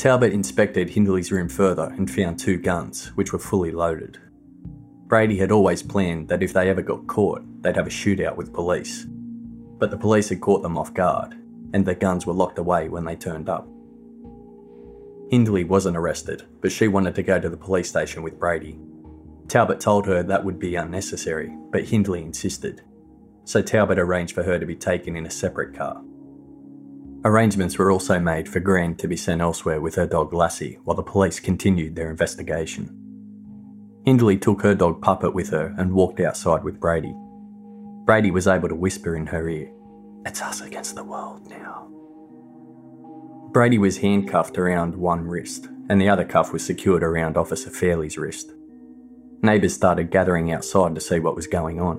Talbot 0.00 0.32
inspected 0.32 0.88
Hindley's 0.88 1.30
room 1.30 1.50
further 1.50 1.92
and 1.98 2.10
found 2.10 2.38
two 2.38 2.56
guns, 2.56 3.08
which 3.16 3.34
were 3.34 3.38
fully 3.38 3.70
loaded. 3.70 4.18
Brady 5.06 5.36
had 5.36 5.52
always 5.52 5.82
planned 5.82 6.28
that 6.28 6.42
if 6.42 6.54
they 6.54 6.70
ever 6.70 6.80
got 6.80 7.06
caught, 7.06 7.42
they'd 7.60 7.76
have 7.76 7.86
a 7.86 7.90
shootout 7.90 8.34
with 8.34 8.54
police. 8.54 9.04
But 9.06 9.90
the 9.90 9.98
police 9.98 10.30
had 10.30 10.40
caught 10.40 10.62
them 10.62 10.78
off 10.78 10.94
guard, 10.94 11.34
and 11.74 11.84
their 11.84 11.94
guns 11.94 12.24
were 12.24 12.32
locked 12.32 12.56
away 12.56 12.88
when 12.88 13.04
they 13.04 13.14
turned 13.14 13.50
up. 13.50 13.68
Hindley 15.30 15.64
wasn't 15.64 15.98
arrested, 15.98 16.44
but 16.62 16.72
she 16.72 16.88
wanted 16.88 17.14
to 17.16 17.22
go 17.22 17.38
to 17.38 17.50
the 17.50 17.56
police 17.58 17.90
station 17.90 18.22
with 18.22 18.40
Brady. 18.40 18.78
Talbot 19.48 19.80
told 19.80 20.06
her 20.06 20.22
that 20.22 20.42
would 20.42 20.58
be 20.58 20.76
unnecessary, 20.76 21.54
but 21.70 21.84
Hindley 21.84 22.22
insisted. 22.22 22.80
So 23.44 23.60
Talbot 23.60 23.98
arranged 23.98 24.34
for 24.34 24.44
her 24.44 24.58
to 24.58 24.64
be 24.64 24.76
taken 24.76 25.14
in 25.14 25.26
a 25.26 25.30
separate 25.30 25.76
car. 25.76 26.02
Arrangements 27.22 27.76
were 27.76 27.90
also 27.90 28.18
made 28.18 28.48
for 28.48 28.60
Gran 28.60 28.94
to 28.96 29.06
be 29.06 29.16
sent 29.16 29.42
elsewhere 29.42 29.80
with 29.80 29.94
her 29.96 30.06
dog 30.06 30.32
Lassie 30.32 30.78
while 30.84 30.96
the 30.96 31.02
police 31.02 31.38
continued 31.38 31.94
their 31.94 32.10
investigation. 32.10 32.96
Hindley 34.06 34.38
took 34.38 34.62
her 34.62 34.74
dog 34.74 35.02
Puppet 35.02 35.34
with 35.34 35.50
her 35.50 35.74
and 35.76 35.92
walked 35.92 36.20
outside 36.20 36.64
with 36.64 36.80
Brady. 36.80 37.14
Brady 38.06 38.30
was 38.30 38.46
able 38.46 38.70
to 38.70 38.74
whisper 38.74 39.16
in 39.16 39.26
her 39.26 39.48
ear, 39.48 39.70
It's 40.24 40.40
us 40.40 40.62
against 40.62 40.94
the 40.94 41.04
world 41.04 41.48
now. 41.50 41.88
Brady 43.52 43.76
was 43.76 43.98
handcuffed 43.98 44.56
around 44.56 44.94
one 44.94 45.26
wrist, 45.26 45.68
and 45.90 46.00
the 46.00 46.08
other 46.08 46.24
cuff 46.24 46.52
was 46.54 46.64
secured 46.64 47.02
around 47.02 47.36
Officer 47.36 47.68
Fairley's 47.68 48.16
wrist. 48.16 48.52
Neighbours 49.42 49.74
started 49.74 50.10
gathering 50.10 50.52
outside 50.52 50.94
to 50.94 51.00
see 51.00 51.18
what 51.18 51.36
was 51.36 51.46
going 51.46 51.80
on, 51.80 51.98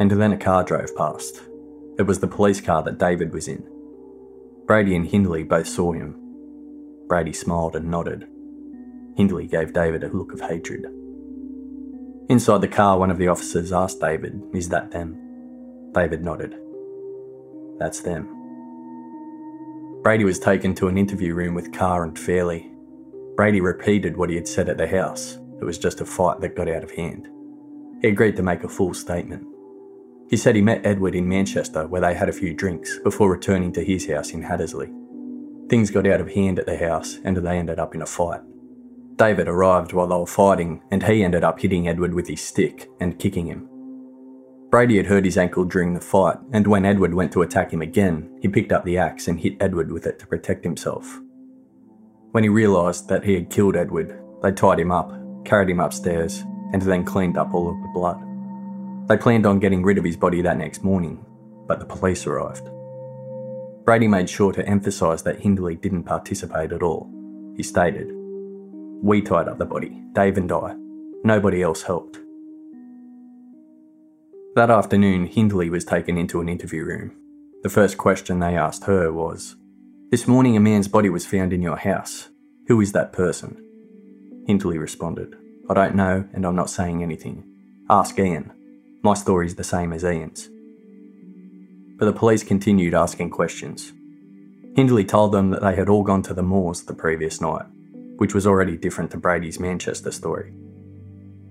and 0.00 0.10
then 0.10 0.32
a 0.32 0.36
car 0.36 0.64
drove 0.64 0.94
past. 0.96 1.40
It 1.98 2.02
was 2.02 2.18
the 2.18 2.26
police 2.26 2.60
car 2.60 2.82
that 2.82 2.98
David 2.98 3.32
was 3.32 3.48
in. 3.48 3.66
Brady 4.66 4.96
and 4.96 5.06
Hindley 5.06 5.42
both 5.42 5.68
saw 5.68 5.92
him. 5.92 6.16
Brady 7.06 7.32
smiled 7.32 7.76
and 7.76 7.90
nodded. 7.90 8.26
Hindley 9.16 9.46
gave 9.46 9.72
David 9.74 10.02
a 10.02 10.08
look 10.08 10.32
of 10.32 10.40
hatred. 10.40 10.86
Inside 12.30 12.62
the 12.62 12.68
car, 12.68 12.98
one 12.98 13.10
of 13.10 13.18
the 13.18 13.28
officers 13.28 13.72
asked 13.72 14.00
David, 14.00 14.40
Is 14.54 14.70
that 14.70 14.90
them? 14.90 15.18
David 15.92 16.24
nodded. 16.24 16.56
That's 17.78 18.00
them. 18.00 18.28
Brady 20.02 20.24
was 20.24 20.38
taken 20.38 20.74
to 20.76 20.88
an 20.88 20.96
interview 20.96 21.34
room 21.34 21.54
with 21.54 21.72
Carr 21.72 22.04
and 22.04 22.18
Fairley. 22.18 22.70
Brady 23.36 23.60
repeated 23.60 24.16
what 24.16 24.30
he 24.30 24.36
had 24.36 24.48
said 24.48 24.68
at 24.68 24.78
the 24.78 24.86
house. 24.86 25.38
It 25.60 25.64
was 25.64 25.78
just 25.78 26.00
a 26.00 26.06
fight 26.06 26.40
that 26.40 26.56
got 26.56 26.68
out 26.68 26.84
of 26.84 26.90
hand. 26.90 27.28
He 28.00 28.08
agreed 28.08 28.36
to 28.36 28.42
make 28.42 28.64
a 28.64 28.68
full 28.68 28.94
statement. 28.94 29.46
He 30.30 30.36
said 30.36 30.56
he 30.56 30.62
met 30.62 30.84
Edward 30.86 31.14
in 31.14 31.28
Manchester 31.28 31.86
where 31.86 32.00
they 32.00 32.14
had 32.14 32.28
a 32.28 32.32
few 32.32 32.54
drinks 32.54 32.98
before 33.00 33.30
returning 33.30 33.72
to 33.72 33.84
his 33.84 34.06
house 34.08 34.32
in 34.32 34.42
Hattersley. 34.42 34.90
Things 35.68 35.90
got 35.90 36.06
out 36.06 36.20
of 36.20 36.30
hand 36.30 36.58
at 36.58 36.66
the 36.66 36.76
house 36.76 37.18
and 37.24 37.36
they 37.36 37.58
ended 37.58 37.78
up 37.78 37.94
in 37.94 38.02
a 38.02 38.06
fight. 38.06 38.40
David 39.16 39.48
arrived 39.48 39.92
while 39.92 40.06
they 40.06 40.16
were 40.16 40.26
fighting 40.26 40.82
and 40.90 41.02
he 41.02 41.22
ended 41.22 41.44
up 41.44 41.60
hitting 41.60 41.88
Edward 41.88 42.14
with 42.14 42.28
his 42.28 42.42
stick 42.42 42.88
and 43.00 43.18
kicking 43.18 43.46
him. 43.46 43.68
Brady 44.70 44.96
had 44.96 45.06
hurt 45.06 45.24
his 45.24 45.38
ankle 45.38 45.64
during 45.64 45.94
the 45.94 46.00
fight, 46.00 46.36
and 46.52 46.66
when 46.66 46.84
Edward 46.84 47.14
went 47.14 47.30
to 47.30 47.42
attack 47.42 47.72
him 47.72 47.80
again, 47.80 48.36
he 48.42 48.48
picked 48.48 48.72
up 48.72 48.84
the 48.84 48.98
axe 48.98 49.28
and 49.28 49.38
hit 49.38 49.56
Edward 49.60 49.92
with 49.92 50.04
it 50.04 50.18
to 50.18 50.26
protect 50.26 50.64
himself. 50.64 51.20
When 52.32 52.42
he 52.42 52.48
realised 52.48 53.08
that 53.08 53.22
he 53.22 53.34
had 53.34 53.50
killed 53.50 53.76
Edward, 53.76 54.20
they 54.42 54.50
tied 54.50 54.80
him 54.80 54.90
up, 54.90 55.12
carried 55.44 55.70
him 55.70 55.78
upstairs, 55.78 56.42
and 56.72 56.82
then 56.82 57.04
cleaned 57.04 57.38
up 57.38 57.54
all 57.54 57.70
of 57.70 57.80
the 57.82 57.92
blood. 57.94 58.20
They 59.06 59.16
planned 59.16 59.46
on 59.46 59.58
getting 59.58 59.82
rid 59.82 59.98
of 59.98 60.04
his 60.04 60.16
body 60.16 60.40
that 60.42 60.56
next 60.56 60.82
morning, 60.82 61.24
but 61.66 61.78
the 61.78 61.86
police 61.86 62.26
arrived. 62.26 62.68
Brady 63.84 64.08
made 64.08 64.30
sure 64.30 64.52
to 64.52 64.66
emphasise 64.66 65.20
that 65.22 65.40
Hindley 65.40 65.76
didn't 65.76 66.04
participate 66.04 66.72
at 66.72 66.82
all. 66.82 67.10
He 67.56 67.62
stated, 67.62 68.08
We 69.02 69.20
tied 69.20 69.46
up 69.46 69.58
the 69.58 69.66
body, 69.66 70.02
Dave 70.14 70.38
and 70.38 70.50
I. 70.50 70.74
Nobody 71.22 71.62
else 71.62 71.82
helped. 71.82 72.18
That 74.54 74.70
afternoon, 74.70 75.26
Hindley 75.26 75.68
was 75.68 75.84
taken 75.84 76.16
into 76.16 76.40
an 76.40 76.48
interview 76.48 76.84
room. 76.84 77.12
The 77.62 77.68
first 77.68 77.98
question 77.98 78.38
they 78.38 78.56
asked 78.56 78.84
her 78.84 79.12
was, 79.12 79.56
This 80.10 80.26
morning 80.26 80.56
a 80.56 80.60
man's 80.60 80.88
body 80.88 81.10
was 81.10 81.26
found 81.26 81.52
in 81.52 81.60
your 81.60 81.76
house. 81.76 82.28
Who 82.68 82.80
is 82.80 82.92
that 82.92 83.12
person? 83.12 83.62
Hindley 84.46 84.78
responded, 84.78 85.36
I 85.68 85.74
don't 85.74 85.94
know 85.94 86.26
and 86.32 86.46
I'm 86.46 86.56
not 86.56 86.70
saying 86.70 87.02
anything. 87.02 87.44
Ask 87.90 88.18
Ian. 88.18 88.52
My 89.04 89.12
story's 89.12 89.54
the 89.54 89.64
same 89.64 89.92
as 89.92 90.02
Ian's. 90.02 90.48
But 91.98 92.06
the 92.06 92.18
police 92.18 92.42
continued 92.42 92.94
asking 92.94 93.28
questions. 93.28 93.92
Hindley 94.76 95.04
told 95.04 95.32
them 95.32 95.50
that 95.50 95.60
they 95.60 95.76
had 95.76 95.90
all 95.90 96.02
gone 96.02 96.22
to 96.22 96.32
the 96.32 96.42
moors 96.42 96.82
the 96.82 96.94
previous 96.94 97.38
night, 97.38 97.66
which 98.16 98.32
was 98.32 98.46
already 98.46 98.78
different 98.78 99.10
to 99.10 99.18
Brady's 99.18 99.60
Manchester 99.60 100.10
story. 100.10 100.54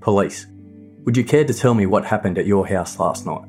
Police, 0.01 0.47
would 1.05 1.15
you 1.15 1.23
care 1.23 1.45
to 1.45 1.53
tell 1.53 1.75
me 1.75 1.85
what 1.85 2.05
happened 2.05 2.39
at 2.39 2.47
your 2.47 2.65
house 2.65 2.97
last 2.97 3.27
night? 3.27 3.47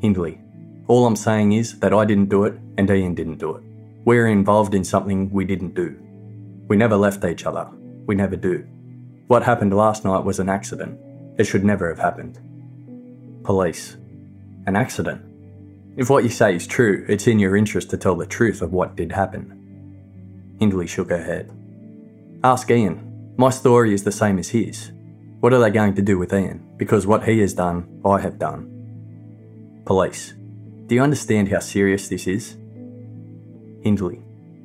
Hindley, 0.00 0.40
all 0.86 1.04
I'm 1.04 1.16
saying 1.16 1.50
is 1.50 1.80
that 1.80 1.92
I 1.92 2.04
didn't 2.04 2.28
do 2.28 2.44
it 2.44 2.54
and 2.78 2.88
Ian 2.88 3.16
didn't 3.16 3.38
do 3.38 3.56
it. 3.56 3.64
We're 4.04 4.28
involved 4.28 4.72
in 4.72 4.84
something 4.84 5.30
we 5.30 5.44
didn't 5.44 5.74
do. 5.74 5.98
We 6.68 6.76
never 6.76 6.94
left 6.94 7.24
each 7.24 7.44
other. 7.44 7.68
We 8.06 8.14
never 8.14 8.36
do. 8.36 8.64
What 9.26 9.42
happened 9.42 9.74
last 9.74 10.04
night 10.04 10.24
was 10.24 10.38
an 10.38 10.48
accident. 10.48 11.00
It 11.40 11.44
should 11.44 11.64
never 11.64 11.88
have 11.88 11.98
happened 11.98 12.38
police. 13.46 13.96
An 14.66 14.74
accident. 14.74 15.22
If 15.96 16.10
what 16.10 16.24
you 16.24 16.30
say 16.30 16.56
is 16.56 16.66
true, 16.66 17.06
it's 17.08 17.28
in 17.28 17.38
your 17.38 17.56
interest 17.56 17.88
to 17.90 17.96
tell 17.96 18.16
the 18.16 18.26
truth 18.26 18.60
of 18.60 18.72
what 18.72 18.96
did 18.96 19.12
happen. 19.12 20.56
Hindley 20.58 20.88
shook 20.88 21.10
her 21.10 21.22
head. 21.22 21.52
Ask 22.42 22.70
Ian. 22.70 23.34
My 23.38 23.50
story 23.50 23.94
is 23.94 24.02
the 24.02 24.12
same 24.12 24.38
as 24.38 24.48
his. 24.48 24.90
What 25.40 25.52
are 25.52 25.60
they 25.60 25.70
going 25.70 25.94
to 25.94 26.02
do 26.02 26.18
with 26.18 26.34
Ian? 26.34 26.74
Because 26.76 27.06
what 27.06 27.24
he 27.24 27.38
has 27.38 27.54
done, 27.54 28.00
I 28.04 28.20
have 28.20 28.38
done. 28.38 29.82
Police. 29.84 30.34
Do 30.86 30.96
you 30.96 31.02
understand 31.02 31.48
how 31.48 31.60
serious 31.60 32.08
this 32.08 32.26
is? 32.26 32.56
Hindley. 33.82 34.22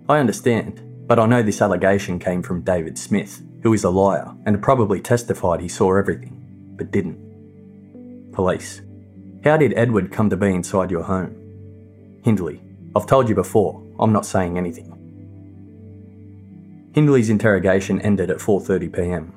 I 0.09 0.17
understand, 0.17 0.81
but 1.07 1.19
I 1.19 1.27
know 1.27 1.43
this 1.43 1.61
allegation 1.61 2.17
came 2.17 2.41
from 2.41 2.63
David 2.63 2.97
Smith, 2.97 3.43
who 3.61 3.73
is 3.73 3.83
a 3.83 3.91
liar 3.91 4.33
and 4.45 4.63
probably 4.63 4.99
testified 4.99 5.61
he 5.61 5.67
saw 5.67 5.95
everything, 5.95 6.73
but 6.77 6.89
didn't. 6.89 7.30
Police. 8.31 8.81
How 9.43 9.57
did 9.57 9.73
Edward 9.75 10.11
come 10.11 10.29
to 10.29 10.37
be 10.37 10.53
inside 10.53 10.91
your 10.91 11.03
home? 11.03 11.35
Hindley. 12.23 12.61
I've 12.95 13.07
told 13.07 13.29
you 13.29 13.35
before, 13.35 13.81
I'm 13.99 14.13
not 14.13 14.25
saying 14.25 14.57
anything. 14.57 14.91
Hindley's 16.93 17.29
interrogation 17.29 18.01
ended 18.01 18.29
at 18.29 18.37
4:30 18.37 18.93
p.m. 18.93 19.33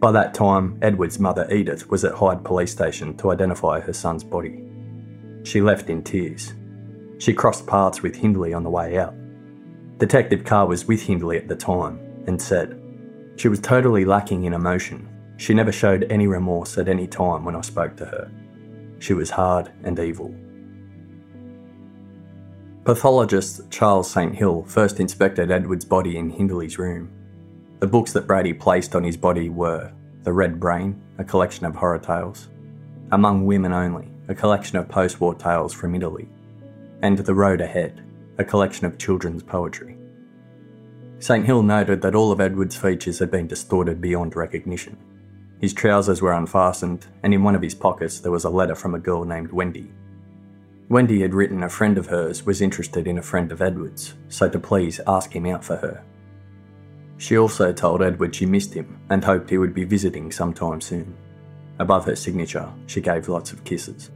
By 0.00 0.12
that 0.12 0.34
time, 0.34 0.78
Edward's 0.82 1.18
mother 1.18 1.46
Edith 1.52 1.88
was 1.90 2.04
at 2.04 2.14
Hyde 2.14 2.44
police 2.44 2.72
station 2.72 3.16
to 3.18 3.30
identify 3.30 3.80
her 3.80 3.92
son's 3.92 4.24
body. 4.24 4.62
She 5.44 5.60
left 5.60 5.90
in 5.90 6.02
tears. 6.02 6.54
She 7.18 7.32
crossed 7.32 7.66
paths 7.66 8.02
with 8.02 8.16
Hindley 8.16 8.52
on 8.52 8.64
the 8.64 8.70
way 8.70 8.98
out. 8.98 9.14
Detective 9.98 10.44
Carr 10.44 10.66
was 10.66 10.86
with 10.86 11.02
Hindley 11.02 11.36
at 11.36 11.48
the 11.48 11.56
time 11.56 12.00
and 12.26 12.40
said, 12.40 12.80
She 13.36 13.48
was 13.48 13.60
totally 13.60 14.04
lacking 14.04 14.44
in 14.44 14.54
emotion. 14.54 15.08
She 15.44 15.52
never 15.52 15.72
showed 15.72 16.06
any 16.08 16.26
remorse 16.26 16.78
at 16.78 16.88
any 16.88 17.06
time 17.06 17.44
when 17.44 17.54
I 17.54 17.60
spoke 17.60 17.96
to 17.96 18.06
her. 18.06 18.30
She 18.98 19.12
was 19.12 19.28
hard 19.28 19.70
and 19.82 19.98
evil. 19.98 20.34
Pathologist 22.86 23.70
Charles 23.70 24.10
St. 24.10 24.34
Hill 24.34 24.64
first 24.66 25.00
inspected 25.00 25.50
Edward's 25.50 25.84
body 25.84 26.16
in 26.16 26.30
Hindley's 26.30 26.78
room. 26.78 27.10
The 27.80 27.86
books 27.86 28.14
that 28.14 28.26
Brady 28.26 28.54
placed 28.54 28.96
on 28.96 29.04
his 29.04 29.18
body 29.18 29.50
were 29.50 29.92
The 30.22 30.32
Red 30.32 30.58
Brain, 30.58 30.98
a 31.18 31.24
collection 31.24 31.66
of 31.66 31.76
horror 31.76 31.98
tales, 31.98 32.48
Among 33.12 33.44
Women 33.44 33.74
Only, 33.74 34.08
a 34.28 34.34
collection 34.34 34.78
of 34.78 34.88
post 34.88 35.20
war 35.20 35.34
tales 35.34 35.74
from 35.74 35.94
Italy, 35.94 36.26
and 37.02 37.18
The 37.18 37.34
Road 37.34 37.60
Ahead, 37.60 38.02
a 38.38 38.44
collection 38.44 38.86
of 38.86 38.96
children's 38.96 39.42
poetry. 39.42 39.98
St. 41.18 41.44
Hill 41.44 41.62
noted 41.62 42.00
that 42.00 42.14
all 42.14 42.32
of 42.32 42.40
Edward's 42.40 42.76
features 42.76 43.18
had 43.18 43.30
been 43.30 43.46
distorted 43.46 44.00
beyond 44.00 44.36
recognition. 44.36 44.96
His 45.64 45.72
trousers 45.72 46.20
were 46.20 46.34
unfastened, 46.34 47.06
and 47.22 47.32
in 47.32 47.42
one 47.42 47.54
of 47.54 47.62
his 47.62 47.74
pockets 47.74 48.20
there 48.20 48.30
was 48.30 48.44
a 48.44 48.50
letter 48.50 48.74
from 48.74 48.94
a 48.94 48.98
girl 48.98 49.24
named 49.24 49.50
Wendy, 49.50 49.90
Wendy 50.90 51.22
had 51.22 51.32
written 51.32 51.62
a 51.62 51.70
friend 51.70 51.96
of 51.96 52.04
hers 52.04 52.44
was 52.44 52.60
interested 52.60 53.06
in 53.06 53.16
a 53.16 53.22
friend 53.22 53.50
of 53.50 53.62
Edward's, 53.62 54.12
so 54.28 54.46
to 54.46 54.58
please 54.58 55.00
ask 55.06 55.34
him 55.34 55.46
out 55.46 55.64
for 55.64 55.76
her. 55.76 56.04
She 57.16 57.38
also 57.38 57.72
told 57.72 58.02
Edward 58.02 58.34
she 58.34 58.44
missed 58.44 58.74
him 58.74 59.00
and 59.08 59.24
hoped 59.24 59.48
he 59.48 59.56
would 59.56 59.72
be 59.72 59.84
visiting 59.84 60.30
sometime 60.30 60.82
soon. 60.82 61.16
Above 61.78 62.04
her 62.04 62.14
signature, 62.14 62.70
she 62.86 63.00
gave 63.00 63.30
lots 63.30 63.50
of 63.50 63.64
kisses. 63.64 64.10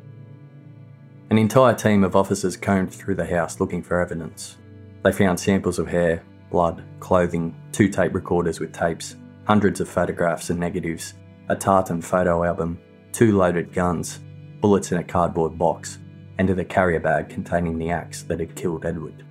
An 1.31 1.39
entire 1.39 1.75
team 1.75 2.05
of 2.05 2.15
officers 2.15 2.59
combed 2.59 2.93
through 2.93 3.15
the 3.15 3.25
house 3.25 3.59
looking 3.59 3.83
for 3.83 4.03
evidence. 4.03 4.59
They 5.03 5.13
found 5.13 5.41
samples 5.41 5.79
of 5.79 5.89
hair, 5.89 6.23
blood, 6.51 6.85
clothing, 7.01 7.57
two 7.73 7.89
tape 7.89 8.13
recorders 8.13 8.61
with 8.61 8.75
tapes, 8.75 9.17
hundreds 9.47 9.81
of 9.81 9.89
photographs 9.89 10.51
and 10.51 10.61
negatives, 10.61 11.15
a 11.49 11.57
tartan 11.57 12.03
photo 12.03 12.45
album, 12.45 12.79
two 13.13 13.37
loaded 13.37 13.73
guns, 13.73 14.21
bullets 14.61 14.93
in 14.93 14.99
a 14.99 15.05
cardboard 15.05 15.59
box, 15.59 15.99
and 16.39 16.49
the 16.49 16.65
carrier 16.65 17.01
bag 17.01 17.29
containing 17.29 17.79
the 17.79 17.91
axe 17.91 18.23
that 18.23 18.41
had 18.41 18.55
killed 18.55 18.87
Edward. 18.87 19.25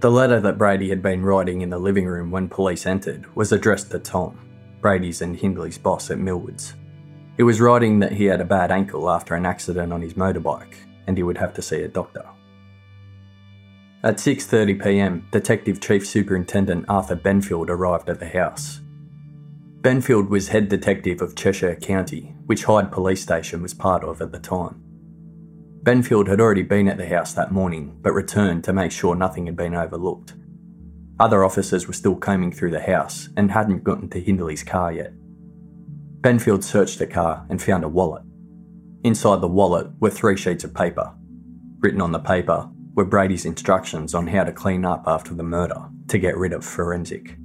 The 0.00 0.10
letter 0.10 0.40
that 0.40 0.58
Brady 0.58 0.88
had 0.88 1.00
been 1.02 1.22
writing 1.22 1.60
in 1.60 1.70
the 1.70 1.78
living 1.78 2.06
room 2.06 2.30
when 2.30 2.48
police 2.48 2.86
entered 2.86 3.34
was 3.36 3.52
addressed 3.52 3.90
to 3.92 3.98
Tom, 3.98 4.38
Brady's 4.80 5.22
and 5.22 5.36
Hindley's 5.36 5.78
boss 5.78 6.10
at 6.10 6.18
Millwards. 6.18 6.74
He 7.36 7.42
was 7.42 7.60
writing 7.60 8.00
that 8.00 8.12
he 8.12 8.24
had 8.24 8.40
a 8.40 8.44
bad 8.44 8.70
ankle 8.70 9.08
after 9.08 9.34
an 9.34 9.46
accident 9.46 9.92
on 9.92 10.02
his 10.02 10.14
motorbike 10.14 10.74
and 11.06 11.16
he 11.16 11.22
would 11.22 11.38
have 11.38 11.54
to 11.54 11.62
see 11.62 11.82
a 11.82 11.88
doctor. 11.88 12.24
At 14.04 14.16
6:30 14.16 14.82
p.m., 14.82 15.28
Detective 15.30 15.80
Chief 15.80 16.06
Superintendent 16.06 16.84
Arthur 16.88 17.16
Benfield 17.16 17.68
arrived 17.68 18.10
at 18.10 18.18
the 18.18 18.28
house. 18.28 18.81
Benfield 19.82 20.28
was 20.28 20.48
head 20.48 20.68
detective 20.68 21.20
of 21.20 21.34
Cheshire 21.34 21.74
County, 21.74 22.36
which 22.46 22.62
Hyde 22.62 22.92
Police 22.92 23.20
Station 23.20 23.62
was 23.62 23.74
part 23.74 24.04
of 24.04 24.22
at 24.22 24.30
the 24.30 24.38
time. 24.38 24.80
Benfield 25.82 26.28
had 26.28 26.40
already 26.40 26.62
been 26.62 26.86
at 26.86 26.98
the 26.98 27.08
house 27.08 27.34
that 27.34 27.50
morning, 27.50 27.98
but 28.00 28.12
returned 28.12 28.62
to 28.62 28.72
make 28.72 28.92
sure 28.92 29.16
nothing 29.16 29.46
had 29.46 29.56
been 29.56 29.74
overlooked. 29.74 30.34
Other 31.18 31.44
officers 31.44 31.88
were 31.88 31.94
still 31.94 32.14
combing 32.14 32.52
through 32.52 32.70
the 32.70 32.80
house 32.80 33.28
and 33.36 33.50
hadn't 33.50 33.82
gotten 33.82 34.08
to 34.10 34.20
Hindley's 34.20 34.62
car 34.62 34.92
yet. 34.92 35.14
Benfield 36.20 36.62
searched 36.62 37.00
the 37.00 37.06
car 37.08 37.44
and 37.50 37.60
found 37.60 37.82
a 37.82 37.88
wallet. 37.88 38.22
Inside 39.02 39.40
the 39.40 39.48
wallet 39.48 39.88
were 39.98 40.10
three 40.10 40.36
sheets 40.36 40.62
of 40.62 40.72
paper. 40.72 41.12
Written 41.80 42.00
on 42.00 42.12
the 42.12 42.20
paper 42.20 42.70
were 42.94 43.04
Brady's 43.04 43.44
instructions 43.44 44.14
on 44.14 44.28
how 44.28 44.44
to 44.44 44.52
clean 44.52 44.84
up 44.84 45.02
after 45.08 45.34
the 45.34 45.42
murder 45.42 45.88
to 46.06 46.18
get 46.18 46.36
rid 46.36 46.52
of 46.52 46.64
forensic. 46.64 47.36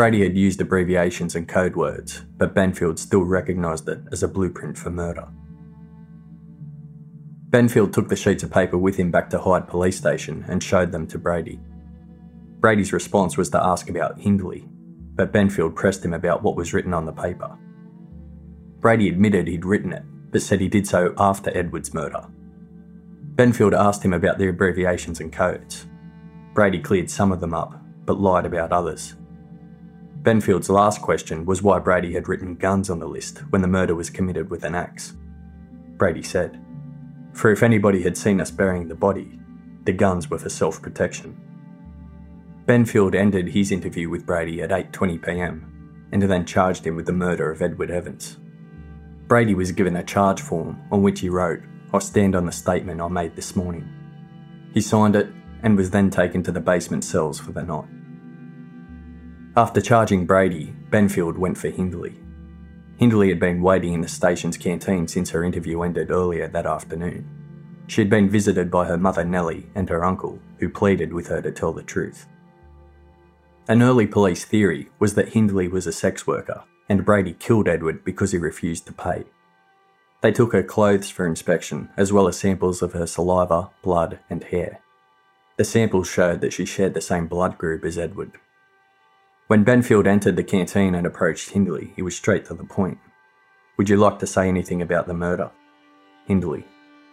Brady 0.00 0.22
had 0.22 0.34
used 0.34 0.62
abbreviations 0.62 1.34
and 1.34 1.46
code 1.46 1.76
words, 1.76 2.24
but 2.38 2.54
Benfield 2.54 2.98
still 2.98 3.20
recognised 3.20 3.86
it 3.86 4.00
as 4.10 4.22
a 4.22 4.28
blueprint 4.28 4.78
for 4.78 4.88
murder. 4.88 5.28
Benfield 7.50 7.92
took 7.92 8.08
the 8.08 8.16
sheets 8.16 8.42
of 8.42 8.50
paper 8.50 8.78
with 8.78 8.96
him 8.96 9.10
back 9.10 9.28
to 9.28 9.38
Hyde 9.38 9.68
Police 9.68 9.98
Station 9.98 10.42
and 10.48 10.62
showed 10.62 10.90
them 10.90 11.06
to 11.08 11.18
Brady. 11.18 11.60
Brady's 12.60 12.94
response 12.94 13.36
was 13.36 13.50
to 13.50 13.62
ask 13.62 13.90
about 13.90 14.18
Hindley, 14.18 14.66
but 15.16 15.34
Benfield 15.34 15.74
pressed 15.74 16.02
him 16.02 16.14
about 16.14 16.42
what 16.42 16.56
was 16.56 16.72
written 16.72 16.94
on 16.94 17.04
the 17.04 17.12
paper. 17.12 17.58
Brady 18.78 19.10
admitted 19.10 19.48
he'd 19.48 19.66
written 19.66 19.92
it, 19.92 20.04
but 20.30 20.40
said 20.40 20.62
he 20.62 20.68
did 20.68 20.86
so 20.86 21.12
after 21.18 21.54
Edward's 21.54 21.92
murder. 21.92 22.26
Benfield 23.34 23.78
asked 23.78 24.02
him 24.02 24.14
about 24.14 24.38
the 24.38 24.48
abbreviations 24.48 25.20
and 25.20 25.30
codes. 25.30 25.86
Brady 26.54 26.78
cleared 26.78 27.10
some 27.10 27.32
of 27.32 27.40
them 27.40 27.52
up, 27.52 27.78
but 28.06 28.18
lied 28.18 28.46
about 28.46 28.72
others. 28.72 29.16
Benfield's 30.22 30.68
last 30.68 31.00
question 31.00 31.46
was 31.46 31.62
why 31.62 31.78
Brady 31.78 32.12
had 32.12 32.28
written 32.28 32.54
guns 32.54 32.90
on 32.90 32.98
the 32.98 33.08
list 33.08 33.38
when 33.50 33.62
the 33.62 33.68
murder 33.68 33.94
was 33.94 34.10
committed 34.10 34.50
with 34.50 34.64
an 34.64 34.74
axe. 34.74 35.14
Brady 35.96 36.22
said, 36.22 36.60
for 37.32 37.50
if 37.50 37.62
anybody 37.62 38.02
had 38.02 38.16
seen 38.16 38.40
us 38.40 38.50
burying 38.50 38.88
the 38.88 38.94
body, 38.94 39.38
the 39.84 39.92
guns 39.92 40.28
were 40.28 40.38
for 40.38 40.48
self 40.48 40.82
protection. 40.82 41.40
Benfield 42.66 43.14
ended 43.14 43.48
his 43.48 43.72
interview 43.72 44.08
with 44.08 44.26
Brady 44.26 44.60
at 44.62 44.70
8:20 44.70 45.24
p.m. 45.24 46.08
and 46.12 46.22
then 46.22 46.44
charged 46.44 46.86
him 46.86 46.96
with 46.96 47.06
the 47.06 47.12
murder 47.12 47.50
of 47.50 47.62
Edward 47.62 47.90
Evans. 47.90 48.38
Brady 49.26 49.54
was 49.54 49.72
given 49.72 49.96
a 49.96 50.02
charge 50.02 50.40
form 50.40 50.78
on 50.90 51.02
which 51.02 51.20
he 51.20 51.28
wrote, 51.28 51.62
"I 51.94 51.98
stand 51.98 52.34
on 52.36 52.46
the 52.46 52.52
statement 52.52 53.00
I 53.00 53.08
made 53.08 53.36
this 53.36 53.56
morning." 53.56 53.88
He 54.74 54.80
signed 54.80 55.16
it 55.16 55.28
and 55.62 55.76
was 55.76 55.90
then 55.90 56.10
taken 56.10 56.42
to 56.42 56.52
the 56.52 56.60
basement 56.60 57.04
cells 57.04 57.40
for 57.40 57.52
the 57.52 57.62
night. 57.62 57.88
After 59.60 59.82
charging 59.82 60.24
Brady, 60.24 60.74
Benfield 60.88 61.36
went 61.36 61.58
for 61.58 61.68
Hindley, 61.68 62.18
Hindley 62.96 63.28
had 63.28 63.38
been 63.38 63.60
waiting 63.60 63.92
in 63.92 64.00
the 64.00 64.08
station's 64.08 64.56
canteen 64.56 65.06
since 65.06 65.28
her 65.28 65.44
interview 65.44 65.82
ended 65.82 66.10
earlier 66.10 66.48
that 66.48 66.64
afternoon. 66.64 67.28
She 67.86 68.00
had 68.00 68.08
been 68.08 68.30
visited 68.30 68.70
by 68.70 68.86
her 68.86 68.96
mother 68.96 69.22
Nellie 69.22 69.68
and 69.74 69.86
her 69.90 70.02
uncle, 70.02 70.38
who 70.60 70.70
pleaded 70.70 71.12
with 71.12 71.26
her 71.26 71.42
to 71.42 71.52
tell 71.52 71.74
the 71.74 71.82
truth. 71.82 72.26
An 73.68 73.82
early 73.82 74.06
police 74.06 74.46
theory 74.46 74.88
was 74.98 75.12
that 75.12 75.34
Hindley 75.34 75.68
was 75.68 75.86
a 75.86 75.92
sex 75.92 76.26
worker 76.26 76.64
and 76.88 77.04
Brady 77.04 77.34
killed 77.34 77.68
Edward 77.68 78.02
because 78.02 78.32
he 78.32 78.38
refused 78.38 78.86
to 78.86 78.94
pay. 78.94 79.24
They 80.22 80.32
took 80.32 80.54
her 80.54 80.62
clothes 80.62 81.10
for 81.10 81.26
inspection, 81.26 81.90
as 81.98 82.14
well 82.14 82.28
as 82.28 82.38
samples 82.38 82.80
of 82.80 82.94
her 82.94 83.06
saliva, 83.06 83.68
blood, 83.82 84.20
and 84.30 84.42
hair. 84.42 84.80
The 85.58 85.64
samples 85.64 86.08
showed 86.08 86.40
that 86.40 86.54
she 86.54 86.64
shared 86.64 86.94
the 86.94 87.02
same 87.02 87.26
blood 87.26 87.58
group 87.58 87.84
as 87.84 87.98
Edward, 87.98 88.38
when 89.50 89.64
Benfield 89.64 90.06
entered 90.06 90.36
the 90.36 90.44
canteen 90.44 90.94
and 90.94 91.04
approached 91.04 91.50
Hindley, 91.50 91.92
he 91.96 92.02
was 92.02 92.14
straight 92.14 92.44
to 92.44 92.54
the 92.54 92.62
point. 92.62 92.98
Would 93.76 93.88
you 93.88 93.96
like 93.96 94.20
to 94.20 94.26
say 94.28 94.46
anything 94.46 94.80
about 94.80 95.08
the 95.08 95.12
murder? 95.12 95.50
Hindley. 96.26 96.64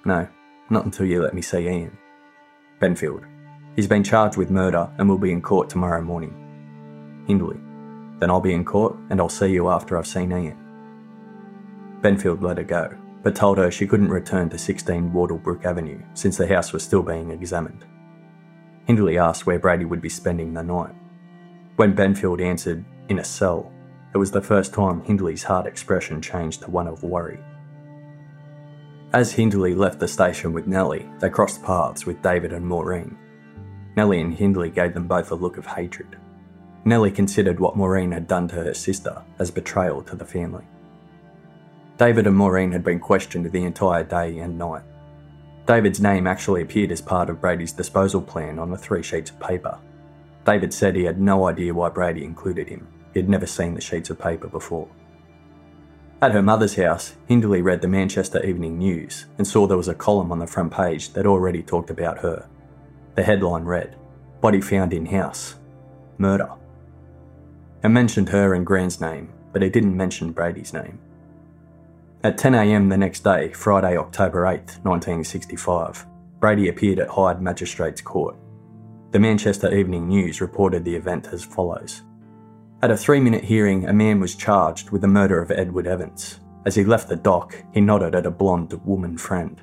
No, 0.05 0.27
not 0.69 0.85
until 0.85 1.07
you 1.07 1.23
let 1.23 1.33
me 1.33 1.41
see 1.41 1.67
Ian. 1.67 1.97
Benfield. 2.79 3.25
He's 3.75 3.87
been 3.87 4.03
charged 4.03 4.37
with 4.37 4.51
murder 4.51 4.87
and 4.99 5.09
will 5.09 5.17
be 5.17 5.31
in 5.31 5.41
court 5.41 5.67
tomorrow 5.67 5.99
morning. 5.99 7.25
Hindley. 7.25 7.57
Then 8.19 8.29
I'll 8.29 8.39
be 8.39 8.53
in 8.53 8.63
court 8.63 8.95
and 9.09 9.19
I'll 9.19 9.29
see 9.29 9.47
you 9.47 9.69
after 9.69 9.97
I've 9.97 10.05
seen 10.05 10.31
Ian. 10.31 10.59
Benfield 12.01 12.43
let 12.43 12.59
her 12.59 12.63
go, 12.63 12.95
but 13.23 13.35
told 13.35 13.57
her 13.57 13.71
she 13.71 13.87
couldn't 13.87 14.09
return 14.09 14.47
to 14.51 14.59
16 14.59 15.09
Wardlebrook 15.11 15.65
Avenue 15.65 16.03
since 16.13 16.37
the 16.37 16.45
house 16.45 16.71
was 16.71 16.83
still 16.83 17.01
being 17.01 17.31
examined. 17.31 17.83
Hindley 18.85 19.17
asked 19.17 19.47
where 19.47 19.57
Brady 19.57 19.85
would 19.85 20.01
be 20.01 20.09
spending 20.09 20.53
the 20.53 20.61
night. 20.61 20.93
When 21.77 21.95
Benfield 21.95 22.41
answered, 22.41 22.83
in 23.07 23.19
a 23.19 23.23
cell, 23.23 23.71
it 24.11 24.17
was 24.17 24.31
the 24.31 24.41
first 24.41 24.73
time 24.73 25.03
Hindley's 25.03 25.43
hard 25.43 25.67
expression 25.67 26.19
changed 26.23 26.63
to 26.63 26.71
one 26.71 26.87
of 26.87 27.03
worry. 27.03 27.39
As 29.13 29.31
Hindley 29.31 29.75
left 29.75 29.99
the 29.99 30.07
station 30.07 30.53
with 30.53 30.65
Nellie, 30.65 31.07
they 31.19 31.29
crossed 31.29 31.61
paths 31.61 32.03
with 32.03 32.23
David 32.23 32.51
and 32.51 32.65
Maureen. 32.65 33.15
Nellie 33.95 34.21
and 34.21 34.33
Hindley 34.33 34.71
gave 34.71 34.95
them 34.95 35.07
both 35.07 35.29
a 35.29 35.35
look 35.35 35.57
of 35.57 35.67
hatred. 35.67 36.17
Nellie 36.83 37.11
considered 37.11 37.59
what 37.59 37.77
Maureen 37.77 38.11
had 38.11 38.27
done 38.27 38.47
to 38.47 38.55
her 38.55 38.73
sister 38.73 39.21
as 39.37 39.51
betrayal 39.51 40.01
to 40.01 40.15
the 40.15 40.25
family. 40.25 40.65
David 41.97 42.25
and 42.25 42.35
Maureen 42.35 42.71
had 42.71 42.83
been 42.83 42.99
questioned 42.99 43.51
the 43.51 43.65
entire 43.65 44.03
day 44.03 44.39
and 44.39 44.57
night. 44.57 44.83
David's 45.67 46.01
name 46.01 46.25
actually 46.25 46.63
appeared 46.63 46.91
as 46.91 47.01
part 47.01 47.29
of 47.29 47.39
Brady's 47.39 47.71
disposal 47.71 48.21
plan 48.21 48.57
on 48.57 48.71
the 48.71 48.77
three 48.77 49.03
sheets 49.03 49.29
of 49.29 49.39
paper, 49.39 49.77
David 50.47 50.73
said 50.73 50.95
he 50.95 51.03
had 51.03 51.19
no 51.19 51.45
idea 51.45 51.73
why 51.73 51.89
Brady 51.89 52.23
included 52.23 52.69
him. 52.69 52.87
He 53.13 53.19
had 53.19 53.27
never 53.27 53.45
seen 53.45 53.73
the 53.73 53.81
sheets 53.81 54.09
of 54.09 54.17
paper 54.17 54.47
before. 54.47 54.87
At 56.21 56.31
her 56.31 56.41
mother's 56.41 56.75
house, 56.75 57.15
Hindley 57.27 57.61
read 57.61 57.81
the 57.81 57.89
Manchester 57.89 58.41
Evening 58.45 58.77
News 58.77 59.25
and 59.37 59.45
saw 59.45 59.67
there 59.67 59.75
was 59.75 59.89
a 59.89 59.93
column 59.93 60.31
on 60.31 60.39
the 60.39 60.47
front 60.47 60.71
page 60.71 61.11
that 61.11 61.25
already 61.25 61.61
talked 61.61 61.89
about 61.89 62.19
her. 62.19 62.47
The 63.15 63.23
headline 63.23 63.65
read, 63.65 63.97
Body 64.39 64.61
found 64.61 64.93
in 64.93 65.07
house. 65.07 65.55
murder. 66.17 66.49
It 67.83 67.89
mentioned 67.89 68.29
her 68.29 68.53
and 68.53 68.65
Gran's 68.65 69.01
name, 69.01 69.33
but 69.51 69.61
it 69.61 69.73
didn't 69.73 69.97
mention 69.97 70.31
Brady's 70.31 70.73
name. 70.73 70.97
At 72.23 72.37
10am 72.37 72.89
the 72.89 72.97
next 72.97 73.25
day, 73.25 73.51
Friday, 73.51 73.97
October 73.97 74.47
8, 74.47 74.79
1965, 74.83 76.05
Brady 76.39 76.69
appeared 76.69 76.99
at 76.99 77.09
Hyde 77.09 77.41
Magistrates 77.41 77.99
Court. 77.99 78.37
The 79.17 79.21
Manchester 79.21 79.73
Evening 79.73 80.07
News 80.07 80.41
reported 80.41 80.85
the 80.85 80.95
event 80.95 81.29
as 81.31 81.43
follows. 81.43 82.03
At 82.83 82.91
a 82.91 82.95
three 82.95 83.19
minute 83.19 83.43
hearing, 83.43 83.87
a 83.87 83.91
man 83.91 84.19
was 84.19 84.35
charged 84.35 84.91
with 84.91 85.01
the 85.01 85.07
murder 85.07 85.41
of 85.41 85.49
Edward 85.49 85.87
Evans. 85.87 86.39
As 86.67 86.75
he 86.75 86.83
left 86.83 87.09
the 87.09 87.15
dock, 87.15 87.55
he 87.73 87.81
nodded 87.81 88.13
at 88.13 88.27
a 88.27 88.29
blonde 88.29 88.79
woman 88.85 89.17
friend. 89.17 89.59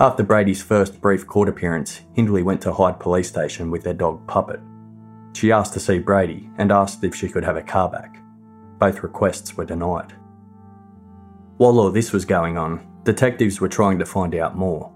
After 0.00 0.24
Brady's 0.24 0.60
first 0.60 1.00
brief 1.00 1.24
court 1.24 1.48
appearance, 1.48 2.00
Hindley 2.14 2.42
went 2.42 2.60
to 2.62 2.72
Hyde 2.72 2.98
Police 2.98 3.28
Station 3.28 3.70
with 3.70 3.84
their 3.84 3.94
dog 3.94 4.26
Puppet. 4.26 4.58
She 5.34 5.52
asked 5.52 5.74
to 5.74 5.80
see 5.80 6.00
Brady 6.00 6.50
and 6.58 6.72
asked 6.72 7.04
if 7.04 7.14
she 7.14 7.28
could 7.28 7.44
have 7.44 7.56
a 7.56 7.62
car 7.62 7.88
back. 7.88 8.20
Both 8.80 9.04
requests 9.04 9.56
were 9.56 9.66
denied. 9.66 10.14
While 11.58 11.78
all 11.78 11.92
this 11.92 12.12
was 12.12 12.24
going 12.24 12.58
on, 12.58 12.84
detectives 13.04 13.60
were 13.60 13.68
trying 13.68 14.00
to 14.00 14.04
find 14.04 14.34
out 14.34 14.56
more. 14.56 14.92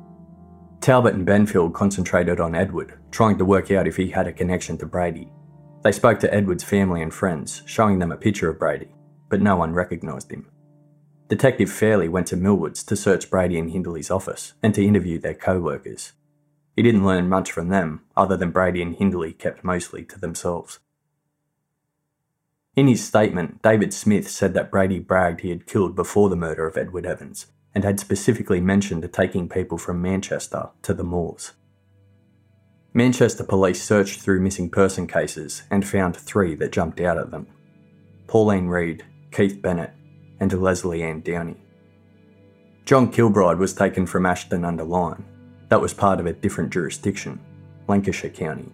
Talbot 0.83 1.15
and 1.15 1.25
Benfield 1.25 1.75
concentrated 1.75 2.41
on 2.41 2.57
Edward, 2.57 2.99
trying 3.13 3.39
to 3.39 3.45
work 3.45 3.71
out 3.71 3.87
if 3.87 3.97
he 3.97 4.11
had 4.11 4.27
a 4.27 4.33
connection 4.33 4.77
to 4.79 4.85
Brady. 4.85 5.31
They 5.85 5.93
spoke 5.93 6.19
to 6.19 6.35
Edward's 6.35 6.65
family 6.65 7.03
and 7.03 7.15
friends, 7.15 7.63
showing 7.67 8.01
them 8.01 8.11
a 8.11 8.17
picture 8.17 8.51
of 8.51 8.59
Brady, 8.59 8.93
but 9.29 9.41
no 9.41 9.55
one 9.55 9.75
recognised 9.75 10.33
him. 10.33 10.51
Detective 11.29 11.71
Fairley 11.71 12.09
went 12.09 12.27
to 12.27 12.37
Millwards 12.37 12.83
to 12.83 12.97
search 12.97 13.31
Brady 13.31 13.61
and 13.61 13.71
Hindley's 13.71 14.11
office 14.11 14.55
and 14.61 14.75
to 14.75 14.85
interview 14.85 15.21
their 15.21 15.35
co 15.35 15.61
workers. 15.61 16.15
He 16.75 16.83
didn't 16.83 17.07
learn 17.07 17.29
much 17.29 17.53
from 17.53 17.69
them, 17.69 18.01
other 18.17 18.37
than 18.37 18.51
Brady 18.51 18.83
and 18.83 18.97
Hindley 18.97 19.33
kept 19.33 19.63
mostly 19.63 20.05
to 20.07 20.19
themselves. 20.19 20.81
In 22.75 22.89
his 22.89 23.07
statement, 23.07 23.63
David 23.63 23.95
Smith 23.95 24.29
said 24.29 24.53
that 24.55 24.73
Brady 24.73 24.99
bragged 24.99 25.43
he 25.43 25.51
had 25.51 25.69
killed 25.69 25.95
before 25.95 26.29
the 26.29 26.35
murder 26.35 26.67
of 26.67 26.77
Edward 26.77 27.07
Evans 27.07 27.47
and 27.75 27.85
had 27.85 28.01
specifically 28.01 28.61
mentioned 28.61 29.09
taking 29.13 29.49
people 29.49 29.79
from 29.79 30.03
Manchester 30.03 30.71
to 30.83 30.95
the 30.95 31.05
moors. 31.05 31.53
Manchester 32.95 33.45
police 33.45 33.83
searched 33.83 34.21
through 34.21 34.41
missing 34.41 34.69
person 34.69 35.07
cases 35.07 35.63
and 35.71 35.87
found 35.87 36.15
three 36.15 36.55
that 36.57 36.73
jumped 36.73 37.01
out 37.01 37.17
at 37.17 37.31
them 37.31 37.47
Pauline 38.27 38.67
Reade, 38.67 39.03
Keith 39.31 39.61
Bennett, 39.61 39.93
and 40.41 40.53
Lesley 40.53 41.03
Ann 41.03 41.21
Downey. 41.21 41.57
John 42.85 43.11
Kilbride 43.11 43.59
was 43.59 43.75
taken 43.75 44.07
from 44.07 44.27
Ashton 44.27 44.65
under 44.65 44.85
Lyne. 44.85 45.25
That 45.69 45.81
was 45.81 45.95
part 45.95 46.21
of 46.21 46.27
a 46.27 46.33
different 46.33 46.73
jurisdiction, 46.73 47.41
Lancashire 47.89 48.31
County, 48.31 48.71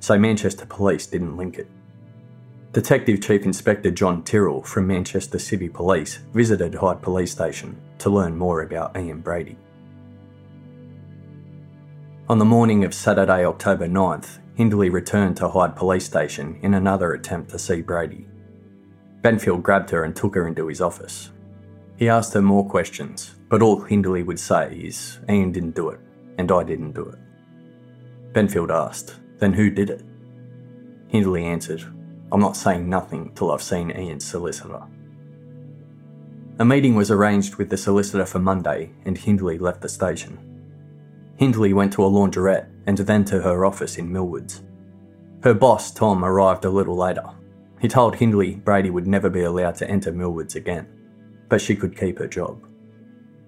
so 0.00 0.18
Manchester 0.18 0.66
police 0.66 1.06
didn't 1.06 1.36
link 1.36 1.58
it. 1.58 1.68
Detective 2.74 3.20
Chief 3.20 3.44
Inspector 3.44 3.88
John 3.92 4.24
Tyrrell 4.24 4.60
from 4.60 4.88
Manchester 4.88 5.38
City 5.38 5.68
Police 5.68 6.16
visited 6.32 6.74
Hyde 6.74 7.00
Police 7.00 7.30
Station 7.30 7.80
to 7.98 8.10
learn 8.10 8.36
more 8.36 8.62
about 8.62 8.96
Ian 8.96 9.20
Brady. 9.20 9.56
On 12.28 12.40
the 12.40 12.44
morning 12.44 12.82
of 12.82 12.92
Saturday, 12.92 13.44
October 13.44 13.86
9th, 13.86 14.40
Hindley 14.56 14.90
returned 14.90 15.36
to 15.36 15.48
Hyde 15.48 15.76
Police 15.76 16.04
Station 16.04 16.58
in 16.62 16.74
another 16.74 17.12
attempt 17.12 17.50
to 17.50 17.60
see 17.60 17.80
Brady. 17.80 18.26
Benfield 19.22 19.62
grabbed 19.62 19.90
her 19.90 20.02
and 20.02 20.16
took 20.16 20.34
her 20.34 20.48
into 20.48 20.66
his 20.66 20.80
office. 20.80 21.30
He 21.96 22.08
asked 22.08 22.34
her 22.34 22.42
more 22.42 22.68
questions, 22.68 23.36
but 23.50 23.62
all 23.62 23.82
Hindley 23.82 24.24
would 24.24 24.40
say 24.40 24.74
is, 24.74 25.20
Ian 25.30 25.52
didn't 25.52 25.76
do 25.76 25.90
it, 25.90 26.00
and 26.38 26.50
I 26.50 26.64
didn't 26.64 26.90
do 26.90 27.08
it. 27.08 27.18
Benfield 28.32 28.70
asked, 28.70 29.14
Then 29.38 29.52
who 29.52 29.70
did 29.70 29.90
it? 29.90 30.02
Hindley 31.06 31.44
answered, 31.44 31.84
I'm 32.34 32.40
not 32.40 32.56
saying 32.56 32.88
nothing 32.88 33.30
till 33.36 33.52
I've 33.52 33.62
seen 33.62 33.92
Ian's 33.92 34.26
solicitor. 34.26 34.82
A 36.58 36.64
meeting 36.64 36.96
was 36.96 37.12
arranged 37.12 37.54
with 37.54 37.70
the 37.70 37.76
solicitor 37.76 38.26
for 38.26 38.40
Monday, 38.40 38.90
and 39.04 39.16
Hindley 39.16 39.56
left 39.56 39.82
the 39.82 39.88
station. 39.88 40.36
Hindley 41.36 41.72
went 41.72 41.92
to 41.92 42.04
a 42.04 42.10
laundrette 42.10 42.66
and 42.88 42.98
then 42.98 43.24
to 43.26 43.40
her 43.42 43.64
office 43.64 43.98
in 43.98 44.12
Millwards. 44.12 44.62
Her 45.44 45.54
boss, 45.54 45.92
Tom, 45.92 46.24
arrived 46.24 46.64
a 46.64 46.70
little 46.70 46.96
later. 46.96 47.22
He 47.80 47.86
told 47.86 48.16
Hindley 48.16 48.56
Brady 48.56 48.90
would 48.90 49.06
never 49.06 49.30
be 49.30 49.44
allowed 49.44 49.76
to 49.76 49.88
enter 49.88 50.10
Millwards 50.10 50.56
again, 50.56 50.88
but 51.48 51.60
she 51.60 51.76
could 51.76 51.96
keep 51.96 52.18
her 52.18 52.26
job. 52.26 52.66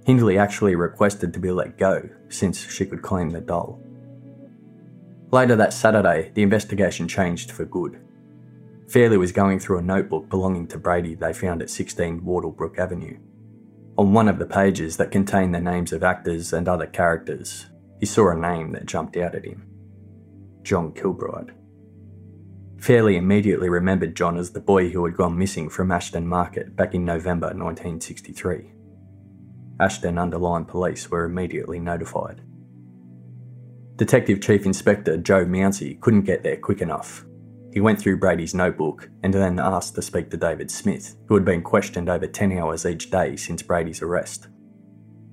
Hindley 0.05 0.39
actually 0.39 0.77
requested 0.77 1.35
to 1.35 1.41
be 1.41 1.51
let 1.51 1.77
go 1.77 2.09
since 2.29 2.71
she 2.71 2.87
could 2.87 3.03
claim 3.03 3.31
the 3.31 3.41
doll. 3.41 3.81
Later 5.33 5.57
that 5.57 5.73
Saturday, 5.73 6.31
the 6.35 6.45
investigation 6.45 7.09
changed 7.09 7.51
for 7.51 7.65
good. 7.65 8.06
Fairley 8.89 9.17
was 9.17 9.33
going 9.33 9.59
through 9.59 9.79
a 9.79 9.83
notebook 9.83 10.29
belonging 10.29 10.69
to 10.69 10.79
Brady 10.79 11.15
they 11.15 11.33
found 11.33 11.61
at 11.61 11.71
16 11.71 12.21
Wardlebrook 12.21 12.79
Avenue. 12.79 13.19
On 13.99 14.13
one 14.13 14.29
of 14.29 14.39
the 14.39 14.47
pages 14.47 14.97
that 14.97 15.11
contained 15.11 15.55
the 15.55 15.61
names 15.61 15.93
of 15.93 16.05
actors 16.05 16.53
and 16.53 16.69
other 16.69 16.87
characters, 16.87 17.67
he 17.99 18.07
saw 18.07 18.31
a 18.31 18.37
name 18.37 18.73
that 18.73 18.87
jumped 18.87 19.17
out 19.17 19.35
at 19.35 19.45
him 19.45 19.67
John 20.63 20.93
Kilbride. 20.93 21.53
Fairley 22.79 23.17
immediately 23.17 23.69
remembered 23.69 24.15
John 24.15 24.37
as 24.37 24.51
the 24.51 24.61
boy 24.61 24.91
who 24.91 25.05
had 25.05 25.17
gone 25.17 25.39
missing 25.39 25.69
from 25.69 25.91
Ashton 25.91 26.27
Market 26.27 26.77
back 26.77 26.95
in 26.95 27.05
November 27.05 27.47
1963. 27.47 28.73
Ashton 29.81 30.19
Under 30.19 30.39
Lyne 30.39 30.65
police 30.65 31.11
were 31.11 31.25
immediately 31.25 31.81
notified. 31.81 32.43
Detective 33.97 34.41
Chief 34.41 34.67
Inspector 34.67 35.17
Joe 35.19 35.45
Mounsey 35.45 35.99
couldn't 36.01 36.23
get 36.23 36.43
there 36.43 36.57
quick 36.57 36.81
enough 36.81 37.26
he 37.77 37.81
went 37.83 38.01
through 38.01 38.17
Brady's 38.17 38.55
notebook 38.55 39.11
and 39.23 39.35
then 39.35 39.59
asked 39.59 39.97
to 39.97 40.01
speak 40.01 40.31
to 40.31 40.39
David 40.39 40.71
Smith, 40.71 41.15
who 41.27 41.35
had 41.35 41.45
been 41.45 41.61
questioned 41.61 42.09
over 42.09 42.27
10 42.27 42.53
hours 42.53 42.87
each 42.87 43.11
day 43.11 43.37
since 43.37 43.61
Brady's 43.61 44.01
arrest. 44.01 44.49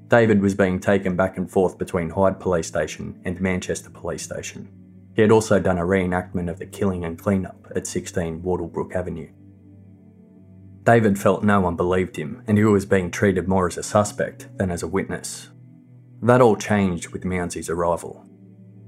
David 0.10 0.42
was 0.42 0.54
being 0.54 0.78
taken 0.78 1.16
back 1.16 1.38
and 1.38 1.50
forth 1.50 1.78
between 1.78 2.10
Hyde 2.10 2.42
Police 2.42 2.68
Station 2.68 3.18
and 3.24 3.40
Manchester 3.40 3.90
Police 3.90 4.24
Station. 4.24 4.68
He 5.16 5.22
had 5.22 5.32
also 5.32 5.58
done 5.58 5.78
a 5.78 5.86
reenactment 5.86 6.50
of 6.50 6.60
the 6.60 6.66
killing 6.66 7.06
and 7.06 7.18
cleanup 7.18 7.66
at 7.78 7.88
16 7.88 8.42
Wardlebrook 8.42 8.94
Avenue. 8.94 9.32
David 10.84 11.18
felt 11.18 11.46
no 11.46 11.62
one 11.62 11.78
believed 11.78 12.18
him 12.18 12.44
and 12.46 12.58
he 12.58 12.66
was 12.66 12.86
being 12.86 13.10
treated 13.10 13.48
more 13.48 13.68
as 13.68 13.78
a 13.78 13.84
suspect 13.84 14.50
than 14.58 14.70
as 14.70 14.84
a 14.84 14.88
witness. 14.88 15.48
That 16.22 16.42
all 16.42 16.58
changed 16.58 17.14
with 17.14 17.24
Mounsey's 17.24 17.70
arrival. 17.70 18.28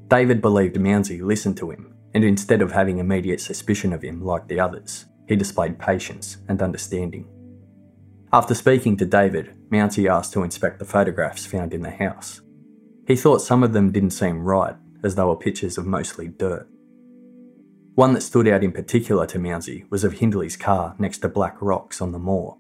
David 0.10 0.42
believed 0.42 0.76
Mounsey 0.76 1.22
listened 1.22 1.56
to 1.56 1.72
him 1.72 1.95
and 2.16 2.24
instead 2.24 2.62
of 2.62 2.72
having 2.72 2.98
immediate 2.98 3.42
suspicion 3.42 3.92
of 3.92 4.02
him 4.02 4.24
like 4.24 4.48
the 4.48 4.60
others, 4.60 5.06
he 5.28 5.36
displayed 5.36 5.78
patience 5.78 6.38
and 6.48 6.62
understanding. 6.62 7.28
After 8.32 8.56
speaking 8.56 8.96
to 8.98 9.06
David, 9.06 9.54
Mounsey 9.70 10.10
asked 10.10 10.32
to 10.34 10.44
inspect 10.44 10.80
the 10.80 10.86
photographs 10.86 11.46
found 11.46 11.74
in 11.74 11.82
the 11.82 11.92
house. 11.92 12.42
He 13.06 13.18
thought 13.18 13.42
some 13.42 13.64
of 13.64 13.74
them 13.74 13.92
didn't 13.92 14.12
seem 14.12 14.40
right, 14.40 14.76
as 15.04 15.16
they 15.16 15.24
were 15.24 15.36
pictures 15.36 15.78
of 15.78 15.86
mostly 15.86 16.30
dirt. 16.30 16.68
One 17.96 18.14
that 18.14 18.22
stood 18.22 18.48
out 18.48 18.64
in 18.64 18.72
particular 18.72 19.26
to 19.28 19.38
Mounsey 19.38 19.90
was 19.92 20.06
of 20.06 20.14
Hindley's 20.14 20.58
car 20.58 20.96
next 20.98 21.20
to 21.20 21.30
black 21.30 21.58
rocks 21.62 22.02
on 22.02 22.14
the 22.14 22.20
moor. 22.20 22.58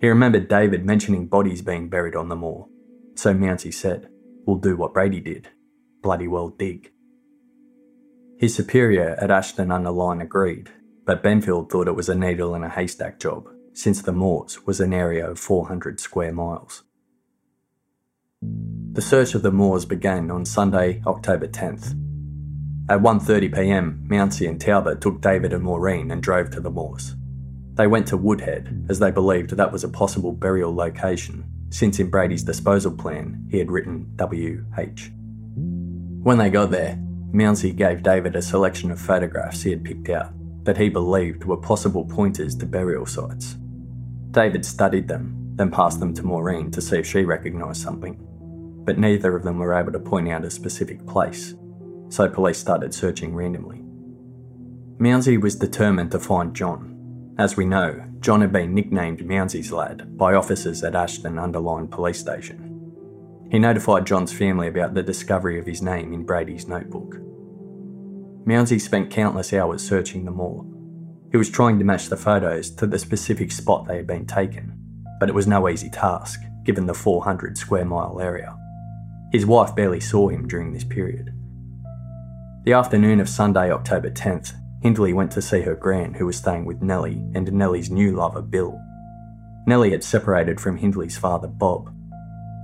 He 0.00 0.08
remembered 0.08 0.48
David 0.48 0.84
mentioning 0.84 1.26
bodies 1.26 1.60
being 1.60 1.90
buried 1.90 2.16
on 2.16 2.30
the 2.30 2.36
moor, 2.36 2.68
so 3.16 3.34
Mounsey 3.34 3.72
said, 3.72 4.08
We'll 4.46 4.56
do 4.56 4.76
what 4.76 4.94
Brady 4.94 5.20
did. 5.20 5.48
Bloody 6.02 6.26
well 6.26 6.48
dig. 6.48 6.90
His 8.42 8.56
superior 8.56 9.16
at 9.20 9.30
Ashton 9.30 9.70
under 9.70 9.92
Lyne 9.92 10.20
agreed, 10.20 10.68
but 11.06 11.22
Benfield 11.22 11.70
thought 11.70 11.86
it 11.86 11.94
was 11.94 12.08
a 12.08 12.14
needle 12.16 12.56
in 12.56 12.64
a 12.64 12.68
haystack 12.68 13.20
job, 13.20 13.48
since 13.72 14.02
the 14.02 14.10
moors 14.10 14.66
was 14.66 14.80
an 14.80 14.92
area 14.92 15.30
of 15.30 15.38
400 15.38 16.00
square 16.00 16.32
miles. 16.32 16.82
The 18.40 19.00
search 19.00 19.36
of 19.36 19.42
the 19.42 19.52
moors 19.52 19.84
began 19.84 20.28
on 20.28 20.44
Sunday, 20.44 21.00
October 21.06 21.46
10th. 21.46 21.92
At 22.88 22.98
1.30pm, 22.98 24.08
Mounsey 24.08 24.48
and 24.48 24.60
Talbot 24.60 25.00
took 25.00 25.20
David 25.20 25.52
and 25.52 25.62
Maureen 25.62 26.10
and 26.10 26.20
drove 26.20 26.50
to 26.50 26.60
the 26.60 26.68
moors. 26.68 27.14
They 27.74 27.86
went 27.86 28.08
to 28.08 28.16
Woodhead, 28.16 28.86
as 28.88 28.98
they 28.98 29.12
believed 29.12 29.50
that 29.50 29.70
was 29.70 29.84
a 29.84 29.88
possible 29.88 30.32
burial 30.32 30.74
location, 30.74 31.44
since 31.70 32.00
in 32.00 32.10
Brady's 32.10 32.42
disposal 32.42 32.90
plan 32.90 33.46
he 33.48 33.58
had 33.58 33.70
written 33.70 34.12
WH. 34.18 35.10
When 36.24 36.38
they 36.38 36.50
got 36.50 36.72
there, 36.72 36.98
Mounsey 37.32 37.74
gave 37.74 38.02
David 38.02 38.36
a 38.36 38.42
selection 38.42 38.90
of 38.90 39.00
photographs 39.00 39.62
he 39.62 39.70
had 39.70 39.84
picked 39.84 40.10
out 40.10 40.32
that 40.64 40.76
he 40.76 40.88
believed 40.88 41.44
were 41.44 41.56
possible 41.56 42.04
pointers 42.04 42.54
to 42.56 42.66
burial 42.66 43.06
sites. 43.06 43.56
David 44.30 44.64
studied 44.64 45.08
them, 45.08 45.52
then 45.56 45.70
passed 45.70 45.98
them 45.98 46.14
to 46.14 46.22
Maureen 46.22 46.70
to 46.70 46.80
see 46.80 46.98
if 46.98 47.06
she 47.06 47.24
recognised 47.24 47.82
something, 47.82 48.16
but 48.84 48.98
neither 48.98 49.34
of 49.34 49.42
them 49.42 49.58
were 49.58 49.74
able 49.74 49.92
to 49.92 49.98
point 49.98 50.28
out 50.28 50.44
a 50.44 50.50
specific 50.50 51.04
place, 51.06 51.54
so 52.10 52.28
police 52.28 52.58
started 52.58 52.94
searching 52.94 53.34
randomly. 53.34 53.82
Mounsey 54.98 55.40
was 55.40 55.56
determined 55.56 56.12
to 56.12 56.20
find 56.20 56.54
John. 56.54 57.34
As 57.38 57.56
we 57.56 57.64
know, 57.64 58.04
John 58.20 58.40
had 58.40 58.52
been 58.52 58.74
nicknamed 58.74 59.20
Mounsey's 59.20 59.72
lad 59.72 60.16
by 60.16 60.34
officers 60.34 60.84
at 60.84 60.94
Ashton 60.94 61.38
Under 61.38 61.58
Lyne 61.58 61.88
Police 61.88 62.20
Station. 62.20 62.71
He 63.52 63.58
notified 63.58 64.06
John's 64.06 64.32
family 64.32 64.66
about 64.66 64.94
the 64.94 65.02
discovery 65.02 65.58
of 65.58 65.66
his 65.66 65.82
name 65.82 66.14
in 66.14 66.24
Brady's 66.24 66.66
notebook. 66.66 67.16
Mounsey 68.46 68.80
spent 68.80 69.10
countless 69.10 69.52
hours 69.52 69.86
searching 69.86 70.24
the 70.24 70.32
all. 70.32 70.66
He 71.30 71.36
was 71.36 71.50
trying 71.50 71.78
to 71.78 71.84
match 71.84 72.06
the 72.06 72.16
photos 72.16 72.70
to 72.76 72.86
the 72.86 72.98
specific 72.98 73.52
spot 73.52 73.86
they 73.86 73.96
had 73.96 74.06
been 74.06 74.26
taken, 74.26 74.72
but 75.20 75.28
it 75.28 75.34
was 75.34 75.46
no 75.46 75.68
easy 75.68 75.90
task 75.90 76.40
given 76.64 76.86
the 76.86 76.94
400 76.94 77.58
square 77.58 77.84
mile 77.84 78.22
area. 78.22 78.56
His 79.32 79.44
wife 79.44 79.76
barely 79.76 80.00
saw 80.00 80.28
him 80.28 80.48
during 80.48 80.72
this 80.72 80.84
period. 80.84 81.30
The 82.64 82.72
afternoon 82.72 83.20
of 83.20 83.28
Sunday, 83.28 83.70
October 83.70 84.08
10th, 84.08 84.54
Hindley 84.80 85.12
went 85.12 85.30
to 85.32 85.42
see 85.42 85.60
her 85.60 85.74
gran, 85.74 86.14
who 86.14 86.24
was 86.24 86.38
staying 86.38 86.64
with 86.64 86.80
Nellie 86.80 87.22
and 87.34 87.52
Nellie's 87.52 87.90
new 87.90 88.16
lover, 88.16 88.40
Bill. 88.40 88.80
Nellie 89.66 89.90
had 89.90 90.02
separated 90.02 90.58
from 90.58 90.78
Hindley's 90.78 91.18
father, 91.18 91.48
Bob. 91.48 91.94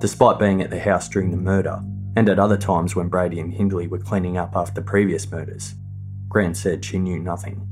Despite 0.00 0.38
being 0.38 0.62
at 0.62 0.70
the 0.70 0.78
house 0.78 1.08
during 1.08 1.30
the 1.30 1.36
murder, 1.36 1.82
and 2.16 2.28
at 2.28 2.38
other 2.38 2.56
times 2.56 2.94
when 2.94 3.08
Brady 3.08 3.40
and 3.40 3.52
Hindley 3.52 3.88
were 3.88 3.98
cleaning 3.98 4.36
up 4.36 4.54
after 4.54 4.80
previous 4.80 5.30
murders, 5.30 5.74
Gran 6.28 6.54
said 6.54 6.84
she 6.84 6.98
knew 6.98 7.18
nothing. 7.18 7.66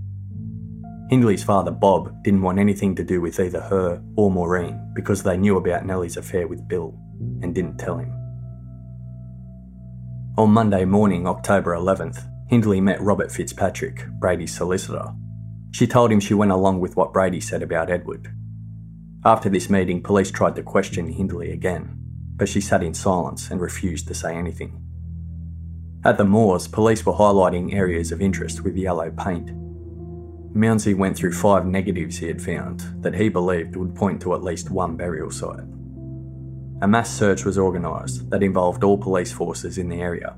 Hindley's 1.08 1.44
father, 1.44 1.70
Bob, 1.70 2.24
didn't 2.24 2.42
want 2.42 2.58
anything 2.58 2.96
to 2.96 3.04
do 3.04 3.20
with 3.20 3.38
either 3.38 3.60
her 3.60 4.02
or 4.16 4.30
Maureen 4.30 4.90
because 4.92 5.22
they 5.22 5.36
knew 5.36 5.56
about 5.56 5.86
Nellie's 5.86 6.16
affair 6.16 6.48
with 6.48 6.66
Bill 6.66 6.98
and 7.42 7.54
didn't 7.54 7.78
tell 7.78 7.98
him. 7.98 8.12
On 10.36 10.50
Monday 10.50 10.84
morning, 10.84 11.28
October 11.28 11.76
11th, 11.76 12.28
Hindley 12.48 12.80
met 12.80 13.00
Robert 13.00 13.30
Fitzpatrick, 13.30 14.04
Brady's 14.18 14.54
solicitor. 14.54 15.12
She 15.70 15.86
told 15.86 16.10
him 16.10 16.20
she 16.20 16.34
went 16.34 16.52
along 16.52 16.80
with 16.80 16.96
what 16.96 17.12
Brady 17.12 17.40
said 17.40 17.62
about 17.62 17.90
Edward. 17.90 18.32
After 19.24 19.48
this 19.48 19.70
meeting, 19.70 20.02
police 20.02 20.30
tried 20.30 20.56
to 20.56 20.62
question 20.62 21.08
Hindley 21.08 21.52
again, 21.52 21.95
but 22.36 22.48
she 22.48 22.60
sat 22.60 22.82
in 22.82 22.94
silence 22.94 23.50
and 23.50 23.60
refused 23.60 24.06
to 24.08 24.14
say 24.14 24.34
anything. 24.34 24.82
At 26.04 26.18
the 26.18 26.24
moors, 26.24 26.68
police 26.68 27.04
were 27.04 27.14
highlighting 27.14 27.74
areas 27.74 28.12
of 28.12 28.20
interest 28.20 28.62
with 28.62 28.76
yellow 28.76 29.10
paint. 29.10 29.50
Mounsey 30.54 30.96
went 30.96 31.16
through 31.16 31.32
five 31.32 31.66
negatives 31.66 32.18
he 32.18 32.28
had 32.28 32.40
found 32.40 32.80
that 33.02 33.14
he 33.14 33.28
believed 33.28 33.76
would 33.76 33.94
point 33.94 34.22
to 34.22 34.34
at 34.34 34.44
least 34.44 34.70
one 34.70 34.96
burial 34.96 35.30
site. 35.30 35.64
A 36.82 36.86
mass 36.86 37.10
search 37.10 37.44
was 37.44 37.58
organised 37.58 38.30
that 38.30 38.42
involved 38.42 38.84
all 38.84 38.98
police 38.98 39.32
forces 39.32 39.78
in 39.78 39.88
the 39.88 40.00
area 40.00 40.36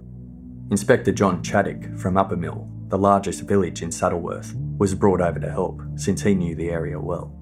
Inspector 0.71 1.11
John 1.13 1.43
Chaddock 1.43 1.99
from 1.99 2.17
Uppermill, 2.17 2.91
the 2.91 2.99
largest 2.99 3.43
village 3.43 3.81
in 3.81 3.89
Saddleworth, 3.89 4.55
was 4.77 4.95
brought 4.95 5.23
over 5.23 5.41
to 5.41 5.51
help 5.51 5.81
since 5.97 6.21
he 6.23 6.35
knew 6.35 6.55
the 6.55 6.69
area 6.69 7.01
well. 7.01 7.35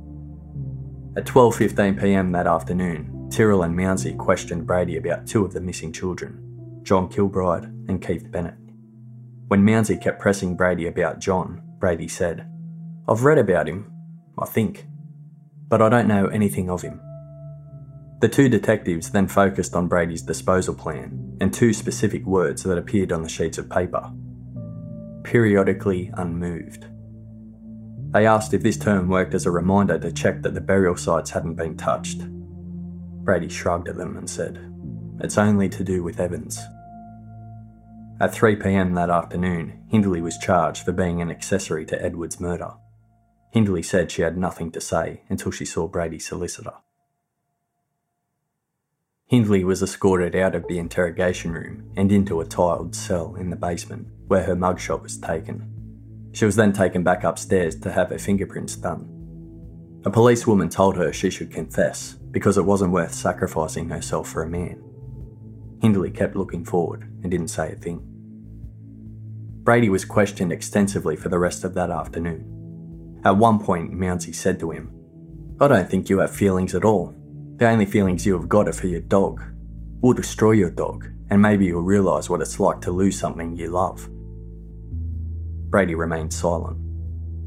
At 1.16 1.24
12:15 1.24 2.00
p.m. 2.00 2.30
that 2.32 2.46
afternoon, 2.46 3.10
Tyrrell 3.30 3.64
and 3.64 3.76
Mounsey 3.76 4.16
questioned 4.16 4.66
Brady 4.66 4.96
about 4.96 5.26
two 5.26 5.44
of 5.44 5.52
the 5.52 5.60
missing 5.60 5.92
children, 5.92 6.80
John 6.82 7.08
Kilbride 7.08 7.64
and 7.88 8.00
Keith 8.00 8.30
Bennett. 8.30 8.54
When 9.48 9.64
Mounsey 9.64 10.00
kept 10.00 10.20
pressing 10.20 10.56
Brady 10.56 10.86
about 10.86 11.18
John, 11.18 11.60
Brady 11.78 12.08
said, 12.08 12.46
"I've 13.08 13.24
read 13.24 13.38
about 13.38 13.68
him, 13.68 13.92
I 14.38 14.46
think, 14.46 14.86
but 15.68 15.82
I 15.82 15.88
don't 15.88 16.08
know 16.08 16.26
anything 16.26 16.70
of 16.70 16.82
him." 16.82 17.00
The 18.20 18.28
two 18.28 18.48
detectives 18.48 19.10
then 19.10 19.26
focused 19.26 19.74
on 19.74 19.88
Brady's 19.88 20.22
disposal 20.22 20.74
plan 20.74 21.36
and 21.40 21.52
two 21.52 21.72
specific 21.72 22.24
words 22.24 22.62
that 22.62 22.78
appeared 22.78 23.12
on 23.12 23.22
the 23.22 23.28
sheets 23.28 23.58
of 23.58 23.68
paper 23.68 24.10
periodically 25.22 26.10
unmoved. 26.14 26.86
They 28.12 28.26
asked 28.26 28.54
if 28.54 28.62
this 28.62 28.76
term 28.76 29.08
worked 29.08 29.34
as 29.34 29.44
a 29.44 29.50
reminder 29.50 29.98
to 29.98 30.12
check 30.12 30.42
that 30.42 30.54
the 30.54 30.60
burial 30.60 30.94
sites 30.94 31.30
hadn't 31.30 31.56
been 31.56 31.76
touched. 31.76 32.22
Brady 33.26 33.48
shrugged 33.48 33.88
at 33.88 33.96
them 33.96 34.16
and 34.16 34.30
said, 34.30 34.72
It's 35.20 35.36
only 35.36 35.68
to 35.70 35.82
do 35.82 36.02
with 36.04 36.20
Evans. 36.20 36.58
At 38.20 38.32
3pm 38.32 38.94
that 38.94 39.10
afternoon, 39.10 39.84
Hindley 39.88 40.22
was 40.22 40.38
charged 40.38 40.84
for 40.84 40.92
being 40.92 41.20
an 41.20 41.30
accessory 41.30 41.84
to 41.86 42.00
Edward's 42.00 42.40
murder. 42.40 42.74
Hindley 43.50 43.82
said 43.82 44.10
she 44.10 44.22
had 44.22 44.38
nothing 44.38 44.70
to 44.70 44.80
say 44.80 45.22
until 45.28 45.50
she 45.50 45.64
saw 45.64 45.88
Brady's 45.88 46.26
solicitor. 46.26 46.74
Hindley 49.26 49.64
was 49.64 49.82
escorted 49.82 50.36
out 50.36 50.54
of 50.54 50.68
the 50.68 50.78
interrogation 50.78 51.52
room 51.52 51.90
and 51.96 52.12
into 52.12 52.40
a 52.40 52.46
tiled 52.46 52.94
cell 52.94 53.34
in 53.34 53.50
the 53.50 53.56
basement 53.56 54.06
where 54.28 54.44
her 54.44 54.54
mugshot 54.54 55.02
was 55.02 55.18
taken. 55.18 56.30
She 56.32 56.44
was 56.44 56.54
then 56.54 56.72
taken 56.72 57.02
back 57.02 57.24
upstairs 57.24 57.74
to 57.80 57.90
have 57.90 58.10
her 58.10 58.18
fingerprints 58.18 58.76
done. 58.76 59.12
A 60.04 60.10
policewoman 60.10 60.68
told 60.68 60.96
her 60.96 61.12
she 61.12 61.30
should 61.30 61.50
confess 61.50 62.15
because 62.36 62.58
it 62.58 62.66
wasn't 62.66 62.92
worth 62.92 63.14
sacrificing 63.14 63.88
herself 63.88 64.28
for 64.28 64.42
a 64.42 64.46
man. 64.46 64.78
Hindley 65.80 66.10
kept 66.10 66.36
looking 66.36 66.66
forward 66.66 67.04
and 67.22 67.30
didn't 67.30 67.48
say 67.48 67.72
a 67.72 67.76
thing. 67.76 68.02
Brady 69.62 69.88
was 69.88 70.04
questioned 70.04 70.52
extensively 70.52 71.16
for 71.16 71.30
the 71.30 71.38
rest 71.38 71.64
of 71.64 71.72
that 71.72 71.90
afternoon. 71.90 73.22
At 73.24 73.38
one 73.38 73.58
point, 73.58 73.94
Mounsey 73.94 74.34
said 74.34 74.60
to 74.60 74.70
him, 74.70 74.92
I 75.62 75.68
don't 75.68 75.88
think 75.88 76.10
you 76.10 76.18
have 76.18 76.30
feelings 76.30 76.74
at 76.74 76.84
all. 76.84 77.14
The 77.56 77.70
only 77.70 77.86
feelings 77.86 78.26
you 78.26 78.34
have 78.34 78.50
got 78.50 78.68
are 78.68 78.74
for 78.74 78.86
your 78.86 79.00
dog. 79.00 79.42
We'll 80.02 80.12
destroy 80.12 80.50
your 80.50 80.68
dog, 80.68 81.08
and 81.30 81.40
maybe 81.40 81.64
you'll 81.64 81.80
realise 81.80 82.28
what 82.28 82.42
it's 82.42 82.60
like 82.60 82.82
to 82.82 82.90
lose 82.90 83.18
something 83.18 83.56
you 83.56 83.68
love. 83.70 84.10
Brady 85.70 85.94
remained 85.94 86.34
silent. 86.34 86.76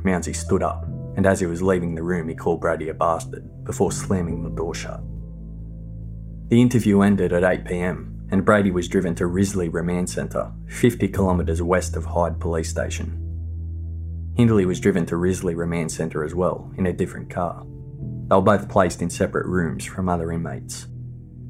Mounsey 0.04 0.36
stood 0.36 0.64
up, 0.64 0.84
and 1.20 1.28
as 1.28 1.42
he 1.42 1.46
was 1.46 1.62
leaving 1.62 1.96
the 1.96 2.02
room, 2.02 2.30
he 2.30 2.34
called 2.34 2.62
Brady 2.62 2.88
a 2.88 2.94
bastard 2.94 3.66
before 3.66 3.92
slamming 3.92 4.42
the 4.42 4.50
door 4.50 4.74
shut. 4.74 5.02
The 6.48 6.62
interview 6.62 7.02
ended 7.02 7.34
at 7.34 7.44
8pm, 7.44 8.32
and 8.32 8.46
Brady 8.46 8.72
was 8.72 8.88
driven 8.88 9.16
to 9.16 9.28
Risley 9.28 9.68
Remand 9.68 10.10
Centre, 10.10 10.50
50 10.70 11.10
kilometres 11.10 11.62
west 11.62 11.98
of 11.98 12.06
Hyde 12.06 12.40
Police 12.40 12.70
Station. 12.70 13.18
Hindley 14.38 14.66
was 14.66 14.80
driven 14.80 15.06
to 15.08 15.18
Risley 15.18 15.56
Remand 15.56 15.92
Centre 15.92 16.24
as 16.24 16.34
well, 16.34 16.72
in 16.78 16.86
a 16.86 16.94
different 16.94 17.30
car. 17.30 17.66
They 18.30 18.36
were 18.38 18.42
both 18.42 18.70
placed 18.70 19.02
in 19.02 19.10
separate 19.10 19.46
rooms 19.46 19.84
from 19.84 20.08
other 20.08 20.32
inmates. 20.32 20.88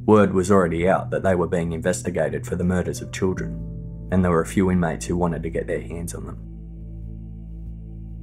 Word 0.07 0.33
was 0.33 0.49
already 0.49 0.89
out 0.89 1.11
that 1.11 1.21
they 1.21 1.35
were 1.35 1.45
being 1.45 1.73
investigated 1.73 2.47
for 2.47 2.55
the 2.55 2.63
murders 2.63 3.03
of 3.03 3.11
children, 3.13 4.09
and 4.11 4.25
there 4.25 4.31
were 4.31 4.41
a 4.41 4.47
few 4.47 4.71
inmates 4.71 5.05
who 5.05 5.15
wanted 5.15 5.43
to 5.43 5.51
get 5.51 5.67
their 5.67 5.81
hands 5.81 6.15
on 6.15 6.25
them. 6.25 6.48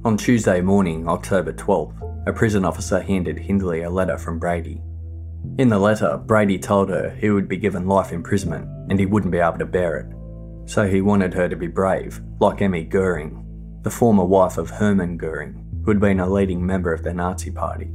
On 0.07 0.15
Tuesday 0.15 0.61
morning, 0.61 1.05
October 1.09 1.51
12th, 1.51 2.23
a 2.27 2.31
prison 2.31 2.63
officer 2.63 3.01
handed 3.01 3.37
Hindley 3.37 3.81
a 3.81 3.89
letter 3.89 4.17
from 4.17 4.39
Brady. 4.39 4.81
In 5.57 5.67
the 5.67 5.77
letter, 5.77 6.15
Brady 6.15 6.57
told 6.57 6.87
her 6.87 7.09
he 7.19 7.29
would 7.29 7.49
be 7.49 7.57
given 7.57 7.89
life 7.89 8.13
imprisonment 8.13 8.69
and 8.89 8.97
he 8.97 9.05
wouldn't 9.05 9.33
be 9.33 9.39
able 9.39 9.57
to 9.57 9.65
bear 9.65 9.97
it. 9.97 10.69
So 10.69 10.87
he 10.87 11.01
wanted 11.01 11.33
her 11.33 11.49
to 11.49 11.57
be 11.57 11.67
brave, 11.67 12.21
like 12.39 12.61
Emmy 12.61 12.85
Goering, 12.85 13.43
the 13.81 13.89
former 13.89 14.23
wife 14.23 14.57
of 14.57 14.69
Hermann 14.69 15.17
Goering, 15.17 15.67
who 15.83 15.91
had 15.91 15.99
been 15.99 16.21
a 16.21 16.29
leading 16.29 16.65
member 16.65 16.93
of 16.93 17.03
the 17.03 17.13
Nazi 17.13 17.51
Party. 17.51 17.91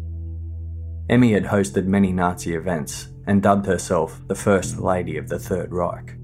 Emmy 1.08 1.32
had 1.32 1.44
hosted 1.44 1.86
many 1.86 2.12
Nazi 2.12 2.54
events 2.54 3.08
and 3.26 3.42
dubbed 3.42 3.64
herself 3.64 4.20
the 4.26 4.34
First 4.34 4.78
Lady 4.78 5.16
of 5.16 5.30
the 5.30 5.38
Third 5.38 5.72
Reich. 5.72 6.18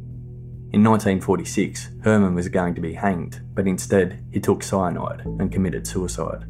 In 0.70 0.84
1946, 0.84 1.92
Herman 2.02 2.34
was 2.34 2.48
going 2.48 2.74
to 2.74 2.82
be 2.82 2.92
hanged, 2.92 3.40
but 3.54 3.66
instead 3.66 4.22
he 4.30 4.38
took 4.38 4.62
cyanide 4.62 5.22
and 5.24 5.50
committed 5.50 5.86
suicide. 5.86 6.44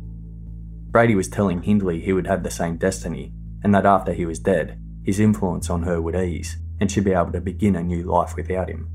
Brady 0.90 1.14
was 1.14 1.28
telling 1.28 1.62
Hindley 1.62 2.00
he 2.00 2.12
would 2.12 2.26
have 2.26 2.42
the 2.42 2.50
same 2.50 2.78
destiny, 2.78 3.32
and 3.62 3.72
that 3.72 3.86
after 3.86 4.12
he 4.12 4.26
was 4.26 4.40
dead, 4.40 4.80
his 5.04 5.20
influence 5.20 5.70
on 5.70 5.84
her 5.84 6.02
would 6.02 6.16
ease, 6.16 6.56
and 6.80 6.90
she'd 6.90 7.04
be 7.04 7.12
able 7.12 7.30
to 7.30 7.40
begin 7.40 7.76
a 7.76 7.82
new 7.82 8.02
life 8.02 8.34
without 8.34 8.68
him. 8.68 8.88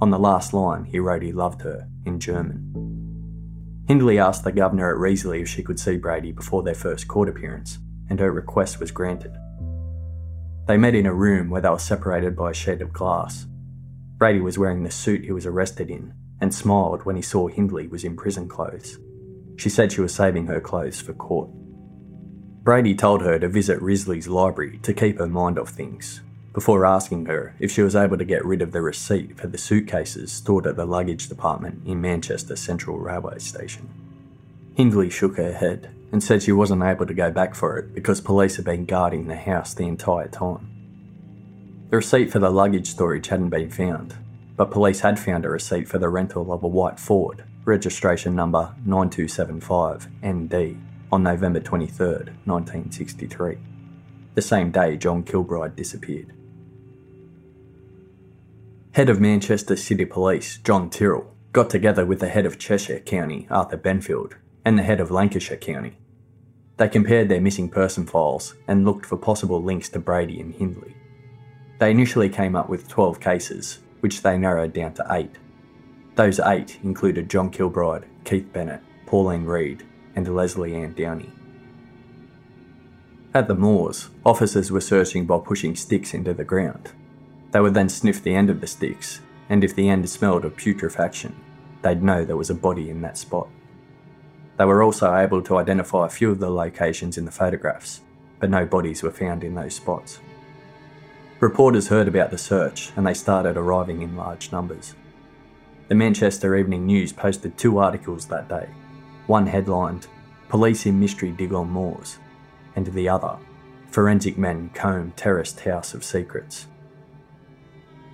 On 0.00 0.10
the 0.10 0.18
last 0.18 0.54
line, 0.54 0.84
he 0.84 1.00
wrote 1.00 1.22
he 1.22 1.32
loved 1.32 1.62
her 1.62 1.88
in 2.04 2.20
German. 2.20 2.72
Hindley 3.88 4.18
asked 4.18 4.44
the 4.44 4.52
governor 4.52 4.90
at 4.90 4.98
Risley 4.98 5.40
if 5.40 5.48
she 5.48 5.64
could 5.64 5.80
see 5.80 5.96
Brady 5.96 6.30
before 6.30 6.62
their 6.62 6.74
first 6.74 7.08
court 7.08 7.28
appearance, 7.28 7.78
and 8.08 8.20
her 8.20 8.30
request 8.30 8.78
was 8.78 8.92
granted. 8.92 9.36
They 10.68 10.76
met 10.76 10.94
in 10.94 11.06
a 11.06 11.14
room 11.14 11.50
where 11.50 11.60
they 11.60 11.68
were 11.68 11.78
separated 11.78 12.36
by 12.36 12.50
a 12.50 12.54
sheet 12.54 12.80
of 12.80 12.92
glass. 12.92 13.46
Brady 14.18 14.40
was 14.40 14.58
wearing 14.58 14.82
the 14.82 14.90
suit 14.90 15.24
he 15.24 15.32
was 15.32 15.46
arrested 15.46 15.90
in 15.90 16.14
and 16.40 16.54
smiled 16.54 17.04
when 17.04 17.16
he 17.16 17.22
saw 17.22 17.48
Hindley 17.48 17.86
was 17.86 18.04
in 18.04 18.16
prison 18.16 18.48
clothes. 18.48 18.98
She 19.56 19.68
said 19.68 19.92
she 19.92 20.00
was 20.00 20.14
saving 20.14 20.46
her 20.46 20.60
clothes 20.60 21.00
for 21.00 21.12
court. 21.12 21.50
Brady 22.62 22.94
told 22.94 23.22
her 23.22 23.38
to 23.38 23.48
visit 23.48 23.80
Risley's 23.80 24.28
library 24.28 24.78
to 24.82 24.94
keep 24.94 25.18
her 25.18 25.26
mind 25.26 25.58
off 25.58 25.70
things, 25.70 26.20
before 26.52 26.84
asking 26.84 27.26
her 27.26 27.54
if 27.60 27.70
she 27.70 27.82
was 27.82 27.94
able 27.94 28.18
to 28.18 28.24
get 28.24 28.44
rid 28.44 28.62
of 28.62 28.72
the 28.72 28.82
receipt 28.82 29.38
for 29.38 29.46
the 29.46 29.58
suitcases 29.58 30.32
stored 30.32 30.66
at 30.66 30.76
the 30.76 30.86
luggage 30.86 31.28
department 31.28 31.86
in 31.86 32.00
Manchester 32.00 32.56
Central 32.56 32.98
Railway 32.98 33.38
Station. 33.38 33.88
Hindley 34.74 35.10
shook 35.10 35.36
her 35.36 35.52
head 35.52 35.90
and 36.12 36.22
said 36.22 36.42
she 36.42 36.52
wasn't 36.52 36.82
able 36.82 37.06
to 37.06 37.14
go 37.14 37.30
back 37.30 37.54
for 37.54 37.78
it 37.78 37.94
because 37.94 38.20
police 38.20 38.56
had 38.56 38.64
been 38.64 38.84
guarding 38.84 39.26
the 39.26 39.36
house 39.36 39.74
the 39.74 39.84
entire 39.84 40.28
time. 40.28 40.75
The 41.88 41.98
receipt 41.98 42.32
for 42.32 42.40
the 42.40 42.50
luggage 42.50 42.88
storage 42.88 43.28
hadn't 43.28 43.50
been 43.50 43.70
found, 43.70 44.16
but 44.56 44.72
police 44.72 45.00
had 45.00 45.20
found 45.20 45.44
a 45.44 45.50
receipt 45.50 45.86
for 45.88 45.98
the 45.98 46.08
rental 46.08 46.52
of 46.52 46.64
a 46.64 46.68
white 46.68 46.98
Ford, 46.98 47.44
registration 47.64 48.34
number 48.34 48.74
9275ND, 48.84 50.80
on 51.12 51.22
November 51.22 51.60
23, 51.60 52.06
1963, 52.44 53.58
the 54.34 54.42
same 54.42 54.72
day 54.72 54.96
John 54.96 55.22
Kilbride 55.22 55.76
disappeared. 55.76 56.32
Head 58.90 59.08
of 59.08 59.20
Manchester 59.20 59.76
City 59.76 60.04
Police, 60.04 60.58
John 60.58 60.90
Tyrrell, 60.90 61.32
got 61.52 61.70
together 61.70 62.04
with 62.04 62.18
the 62.18 62.28
head 62.28 62.46
of 62.46 62.58
Cheshire 62.58 62.98
County, 62.98 63.46
Arthur 63.48 63.78
Benfield, 63.78 64.32
and 64.64 64.76
the 64.76 64.82
head 64.82 65.00
of 65.00 65.12
Lancashire 65.12 65.56
County. 65.56 65.98
They 66.78 66.88
compared 66.88 67.28
their 67.28 67.40
missing 67.40 67.68
person 67.68 68.06
files 68.06 68.56
and 68.66 68.84
looked 68.84 69.06
for 69.06 69.16
possible 69.16 69.62
links 69.62 69.88
to 69.90 70.00
Brady 70.00 70.40
and 70.40 70.52
Hindley. 70.52 70.95
They 71.78 71.90
initially 71.90 72.28
came 72.28 72.56
up 72.56 72.68
with 72.68 72.88
12 72.88 73.20
cases, 73.20 73.80
which 74.00 74.22
they 74.22 74.38
narrowed 74.38 74.72
down 74.72 74.94
to 74.94 75.06
8. 75.10 75.30
Those 76.14 76.40
8 76.40 76.78
included 76.82 77.28
John 77.28 77.50
Kilbride, 77.50 78.06
Keith 78.24 78.50
Bennett, 78.52 78.80
Pauline 79.04 79.44
Reade, 79.44 79.84
and 80.14 80.34
Lesley 80.34 80.74
Ann 80.74 80.94
Downey. 80.94 81.30
At 83.34 83.48
the 83.48 83.54
moors, 83.54 84.08
officers 84.24 84.70
were 84.70 84.80
searching 84.80 85.26
by 85.26 85.38
pushing 85.38 85.76
sticks 85.76 86.14
into 86.14 86.32
the 86.32 86.44
ground. 86.44 86.92
They 87.50 87.60
would 87.60 87.74
then 87.74 87.90
sniff 87.90 88.22
the 88.22 88.34
end 88.34 88.48
of 88.48 88.62
the 88.62 88.66
sticks, 88.66 89.20
and 89.50 89.62
if 89.62 89.74
the 89.74 89.90
end 89.90 90.08
smelled 90.08 90.46
of 90.46 90.56
putrefaction, 90.56 91.36
they'd 91.82 92.02
know 92.02 92.24
there 92.24 92.38
was 92.38 92.48
a 92.48 92.54
body 92.54 92.88
in 92.88 93.02
that 93.02 93.18
spot. 93.18 93.48
They 94.56 94.64
were 94.64 94.82
also 94.82 95.14
able 95.14 95.42
to 95.42 95.58
identify 95.58 96.06
a 96.06 96.10
few 96.10 96.30
of 96.30 96.38
the 96.38 96.48
locations 96.48 97.18
in 97.18 97.26
the 97.26 97.30
photographs, 97.30 98.00
but 98.40 98.48
no 98.48 98.64
bodies 98.64 99.02
were 99.02 99.10
found 99.10 99.44
in 99.44 99.54
those 99.54 99.74
spots. 99.74 100.18
Reporters 101.40 101.88
heard 101.88 102.08
about 102.08 102.30
the 102.30 102.38
search 102.38 102.92
and 102.96 103.06
they 103.06 103.12
started 103.12 103.58
arriving 103.58 104.00
in 104.00 104.16
large 104.16 104.52
numbers. 104.52 104.94
The 105.88 105.94
Manchester 105.94 106.56
Evening 106.56 106.86
News 106.86 107.12
posted 107.12 107.58
two 107.58 107.76
articles 107.76 108.26
that 108.26 108.48
day. 108.48 108.70
One 109.26 109.46
headlined, 109.46 110.06
Police 110.48 110.86
in 110.86 110.98
Mystery 110.98 111.32
Dig 111.32 111.52
on 111.52 111.68
Moors, 111.68 112.18
and 112.74 112.86
the 112.86 113.10
other, 113.10 113.36
Forensic 113.90 114.38
Men 114.38 114.70
Comb 114.72 115.12
Terraced 115.14 115.60
House 115.60 115.92
of 115.92 116.04
Secrets. 116.04 116.68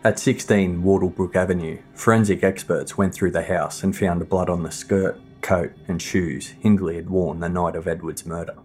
At 0.03 0.19
16 0.19 0.83
Wardlebrook 0.83 1.37
Avenue, 1.37 1.79
forensic 1.95 2.43
experts 2.43 2.99
went 2.99 3.15
through 3.15 3.31
the 3.31 3.45
house 3.45 3.85
and 3.85 3.97
found 3.97 4.29
blood 4.29 4.51
on 4.51 4.65
the 4.65 4.73
skirt, 4.73 5.21
coat, 5.43 5.73
and 5.87 6.03
shoes 6.03 6.55
Hindley 6.61 6.97
had 6.97 7.09
worn 7.09 7.39
the 7.39 7.49
night 7.49 7.77
of 7.77 7.87
Edward's 7.87 8.27
murder. 8.27 8.57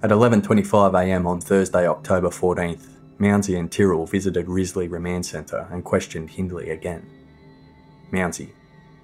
At 0.00 0.10
11.25am 0.10 1.26
on 1.26 1.40
Thursday, 1.40 1.88
October 1.88 2.28
14th, 2.28 2.86
Mounsey 3.18 3.58
and 3.58 3.70
Tyrrell 3.70 4.06
visited 4.06 4.46
Risley 4.46 4.86
Remand 4.86 5.26
Centre 5.26 5.66
and 5.72 5.84
questioned 5.84 6.30
Hindley 6.30 6.70
again. 6.70 7.04
Mounsey, 8.12 8.50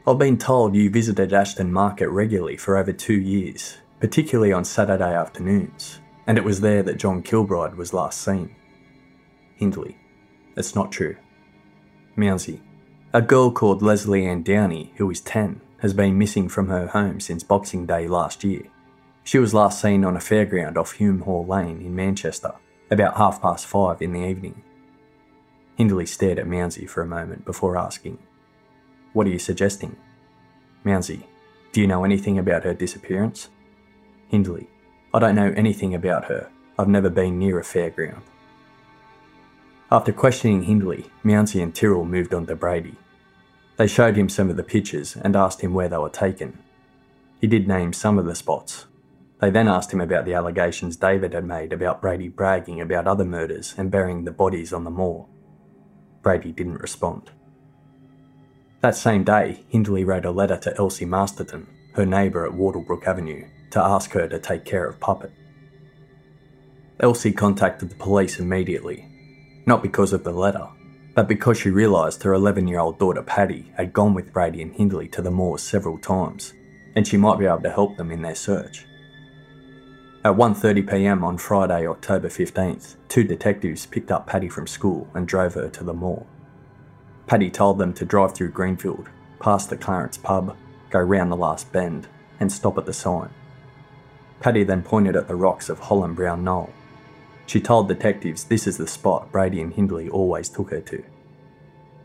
I've 0.07 0.21
been 0.21 0.39
told 0.39 0.77
you 0.77 0.89
visited 0.89 1.33
Ashton 1.33 1.73
Market 1.73 2.11
regularly 2.11 2.57
for 2.57 2.77
over 2.77 2.93
two 2.93 3.21
years, 3.21 3.79
particularly 3.99 4.53
on 4.53 4.65
Saturday 4.65 5.13
afternoons, 5.13 5.99
and 6.29 6.39
it 6.39 6.45
was 6.45 6.61
there 6.61 6.85
that 6.85 6.99
John 6.99 7.23
Kilbride 7.23 7.75
was 7.75 7.93
last 7.93 8.21
seen. 8.21 8.55
Hindley, 9.57 9.97
it's 10.57 10.77
not 10.77 10.93
true. 10.93 11.17
Mounsey. 12.17 12.61
A 13.13 13.21
girl 13.21 13.51
called 13.51 13.83
Lesley 13.83 14.27
Ann 14.27 14.45
Downey, 14.45 14.93
who 14.97 15.11
is 15.11 15.21
10, 15.23 15.61
has 15.79 15.93
been 15.93 16.17
missing 16.17 16.49
from 16.49 16.69
her 16.69 16.87
home 16.87 17.19
since 17.19 17.43
Boxing 17.43 17.85
Day 17.85 18.07
last 18.07 18.45
year. 18.45 18.63
She 19.25 19.39
was 19.39 19.55
last 19.55 19.81
seen 19.81 20.05
on 20.05 20.17
a 20.17 20.21
fairground 20.21 20.77
off 20.77 20.99
Hulme 20.99 21.23
Hall 21.23 21.47
Lane 21.47 21.81
in 21.81 21.97
Manchester, 21.97 22.53
about 22.91 23.17
half 23.17 23.41
past 23.41 23.67
five 23.67 24.03
in 24.03 24.13
the 24.13 24.21
evening. 24.21 24.63
Hindley 25.77 26.05
stared 26.05 26.39
at 26.39 26.47
Mounsey 26.47 26.89
for 26.89 27.01
a 27.01 27.07
moment 27.07 27.47
before 27.47 27.79
asking, 27.79 28.19
What 29.15 29.27
are 29.27 29.31
you 29.31 29.39
suggesting? 29.39 29.97
Mounsey, 30.85 31.25
do 31.73 31.81
you 31.81 31.87
know 31.87 32.05
anything 32.05 32.39
about 32.39 32.65
her 32.65 32.75
disappearance? 32.75 33.49
Hindley, 34.29 34.69
I 35.15 35.19
don't 35.21 35.35
know 35.35 35.55
anything 35.57 35.95
about 35.95 36.27
her. 36.27 36.51
I've 36.79 36.89
never 36.89 37.09
been 37.09 37.39
near 37.39 37.59
a 37.59 37.63
fairground. 37.63 38.23
After 39.91 40.13
questioning 40.13 40.65
Hindley, 40.65 41.07
Mounsey 41.25 41.63
and 41.63 41.75
Tyrrell 41.75 42.05
moved 42.05 42.35
on 42.35 42.47
to 42.47 42.57
Brady. 42.57 42.97
They 43.77 43.87
showed 43.87 44.17
him 44.17 44.29
some 44.29 44.51
of 44.51 44.57
the 44.57 44.63
pictures 44.63 45.17
and 45.17 45.35
asked 45.35 45.63
him 45.63 45.73
where 45.73 45.89
they 45.89 45.97
were 45.97 46.11
taken. 46.11 46.59
He 47.41 47.47
did 47.47 47.67
name 47.67 47.93
some 47.93 48.19
of 48.19 48.27
the 48.27 48.35
spots. 48.35 48.87
They 49.45 49.51
then 49.51 49.69
asked 49.69 49.93
him 49.93 50.01
about 50.01 50.25
the 50.25 50.33
allegations 50.33 50.97
David 50.97 51.35
had 51.35 51.45
made 51.45 51.75
about 51.75 52.01
Brady 52.01 52.29
bragging 52.29 52.81
about 52.81 53.07
other 53.07 53.27
murders 53.27 53.75
and 53.77 53.91
burying 53.91 54.25
the 54.25 54.31
bodies 54.31 54.73
on 54.73 54.85
the 54.85 54.91
moor. 54.91 55.29
Brady 56.23 56.51
didn't 56.51 56.81
respond. 56.81 57.31
That 58.81 58.97
same 58.97 59.23
day, 59.23 59.63
Hindley 59.69 60.03
wrote 60.03 60.25
a 60.25 60.31
letter 60.31 60.57
to 60.57 60.75
Elsie 60.79 61.05
Masterton, 61.05 61.67
her 61.93 62.07
neighbour 62.07 62.47
at 62.47 62.55
Wardlebrook 62.55 63.07
Avenue, 63.07 63.47
to 63.73 63.85
ask 63.85 64.13
her 64.13 64.27
to 64.29 64.39
take 64.39 64.65
care 64.65 64.87
of 64.87 64.99
Puppet. 64.99 65.33
Elsie 67.01 67.31
contacted 67.31 67.91
the 67.91 67.97
police 67.97 68.41
immediately 68.41 69.11
not 69.67 69.83
because 69.83 70.15
of 70.15 70.25
the 70.25 70.33
letter, 70.33 70.67
but 71.15 71.29
because 71.29 71.59
she 71.59 71.69
realised 71.69 72.23
her 72.23 72.33
11 72.33 72.67
year 72.67 72.81
old 72.81 72.99
daughter 72.99 73.23
Patty 73.23 73.71
had 73.77 73.93
gone 73.93 74.15
with 74.15 74.33
Brady 74.33 74.63
and 74.63 74.73
Hindley 74.73 75.09
to 75.09 75.21
the 75.21 75.31
moors 75.31 75.63
several 75.63 75.99
times, 75.99 76.55
and 76.97 77.07
she 77.07 77.19
might 77.19 77.39
be 77.39 77.45
able 77.45 77.61
to 77.61 77.71
help 77.71 77.99
them 77.99 78.11
in 78.11 78.23
their 78.23 78.35
search. 78.35 78.87
At 80.25 80.37
1.30pm 80.37 81.23
on 81.23 81.37
Friday, 81.37 81.87
October 81.87 82.29
15th, 82.29 82.95
two 83.09 83.25
detectives 83.25 83.85
picked 83.85 84.11
up 84.11 84.27
Patty 84.27 84.49
from 84.49 84.67
school 84.67 85.07
and 85.15 85.29
drove 85.29 85.55
her 85.55 85.69
to 85.69 85.85
the 85.85 85.93
moor. 85.93 86.25
Patty 87.27 87.51
told 87.51 87.79
them 87.79 87.93
to 87.95 88.05
drive 88.05 88.35
through 88.35 88.51
Greenfield, 88.51 89.09
past 89.39 89.69
the 89.69 89.77
Clarence 89.77 90.17
pub, 90.17 90.57
go 90.91 90.99
round 90.99 91.31
the 91.31 91.37
last 91.37 91.71
bend, 91.73 92.09
and 92.41 92.51
stop 92.51 92.79
at 92.79 92.87
the 92.87 92.93
sign. 92.93 93.29
Patty 94.41 94.65
then 94.65 94.83
pointed 94.83 95.15
at 95.15 95.29
the 95.29 95.37
rocks 95.37 95.69
of 95.69 95.79
Hollin 95.79 96.15
Brown 96.15 96.43
Knoll 96.43 96.73
she 97.47 97.61
told 97.61 97.89
detectives 97.89 98.45
this 98.45 98.67
is 98.67 98.77
the 98.77 98.87
spot 98.87 99.31
Brady 99.31 99.61
and 99.61 99.73
Hindley 99.73 100.09
always 100.09 100.49
took 100.49 100.71
her 100.71 100.81
to. 100.83 101.05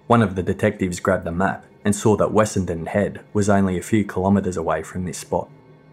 One 0.07 0.21
of 0.21 0.35
the 0.35 0.43
detectives 0.43 0.99
grabbed 0.99 1.27
a 1.27 1.31
map 1.31 1.65
and 1.85 1.95
saw 1.95 2.15
that 2.17 2.33
Wessenden 2.33 2.87
Head 2.87 3.21
was 3.31 3.49
only 3.49 3.77
a 3.77 3.81
few 3.81 4.03
kilometres 4.03 4.57
away 4.57 4.83
from 4.83 5.05
this 5.05 5.17
spot, 5.17 5.49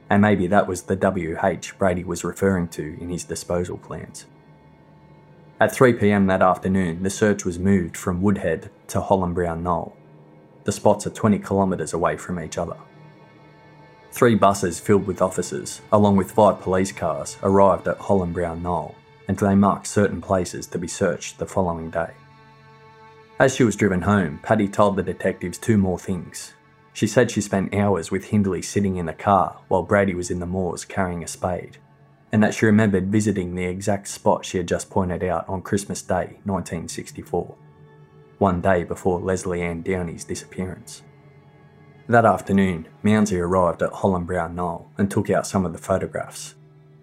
and 0.09 0.23
maybe 0.23 0.47
that 0.47 0.66
was 0.66 0.83
the 0.83 0.97
WH 0.97 1.78
Brady 1.78 2.05
was 2.05 2.24
referring 2.24 2.69
to 2.69 2.97
in 3.01 3.11
his 3.11 3.24
disposal 3.24 3.77
plans. 3.77 4.27
At 5.59 5.73
3pm 5.73 6.28
that 6.28 6.43
afternoon, 6.43 7.03
the 7.03 7.11
search 7.11 7.45
was 7.45 7.59
moved 7.59 7.97
from 7.97 8.23
Woodhead 8.23 8.70
to 8.89 9.01
Hollin 9.01 9.35
Brown 9.35 9.62
Knoll. 9.62 9.97
The 10.65 10.73
spots 10.73 11.07
are 11.07 11.11
20 11.11 11.39
kilometres 11.39 11.93
away 11.93 12.16
from 12.16 12.39
each 12.39 12.59
other. 12.59 12.77
Three 14.12 14.35
buses 14.35 14.81
filled 14.81 15.07
with 15.07 15.23
officers, 15.23 15.81
along 15.93 16.16
with 16.16 16.33
five 16.33 16.61
police 16.61 16.93
cars, 16.93 17.39
arrived 17.43 17.89
at 17.89 17.99
Hollin 17.99 18.33
Brown 18.33 18.62
Knoll 18.62 18.95
and 19.28 19.37
they 19.39 19.55
marked 19.55 19.87
certain 19.87 20.20
places 20.20 20.66
to 20.69 20.78
be 20.78 20.89
searched 20.89 21.39
the 21.39 21.47
following 21.47 21.91
day. 21.91 22.11
As 23.39 23.55
she 23.55 23.65
was 23.65 23.77
driven 23.77 24.03
home, 24.03 24.41
Patty 24.43 24.69
told 24.69 24.97
the 24.97 25.03
detectives 25.03 25.59
two 25.59 25.77
more 25.77 25.99
things. 25.99 26.55
She 26.97 27.06
said 27.06 27.31
she 27.31 27.43
spent 27.43 27.74
hours 27.74 28.10
with 28.10 28.28
Hindley 28.28 28.62
sitting 28.62 28.97
in 28.97 29.05
the 29.05 29.12
car 29.12 29.60
while 29.68 29.82
Brady 29.82 30.14
was 30.14 30.31
in 30.31 30.39
the 30.39 30.47
moors 30.47 30.86
carrying 30.86 31.23
a 31.23 31.27
spade, 31.27 31.77
and 32.32 32.43
that 32.43 32.55
she 32.55 32.64
remembered 32.64 33.12
visiting 33.12 33.55
the 33.55 33.66
exact 33.66 34.09
spot 34.09 34.47
she 34.47 34.56
had 34.56 34.66
just 34.66 34.89
pointed 34.89 35.23
out 35.23 35.47
on 35.47 35.60
Christmas 35.60 36.01
Day 36.01 36.40
1964, 36.44 37.55
one 38.39 38.62
day 38.62 38.82
before 38.82 39.20
Lesley 39.20 39.60
Ann 39.60 39.82
Downey's 39.82 40.24
disappearance. 40.24 41.02
That 42.09 42.24
afternoon, 42.24 42.89
Mounsey 43.05 43.39
arrived 43.39 43.82
at 43.82 43.93
Hollin 43.93 44.24
Brown 44.24 44.55
Knoll 44.55 44.90
and 44.97 45.10
took 45.10 45.28
out 45.28 45.47
some 45.47 45.66
of 45.66 45.74
the 45.74 45.78
photographs, 45.78 46.55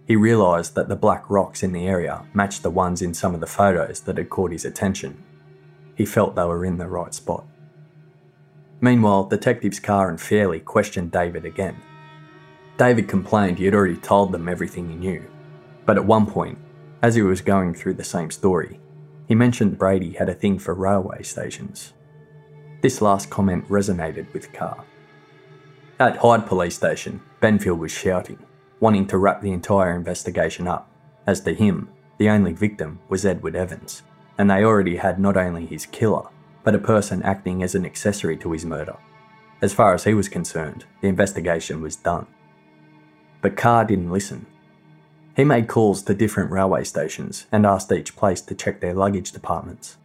he 0.07 0.15
realised 0.15 0.73
that 0.73 0.89
the 0.89 0.95
black 0.95 1.29
rocks 1.29 1.61
in 1.61 1.71
the 1.71 1.85
area 1.85 2.25
matched 2.33 2.63
the 2.63 2.71
ones 2.71 3.03
in 3.03 3.13
some 3.13 3.35
of 3.35 3.41
the 3.41 3.45
photos 3.45 4.01
that 4.01 4.17
had 4.17 4.31
caught 4.31 4.53
his 4.53 4.65
attention. 4.65 5.23
He 5.95 6.03
felt 6.03 6.35
they 6.35 6.45
were 6.45 6.65
in 6.65 6.79
the 6.79 6.87
right 6.87 7.13
spot. 7.13 7.45
Meanwhile, 8.83 9.29
detectives 9.29 9.79
Carr 9.79 10.09
and 10.09 10.19
Fairley 10.19 10.59
questioned 10.59 11.13
David 11.13 11.45
again. 11.45 11.81
David 12.77 13.07
complained 13.07 13.57
he 13.57 13.63
had 13.63 13.73
already 13.73 13.95
told 13.95 14.33
them 14.33 14.49
everything 14.49 14.89
he 14.89 14.95
knew, 14.95 15.23
but 15.85 15.95
at 15.95 16.03
one 16.03 16.25
point, 16.25 16.57
as 17.01 17.15
he 17.15 17.21
was 17.21 17.39
going 17.39 17.73
through 17.73 17.93
the 17.93 18.03
same 18.03 18.29
story, 18.29 18.81
he 19.25 19.35
mentioned 19.35 19.77
Brady 19.77 20.11
had 20.11 20.27
a 20.27 20.33
thing 20.33 20.59
for 20.59 20.73
railway 20.73 21.23
stations. 21.23 21.93
This 22.81 23.01
last 23.01 23.29
comment 23.29 23.65
resonated 23.69 24.33
with 24.33 24.51
Carr. 24.51 24.83
At 25.97 26.17
Hyde 26.17 26.45
Police 26.45 26.75
Station, 26.75 27.21
Benfield 27.41 27.77
was 27.77 27.93
shouting, 27.93 28.45
wanting 28.81 29.07
to 29.07 29.17
wrap 29.17 29.39
the 29.39 29.53
entire 29.53 29.95
investigation 29.95 30.67
up, 30.67 30.91
as 31.25 31.39
to 31.41 31.53
him, 31.53 31.87
the 32.17 32.29
only 32.29 32.51
victim 32.51 32.99
was 33.07 33.25
Edward 33.25 33.55
Evans, 33.55 34.03
and 34.37 34.49
they 34.49 34.65
already 34.65 34.97
had 34.97 35.19
not 35.19 35.37
only 35.37 35.65
his 35.65 35.85
killer, 35.85 36.27
but 36.63 36.75
a 36.75 36.79
person 36.79 37.21
acting 37.23 37.61
as 37.61 37.75
an 37.75 37.85
accessory 37.85 38.37
to 38.37 38.51
his 38.51 38.65
murder. 38.65 38.95
As 39.61 39.73
far 39.73 39.93
as 39.93 40.03
he 40.03 40.13
was 40.13 40.29
concerned, 40.29 40.85
the 41.01 41.07
investigation 41.07 41.81
was 41.81 41.95
done. 41.95 42.27
But 43.41 43.57
Carr 43.57 43.85
didn't 43.85 44.11
listen. 44.11 44.45
He 45.35 45.43
made 45.43 45.67
calls 45.67 46.03
to 46.03 46.13
different 46.13 46.51
railway 46.51 46.83
stations 46.83 47.47
and 47.51 47.65
asked 47.65 47.91
each 47.91 48.15
place 48.15 48.41
to 48.41 48.55
check 48.55 48.79
their 48.79 48.93
luggage 48.93 49.31
departments. 49.31 49.97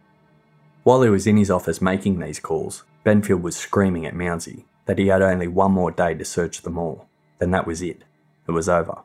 While 0.83 1.01
he 1.03 1.09
was 1.09 1.27
in 1.27 1.37
his 1.37 1.51
office 1.51 1.81
making 1.81 2.19
these 2.19 2.39
calls, 2.39 2.83
Benfield 3.05 3.41
was 3.41 3.55
screaming 3.55 4.05
at 4.05 4.13
Mounsey 4.13 4.65
that 4.85 4.97
he 4.97 5.07
had 5.07 5.21
only 5.21 5.47
one 5.47 5.71
more 5.71 5.91
day 5.91 6.15
to 6.15 6.25
search 6.25 6.61
them 6.61 6.77
all, 6.77 7.07
then 7.37 7.51
that 7.51 7.67
was 7.67 7.81
it. 7.81 8.03
It 8.47 8.51
was 8.51 8.67
over. 8.67 9.03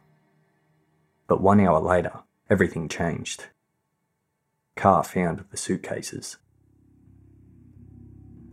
But 1.26 1.42
one 1.42 1.60
hour 1.60 1.78
later, 1.78 2.20
everything 2.48 2.88
changed. 2.88 3.46
Carr 4.76 5.04
found 5.04 5.44
the 5.50 5.56
suitcases. 5.56 6.38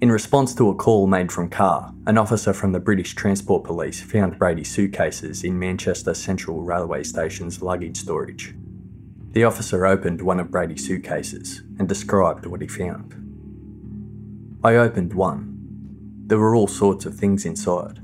In 0.02 0.12
response 0.12 0.56
to 0.56 0.68
a 0.72 0.74
call 0.74 1.06
made 1.06 1.32
from 1.32 1.48
Carr, 1.48 1.94
an 2.08 2.18
officer 2.18 2.54
from 2.54 2.72
the 2.72 2.80
British 2.80 3.14
Transport 3.14 3.64
Police 3.64 4.02
found 4.02 4.40
Brady's 4.40 4.72
suitcases 4.72 5.44
in 5.44 5.60
Manchester 5.60 6.16
Central 6.16 6.64
Railway 6.64 7.04
Station's 7.04 7.62
luggage 7.62 7.98
storage. 7.98 8.56
The 9.34 9.44
officer 9.44 9.86
opened 9.86 10.20
one 10.20 10.40
of 10.40 10.50
Brady's 10.50 10.88
suitcases 10.88 11.62
and 11.78 11.88
described 11.88 12.48
what 12.48 12.64
he 12.64 12.68
found. 12.68 13.14
I 14.64 14.78
opened 14.78 15.14
one. 15.14 15.60
There 16.26 16.40
were 16.40 16.56
all 16.56 16.68
sorts 16.68 17.06
of 17.06 17.14
things 17.14 17.46
inside 17.46 18.00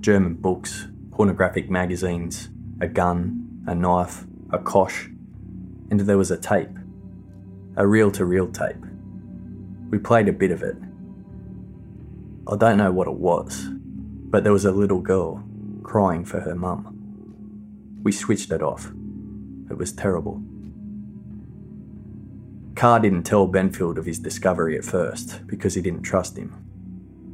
German 0.00 0.34
books, 0.34 0.88
pornographic 1.12 1.70
magazines, 1.70 2.48
a 2.80 2.88
gun, 2.88 3.62
a 3.68 3.74
knife, 3.74 4.24
a 4.50 4.58
kosh, 4.58 5.08
and 5.92 6.00
there 6.00 6.18
was 6.18 6.32
a 6.32 6.38
tape. 6.38 6.76
A 7.76 7.86
reel 7.86 8.10
to 8.10 8.24
reel 8.24 8.48
tape. 8.48 8.84
We 9.90 9.98
played 9.98 10.26
a 10.28 10.32
bit 10.32 10.50
of 10.50 10.64
it. 10.64 10.76
I 12.48 12.56
don't 12.56 12.78
know 12.78 12.92
what 12.92 13.08
it 13.08 13.14
was, 13.14 13.66
but 13.68 14.44
there 14.44 14.52
was 14.52 14.64
a 14.64 14.70
little 14.70 15.00
girl 15.00 15.42
crying 15.82 16.24
for 16.24 16.40
her 16.40 16.54
mum. 16.54 16.92
We 18.04 18.12
switched 18.12 18.52
it 18.52 18.62
off. 18.62 18.92
It 19.68 19.76
was 19.76 19.92
terrible. 19.92 20.40
Carr 22.76 23.00
didn't 23.00 23.24
tell 23.24 23.48
Benfield 23.48 23.98
of 23.98 24.06
his 24.06 24.20
discovery 24.20 24.78
at 24.78 24.84
first 24.84 25.44
because 25.48 25.74
he 25.74 25.82
didn't 25.82 26.02
trust 26.02 26.36
him. 26.36 26.54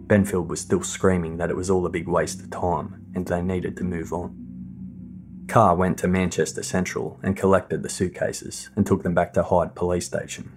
Benfield 0.06 0.47
was 0.47 0.60
still 0.60 0.82
screaming 0.82 1.36
that 1.36 1.51
it 1.51 1.56
was 1.56 1.68
all 1.68 1.84
a 1.84 1.90
big 1.90 2.09
waste 2.09 2.40
of 2.40 2.51
time 2.51 3.05
and 3.14 3.26
they 3.26 3.43
needed 3.43 3.76
to 3.76 3.84
move 3.84 4.14
on. 4.14 4.34
Carr 5.47 5.74
went 5.74 5.98
to 5.98 6.09
Manchester 6.09 6.62
Central 6.62 7.18
and 7.22 7.36
collected 7.36 7.82
the 7.82 7.90
suitcases 7.90 8.70
and 8.76 8.86
took 8.86 9.02
them 9.02 9.14
back 9.14 9.34
to 9.34 9.43
Hyde 9.43 9.74
Police 9.74 10.06
Station. 10.06 10.56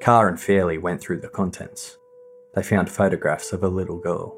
Carr 0.00 0.28
and 0.28 0.40
Fairley 0.40 0.78
went 0.78 1.00
through 1.00 1.20
the 1.20 1.28
contents. 1.28 1.98
They 2.58 2.64
found 2.64 2.90
photographs 2.90 3.52
of 3.52 3.62
a 3.62 3.68
little 3.68 3.98
girl. 3.98 4.36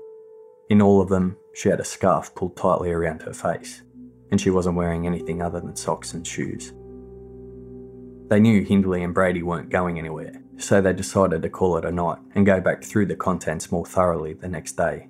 In 0.68 0.82
all 0.82 1.00
of 1.00 1.08
them, 1.08 1.38
she 1.54 1.70
had 1.70 1.80
a 1.80 1.84
scarf 1.86 2.34
pulled 2.34 2.54
tightly 2.54 2.90
around 2.90 3.22
her 3.22 3.32
face, 3.32 3.80
and 4.30 4.38
she 4.38 4.50
wasn't 4.50 4.76
wearing 4.76 5.06
anything 5.06 5.40
other 5.40 5.58
than 5.58 5.74
socks 5.74 6.12
and 6.12 6.26
shoes. 6.26 6.74
They 8.28 8.38
knew 8.38 8.62
Hindley 8.62 9.02
and 9.02 9.14
Brady 9.14 9.42
weren't 9.42 9.70
going 9.70 9.98
anywhere, 9.98 10.34
so 10.58 10.82
they 10.82 10.92
decided 10.92 11.40
to 11.40 11.48
call 11.48 11.78
it 11.78 11.86
a 11.86 11.90
night 11.90 12.18
and 12.34 12.44
go 12.44 12.60
back 12.60 12.84
through 12.84 13.06
the 13.06 13.16
contents 13.16 13.72
more 13.72 13.86
thoroughly 13.86 14.34
the 14.34 14.48
next 14.48 14.72
day. 14.72 15.08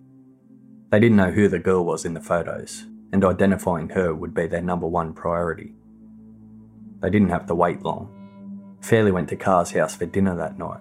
They 0.90 1.00
didn't 1.00 1.16
know 1.16 1.32
who 1.32 1.48
the 1.48 1.58
girl 1.58 1.84
was 1.84 2.04
in 2.04 2.14
the 2.14 2.20
photos, 2.20 2.86
and 3.12 3.24
identifying 3.24 3.88
her 3.88 4.14
would 4.14 4.34
be 4.34 4.46
their 4.46 4.62
number 4.62 4.86
one 4.86 5.14
priority. 5.14 5.74
They 7.00 7.10
didn't 7.10 7.30
have 7.30 7.46
to 7.46 7.56
wait 7.56 7.82
long. 7.82 8.78
Fairley 8.82 9.10
went 9.10 9.28
to 9.30 9.36
Carr's 9.36 9.72
house 9.72 9.96
for 9.96 10.06
dinner 10.06 10.36
that 10.36 10.60
night. 10.60 10.78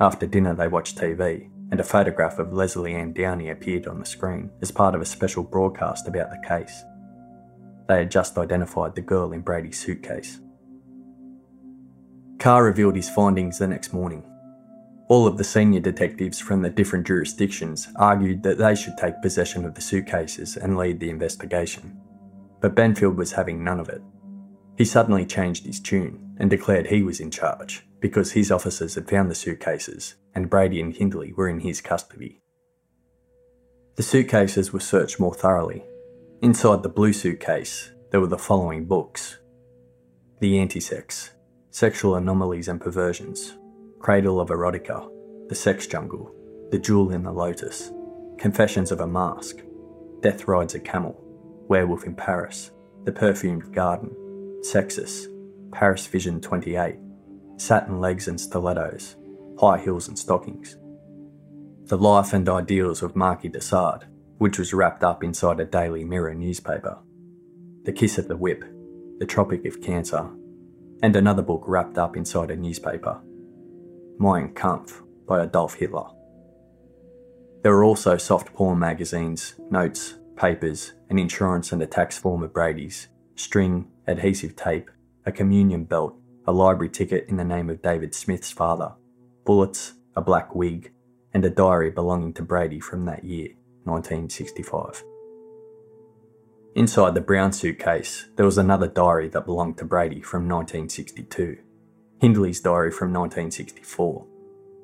After 0.00 0.26
dinner, 0.26 0.54
they 0.54 0.68
watched 0.68 0.96
TV, 0.96 1.50
and 1.70 1.80
a 1.80 1.84
photograph 1.84 2.38
of 2.38 2.52
Lesley 2.52 2.94
Ann 2.94 3.12
Downey 3.12 3.50
appeared 3.50 3.86
on 3.86 4.00
the 4.00 4.06
screen 4.06 4.50
as 4.62 4.70
part 4.70 4.94
of 4.94 5.00
a 5.00 5.06
special 5.06 5.42
broadcast 5.42 6.08
about 6.08 6.30
the 6.30 6.48
case. 6.48 6.84
They 7.88 7.98
had 7.98 8.10
just 8.10 8.38
identified 8.38 8.94
the 8.94 9.00
girl 9.00 9.32
in 9.32 9.40
Brady's 9.40 9.78
suitcase. 9.78 10.40
Carr 12.38 12.64
revealed 12.64 12.96
his 12.96 13.10
findings 13.10 13.58
the 13.58 13.66
next 13.66 13.92
morning. 13.92 14.22
All 15.08 15.26
of 15.26 15.38
the 15.38 15.44
senior 15.44 15.80
detectives 15.80 16.38
from 16.38 16.62
the 16.62 16.70
different 16.70 17.06
jurisdictions 17.06 17.88
argued 17.96 18.42
that 18.42 18.58
they 18.58 18.74
should 18.74 18.96
take 18.98 19.22
possession 19.22 19.64
of 19.64 19.74
the 19.74 19.80
suitcases 19.80 20.56
and 20.56 20.76
lead 20.76 21.00
the 21.00 21.10
investigation. 21.10 21.98
But 22.60 22.74
Benfield 22.76 23.16
was 23.16 23.32
having 23.32 23.64
none 23.64 23.80
of 23.80 23.88
it. 23.88 24.02
He 24.76 24.84
suddenly 24.84 25.24
changed 25.26 25.66
his 25.66 25.80
tune 25.80 26.36
and 26.38 26.48
declared 26.48 26.86
he 26.86 27.02
was 27.02 27.20
in 27.20 27.30
charge 27.30 27.84
because 28.00 28.32
his 28.32 28.52
officers 28.52 28.94
had 28.94 29.08
found 29.08 29.30
the 29.30 29.34
suitcases 29.34 30.14
and 30.38 30.48
Brady 30.48 30.80
and 30.80 30.94
Hindley 30.94 31.32
were 31.32 31.48
in 31.48 31.58
his 31.58 31.80
custody. 31.80 32.40
The 33.96 34.04
suitcases 34.04 34.72
were 34.72 34.78
searched 34.78 35.18
more 35.18 35.34
thoroughly. 35.34 35.82
Inside 36.42 36.84
the 36.84 36.88
blue 36.88 37.12
suitcase, 37.12 37.90
there 38.12 38.20
were 38.20 38.28
the 38.28 38.38
following 38.38 38.84
books 38.84 39.38
The 40.38 40.60
Anti-Sex, 40.60 41.32
Sexual 41.72 42.14
Anomalies 42.14 42.68
and 42.68 42.80
Perversions, 42.80 43.58
Cradle 43.98 44.40
of 44.40 44.50
Erotica, 44.50 45.10
The 45.48 45.56
Sex 45.56 45.88
Jungle, 45.88 46.32
The 46.70 46.78
Jewel 46.78 47.10
in 47.10 47.24
the 47.24 47.32
Lotus, 47.32 47.90
Confessions 48.38 48.92
of 48.92 49.00
a 49.00 49.06
Mask, 49.08 49.56
Death 50.20 50.46
Rides 50.46 50.76
a 50.76 50.80
Camel, 50.80 51.20
Werewolf 51.68 52.04
in 52.04 52.14
Paris, 52.14 52.70
The 53.02 53.12
Perfumed 53.12 53.74
Garden, 53.74 54.14
Sexus, 54.62 55.26
Paris 55.72 56.06
Vision 56.06 56.40
28, 56.40 56.94
Satin 57.56 57.98
Legs 57.98 58.28
and 58.28 58.40
Stilettos, 58.40 59.16
High 59.60 59.78
Heels 59.78 60.06
and 60.06 60.16
Stockings. 60.16 60.76
The 61.86 61.98
Life 61.98 62.32
and 62.32 62.48
Ideals 62.48 63.02
of 63.02 63.16
Marquis 63.16 63.48
de 63.48 63.60
Sade, 63.60 64.06
which 64.38 64.56
was 64.56 64.72
wrapped 64.72 65.02
up 65.02 65.24
inside 65.24 65.58
a 65.58 65.64
Daily 65.64 66.04
Mirror 66.04 66.34
newspaper. 66.34 66.96
The 67.82 67.92
Kiss 67.92 68.18
of 68.18 68.28
the 68.28 68.36
Whip, 68.36 68.64
The 69.18 69.26
Tropic 69.26 69.64
of 69.64 69.80
Cancer, 69.80 70.30
and 71.02 71.16
another 71.16 71.42
book 71.42 71.64
wrapped 71.66 71.98
up 71.98 72.16
inside 72.16 72.52
a 72.52 72.56
newspaper 72.56 73.20
Mein 74.20 74.54
Kampf 74.54 75.02
by 75.26 75.42
Adolf 75.42 75.74
Hitler. 75.74 76.06
There 77.62 77.72
were 77.72 77.84
also 77.84 78.16
soft 78.16 78.52
porn 78.52 78.78
magazines, 78.78 79.56
notes, 79.72 80.18
papers, 80.36 80.92
an 81.10 81.18
insurance 81.18 81.72
and 81.72 81.82
a 81.82 81.86
tax 81.86 82.16
form 82.16 82.44
of 82.44 82.52
Brady's, 82.52 83.08
string, 83.34 83.88
adhesive 84.06 84.54
tape, 84.54 84.88
a 85.26 85.32
communion 85.32 85.82
belt, 85.82 86.14
a 86.46 86.52
library 86.52 86.90
ticket 86.90 87.28
in 87.28 87.36
the 87.36 87.44
name 87.44 87.68
of 87.68 87.82
David 87.82 88.14
Smith's 88.14 88.52
father, 88.52 88.94
bullets, 89.48 89.94
a 90.14 90.20
black 90.20 90.54
wig, 90.54 90.92
and 91.32 91.42
a 91.42 91.48
diary 91.48 91.90
belonging 91.90 92.34
to 92.34 92.42
Brady 92.42 92.78
from 92.78 93.06
that 93.06 93.24
year, 93.24 93.48
1965. 93.84 95.02
Inside 96.74 97.14
the 97.14 97.22
brown 97.22 97.54
suitcase, 97.54 98.26
there 98.36 98.44
was 98.44 98.58
another 98.58 98.86
diary 98.86 99.26
that 99.30 99.46
belonged 99.46 99.78
to 99.78 99.86
Brady 99.86 100.20
from 100.20 100.46
1962, 100.46 101.56
Hindley's 102.20 102.60
diary 102.60 102.90
from 102.90 103.10
1964, 103.10 104.26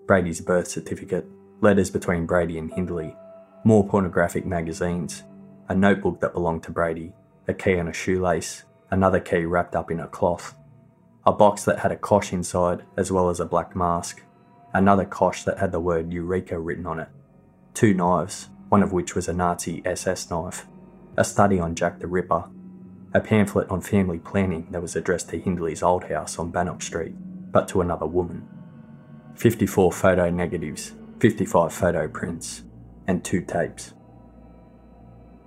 Brady's 0.07 0.41
birth 0.41 0.69
certificate, 0.69 1.27
letters 1.61 1.91
between 1.91 2.25
Brady 2.25 2.57
and 2.57 2.73
Hindley, 2.73 3.15
more 3.65 3.87
pornographic 3.87 4.47
magazines, 4.47 5.25
a 5.69 5.75
notebook 5.75 6.21
that 6.21 6.33
belonged 6.33 6.63
to 6.63 6.71
Brady, 6.71 7.13
a 7.47 7.53
key 7.53 7.79
on 7.79 7.89
a 7.89 7.93
shoelace, 7.93 8.65
another 8.91 9.21
key 9.21 9.45
wrapped 9.45 9.77
up 9.77 9.91
in 9.91 10.01
a 10.01 10.09
cloth, 10.09 10.55
a 11.27 11.33
box 11.33 11.65
that 11.67 11.81
had 11.81 11.93
a 11.93 11.99
kosh 11.99 12.33
inside 12.33 12.83
as 12.97 13.13
well 13.13 13.29
as 13.29 13.41
a 13.41 13.45
black 13.45 13.77
mask, 13.77 14.23
another 14.75 15.05
kosh 15.05 15.45
that 15.45 15.59
had 15.59 15.73
the 15.73 15.81
word 15.81 16.13
Eureka 16.13 16.59
written 16.59 16.87
on 16.87 16.99
it, 16.99 17.09
two 17.73 17.95
knives, 17.95 18.49
one 18.69 18.83
of 18.83 18.93
which 18.93 19.15
was 19.15 19.29
a 19.29 19.33
Nazi 19.33 19.81
SS 19.85 20.31
knife, 20.31 20.67
a 21.17 21.25
study 21.25 21.61
on 21.61 21.77
Jack 21.77 22.01
the 22.01 22.09
Ripper, 22.09 22.45
a 23.15 23.21
pamphlet 23.21 23.71
on 23.71 23.81
family 23.81 24.19
planning 24.19 24.67
that 24.71 24.83
was 24.83 24.97
addressed 24.97 25.31
to 25.31 25.39
Hindley's 25.39 25.83
old 25.83 26.05
house 26.05 26.39
on 26.39 26.51
Bannock 26.51 26.83
Street, 26.83 27.15
but 27.53 27.69
to 27.69 27.81
another 27.81 28.07
woman, 28.07 28.49
54 29.37 29.93
photo 29.93 30.29
negatives, 30.31 30.93
55 31.21 31.73
photo 31.73 32.09
prints, 32.09 32.65
and 33.07 33.25
two 33.25 33.41
tapes. 33.41 33.95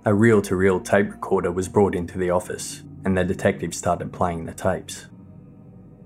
A 0.06 0.14
reel 0.14 0.40
to 0.42 0.56
reel 0.56 0.80
tape 0.80 1.10
recorder 1.10 1.52
was 1.52 1.68
brought 1.68 1.94
into 1.94 2.16
the 2.16 2.30
office, 2.30 2.82
and 3.04 3.16
the 3.16 3.24
detectives 3.24 3.76
started 3.76 4.12
playing 4.12 4.46
the 4.46 4.54
tapes. 4.54 5.06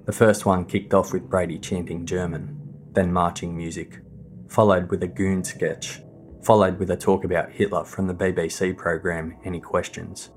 The 0.07 0.13
first 0.13 0.45
one 0.45 0.65
kicked 0.65 0.93
off 0.93 1.13
with 1.13 1.31
Brady 1.31 1.59
chanting 1.59 2.05
German, 2.05 2.62
then 2.93 3.13
marching 3.13 3.57
music, 3.57 4.01
followed 4.49 4.91
with 4.91 5.03
a 5.03 5.09
goon 5.09 5.45
sketch 5.45 6.03
followed 6.43 6.79
with 6.79 6.91
a 6.91 6.97
talk 6.97 7.25
about 7.25 7.53
Hitler 7.53 7.85
from 7.85 8.09
the 8.09 8.15
BBC 8.15 8.77
program 8.77 9.37
Any 9.45 9.61
Questions. 9.61 10.31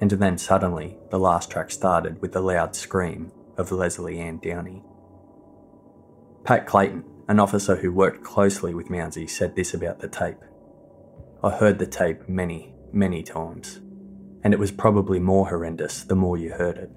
And 0.00 0.10
then 0.10 0.38
suddenly, 0.38 0.98
the 1.10 1.18
last 1.18 1.50
track 1.50 1.70
started 1.70 2.20
with 2.20 2.32
the 2.32 2.40
loud 2.40 2.74
scream 2.74 3.30
of 3.56 3.70
Lesley 3.70 4.18
Ann 4.18 4.38
Downey. 4.38 4.82
Pat 6.42 6.66
Clayton, 6.66 7.04
an 7.28 7.38
officer 7.38 7.76
who 7.76 7.92
worked 7.92 8.24
closely 8.24 8.74
with 8.74 8.88
Mounsey, 8.88 9.28
said 9.28 9.54
this 9.54 9.72
about 9.72 10.00
the 10.00 10.08
tape. 10.08 10.38
I 11.44 11.50
heard 11.50 11.78
the 11.78 11.86
tape 11.86 12.28
many, 12.28 12.74
many 12.92 13.22
times, 13.22 13.80
and 14.42 14.52
it 14.52 14.58
was 14.58 14.72
probably 14.72 15.20
more 15.20 15.48
horrendous 15.48 16.02
the 16.02 16.16
more 16.16 16.36
you 16.36 16.52
heard 16.52 16.76
it. 16.76 16.90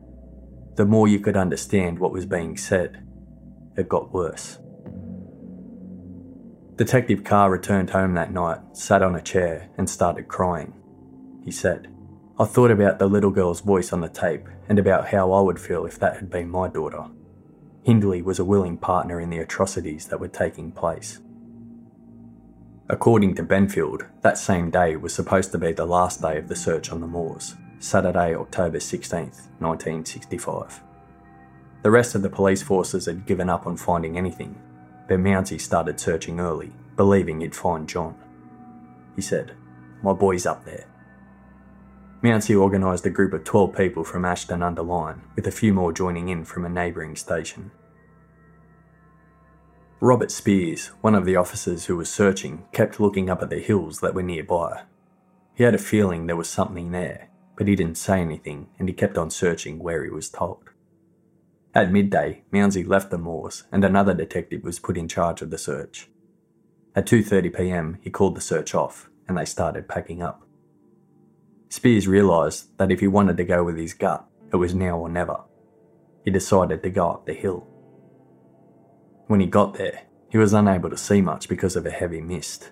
The 0.76 0.86
more 0.86 1.08
you 1.08 1.20
could 1.20 1.38
understand 1.38 2.00
what 2.00 2.14
was 2.14 2.26
being 2.26 2.58
said, 2.58 3.06
it 3.78 3.90
got 3.90 4.14
worse. 4.14 4.58
Detective 6.76 7.24
Carr 7.24 7.52
returned 7.52 7.92
home 7.92 8.16
that 8.16 8.34
night, 8.34 8.60
sat 8.72 9.04
on 9.04 9.16
a 9.16 9.22
chair, 9.22 9.70
and 9.78 9.88
started 9.88 10.28
crying. 10.28 10.74
He 11.44 11.52
said, 11.52 11.94
I 12.40 12.46
thought 12.46 12.72
about 12.72 12.98
the 12.98 13.06
little 13.06 13.30
girl's 13.30 13.62
voice 13.62 13.94
on 13.94 14.02
the 14.02 14.10
tape 14.10 14.48
and 14.68 14.80
about 14.80 15.10
how 15.10 15.32
I 15.34 15.42
would 15.42 15.60
feel 15.60 15.86
if 15.86 16.00
that 16.00 16.16
had 16.16 16.32
been 16.32 16.50
my 16.50 16.68
daughter. 16.68 17.06
Hindley 17.84 18.24
was 18.24 18.40
a 18.40 18.46
willing 18.46 18.78
partner 18.78 19.20
in 19.20 19.30
the 19.30 19.38
atrocities 19.38 20.08
that 20.08 20.20
were 20.20 20.28
taking 20.28 20.72
place. 20.72 21.20
According 22.90 23.36
to 23.36 23.44
Benfield, 23.44 24.08
that 24.22 24.40
same 24.40 24.72
day 24.72 24.96
was 24.96 25.14
supposed 25.14 25.52
to 25.52 25.60
be 25.60 25.74
the 25.74 25.86
last 25.86 26.24
day 26.24 26.40
of 26.40 26.48
the 26.48 26.56
search 26.56 26.92
on 26.92 27.02
the 27.02 27.08
moors, 27.08 27.56
Saturday, 27.78 28.34
October 28.34 28.80
16, 28.80 29.20
1965. 29.60 30.82
The 31.84 31.92
rest 31.92 32.16
of 32.16 32.24
the 32.24 32.30
police 32.32 32.64
forces 32.64 33.06
had 33.06 33.28
given 33.28 33.50
up 33.50 33.68
on 33.68 33.78
finding 33.78 34.18
anything 34.18 34.60
but 35.08 35.20
Mounsey 35.20 35.60
started 35.60 36.00
searching 36.00 36.40
early 36.40 36.74
believing 36.96 37.42
he'd 37.42 37.56
find 37.56 37.88
John. 37.88 38.16
He 39.16 39.22
said, 39.22 39.54
My 40.02 40.14
boy's 40.14 40.46
up 40.46 40.66
there. 40.66 40.86
Mounsey 42.22 42.56
organised 42.56 43.06
a 43.06 43.10
group 43.10 43.34
of 43.34 43.44
12 43.44 43.76
people 43.76 44.04
from 44.04 44.26
Ashton 44.26 44.64
under 44.64 44.82
Lyne, 44.82 45.22
with 45.36 45.46
a 45.46 45.52
few 45.52 45.74
more 45.74 45.92
joining 45.92 46.30
in 46.30 46.46
from 46.46 46.66
a 46.66 46.70
neighbouring 46.70 47.16
station. 47.16 47.72
Robert 50.00 50.32
Spears, 50.32 50.88
one 51.02 51.16
of 51.16 51.26
the 51.26 51.36
officers 51.36 51.86
who 51.86 51.98
was 51.98 52.10
searching, 52.10 52.66
kept 52.72 53.00
looking 53.00 53.30
up 53.30 53.42
at 53.42 53.50
the 53.50 53.60
hills 53.60 54.00
that 54.00 54.14
were 54.14 54.24
nearby. 54.24 54.84
He 55.54 55.64
had 55.64 55.76
a 55.76 55.80
feeling 55.80 56.26
there 56.26 56.36
was 56.36 56.50
something 56.50 56.92
there, 56.92 57.30
but 57.58 57.68
he 57.68 57.76
didn't 57.76 57.98
say 57.98 58.20
anything 58.20 58.68
and 58.80 58.90
he 58.90 58.94
kept 58.94 59.18
on 59.18 59.30
searching 59.30 59.80
where 59.80 60.04
he 60.04 60.10
was 60.10 60.30
told. 60.30 60.72
At 61.76 61.92
midday, 61.92 62.44
Mounsey 62.54 62.88
left 62.88 63.10
the 63.10 63.18
moors 63.18 63.64
and 63.72 63.84
another 63.84 64.14
detective 64.14 64.64
was 64.64 64.78
put 64.78 64.98
in 64.98 65.08
charge 65.08 65.42
of 65.42 65.50
the 65.50 65.58
search. 65.58 66.10
At 66.96 67.08
2:30 67.08 67.56
p.m., 67.56 67.98
he 68.02 68.12
called 68.12 68.36
the 68.36 68.42
search 68.42 68.76
off 68.76 69.10
and 69.28 69.38
they 69.38 69.46
started 69.46 69.88
packing 69.88 70.22
up. 70.22 70.44
Spears 71.70 72.08
realised 72.08 72.78
that 72.78 72.92
if 72.92 73.00
he 73.00 73.08
wanted 73.08 73.38
to 73.38 73.44
go 73.44 73.64
with 73.64 73.78
his 73.78 73.96
gut, 73.96 74.24
it 74.52 74.58
was 74.58 74.76
now 74.76 75.00
or 75.00 75.10
never. 75.10 75.42
He 76.24 76.30
decided 76.30 76.84
to 76.84 76.92
go 76.92 77.10
up 77.10 77.26
the 77.26 77.34
hill. 77.34 77.68
When 79.26 79.40
he 79.40 79.48
got 79.48 79.74
there, 79.74 80.04
he 80.30 80.38
was 80.38 80.54
unable 80.54 80.92
to 80.92 80.98
see 80.98 81.22
much 81.22 81.50
because 81.50 81.76
of 81.76 81.88
a 81.88 81.92
heavy 81.92 82.22
mist. 82.22 82.70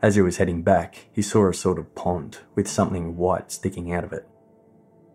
As 0.00 0.14
he 0.14 0.22
was 0.22 0.38
heading 0.38 0.62
back, 0.62 1.08
he 1.12 1.20
saw 1.20 1.46
a 1.48 1.52
sort 1.52 1.78
of 1.78 1.94
pond 1.94 2.38
with 2.54 2.66
something 2.66 3.18
white 3.18 3.52
sticking 3.52 3.92
out 3.92 4.04
of 4.04 4.14
it. 4.14 4.26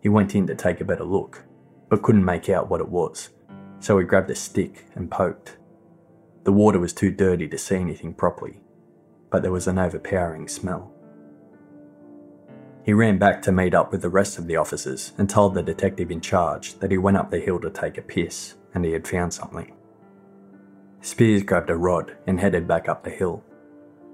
He 0.02 0.10
went 0.10 0.36
in 0.36 0.46
to 0.46 0.54
take 0.54 0.80
a 0.80 0.86
better 0.86 1.04
look, 1.04 1.46
but 1.90 2.02
couldn't 2.02 2.26
make 2.26 2.50
out 2.50 2.70
what 2.70 2.82
it 2.82 2.90
was, 2.90 3.30
so 3.80 3.98
he 3.98 4.06
grabbed 4.06 4.30
a 4.30 4.36
stick 4.36 4.86
and 4.96 5.12
poked. 5.12 5.58
The 6.44 6.52
water 6.52 6.80
was 6.80 6.94
too 6.94 7.12
dirty 7.12 7.48
to 7.48 7.58
see 7.58 7.76
anything 7.76 8.14
properly, 8.14 8.60
but 9.30 9.42
there 9.42 9.52
was 9.52 9.68
an 9.68 9.80
overpowering 9.80 10.48
smell. 10.48 10.92
He 12.84 12.94
ran 12.94 13.18
back 13.18 13.42
to 13.44 13.52
meet 13.52 13.74
up 13.74 13.92
with 13.92 14.04
the 14.04 14.10
rest 14.10 14.38
of 14.38 14.46
the 14.46 14.58
officers 14.58 15.14
and 15.18 15.28
told 15.28 15.56
the 15.56 15.64
detective 15.64 16.12
in 16.12 16.22
charge 16.22 16.78
that 16.80 16.92
he 16.92 17.00
went 17.00 17.18
up 17.18 17.32
the 17.32 17.40
hill 17.40 17.60
to 17.62 17.72
take 17.72 17.98
a 17.98 18.04
piss 18.04 18.54
and 18.76 18.86
he 18.86 18.92
had 18.92 19.08
found 19.08 19.34
something. 19.34 19.74
Spears 21.02 21.42
grabbed 21.42 21.70
a 21.72 21.76
rod 21.76 22.16
and 22.28 22.40
headed 22.40 22.68
back 22.68 22.88
up 22.88 23.04
the 23.04 23.10
hill. 23.10 23.44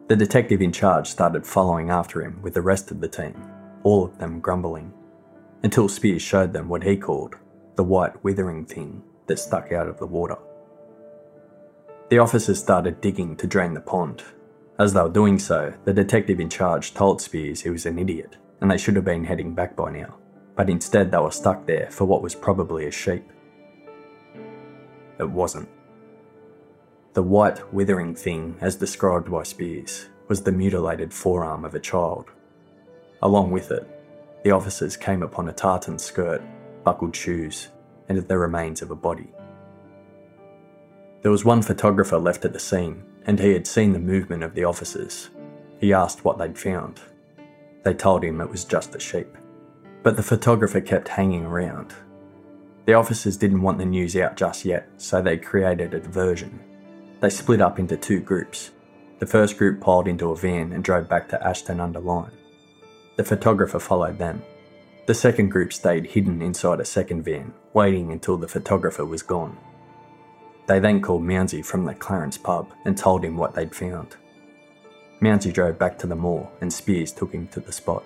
The 0.08 0.16
detective 0.16 0.62
in 0.62 0.72
charge 0.72 1.08
started 1.08 1.46
following 1.46 1.90
after 1.90 2.22
him 2.22 2.42
with 2.42 2.54
the 2.54 2.62
rest 2.62 2.92
of 2.92 3.02
the 3.02 3.08
team, 3.08 3.36
all 3.84 4.06
of 4.06 4.18
them 4.18 4.40
grumbling, 4.40 4.94
until 5.64 5.90
Spears 5.90 6.22
showed 6.22 6.54
them 6.54 6.70
what 6.70 6.84
he 6.84 6.96
called 6.96 7.36
the 7.82 7.86
white 7.86 8.24
withering 8.24 8.64
thing 8.64 9.02
that 9.26 9.40
stuck 9.40 9.72
out 9.72 9.88
of 9.88 9.98
the 9.98 10.06
water. 10.06 10.38
The 12.12 12.20
officers 12.20 12.60
started 12.60 13.02
digging 13.02 13.36
to 13.38 13.48
drain 13.48 13.74
the 13.74 13.82
pond. 13.82 14.22
As 14.78 14.94
they 14.94 15.02
were 15.02 15.10
doing 15.10 15.40
so, 15.40 15.74
the 15.84 15.92
detective 15.92 16.40
in 16.40 16.48
charge 16.48 16.94
told 16.94 17.24
Spears 17.24 17.62
he 17.62 17.72
was 17.72 17.88
an 17.88 17.98
idiot 17.98 18.38
and 18.62 18.70
they 18.70 18.78
should 18.78 18.96
have 18.96 19.04
been 19.04 19.24
heading 19.24 19.56
back 19.56 19.76
by 19.76 19.92
now, 19.92 20.14
but 20.56 20.70
instead 20.70 21.10
they 21.10 21.18
were 21.18 21.32
stuck 21.32 21.66
there 21.66 21.88
for 21.90 22.06
what 22.06 22.22
was 22.22 22.36
probably 22.36 22.86
a 22.86 22.92
sheep. 22.92 23.28
It 25.20 25.32
wasn't. 25.32 25.68
The 27.14 27.24
white, 27.24 27.74
withering 27.74 28.14
thing, 28.14 28.58
as 28.62 28.76
described 28.76 29.32
by 29.32 29.42
Spears, 29.42 30.08
was 30.28 30.44
the 30.44 30.52
mutilated 30.52 31.12
forearm 31.16 31.66
of 31.66 31.74
a 31.74 31.80
child. 31.80 32.30
Along 33.24 33.50
with 33.50 33.72
it, 33.72 33.90
the 34.44 34.52
officers 34.52 34.96
came 34.96 35.24
upon 35.24 35.50
a 35.50 35.54
tartan 35.54 35.98
skirt, 35.98 36.44
buckled 36.84 37.16
shoes, 37.16 37.70
and 38.10 38.18
the 38.18 38.38
remains 38.38 38.82
of 38.82 38.92
a 38.92 38.96
body. 38.96 39.32
There 41.22 41.32
was 41.32 41.46
one 41.46 41.62
photographer 41.62 42.18
left 42.18 42.46
at 42.46 42.54
the 42.54 42.60
scene, 42.60 43.04
and 43.26 43.40
he 43.40 43.54
had 43.54 43.68
seen 43.68 43.94
the 43.94 44.00
movement 44.00 44.44
of 44.44 44.56
the 44.56 44.64
officers. 44.64 45.30
He 45.80 45.94
asked 45.94 46.26
what 46.26 46.38
they'd 46.38 46.58
found, 46.58 47.00
they 47.84 47.94
told 47.94 48.24
him 48.24 48.42
it 48.42 48.50
was 48.50 48.66
just 48.66 48.96
a 48.96 49.00
sheep. 49.00 49.38
But 50.04 50.16
the 50.16 50.24
photographer 50.24 50.82
kept 50.82 51.08
hanging 51.08 51.46
around. 51.46 51.94
The 52.86 52.94
officers 52.94 53.38
didn't 53.38 53.62
want 53.62 53.78
the 53.78 53.86
news 53.86 54.16
out 54.16 54.36
just 54.36 54.66
yet, 54.66 54.90
so 54.98 55.22
they 55.22 55.38
created 55.38 55.94
a 55.94 56.00
diversion. 56.00 56.60
They 57.20 57.30
split 57.30 57.62
up 57.62 57.80
into 57.80 57.98
two 57.98 58.20
groups. 58.20 58.72
The 59.20 59.28
first 59.28 59.58
group 59.58 59.82
piled 59.82 60.08
into 60.08 60.32
a 60.32 60.36
van 60.36 60.74
and 60.74 60.84
drove 60.84 61.08
back 61.08 61.30
to 61.30 61.44
Ashton 61.46 61.80
under 61.80 62.00
Lyne. 62.00 62.32
The 63.18 63.24
photographer 63.24 63.80
followed 63.80 64.18
them. 64.18 64.42
The 65.08 65.16
second 65.16 65.50
group 65.50 65.74
stayed 65.74 66.06
hidden 66.06 66.42
inside 66.42 66.80
a 66.80 66.86
second 66.86 67.24
van, 67.24 67.54
waiting 67.74 68.12
until 68.12 68.38
the 68.38 68.48
photographer 68.48 69.06
was 69.06 69.24
gone. 69.24 69.58
They 70.68 70.80
then 70.80 71.02
called 71.02 71.24
Mounsey 71.24 71.66
from 71.66 71.86
the 71.86 71.96
Clarence 71.96 72.38
pub 72.38 72.72
and 72.86 72.98
told 72.98 73.26
him 73.26 73.36
what 73.36 73.56
they'd 73.56 73.76
found. 73.76 74.16
Mounsey 75.22 75.52
drove 75.52 75.78
back 75.80 75.98
to 76.00 76.08
the 76.08 76.16
moor 76.16 76.50
and 76.62 76.72
Spears 76.72 77.12
took 77.12 77.34
him 77.34 77.48
to 77.48 77.60
the 77.60 77.72
spot. 77.72 78.04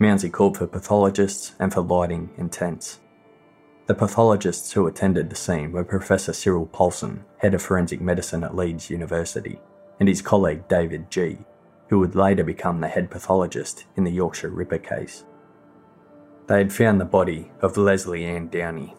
Mounsey 0.00 0.30
called 0.30 0.58
for 0.58 0.66
pathologists 0.66 1.54
and 1.58 1.72
for 1.72 1.82
lighting 1.82 2.30
and 2.36 2.50
tents. 2.50 3.00
The 3.86 3.94
pathologists 3.94 4.72
who 4.72 4.86
attended 4.86 5.30
the 5.30 5.36
scene 5.36 5.72
were 5.72 5.84
Professor 5.84 6.32
Cyril 6.32 6.66
Polson, 6.66 7.24
head 7.38 7.54
of 7.54 7.62
forensic 7.62 8.00
medicine 8.00 8.42
at 8.42 8.56
Leeds 8.56 8.90
University, 8.90 9.60
and 10.00 10.08
his 10.08 10.20
colleague 10.20 10.66
David 10.68 11.10
Gee., 11.10 11.38
who 11.88 12.00
would 12.00 12.16
later 12.16 12.42
become 12.42 12.80
the 12.80 12.88
head 12.88 13.10
pathologist 13.10 13.84
in 13.96 14.04
the 14.04 14.10
Yorkshire 14.10 14.50
Ripper 14.50 14.78
case. 14.78 15.24
They 16.46 16.58
had 16.58 16.72
found 16.72 17.00
the 17.00 17.04
body 17.04 17.50
of 17.60 17.76
Lesley 17.76 18.24
Ann 18.24 18.48
Downey. 18.48 18.94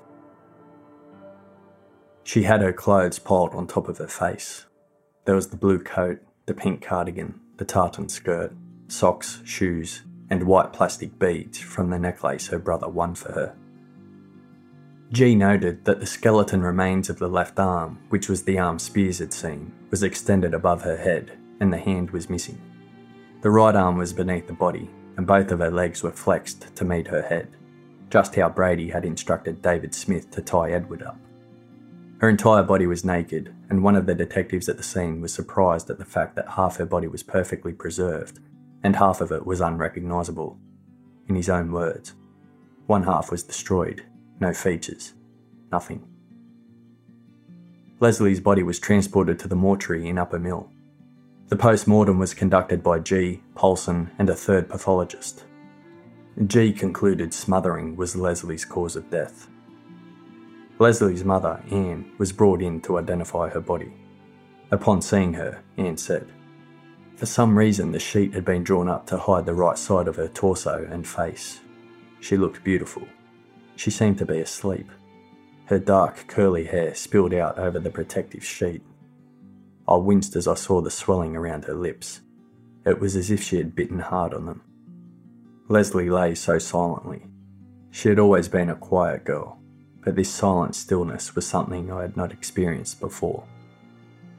She 2.24 2.44
had 2.44 2.62
her 2.62 2.74
clothes 2.74 3.20
piled 3.20 3.56
on 3.56 3.68
top 3.68 3.88
of 3.88 4.00
her 4.00 4.08
face. 4.08 4.66
There 5.26 5.36
was 5.36 5.48
the 5.48 5.58
blue 5.58 5.80
coat 5.80 6.20
the 6.46 6.54
pink 6.54 6.82
cardigan, 6.82 7.40
the 7.58 7.66
tartan 7.66 8.08
skirt, 8.08 8.54
socks, 8.88 9.42
shoes, 9.44 10.04
and 10.30 10.44
white 10.44 10.72
plastic 10.72 11.20
beads 11.20 11.60
from 11.60 11.90
the 11.90 12.00
necklace 12.00 12.48
her 12.48 12.60
brother 12.60 12.88
won 12.88 13.16
for 13.16 13.34
her. 13.34 13.56
Gee 15.12 15.36
noted 15.36 15.86
that 15.86 16.00
the 16.00 16.06
skeleton 16.06 16.62
remains 16.62 17.10
of 17.10 17.20
the 17.20 17.28
left 17.28 17.60
arm, 17.60 18.00
which 18.10 18.28
was 18.28 18.44
the 18.44 18.58
arm 18.60 18.80
Spears 18.80 19.20
had 19.20 19.34
seen, 19.34 19.74
was 19.90 20.04
extended 20.04 20.54
above 20.54 20.82
her 20.84 20.98
head, 20.98 21.38
and 21.60 21.72
the 21.72 21.78
hand 21.78 22.12
was 22.12 22.30
missing. 22.30 22.62
The 23.42 23.52
right 23.52 23.76
arm 23.76 23.98
was 23.98 24.12
beneath 24.12 24.48
the 24.48 24.54
body, 24.54 24.90
and 25.18 25.28
both 25.28 25.52
of 25.52 25.60
her 25.60 25.72
legs 25.72 26.04
were 26.04 26.12
flexed 26.12 26.76
to 26.76 26.86
meet 26.86 27.08
her 27.08 27.24
head, 27.24 27.50
just 28.10 28.36
how 28.36 28.50
Brady 28.50 28.90
had 28.90 29.04
instructed 29.04 29.62
David 29.62 29.94
Smith 29.94 30.32
to 30.32 30.42
tie 30.42 30.72
Edward 30.72 31.04
up. 31.04 31.20
Her 32.20 32.30
entire 32.30 32.64
body 32.64 32.88
was 32.88 33.06
naked, 33.06 33.54
and 33.70 33.84
one 33.84 33.96
of 33.96 34.06
the 34.06 34.16
detectives 34.16 34.70
at 34.70 34.78
the 34.78 34.84
scene 34.84 35.22
was 35.22 35.34
surprised 35.34 35.90
at 35.90 36.00
the 36.00 36.06
fact 36.06 36.36
that 36.36 36.52
half 36.52 36.78
her 36.78 36.86
body 36.86 37.08
was 37.08 37.22
perfectly 37.22 37.74
preserved, 37.74 38.40
and 38.84 38.96
half 38.96 39.22
of 39.22 39.32
it 39.32 39.46
was 39.46 39.62
unrecognisable. 39.62 40.58
In 41.28 41.36
his 41.36 41.50
own 41.50 41.72
words, 41.72 42.14
one 42.86 43.04
half 43.04 43.30
was 43.30 43.44
destroyed, 43.44 44.04
no 44.40 44.54
features, 44.54 45.14
nothing. 45.72 46.08
Lesley's 48.00 48.40
body 48.40 48.64
was 48.64 48.80
transported 48.80 49.40
to 49.40 49.48
the 49.48 49.56
mortuary 49.56 50.08
in 50.08 50.16
Uppermill. 50.16 50.70
The 51.50 51.56
post 51.56 51.88
mortem 51.88 52.20
was 52.20 52.34
conducted 52.34 52.84
by 52.84 53.00
Gee, 53.00 53.42
Polson, 53.56 54.12
and 54.20 54.30
a 54.30 54.36
third 54.36 54.68
pathologist. 54.68 55.46
Gee 56.46 56.74
concluded 56.74 57.34
smothering 57.34 57.96
was 57.96 58.18
Lesley's 58.18 58.66
cause 58.66 58.98
of 58.98 59.10
death. 59.10 59.48
Lesley's 60.78 61.24
mother, 61.24 61.64
Anne, 61.72 62.12
was 62.18 62.34
brought 62.34 62.62
in 62.62 62.82
to 62.82 62.98
identify 62.98 63.48
her 63.50 63.62
body. 63.62 63.94
Upon 64.72 65.02
seeing 65.02 65.34
her, 65.36 65.64
Anne 65.78 65.96
said, 65.96 66.28
For 67.16 67.26
some 67.26 67.58
reason, 67.58 67.94
the 67.94 68.00
sheet 68.00 68.34
had 68.34 68.44
been 68.44 68.64
drawn 68.64 68.90
up 68.90 69.08
to 69.08 69.18
hide 69.18 69.46
the 69.46 69.54
right 69.54 69.78
side 69.78 70.10
of 70.10 70.18
her 70.18 70.28
torso 70.28 70.86
and 70.92 71.08
face. 71.08 71.62
She 72.20 72.36
looked 72.36 72.62
beautiful. 72.62 73.08
She 73.78 73.90
seemed 73.90 74.18
to 74.18 74.26
be 74.26 74.40
asleep. 74.40 74.92
Her 75.68 75.80
dark, 75.80 76.28
curly 76.28 76.66
hair 76.66 76.94
spilled 76.94 77.34
out 77.34 77.58
over 77.58 77.80
the 77.80 77.90
protective 77.90 78.44
sheet. 78.44 78.82
I 79.88 79.96
winced 79.96 80.36
as 80.36 80.48
I 80.48 80.56
saw 80.56 80.82
the 80.82 80.92
swelling 80.92 81.36
around 81.36 81.66
her 81.66 81.74
lips. 81.74 82.22
It 82.86 83.00
was 83.00 83.16
as 83.16 83.32
if 83.32 83.42
she 83.42 83.58
had 83.58 83.76
bitten 83.76 84.00
hard 84.00 84.34
on 84.34 84.46
them. 84.46 84.62
Lesley 85.70 86.10
lay 86.10 86.36
so 86.36 86.60
silently. 86.60 87.26
She 87.92 88.10
had 88.10 88.20
always 88.20 88.48
been 88.48 88.70
a 88.70 88.76
quiet 88.76 89.24
girl, 89.24 89.60
but 90.02 90.16
this 90.16 90.30
silent 90.30 90.76
stillness 90.76 91.36
was 91.36 91.48
something 91.48 91.92
I 91.92 92.02
had 92.02 92.18
not 92.18 92.32
experienced 92.32 93.00
before. 93.00 93.44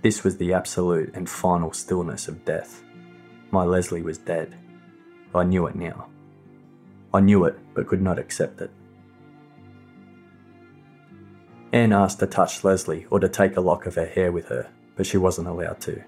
This 0.02 0.22
was 0.22 0.36
the 0.36 0.52
absolute 0.52 1.14
and 1.14 1.28
final 1.28 1.72
stillness 1.72 2.28
of 2.28 2.44
death. 2.44 2.82
My 3.50 3.64
Lesley 3.64 4.02
was 4.02 4.18
dead. 4.18 4.54
I 5.34 5.44
knew 5.44 5.66
it 5.66 5.74
now. 5.74 6.08
I 7.12 7.20
knew 7.20 7.44
it, 7.44 7.58
but 7.74 7.86
could 7.86 8.02
not 8.02 8.18
accept 8.18 8.60
it. 8.60 8.70
Anne 11.72 11.92
asked 11.92 12.20
to 12.20 12.26
touch 12.26 12.64
Lesley 12.64 13.06
or 13.10 13.18
to 13.20 13.28
take 13.28 13.56
a 13.56 13.60
lock 13.60 13.86
of 13.86 13.94
her 13.96 14.06
hair 14.06 14.30
with 14.30 14.48
her, 14.48 14.68
but 14.98 15.06
she 15.06 15.16
wasn't 15.16 15.48
allowed 15.48 15.80
to. 15.80 16.04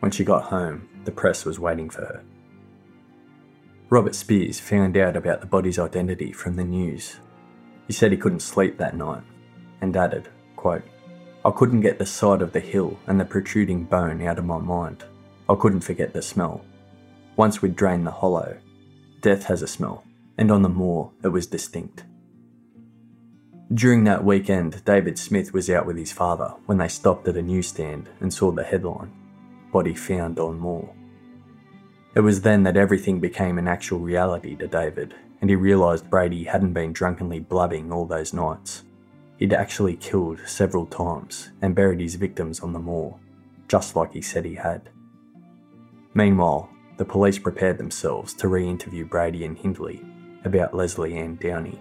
When 0.00 0.10
she 0.10 0.24
got 0.24 0.42
home, 0.42 0.88
the 1.04 1.12
press 1.12 1.44
was 1.44 1.60
waiting 1.60 1.88
for 1.88 2.00
her. 2.00 2.24
Robert 3.88 4.16
Spears 4.16 4.58
found 4.58 4.96
out 4.96 5.16
about 5.16 5.40
the 5.40 5.46
body's 5.46 5.78
identity 5.78 6.32
from 6.32 6.56
the 6.56 6.64
news 6.64 7.20
he 7.86 7.92
said 7.92 8.10
he 8.10 8.18
couldn't 8.18 8.40
sleep 8.40 8.78
that 8.78 8.96
night 8.96 9.22
and 9.80 9.96
added, 9.96 10.28
quote, 10.56 10.82
I 11.44 11.50
couldn't 11.52 11.82
get 11.82 11.98
the 11.98 12.06
sight 12.06 12.42
of 12.42 12.52
the 12.52 12.60
hill 12.60 12.98
and 13.06 13.20
the 13.20 13.24
protruding 13.24 13.84
bone 13.84 14.22
out 14.22 14.38
of 14.38 14.44
my 14.44 14.58
mind. 14.58 15.04
I 15.48 15.54
couldn't 15.54 15.82
forget 15.82 16.12
the 16.12 16.22
smell. 16.22 16.64
Once 17.36 17.62
we'd 17.62 17.76
drained 17.76 18.06
the 18.06 18.10
hollow, 18.10 18.56
death 19.20 19.44
has 19.44 19.62
a 19.62 19.68
smell, 19.68 20.04
and 20.38 20.50
on 20.50 20.62
the 20.62 20.68
moor 20.68 21.12
it 21.22 21.28
was 21.28 21.46
distinct. 21.46 22.04
During 23.74 24.04
that 24.04 24.24
weekend, 24.24 24.84
David 24.84 25.18
Smith 25.18 25.52
was 25.52 25.68
out 25.68 25.86
with 25.86 25.96
his 25.96 26.12
father 26.12 26.54
when 26.66 26.78
they 26.78 26.86
stopped 26.86 27.26
at 27.26 27.36
a 27.36 27.42
newsstand 27.42 28.08
and 28.20 28.32
saw 28.32 28.52
the 28.52 28.62
headline 28.62 29.12
Body 29.72 29.92
Found 29.92 30.38
on 30.38 30.60
Moor. 30.60 30.94
It 32.14 32.20
was 32.20 32.42
then 32.42 32.62
that 32.62 32.76
everything 32.76 33.18
became 33.18 33.58
an 33.58 33.66
actual 33.66 33.98
reality 33.98 34.54
to 34.56 34.68
David, 34.68 35.14
and 35.40 35.50
he 35.50 35.56
realised 35.56 36.08
Brady 36.08 36.44
hadn't 36.44 36.74
been 36.74 36.92
drunkenly 36.92 37.40
blubbing 37.40 37.92
all 37.92 38.06
those 38.06 38.32
nights. 38.32 38.84
He'd 39.36 39.52
actually 39.52 39.96
killed 39.96 40.38
several 40.46 40.86
times 40.86 41.50
and 41.60 41.74
buried 41.74 42.00
his 42.00 42.14
victims 42.14 42.60
on 42.60 42.72
the 42.72 42.78
moor, 42.78 43.18
just 43.66 43.96
like 43.96 44.12
he 44.12 44.22
said 44.22 44.44
he 44.44 44.54
had. 44.54 44.90
Meanwhile, 46.14 46.70
the 46.98 47.04
police 47.04 47.38
prepared 47.38 47.78
themselves 47.78 48.32
to 48.34 48.48
re 48.48 48.66
interview 48.66 49.04
Brady 49.04 49.44
and 49.44 49.58
Hindley 49.58 50.06
about 50.44 50.72
Lesley 50.72 51.16
Ann 51.16 51.34
Downey. 51.34 51.80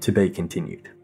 To 0.00 0.12
be 0.12 0.30
continued. 0.30 0.99